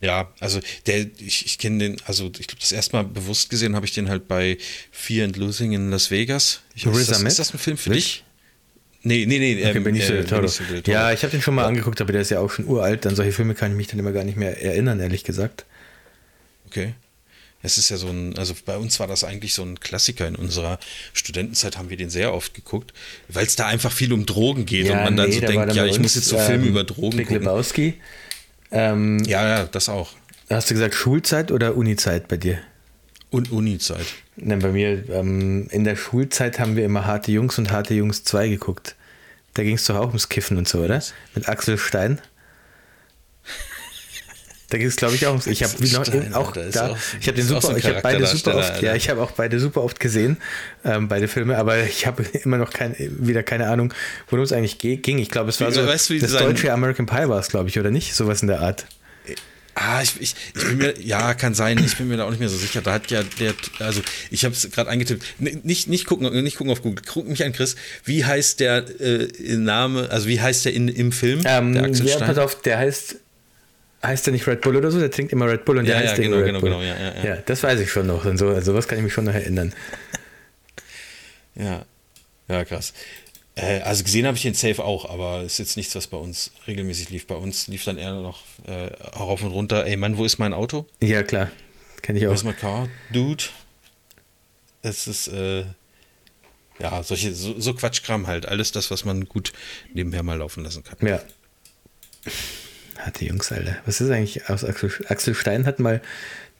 Ja, 0.00 0.30
also 0.40 0.60
der, 0.86 1.06
ich, 1.18 1.46
ich 1.46 1.58
kenne 1.58 1.78
den, 1.78 1.96
also 2.04 2.26
ich 2.38 2.46
glaube, 2.48 2.60
das 2.60 2.72
erste 2.72 2.96
Mal 2.96 3.04
bewusst 3.04 3.48
gesehen 3.48 3.74
habe 3.74 3.86
ich 3.86 3.92
den 3.92 4.08
halt 4.10 4.28
bei 4.28 4.58
Fear 4.92 5.24
and 5.24 5.36
Losing 5.36 5.72
in 5.72 5.90
Las 5.90 6.10
Vegas. 6.10 6.60
Ich, 6.74 6.86
Riz 6.86 6.98
ist, 6.98 7.10
das, 7.12 7.22
ist 7.22 7.38
das 7.38 7.54
ein 7.54 7.58
Film 7.58 7.78
für 7.78 7.90
Wirklich? 7.90 8.04
dich? 8.16 8.24
Nee, 9.06 9.24
nee, 9.24 9.38
nee. 9.38 9.64
Okay, 9.64 9.76
ähm, 9.76 9.84
Benicio 9.84 10.16
äh, 10.16 10.24
Toro. 10.24 10.40
Benicio 10.40 10.64
Toro. 10.80 10.90
Ja, 10.92 11.12
ich 11.12 11.22
habe 11.22 11.30
den 11.30 11.40
schon 11.40 11.54
mal 11.54 11.64
angeguckt, 11.64 12.00
aber 12.00 12.12
der 12.12 12.22
ist 12.22 12.30
ja 12.30 12.40
auch 12.40 12.50
schon 12.50 12.66
uralt. 12.66 13.06
An 13.06 13.14
solche 13.14 13.30
Filme 13.30 13.54
kann 13.54 13.70
ich 13.70 13.76
mich 13.76 13.86
dann 13.86 14.00
immer 14.00 14.10
gar 14.10 14.24
nicht 14.24 14.36
mehr 14.36 14.60
erinnern, 14.60 14.98
ehrlich 14.98 15.22
gesagt. 15.22 15.64
Okay. 16.66 16.94
Es 17.62 17.78
ist 17.78 17.88
ja 17.88 17.96
so 17.96 18.08
ein, 18.08 18.36
also 18.36 18.54
bei 18.64 18.76
uns 18.76 18.98
war 18.98 19.06
das 19.06 19.22
eigentlich 19.22 19.54
so 19.54 19.62
ein 19.62 19.78
Klassiker 19.78 20.26
in 20.26 20.34
unserer 20.34 20.78
Studentenzeit, 21.12 21.78
haben 21.78 21.88
wir 21.88 21.96
den 21.96 22.10
sehr 22.10 22.34
oft 22.34 22.54
geguckt, 22.54 22.92
weil 23.28 23.46
es 23.46 23.54
da 23.54 23.66
einfach 23.66 23.92
viel 23.92 24.12
um 24.12 24.26
Drogen 24.26 24.66
geht 24.66 24.90
und 24.90 24.96
man 24.96 25.16
dann 25.16 25.30
so 25.30 25.40
da 25.40 25.46
denkt, 25.46 25.74
ja, 25.74 25.86
ich 25.86 26.00
muss 26.00 26.16
jetzt 26.16 26.26
so 26.26 26.38
Filme 26.38 26.64
ähm, 26.64 26.70
über 26.70 26.84
Drogen 26.84 27.16
Big 27.16 27.28
gucken. 27.28 27.42
Lebowski. 27.44 27.94
Ähm, 28.72 29.22
Ja, 29.24 29.48
ja, 29.48 29.64
das 29.64 29.88
auch. 29.88 30.12
Hast 30.50 30.70
du 30.70 30.74
gesagt 30.74 30.94
Schulzeit 30.94 31.50
oder 31.52 31.76
Unizeit 31.76 32.28
bei 32.28 32.36
dir? 32.36 32.58
Und 33.36 33.52
Uni-Zeit. 33.52 34.06
Nein, 34.36 34.60
bei 34.60 34.68
mir 34.72 35.04
ähm, 35.10 35.68
in 35.70 35.84
der 35.84 35.96
Schulzeit 35.96 36.58
haben 36.58 36.76
wir 36.76 36.84
immer 36.84 37.04
Harte 37.06 37.32
Jungs 37.32 37.58
und 37.58 37.70
Harte 37.70 37.94
Jungs 37.94 38.24
2 38.24 38.48
geguckt. 38.48 38.94
Da 39.54 39.62
ging 39.62 39.76
es 39.76 39.84
doch 39.84 39.96
auch 39.96 40.08
ums 40.08 40.28
Kiffen 40.28 40.56
und 40.58 40.66
so, 40.68 40.80
oder? 40.80 41.02
Mit 41.34 41.48
Axel 41.48 41.76
Stein. 41.78 42.20
Da 44.68 44.78
ging 44.78 44.88
es, 44.88 44.96
glaube 44.96 45.14
ich, 45.14 45.24
auch 45.26 45.30
ums. 45.30 45.46
Ich 45.46 45.62
habe 45.62 45.72
Axel 45.74 45.92
noch 45.98 46.04
Stein, 46.04 46.34
auch 46.34 46.48
Alter, 46.48 46.64
ist 46.64 46.74
da. 46.76 46.88
auch- 46.90 46.96
ich 47.20 47.28
habe 47.28 47.36
den 47.36 47.46
super. 47.46 47.60
so 47.60 47.76
ich 47.76 47.84
habe 47.86 48.00
beide 48.02 48.26
super 48.26 48.56
oft. 48.56 48.82
Ja, 48.82 48.94
ich 48.96 49.08
habe 49.08 49.22
auch 49.22 49.30
beide 49.30 49.60
super 49.60 49.82
oft 49.82 50.00
gesehen, 50.00 50.38
ähm, 50.84 51.06
beide 51.08 51.28
Filme. 51.28 51.56
Aber 51.56 51.78
ich 51.84 52.06
habe 52.06 52.24
immer 52.44 52.58
noch 52.58 52.72
kein, 52.72 52.96
wieder 52.98 53.42
keine 53.44 53.68
Ahnung, 53.68 53.94
worum 54.28 54.44
es 54.44 54.52
eigentlich 54.52 54.78
ge- 54.78 54.96
ging. 54.96 55.18
Ich 55.18 55.30
glaube, 55.30 55.50
es 55.50 55.60
war 55.60 55.68
Wie- 55.70 55.74
so 55.74 55.86
weißt 55.86 56.10
das 56.20 56.30
sein- 56.32 56.42
deutsche 56.42 56.72
American 56.72 57.06
Pie 57.06 57.28
war 57.28 57.38
es, 57.38 57.48
glaube 57.48 57.68
ich, 57.68 57.78
oder 57.78 57.90
nicht? 57.92 58.14
Sowas 58.14 58.42
in 58.42 58.48
der 58.48 58.60
Art. 58.60 58.86
Ah, 59.78 60.00
ich, 60.02 60.18
ich, 60.20 60.34
ich 60.54 60.64
bin 60.64 60.78
mir, 60.78 60.98
ja, 61.02 61.34
kann 61.34 61.52
sein, 61.54 61.76
ich 61.84 61.98
bin 61.98 62.08
mir 62.08 62.16
da 62.16 62.24
auch 62.24 62.30
nicht 62.30 62.40
mehr 62.40 62.48
so 62.48 62.56
sicher. 62.56 62.80
Da 62.80 62.94
hat 62.94 63.10
ja 63.10 63.22
der, 63.38 63.52
also 63.78 64.00
ich 64.30 64.42
habe 64.46 64.54
es 64.54 64.70
gerade 64.70 64.88
eingetippt. 64.88 65.22
N- 65.38 65.60
Nicht, 65.64 65.86
nicht, 65.88 66.06
gucken, 66.06 66.42
nicht 66.42 66.56
gucken 66.56 66.72
auf 66.72 66.80
Google, 66.80 67.04
guck 67.06 67.28
mich 67.28 67.44
an, 67.44 67.52
Chris. 67.52 67.76
Wie 68.02 68.24
heißt 68.24 68.60
der 68.60 68.84
äh, 69.00 69.28
Name, 69.56 70.08
also 70.10 70.28
wie 70.28 70.40
heißt 70.40 70.64
der 70.64 70.72
in, 70.72 70.88
im 70.88 71.12
Film? 71.12 71.42
Ähm, 71.44 71.74
der 71.74 71.84
Axel 71.84 72.06
ja, 72.08 72.16
Stein? 72.16 72.26
pass 72.28 72.38
auf, 72.38 72.62
der 72.62 72.78
heißt. 72.78 73.16
Heißt 74.02 74.24
der 74.26 74.32
nicht 74.32 74.46
Red 74.46 74.62
Bull 74.62 74.76
oder 74.76 74.90
so? 74.90 74.98
Der 74.98 75.10
trinkt 75.10 75.32
immer 75.32 75.46
Red 75.46 75.66
Bull 75.66 75.76
und 75.76 75.84
der 75.86 75.96
Ja, 75.96 76.02
ja, 76.04 76.10
heißt 76.10 76.22
genau, 76.22 76.36
Red 76.38 76.46
genau, 76.46 76.60
Bull. 76.60 76.70
genau, 76.70 76.82
ja, 76.82 76.96
ja, 76.98 77.24
ja. 77.24 77.36
das 77.44 77.62
weiß 77.62 77.78
ich 77.80 77.90
schon 77.90 78.06
noch. 78.06 78.24
Und 78.24 78.38
so, 78.38 78.48
also 78.48 78.72
sowas 78.72 78.88
kann 78.88 78.96
ich 78.96 79.04
mich 79.04 79.12
schon 79.12 79.24
noch 79.26 79.34
erinnern. 79.34 79.74
Ja, 81.54 81.84
ja, 82.48 82.64
krass. 82.64 82.92
Äh, 83.56 83.80
also 83.80 84.04
gesehen 84.04 84.26
habe 84.26 84.36
ich 84.36 84.42
den 84.42 84.54
Safe 84.54 84.84
auch, 84.84 85.08
aber 85.10 85.42
ist 85.42 85.58
jetzt 85.58 85.76
nichts, 85.76 85.94
was 85.96 86.06
bei 86.06 86.16
uns 86.18 86.52
regelmäßig 86.66 87.10
lief. 87.10 87.26
Bei 87.26 87.34
uns 87.34 87.66
lief 87.66 87.84
dann 87.84 87.98
eher 87.98 88.14
noch 88.14 88.42
äh, 88.66 88.92
rauf 89.18 89.42
und 89.42 89.50
runter. 89.50 89.84
Ey, 89.86 89.96
Mann, 89.96 90.16
wo 90.18 90.24
ist 90.24 90.38
mein 90.38 90.52
Auto? 90.52 90.86
Ja, 91.00 91.22
klar. 91.22 91.50
Kenne 92.02 92.18
ich 92.18 92.26
Wo 92.26 92.30
auch. 92.30 92.34
ist 92.34 92.44
mein 92.44 92.56
Car? 92.56 92.88
Dude. 93.12 93.44
Es 94.82 95.06
ist, 95.08 95.28
äh, 95.28 95.64
ja, 96.78 97.02
solche, 97.02 97.34
so, 97.34 97.58
so 97.58 97.74
Quatschkram 97.74 98.26
halt. 98.26 98.46
Alles 98.46 98.70
das, 98.72 98.90
was 98.90 99.04
man 99.04 99.24
gut 99.24 99.52
nebenher 99.92 100.22
mal 100.22 100.38
laufen 100.38 100.62
lassen 100.62 100.84
kann. 100.84 100.98
Ja. 101.06 101.20
Hatte 102.98 103.24
Jungs, 103.24 103.50
Alter. 103.50 103.76
Was 103.86 104.00
ist 104.00 104.10
eigentlich 104.10 104.48
aus 104.48 104.64
Axel, 104.64 104.92
Axel 105.08 105.34
Stein 105.34 105.64
hat 105.66 105.80
mal, 105.80 106.02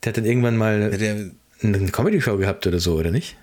der 0.03 0.11
hat 0.11 0.17
dann 0.17 0.25
irgendwann 0.25 0.57
mal 0.57 0.91
Ja, 0.93 0.97
der, 0.99 1.31
eine 1.63 1.91
Comedy-Show 1.91 2.39
gehabt 2.39 2.67
oder 2.67 2.81
so, 2.81 2.95
oder 2.95 3.11
nicht? 3.11 3.37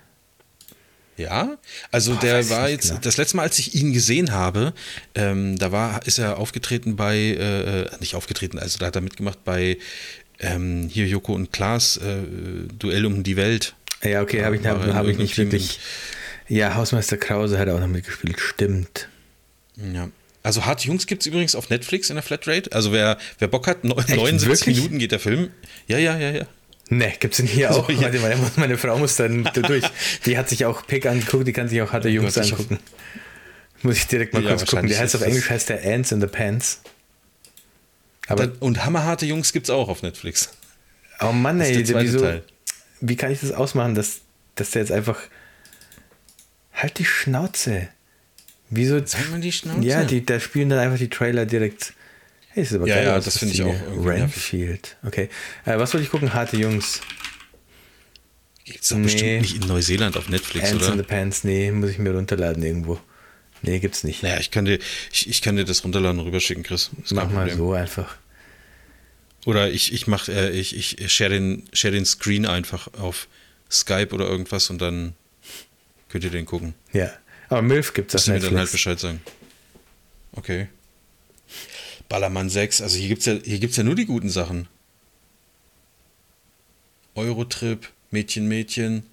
Ja, 1.16 1.56
also 1.90 2.12
Boah, 2.12 2.20
der 2.20 2.50
war 2.50 2.68
jetzt, 2.68 2.88
genau. 2.88 3.00
das 3.02 3.16
letzte 3.16 3.36
Mal, 3.36 3.44
als 3.44 3.58
ich 3.58 3.74
ihn 3.74 3.92
gesehen 3.92 4.32
habe, 4.32 4.72
ähm, 5.14 5.58
da 5.58 5.72
war, 5.72 6.06
ist 6.06 6.18
er 6.18 6.38
aufgetreten 6.38 6.96
bei, 6.96 7.16
äh, 7.16 7.82
äh, 7.82 7.90
nicht 8.00 8.14
aufgetreten, 8.14 8.58
also 8.58 8.78
da 8.78 8.86
hat 8.86 8.96
er 8.96 9.02
mitgemacht 9.02 9.44
bei 9.44 9.78
ähm, 10.40 10.88
hier 10.90 11.06
Joko 11.06 11.34
und 11.34 11.52
Klaas, 11.52 11.96
äh, 11.98 12.22
Duell 12.78 13.06
um 13.06 13.22
die 13.22 13.36
Welt. 13.36 13.74
Ja, 14.02 14.22
okay, 14.22 14.44
habe 14.44 14.56
ich, 14.56 14.66
hab, 14.66 14.84
hab 14.92 15.06
ich 15.06 15.16
nicht 15.16 15.34
Team 15.34 15.52
wirklich. 15.52 15.78
Ja, 16.48 16.74
Hausmeister 16.74 17.16
Krause 17.16 17.58
hat 17.58 17.68
auch 17.68 17.80
noch 17.80 17.88
mitgespielt, 17.88 18.38
stimmt. 18.38 19.08
Ja. 19.76 20.10
Also 20.42 20.66
Harte 20.66 20.86
Jungs 20.86 21.06
gibt 21.06 21.22
es 21.22 21.26
übrigens 21.26 21.54
auf 21.54 21.70
Netflix 21.70 22.10
in 22.10 22.16
der 22.16 22.22
Flatrate. 22.22 22.70
Also 22.72 22.92
wer, 22.92 23.16
wer 23.38 23.48
Bock 23.48 23.66
hat, 23.66 23.82
Echt? 23.82 24.16
79 24.16 24.46
Wirklich? 24.46 24.76
Minuten 24.76 24.98
geht 24.98 25.12
der 25.12 25.20
Film. 25.20 25.50
Ja, 25.86 25.96
ja, 25.96 26.18
ja, 26.18 26.30
ja. 26.32 26.46
Ne, 26.90 27.12
gibt's 27.18 27.38
den 27.38 27.46
hier 27.46 27.70
auch? 27.74 27.88
ja. 27.90 28.02
Warte 28.02 28.18
mal, 28.20 28.36
muss- 28.36 28.56
meine 28.56 28.76
Frau 28.78 28.98
muss 28.98 29.16
dann 29.16 29.44
da 29.44 29.62
durch. 29.62 29.84
Die 30.26 30.36
hat 30.36 30.48
sich 30.48 30.64
auch 30.66 30.86
Pick 30.86 31.06
angeguckt, 31.06 31.46
die 31.48 31.52
kann 31.52 31.68
sich 31.68 31.80
auch 31.82 31.92
Harte 31.92 32.08
Jungs 32.08 32.36
angucken. 32.38 32.78
Muss 33.82 33.96
ich 33.96 34.06
direkt 34.06 34.32
mal 34.34 34.42
Ja, 34.42 34.50
kurz 34.50 34.66
gucken. 34.66 34.88
Der 34.88 34.98
heißt 34.98 35.14
auf 35.16 35.22
Englisch 35.22 35.50
heißt 35.50 35.68
der 35.68 35.84
Ants 35.84 36.12
in 36.12 36.20
the 36.20 36.26
Pants. 36.26 36.80
Aber, 38.26 38.46
Dann- 38.46 38.56
und 38.58 38.84
Hammerharte 38.84 39.26
Jungs 39.26 39.52
gibt 39.52 39.66
es 39.66 39.70
auch 39.70 39.88
auf 39.88 40.02
Netflix. 40.02 40.50
oh 41.20 41.32
Mann, 41.32 41.60
ey, 41.60 41.86
wieso, 42.00 42.20
Teil. 42.20 42.42
wie 43.00 43.16
kann 43.16 43.30
ich 43.30 43.40
das 43.40 43.52
ausmachen, 43.52 43.94
dass, 43.94 44.20
dass 44.54 44.70
der 44.70 44.82
jetzt 44.82 44.92
einfach. 44.92 45.18
Halt 46.72 46.98
die 46.98 47.04
Schnauze. 47.04 47.88
Wieso. 48.70 48.98
Sag 49.04 49.30
mal 49.30 49.40
die 49.40 49.52
Schnauze. 49.52 49.86
Ja, 49.86 50.04
die, 50.04 50.24
da 50.24 50.40
spielen 50.40 50.68
dann 50.70 50.78
einfach 50.78 50.98
die 50.98 51.08
Trailer 51.10 51.46
direkt. 51.46 51.92
Hey, 52.54 52.62
das 52.62 52.70
ist 52.70 52.76
aber 52.76 52.86
Ja, 52.86 52.94
geil 52.96 53.04
ja, 53.06 53.20
das 53.20 53.38
finde 53.38 53.54
ich 53.54 53.62
auch. 53.62 53.74
Renfield. 54.06 54.96
Okay. 55.04 55.28
Äh, 55.64 55.76
was 55.78 55.92
wollte 55.92 56.04
ich 56.04 56.10
gucken? 56.10 56.32
Harte 56.34 56.56
Jungs. 56.56 57.00
Gibt's 58.64 58.88
doch 58.88 58.96
Nee. 58.96 59.02
bestimmt 59.04 59.40
nicht 59.42 59.56
in 59.56 59.66
Neuseeland 59.68 60.16
auf 60.16 60.28
Netflix, 60.28 60.70
Ants 60.70 60.86
in 60.86 60.92
the 60.92 60.98
oder? 61.00 61.02
Pants. 61.08 61.44
Nee, 61.44 61.70
muss 61.72 61.90
ich 61.90 61.98
mir 61.98 62.12
runterladen 62.14 62.62
irgendwo. 62.62 62.98
Nee, 63.62 63.78
gibt's 63.80 64.04
nicht. 64.04 64.22
Naja, 64.22 64.38
ich 64.40 64.50
kann 64.50 64.64
dir, 64.64 64.78
ich, 65.12 65.28
ich 65.28 65.42
kann 65.42 65.56
dir 65.56 65.64
das 65.64 65.84
runterladen 65.84 66.20
und 66.20 66.26
rüberschicken, 66.26 66.62
Chris. 66.62 66.90
Mach 67.10 67.28
mal 67.30 67.50
so 67.50 67.72
einfach. 67.72 68.16
Oder 69.46 69.70
ich, 69.70 69.92
ich 69.92 70.06
mach, 70.06 70.28
äh, 70.28 70.50
ich, 70.50 70.76
ich 70.98 71.12
share 71.12 71.30
den, 71.30 71.64
share 71.72 71.92
den 71.92 72.06
Screen 72.06 72.46
einfach 72.46 72.88
auf 72.94 73.28
Skype 73.70 74.14
oder 74.14 74.26
irgendwas 74.26 74.70
und 74.70 74.80
dann 74.80 75.14
könnt 76.08 76.24
ihr 76.24 76.30
den 76.30 76.46
gucken. 76.46 76.74
Ja. 76.92 77.10
Aber 77.48 77.60
MILF 77.62 77.92
gibt's 77.92 78.14
auf 78.14 78.20
Dass 78.20 78.24
du 78.26 78.30
mir 78.32 78.36
dann 78.38 78.44
halt 78.50 78.52
Netflix. 78.54 78.72
Bescheid 78.72 79.00
sagen. 79.00 79.20
Okay. 80.32 80.68
Ballermann 82.08 82.48
6, 82.50 82.80
also 82.82 82.98
hier 82.98 83.08
gibt's 83.08 83.26
ja, 83.26 83.34
hier 83.42 83.58
gibt's 83.58 83.76
ja 83.76 83.82
nur 83.82 83.94
die 83.94 84.06
guten 84.06 84.28
Sachen. 84.28 84.68
Eurotrip, 87.14 87.88
Mädchen, 88.10 88.48
Mädchen, 88.48 89.04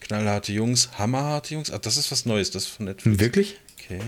knallharte 0.00 0.52
Jungs, 0.52 0.90
hammerharte 0.98 1.54
Jungs. 1.54 1.70
Ah, 1.70 1.78
das 1.78 1.96
ist 1.96 2.10
was 2.10 2.26
Neues, 2.26 2.50
das 2.50 2.64
ist 2.64 2.68
von 2.70 2.86
Netflix. 2.86 3.18
Wirklich? 3.20 3.56
Okay. 3.78 4.00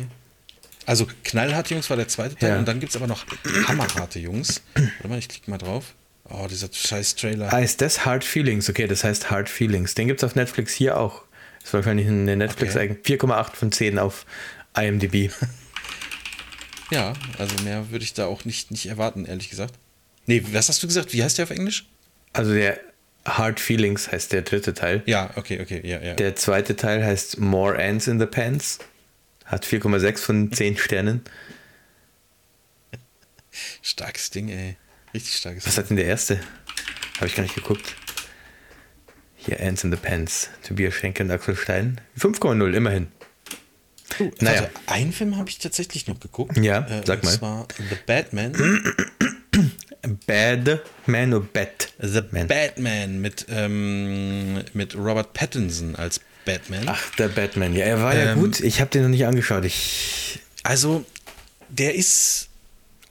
Also 0.87 1.07
knallharte 1.25 1.75
Jungs 1.75 1.89
war 1.91 1.97
der 1.97 2.09
zweite 2.09 2.35
Teil 2.37 2.51
Ja. 2.51 2.59
und 2.59 2.67
dann 2.67 2.81
gibt 2.81 2.91
es 2.91 2.97
aber 2.97 3.07
noch 3.07 3.25
hammerharte 3.69 4.19
Jungs. 4.19 4.63
Warte 4.75 5.09
mal, 5.09 5.19
ich 5.19 5.29
klicke 5.29 5.51
mal 5.51 5.59
drauf. 5.59 5.95
Oh, 6.29 6.47
dieser 6.49 6.69
scheiß 6.73 7.17
Trailer. 7.17 7.53
Ah, 7.53 7.59
ist 7.59 7.81
das 7.81 8.05
Hard 8.05 8.25
Feelings? 8.25 8.69
Okay, 8.69 8.87
das 8.87 9.03
heißt 9.05 9.31
Hard 9.31 9.49
Feelings. 9.49 9.95
Den 9.95 10.07
gibt's 10.09 10.23
auf 10.25 10.35
Netflix 10.37 10.73
hier 10.73 10.99
auch. 10.99 11.23
Ist 11.63 11.73
wahrscheinlich 11.75 12.07
eine 12.07 12.37
netflix 12.37 12.75
Okay. 12.77 12.97
4,8 13.05 13.55
von 13.55 13.73
10 13.73 13.99
auf 13.99 14.27
IMDb. 14.77 15.31
Ja, 16.91 17.13
also 17.39 17.55
mehr 17.63 17.91
würde 17.91 18.05
ich 18.05 18.15
da 18.15 18.27
auch 18.27 18.45
nicht, 18.45 18.71
nicht 18.71 18.87
erwarten, 18.87 19.25
ehrlich 19.25 19.51
gesagt. 19.51 19.75
Nee, 20.27 20.43
was 20.53 20.69
hast 20.69 20.83
du 20.83 20.87
gesagt? 20.87 21.13
Wie 21.13 21.23
heißt 21.23 21.39
der 21.39 21.45
auf 21.45 21.51
Englisch? 21.51 21.87
Also 22.33 22.53
der 22.53 22.81
Hard 23.25 23.61
Feelings 23.61 24.11
heißt 24.11 24.33
der 24.33 24.43
dritte 24.43 24.75
Teil. 24.75 25.03
Ja, 25.07 25.31
okay, 25.37 25.61
okay, 25.61 25.81
ja, 25.85 26.01
ja. 26.01 26.15
Der 26.15 26.37
zweite 26.37 26.77
Teil 26.77 27.05
heißt 27.05 27.39
More 27.39 27.79
Ants 27.79 28.07
in 28.07 28.19
the 28.19 28.27
Pants. 28.27 28.79
Hat 29.45 29.65
4,6 29.67 30.19
von 30.19 30.53
10 30.53 30.77
Sternen. 30.77 31.23
Starkes 33.83 34.31
Ding, 34.31 34.49
ey. 34.49 34.77
Richtig 35.13 35.35
starkes 35.35 35.67
Was 35.67 35.77
hat 35.77 35.91
denn 35.91 35.97
der 35.97 36.07
erste? 36.07 36.41
Habe 37.17 37.27
ich 37.27 37.35
gar 37.35 37.43
nicht 37.43 37.55
geguckt. 37.55 37.97
Hier 39.37 39.61
Ants 39.61 39.85
in 39.85 39.91
the 39.91 39.97
Pants. 39.97 40.51
Tobias 40.63 40.95
Schenke 40.95 41.23
und 41.23 41.31
Axel 41.31 41.57
Stein. 41.57 42.01
5,0, 42.19 42.73
immerhin. 42.73 43.09
Uh, 44.19 44.31
naja. 44.41 44.63
warte, 44.63 44.75
einen 44.87 45.13
Film 45.13 45.37
habe 45.37 45.49
ich 45.49 45.59
tatsächlich 45.59 46.07
noch 46.07 46.19
geguckt. 46.19 46.57
Ja, 46.57 46.81
äh, 46.89 47.03
sag 47.07 47.21
und 47.23 47.25
mal. 47.27 47.39
zwar 47.39 47.69
The 47.77 47.97
Batman. 48.07 48.53
Bad 50.27 50.81
Man 51.07 51.35
oder 51.35 51.47
Bad? 51.53 51.93
The 52.01 52.23
Man. 52.31 52.47
Batman 52.49 53.21
mit, 53.21 53.47
ähm, 53.51 54.63
mit 54.73 54.95
Robert 54.97 55.33
Pattinson 55.35 55.95
als 55.97 56.21
Batman. 56.45 56.85
Ach, 56.87 57.15
der 57.17 57.29
Batman. 57.29 57.75
Ja, 57.75 57.85
er 57.85 58.03
war 58.03 58.17
ja 58.17 58.33
Ähm, 58.33 58.41
gut. 58.41 58.61
Ich 58.61 58.81
habe 58.81 58.91
den 58.91 59.03
noch 59.03 59.09
nicht 59.11 59.27
angeschaut. 59.27 59.65
Ich. 59.65 60.41
Also, 60.63 61.05
der 61.69 61.95
ist 61.95 62.49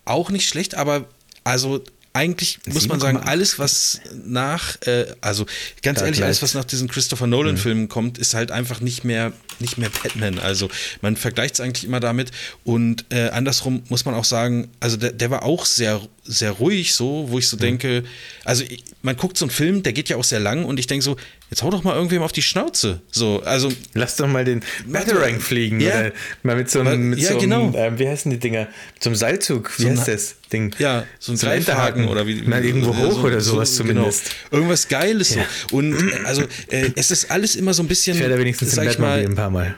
auch 0.05 0.29
nicht 0.31 0.47
schlecht, 0.49 0.75
aber 0.75 1.05
also 1.43 1.83
eigentlich 2.13 2.59
muss 2.65 2.87
man 2.87 2.99
sagen, 2.99 3.19
7,8. 3.19 3.23
alles, 3.25 3.59
was 3.59 4.01
nach, 4.25 4.81
äh, 4.81 5.05
also 5.21 5.45
ganz 5.83 6.01
ehrlich, 6.01 6.23
alles, 6.23 6.41
was 6.41 6.53
nach 6.53 6.65
diesen 6.65 6.87
Christopher 6.87 7.27
Nolan-Filmen 7.27 7.87
kommt, 7.87 8.17
ist 8.17 8.33
halt 8.33 8.51
einfach 8.51 8.81
nicht 8.81 9.03
mehr, 9.03 9.31
nicht 9.59 9.77
mehr 9.77 9.89
Batman. 9.89 10.39
Also 10.39 10.69
man 11.01 11.15
vergleicht 11.15 11.55
es 11.55 11.59
eigentlich 11.59 11.85
immer 11.85 11.99
damit. 11.99 12.31
Und 12.63 13.05
äh, 13.09 13.29
andersrum 13.29 13.83
muss 13.89 14.05
man 14.05 14.15
auch 14.15 14.25
sagen, 14.25 14.69
also 14.79 14.97
der, 14.97 15.11
der 15.11 15.29
war 15.29 15.43
auch 15.43 15.65
sehr, 15.65 16.01
sehr 16.23 16.51
ruhig 16.51 16.93
so, 16.93 17.25
wo 17.29 17.39
ich 17.39 17.47
so 17.47 17.57
denke, 17.57 18.03
also 18.45 18.63
ich, 18.63 18.83
man 19.01 19.15
guckt 19.17 19.37
so 19.37 19.45
einen 19.45 19.51
Film, 19.51 19.83
der 19.83 19.93
geht 19.93 20.09
ja 20.09 20.17
auch 20.17 20.23
sehr 20.23 20.39
lang 20.39 20.65
und 20.65 20.79
ich 20.79 20.87
denke 20.87 21.03
so, 21.03 21.15
jetzt 21.49 21.63
hau 21.63 21.69
doch 21.71 21.83
mal 21.83 21.95
irgendwem 21.95 22.21
auf 22.21 22.31
die 22.31 22.41
Schnauze. 22.41 23.01
So, 23.11 23.41
also 23.43 23.71
Lass 23.93 24.15
doch 24.17 24.27
mal 24.27 24.45
den 24.45 24.61
Batarang 24.87 25.39
fliegen. 25.39 25.79
Ja. 25.79 25.99
Oder 25.99 26.11
mal 26.43 26.55
mit 26.55 26.69
so 26.69 26.81
einem. 26.81 27.09
Mit 27.11 27.19
Ja, 27.19 27.29
so 27.29 27.39
einem 27.39 27.41
genau. 27.41 27.73
ähm, 27.75 27.97
wie 27.99 28.07
heißen 28.07 28.29
die 28.31 28.37
Dinger? 28.39 28.67
Einem 29.03 29.15
Seilzug. 29.15 29.71
Wie 29.79 29.83
So 29.83 29.89
heißt 29.89 30.07
das 30.07 30.35
Ding? 30.53 30.75
Ja, 30.79 31.05
so 31.19 31.31
ein 31.31 31.37
So 31.37 31.47
Greifhaken 31.47 32.07
oder 32.07 32.27
wie. 32.27 32.41
Mal 32.43 32.63
irgendwo 32.63 32.95
hoch 32.95 33.13
so- 33.13 33.21
oder 33.21 33.41
so- 33.41 33.53
sowas 33.53 33.75
zumindest. 33.75 34.25
Genau. 34.25 34.57
Irgendwas 34.57 34.87
Geiles 34.87 35.35
Ja. 35.35 35.45
so. 35.69 35.77
Und 35.77 35.95
also 36.25 36.43
äh, 36.69 36.91
es 36.95 37.11
ist 37.11 37.31
alles 37.31 37.55
immer 37.55 37.73
so 37.73 37.81
ein 37.83 37.87
bisschen. 37.87 38.15
Ich 38.17 38.21
werde 38.21 38.37
wenigstens 38.37 38.71
sag 38.71 38.83
ich 38.85 38.97
Batmobil 38.97 39.23
mal, 39.23 39.29
ein 39.29 39.35
paar 39.35 39.49
Mal. 39.49 39.75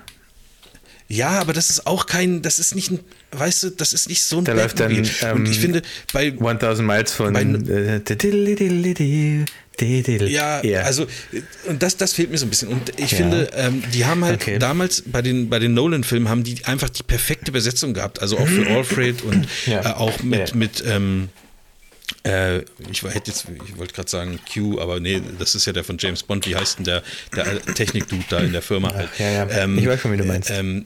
Ja, 1.07 1.31
aber 1.41 1.53
das 1.53 1.69
ist 1.69 1.87
auch 1.87 2.05
kein, 2.05 2.41
das 2.41 2.57
ist 2.59 2.73
nicht 2.73 2.89
ein, 2.91 2.99
weißt 3.31 3.63
du, 3.63 3.69
das 3.71 3.93
ist 3.93 4.09
nicht 4.09 4.23
so 4.23 4.39
ein 4.39 4.45
Da 4.45 4.53
läuft 4.53 4.79
dann, 4.79 4.89
Batmobil. 4.95 5.31
Und 5.41 5.45
ich 5.49 5.55
ähm, 5.57 5.61
finde, 5.61 5.81
bei 6.13 6.31
1000 6.37 6.87
Miles 6.87 7.11
von. 7.13 7.33
Bei-. 7.33 7.45
Ja, 10.27 10.61
Ja. 10.63 10.81
also 10.81 11.07
und 11.67 11.81
das, 11.81 11.97
das 11.97 12.13
fehlt 12.13 12.29
mir 12.29 12.37
so 12.37 12.45
ein 12.45 12.49
bisschen. 12.49 12.67
Und 12.69 12.99
ich 12.99 13.11
Ja. 13.11 13.17
finde, 13.17 13.49
ähm, 13.55 13.81
die 13.93 14.05
haben 14.05 14.23
halt 14.23 14.41
Okay. 14.41 14.59
damals 14.59 15.03
bei 15.05 15.21
den, 15.21 15.49
bei 15.49 15.59
den 15.59 15.73
Nolan-Filmen 15.73 16.29
haben 16.29 16.43
die 16.43 16.63
einfach 16.65 16.89
die 16.89 17.03
perfekte 17.03 17.51
Besetzung 17.51 17.93
gehabt. 17.93 18.21
Also 18.21 18.37
auch 18.37 18.47
für 18.47 18.67
Alfred 18.69 19.23
und 19.23 19.47
Ja. 19.65 19.81
äh, 19.81 19.93
auch 19.93 20.21
mit, 20.21 20.49
Ja. 20.49 20.55
mit 20.55 20.83
ähm, 20.85 21.29
äh, 22.23 22.59
ich 22.91 23.01
hätte 23.01 23.31
jetzt, 23.31 23.45
ich 23.67 23.77
wollte 23.77 23.93
gerade 23.93 24.09
sagen 24.09 24.39
Q, 24.53 24.79
aber 24.79 24.99
nee, 24.99 25.21
das 25.39 25.55
ist 25.55 25.65
ja 25.65 25.73
der 25.73 25.83
von 25.83 25.97
James 25.97 26.21
Bond. 26.23 26.45
Wie 26.47 26.55
heißt 26.55 26.77
denn 26.79 26.85
der, 26.85 27.01
der 27.35 27.61
Technik-Dude 27.73 28.25
da 28.29 28.39
in 28.39 28.51
der 28.51 28.61
Firma 28.61 28.93
halt? 28.93 29.09
ja, 29.17 29.31
ja. 29.47 29.67
Ich 29.77 29.87
weiß 29.87 30.01
schon, 30.01 30.11
wie 30.11 30.17
du 30.17 30.25
meinst. 30.25 30.51
Ähm, 30.51 30.83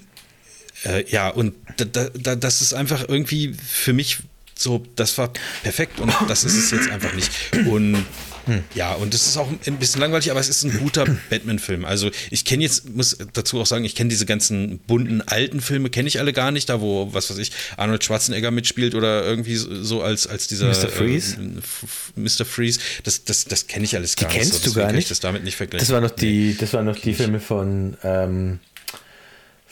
äh, 0.84 1.04
ja, 1.10 1.30
und 1.30 1.54
da, 1.78 1.86
da, 1.86 2.10
da, 2.14 2.36
das 2.36 2.62
ist 2.62 2.74
einfach 2.74 3.06
irgendwie 3.08 3.54
für 3.54 3.94
mich 3.94 4.18
so, 4.58 4.86
das 4.96 5.18
war 5.18 5.32
perfekt 5.64 6.00
und 6.00 6.14
das 6.28 6.44
ist 6.44 6.56
es 6.56 6.72
jetzt 6.72 6.90
einfach 6.90 7.14
nicht. 7.14 7.32
Und 7.68 8.06
Hm. 8.48 8.64
ja, 8.76 8.94
und 8.94 9.12
es 9.16 9.26
ist 9.26 9.38
auch 9.38 9.50
ein 9.66 9.78
bisschen 9.78 10.00
langweilig, 10.02 10.30
aber 10.30 10.40
es 10.40 10.50
ist 10.50 10.64
ein 10.64 10.78
guter 10.78 11.06
Batman-Film. 11.32 11.84
Also 11.84 12.12
ich 12.30 12.46
kenne 12.46 12.62
jetzt, 12.62 12.88
muss 12.96 13.18
dazu 13.34 13.60
auch 13.60 13.66
sagen, 13.66 13.86
ich 13.86 13.96
kenne 13.96 14.12
diese 14.12 14.28
ganzen 14.28 14.78
bunten 14.78 15.22
alten 15.24 15.62
Filme, 15.62 15.90
kenne 15.90 16.08
ich 16.08 16.20
alle 16.20 16.32
gar 16.32 16.52
nicht, 16.52 16.70
da 16.70 16.80
wo, 16.80 17.12
was 17.12 17.32
weiß 17.32 17.40
ich, 17.40 17.52
Arnold 17.76 18.04
Schwarzenegger 18.04 18.52
mitspielt 18.52 18.94
oder 18.94 19.24
irgendwie 19.26 19.56
so 19.56 20.04
als, 20.04 20.28
als 20.28 20.48
dieser 20.48 20.68
Mr. 20.68 20.90
Freeze? 20.90 21.38
Äh, 21.38 21.58
F- 21.58 21.84
F- 21.86 22.14
Mr. 22.16 22.46
Freeze. 22.46 22.80
Das, 23.04 23.24
das, 23.24 23.46
das 23.46 23.66
kenne 23.66 23.86
ich 23.86 23.96
alles 23.96 24.16
gar 24.16 24.28
nicht. 24.28 24.38
kennst 24.38 24.62
so, 24.64 24.70
du 24.70 24.76
gar 24.76 24.86
kann 24.86 24.96
nicht? 24.96 25.06
Ich 25.06 25.10
das 25.10 25.22
damit 25.22 25.44
nicht 25.44 25.56
vergleichen. 25.58 25.84
Das 25.88 25.92
war 25.92 26.02
noch 26.02 26.12
die, 26.12 26.56
das 26.56 26.72
waren 26.74 26.86
noch 26.86 27.00
die 27.00 27.16
Filme 27.16 27.40
von, 27.40 27.98
ähm, 28.04 28.60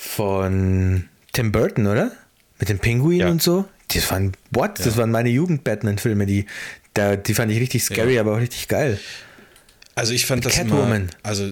von 0.10 1.06
Tim 1.32 1.52
Burton, 1.52 1.88
oder? 1.88 2.12
Mit 2.60 2.70
dem 2.70 2.80
Pinguin 2.80 3.20
Ja. 3.20 3.30
und 3.30 3.42
so. 3.42 3.66
Das 3.94 4.10
waren, 4.12 4.34
what? 4.52 4.80
Das 4.80 4.98
waren 4.98 5.12
meine 5.12 5.30
Jugend-Batman-Filme, 5.30 6.26
die, 6.26 6.46
da, 6.94 7.16
die 7.16 7.34
fand 7.34 7.52
ich 7.52 7.60
richtig 7.60 7.84
scary, 7.84 8.16
Ja. 8.16 8.22
aber 8.22 8.34
auch 8.34 8.40
richtig 8.40 8.68
geil. 8.68 9.00
Also 9.96 10.14
ich 10.14 10.26
fand 10.26 10.44
Mit 10.44 10.46
das 10.54 10.56
Catwoman. 10.60 11.04
immer, 11.04 11.12
also 11.24 11.52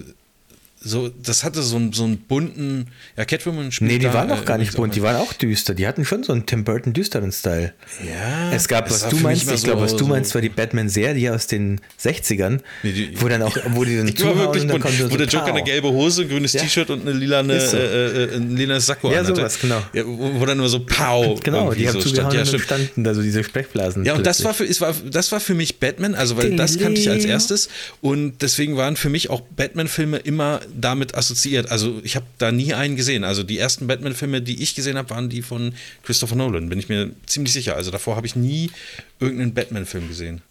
so, 0.84 1.10
das 1.10 1.44
hatte 1.44 1.62
so 1.62 1.76
einen, 1.76 1.94
so 1.94 2.04
einen 2.06 2.18
bunten, 2.18 2.88
ja, 3.16 3.24
Catwoman 3.26 3.72
spielt 3.72 3.92
Nee, 3.92 4.00
die 4.00 4.06
da, 4.06 4.14
waren 4.16 4.30
doch 4.30 4.42
äh, 4.42 4.46
gar 4.46 4.58
nicht 4.58 4.76
bunt, 4.76 4.92
auch 4.92 4.96
die 4.96 5.02
waren 5.04 5.16
auch 5.18 5.32
düster. 5.34 5.76
Die 5.76 5.88
hatten 5.88 6.06
schon 6.06 6.24
so 6.24 6.34
einen 6.34 6.48
Tim 6.48 6.64
Burton 6.64 6.92
düsteren 6.94 7.32
Style. 7.32 7.74
Ja. 8.04 8.52
Es 8.52 8.68
gab, 8.68 8.90
was 8.90 9.08
du 9.08 9.18
meinst, 9.18 9.52
ich 9.52 9.64
glaube, 9.64 9.82
was 9.82 9.92
so- 9.92 9.98
du 9.98 10.06
so- 10.06 10.10
meinst, 10.10 10.34
war 10.34 10.42
die 10.42 10.50
Batman-Serie 10.50 11.34
aus 11.36 11.46
den 11.46 11.82
60ern, 12.00 12.62
Nee, 12.82 12.92
die- 12.94 13.22
wo 13.22 13.28
dann 13.28 13.44
auch, 13.44 13.56
wo 13.74 13.84
die 13.86 13.96
dann 13.98 14.08
Ich 14.08 14.24
war 14.26 14.36
wirklich 14.36 14.68
bunt, 14.68 14.82
kommt 14.82 14.96
so 14.98 15.12
wo 15.12 15.18
der 15.18 15.28
Joker 15.28 15.46
eine 15.54 15.64
gelbe 15.64 15.90
Hose, 15.90 16.24
ein 16.24 16.30
grünes 16.30 16.54
Ja. 16.54 16.62
T-Shirt 16.62 16.90
und 16.90 17.02
eine 17.02 17.12
lilane, 17.14 17.60
so. 17.62 17.78
äh, 17.78 18.24
äh, 18.24 18.36
ein 18.38 18.56
lilanes 18.58 18.88
Sakko 18.88 19.12
Ja, 19.12 19.24
sowas, 19.24 19.60
genau. 19.60 19.84
Ja, 19.94 20.04
wo, 20.06 20.40
wo 20.40 20.46
dann 20.46 20.58
nur 20.58 20.70
so 20.70 20.80
Pow. 20.86 21.40
Genau, 21.44 21.74
die 21.74 21.88
haben 21.88 21.94
so 22.02 22.10
zugehauen. 22.10 22.34
Ja, 22.34 22.42
und 22.42 22.60
standen 22.60 23.04
da 23.04 23.14
so 23.14 23.22
diese 23.22 23.44
Sprechblasen. 23.44 24.04
Ja, 24.06 24.16
und 24.16 24.26
das 24.26 24.44
war, 24.44 24.54
für, 24.56 24.66
es 24.66 24.82
war, 24.82 24.94
das 25.12 25.32
war 25.32 25.40
für 25.40 25.54
mich 25.54 25.80
Batman, 25.80 26.16
also 26.16 26.38
weil 26.38 26.56
das 26.56 26.80
kannte 26.80 27.00
ich 27.00 27.10
als 27.10 27.26
erstes 27.26 27.70
und 28.02 28.42
deswegen 28.42 28.78
waren 28.78 28.96
für 28.96 29.10
mich 29.10 29.30
auch 29.30 29.42
Batman-Filme 29.56 30.18
immer 30.18 30.60
damit 30.76 31.16
assoziiert. 31.16 31.72
Also 31.72 32.00
ich 32.04 32.16
habe 32.16 32.26
da 32.38 32.52
nie 32.52 32.74
einen 32.74 32.96
gesehen. 32.96 33.24
Also 33.24 33.44
die 33.44 33.58
ersten 33.58 33.88
Batman-Filme, 33.88 34.42
die 34.42 34.62
ich 34.62 34.76
gesehen 34.76 34.98
habe, 34.98 35.10
waren 35.10 35.30
die 35.30 35.42
von 35.42 35.74
Christopher 36.04 36.36
Nolan, 36.36 36.70
bin 36.70 36.80
ich 36.80 36.90
mir 36.90 37.12
ziemlich 37.26 37.54
sicher. 37.54 37.76
Also 37.76 37.92
davor 37.92 38.16
habe 38.16 38.28
ich 38.28 38.36
nie 38.36 38.72
irgendeinen 39.20 39.54
Batman-Film 39.54 40.08
gesehen. 40.08 40.42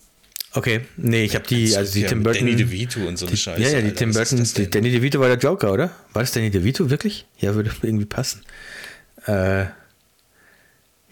Okay, 0.52 0.80
nee, 0.96 1.22
ich 1.22 1.36
habe 1.36 1.46
die, 1.46 1.76
also 1.76 1.92
die 1.92 2.00
Ja, 2.00 2.08
Tim 2.08 2.24
Burton. 2.24 2.44
Danny 2.44 2.56
DeVito 2.56 3.00
und 3.06 3.16
so 3.16 3.26
eine 3.26 3.34
die, 3.34 3.40
Scheiße. 3.40 3.62
Ja, 3.62 3.68
ja, 3.68 3.80
die 3.80 3.86
Alter, 3.86 3.96
Tim 3.96 4.12
Burton, 4.12 4.48
die? 4.56 4.70
Danny 4.70 4.90
DeVito 4.90 5.20
war 5.20 5.28
der 5.28 5.38
Joker, 5.38 5.72
oder? 5.72 5.90
War 6.12 6.22
das 6.22 6.32
Danny 6.32 6.50
DeVito 6.50 6.90
wirklich? 6.90 7.24
Ja, 7.38 7.54
würde 7.54 7.70
irgendwie 7.82 8.04
passen. 8.06 8.42
Äh, 9.26 9.66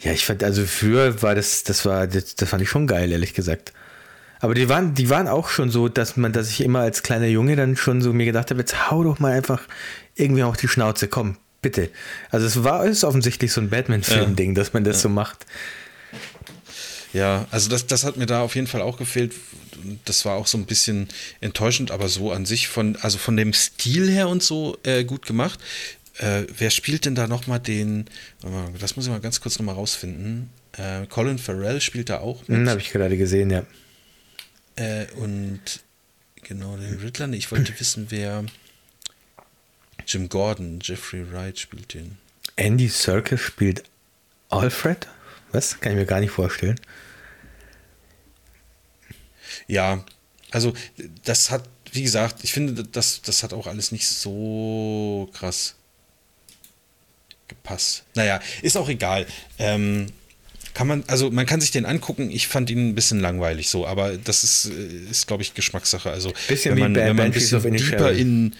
ja, 0.01 0.13
ich 0.13 0.25
fand, 0.25 0.43
also 0.43 0.65
früher 0.65 1.23
war 1.23 1.35
das, 1.35 1.63
das 1.63 1.85
war, 1.85 2.07
das, 2.07 2.35
das 2.35 2.49
fand 2.49 2.63
ich 2.63 2.69
schon 2.69 2.87
geil, 2.87 3.13
ehrlich 3.13 3.33
gesagt. 3.33 3.73
Aber 4.41 4.55
die 4.55 4.69
waren, 4.69 4.95
die 4.95 5.11
waren 5.11 5.29
auch 5.29 5.49
schon 5.49 5.71
so, 5.71 5.89
dass 5.89 6.17
man, 6.17 6.33
dass 6.33 6.51
ich 6.51 6.61
immer 6.61 6.81
als 6.81 7.03
kleiner 7.03 7.27
Junge 7.27 7.57
dann 7.57 7.77
schon 7.77 8.03
so 8.03 8.13
mir 8.13 8.25
gedacht 8.25 8.51
habe, 8.51 8.61
jetzt 8.61 8.91
hau 8.91 9.03
doch 9.03 9.19
mal 9.19 9.33
einfach 9.33 9.63
irgendwie 10.15 10.43
auf 10.43 10.57
die 10.57 10.69
Schnauze, 10.69 11.09
komm, 11.09 11.37
bitte. 11.63 11.91
Also 12.31 12.47
es 12.47 12.63
war, 12.65 12.85
es 12.85 12.99
ist 12.99 13.05
offensichtlich 13.05 13.53
so 13.53 13.61
ein 13.61 13.71
Batman-Film-Ding, 13.71 14.55
dass 14.55 14.73
man 14.73 14.85
das 14.85 15.03
so 15.03 15.09
macht. 15.09 15.47
Ja, 17.13 17.47
also 17.51 17.69
das, 17.71 17.87
das 17.87 18.05
hat 18.05 18.17
mir 18.17 18.27
da 18.27 18.43
auf 18.43 18.55
jeden 18.55 18.67
Fall 18.67 18.83
auch 18.83 18.99
gefehlt. 18.99 19.33
Das 20.05 20.25
war 20.25 20.37
auch 20.37 20.47
so 20.47 20.59
ein 20.59 20.67
bisschen 20.67 21.09
enttäuschend, 21.41 21.91
aber 21.91 22.09
so 22.09 22.33
an 22.33 22.45
sich 22.45 22.69
von, 22.69 22.97
also 22.97 23.19
von 23.19 23.37
dem 23.37 23.53
Stil 23.53 24.11
her 24.11 24.29
und 24.29 24.43
so 24.43 24.77
äh, 24.83 25.05
gut 25.05 25.27
gemacht. 25.27 25.59
Äh, 26.19 26.43
wer 26.57 26.71
spielt 26.71 27.05
denn 27.05 27.15
da 27.15 27.27
nochmal 27.27 27.61
den, 27.61 28.07
das 28.79 28.97
muss 28.97 29.07
ich 29.07 29.11
mal 29.11 29.21
ganz 29.21 29.41
kurz 29.41 29.59
nochmal 29.59 29.77
rausfinden. 29.77 30.51
Äh, 30.77 31.07
Colin 31.07 31.39
Farrell 31.39 31.81
spielt 31.81 32.11
da 32.11 32.19
auch 32.19 32.47
mit. 32.49 32.59
Hm, 32.59 32.69
habe 32.69 32.81
ich 32.81 32.91
gerade 32.91 33.17
gesehen, 33.17 33.51
ja. 33.51 33.65
Äh, 34.79 35.07
und 35.17 35.61
genau, 36.43 36.77
den 36.77 36.99
Riddler. 37.01 37.27
Nee, 37.27 37.37
Ich 37.37 37.51
wollte 37.51 37.73
wissen, 37.81 38.07
wer 38.11 38.45
Jim 40.07 40.29
Gordon, 40.29 40.79
Jeffrey 40.83 41.31
Wright 41.33 41.59
spielt 41.59 41.95
den. 41.95 42.17
Andy 42.57 42.89
Serkis 42.89 43.41
spielt 43.41 43.85
Alfred? 44.49 45.07
Was? 45.53 45.81
Kann 45.81 45.93
ich 45.93 45.99
mir 45.99 46.07
gar 46.07 46.21
nicht 46.21 46.31
vorstellen. 46.31 46.81
Ja, 49.67 50.05
also 50.51 50.73
das 51.25 51.51
hat, 51.51 51.69
wie 51.93 52.03
gesagt, 52.03 52.45
ich 52.45 52.53
finde, 52.53 52.85
das, 52.85 53.23
das 53.23 53.43
hat 53.43 53.53
auch 53.53 53.67
alles 53.67 53.93
nicht 53.93 54.09
so 54.09 55.31
krass 55.35 55.75
gepasst. 57.49 58.05
Naja, 58.15 58.41
ist 58.63 58.77
auch 58.77 58.89
egal. 58.89 59.27
Ähm, 59.59 60.13
kann 60.75 60.87
man, 60.87 61.05
also 61.07 61.31
man 61.31 61.47
kann 61.47 61.61
sich 61.61 61.71
den 61.71 61.85
angucken. 61.87 62.31
Ich 62.31 62.49
fand 62.49 62.71
ihn 62.71 62.89
ein 62.91 62.95
bisschen 62.95 63.21
langweilig 63.21 63.69
so, 63.69 63.87
aber 63.87 64.17
das 64.17 64.45
ist, 64.45 64.67
äh, 64.71 65.11
ist 65.11 65.27
glaube 65.27 65.43
ich, 65.43 65.55
Geschmackssache. 65.55 66.11
Also 66.11 66.33
Bisschen 66.49 66.73
wenn 66.73 66.77
wie 66.77 66.81
man, 66.83 66.93
Ba- 66.95 67.01
wenn 67.01 67.17
man 67.17 67.27
ein 67.27 67.33
bisschen 67.33 67.63
deeper 67.63 68.13
in 68.13 68.55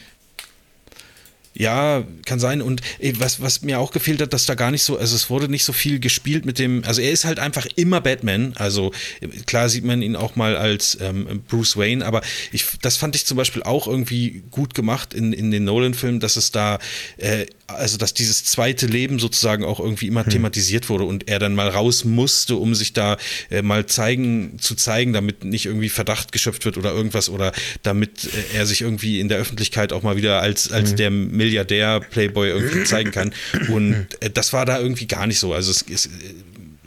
ja, 1.59 2.05
kann 2.25 2.39
sein. 2.39 2.63
Und 2.63 2.81
ey, 3.01 3.19
was, 3.19 3.41
was 3.41 3.63
mir 3.63 3.81
auch 3.81 3.91
gefehlt 3.91 4.23
hat, 4.23 4.33
dass 4.33 4.47
da 4.47 4.55
gar 4.55 4.71
nicht 4.71 4.85
so, 4.85 4.97
also 4.97 5.17
es 5.17 5.29
wurde 5.29 5.49
nicht 5.49 5.65
so 5.65 5.73
viel 5.73 5.99
gespielt 5.99 6.47
mit 6.47 6.59
dem, 6.59 6.85
also 6.85 7.01
er 7.01 7.11
ist 7.11 7.25
halt 7.25 7.41
einfach 7.41 7.67
immer 7.75 8.01
Batman. 8.01 8.55
Also 8.57 8.93
äh, 9.21 9.27
klar 9.45 9.69
sieht 9.69 9.85
man 9.85 10.01
ihn 10.01 10.15
auch 10.17 10.37
mal 10.37 10.57
als 10.57 10.97
ähm, 11.01 11.43
Bruce 11.49 11.77
Wayne, 11.77 12.07
aber 12.07 12.23
ich, 12.53 12.65
das 12.81 12.97
fand 12.97 13.17
ich 13.17 13.27
zum 13.27 13.37
Beispiel 13.37 13.65
auch 13.65 13.89
irgendwie 13.89 14.45
gut 14.53 14.75
gemacht 14.75 15.13
in, 15.13 15.33
in 15.33 15.51
den 15.51 15.65
Nolan-Filmen, 15.65 16.21
dass 16.21 16.37
es 16.37 16.53
da, 16.53 16.79
äh, 17.17 17.47
also 17.67 17.99
dass 17.99 18.15
dieses 18.15 18.45
zweite 18.45 18.87
Leben 18.87 19.19
sozusagen 19.19 19.65
auch 19.65 19.81
irgendwie 19.81 20.07
immer 20.07 20.25
thematisiert 20.25 20.89
wurde 20.89 21.05
und 21.05 21.29
er 21.29 21.41
dann 21.41 21.57
mal 21.57 21.69
raus 21.69 22.05
musste, 22.05 22.55
um 22.55 22.75
sich 22.77 22.93
da 22.93 23.17
äh, 23.51 23.63
mal 23.63 23.87
zeigen, 23.87 24.59
zu 24.61 24.77
zeigen, 24.77 25.13
damit 25.13 25.45
nicht 25.45 25.67
irgendwie 25.67 25.89
Verdacht 25.89 26.31
geschöpft 26.31 26.65
wird 26.65 26.79
oder 26.79 26.93
irgendwas 26.93 27.29
oder 27.29 27.53
damit 27.83 28.25
äh, 28.25 28.59
er 28.59 28.67
sich 28.67 28.81
irgendwie 28.81 29.19
in 29.19 29.29
der 29.29 29.39
Öffentlichkeit 29.39 29.93
auch 29.93 30.03
mal 30.03 30.17
wieder 30.17 30.41
als, 30.41 30.71
als 30.71 30.95
der 30.95 31.11
Milliardär 31.49 32.01
Playboy 32.01 32.51
irgendwie 32.51 32.85
zeigen 32.85 33.11
kann. 33.11 33.33
Und 33.69 34.07
äh, 34.21 34.31
das 34.31 34.53
war 34.53 34.67
da 34.67 34.79
irgendwie 34.79 35.07
gar 35.07 35.27
nicht 35.27 35.39
so. 35.39 35.55
Also 35.55 35.71
es 35.71 35.83
ist, 35.83 36.07
äh, 36.07 36.11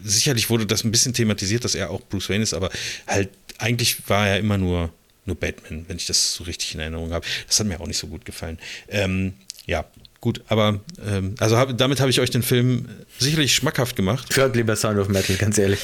sicherlich 0.04 0.50
wurde 0.50 0.66
das 0.66 0.84
ein 0.84 0.92
bisschen 0.92 1.14
thematisiert, 1.14 1.64
dass 1.64 1.76
er 1.76 1.90
auch 1.90 2.02
Bruce 2.02 2.30
Wayne 2.30 2.44
ist, 2.44 2.54
aber 2.54 2.70
halt 3.08 3.30
eigentlich 3.58 3.98
war 4.08 4.28
er 4.28 4.40
immer 4.40 4.58
nur, 4.58 4.92
nur 5.26 5.36
Batman, 5.36 5.86
wenn 5.88 5.98
ich 5.98 6.06
das 6.06 6.34
so 6.34 6.44
richtig 6.44 6.74
in 6.74 6.80
Erinnerung 6.80 7.12
habe. 7.12 7.26
Das 7.48 7.60
hat 7.60 7.68
mir 7.68 7.80
auch 7.80 7.88
nicht 7.88 7.98
so 7.98 8.08
gut 8.08 8.26
gefallen. 8.26 8.60
Ähm, 8.88 9.34
ja, 9.66 9.86
gut, 10.20 10.42
aber 10.48 10.80
ähm, 11.06 11.36
also 11.40 11.58
hab, 11.58 11.78
damit 11.78 12.00
habe 12.00 12.10
ich 12.10 12.20
euch 12.20 12.32
den 12.32 12.44
Film 12.44 12.88
sicherlich 13.20 13.54
schmackhaft 13.54 13.96
gemacht. 13.96 14.34
Schaut 14.34 14.56
lieber 14.56 14.76
Sound 14.76 14.98
of 15.00 15.10
Metal, 15.10 15.36
ganz 15.36 15.58
ehrlich. 15.58 15.82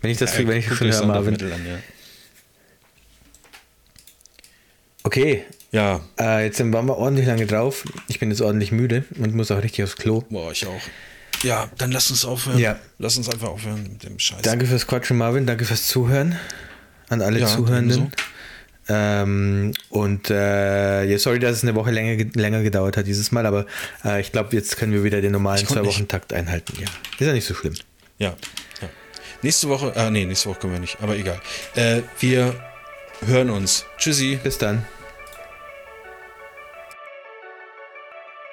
Wenn 0.00 0.10
ich 0.10 0.18
das, 0.18 0.36
wenn 0.36 0.56
ich 0.56 0.66
das 0.66 0.80
höre, 0.80 1.06
Marvin. 1.06 1.32
Metal 1.32 1.52
an, 1.52 1.66
ja. 1.66 1.78
Okay, 5.04 5.44
ja, 5.72 6.00
äh, 6.20 6.44
jetzt 6.44 6.60
waren 6.60 6.86
wir 6.86 6.96
ordentlich 6.96 7.26
lange 7.26 7.46
drauf. 7.46 7.84
Ich 8.08 8.20
bin 8.20 8.30
jetzt 8.30 8.40
ordentlich 8.40 8.70
müde 8.72 9.04
und 9.18 9.34
muss 9.34 9.50
auch 9.50 9.62
richtig 9.62 9.84
aufs 9.84 9.96
Klo. 9.96 10.22
boah, 10.30 10.52
ich 10.52 10.66
auch. 10.66 10.80
Ja, 11.42 11.68
dann 11.78 11.90
lass 11.90 12.08
uns 12.10 12.24
aufhören. 12.24 12.58
Ja. 12.58 12.78
Lass 12.98 13.16
uns 13.16 13.28
einfach 13.28 13.48
aufhören 13.48 13.82
mit 13.82 14.04
dem 14.04 14.18
Scheiß. 14.18 14.42
Danke 14.42 14.66
fürs 14.66 14.86
Quatschen, 14.86 15.18
Marvin. 15.18 15.44
Danke 15.46 15.64
fürs 15.64 15.88
Zuhören 15.88 16.38
an 17.08 17.20
alle 17.20 17.40
Ja, 17.40 17.46
Zuhörenden. 17.48 18.12
Ähm, 18.88 19.72
und 19.90 20.30
äh, 20.30 21.04
ja, 21.04 21.18
sorry, 21.18 21.38
dass 21.38 21.56
es 21.56 21.62
eine 21.62 21.74
Woche 21.74 21.90
länger, 21.90 22.16
ge- 22.16 22.30
länger 22.40 22.62
gedauert 22.62 22.96
hat 22.96 23.06
dieses 23.06 23.30
Mal, 23.32 23.46
aber 23.46 23.66
äh, 24.04 24.20
ich 24.20 24.32
glaube, 24.32 24.54
jetzt 24.56 24.76
können 24.76 24.92
wir 24.92 25.04
wieder 25.04 25.20
den 25.20 25.32
normalen. 25.32 25.64
Zwei-Wochen-Takt 25.66 26.32
einhalten. 26.32 26.74
Ja, 26.80 26.86
ist 27.18 27.26
ja 27.26 27.32
nicht 27.32 27.46
so 27.46 27.54
schlimm. 27.54 27.74
Ja, 28.18 28.30
ja. 28.80 28.88
Nächste 29.42 29.68
Woche, 29.68 29.92
ah 29.96 30.10
nee, 30.10 30.24
nächste 30.24 30.48
Woche 30.50 30.60
können 30.60 30.72
wir 30.74 30.80
nicht, 30.80 30.98
aber 31.00 31.16
egal. 31.16 31.40
Äh, 31.76 32.02
wir 32.20 32.54
hören 33.26 33.50
uns. 33.50 33.84
Tschüssi. 33.98 34.38
Bis 34.42 34.58
dann. 34.58 34.84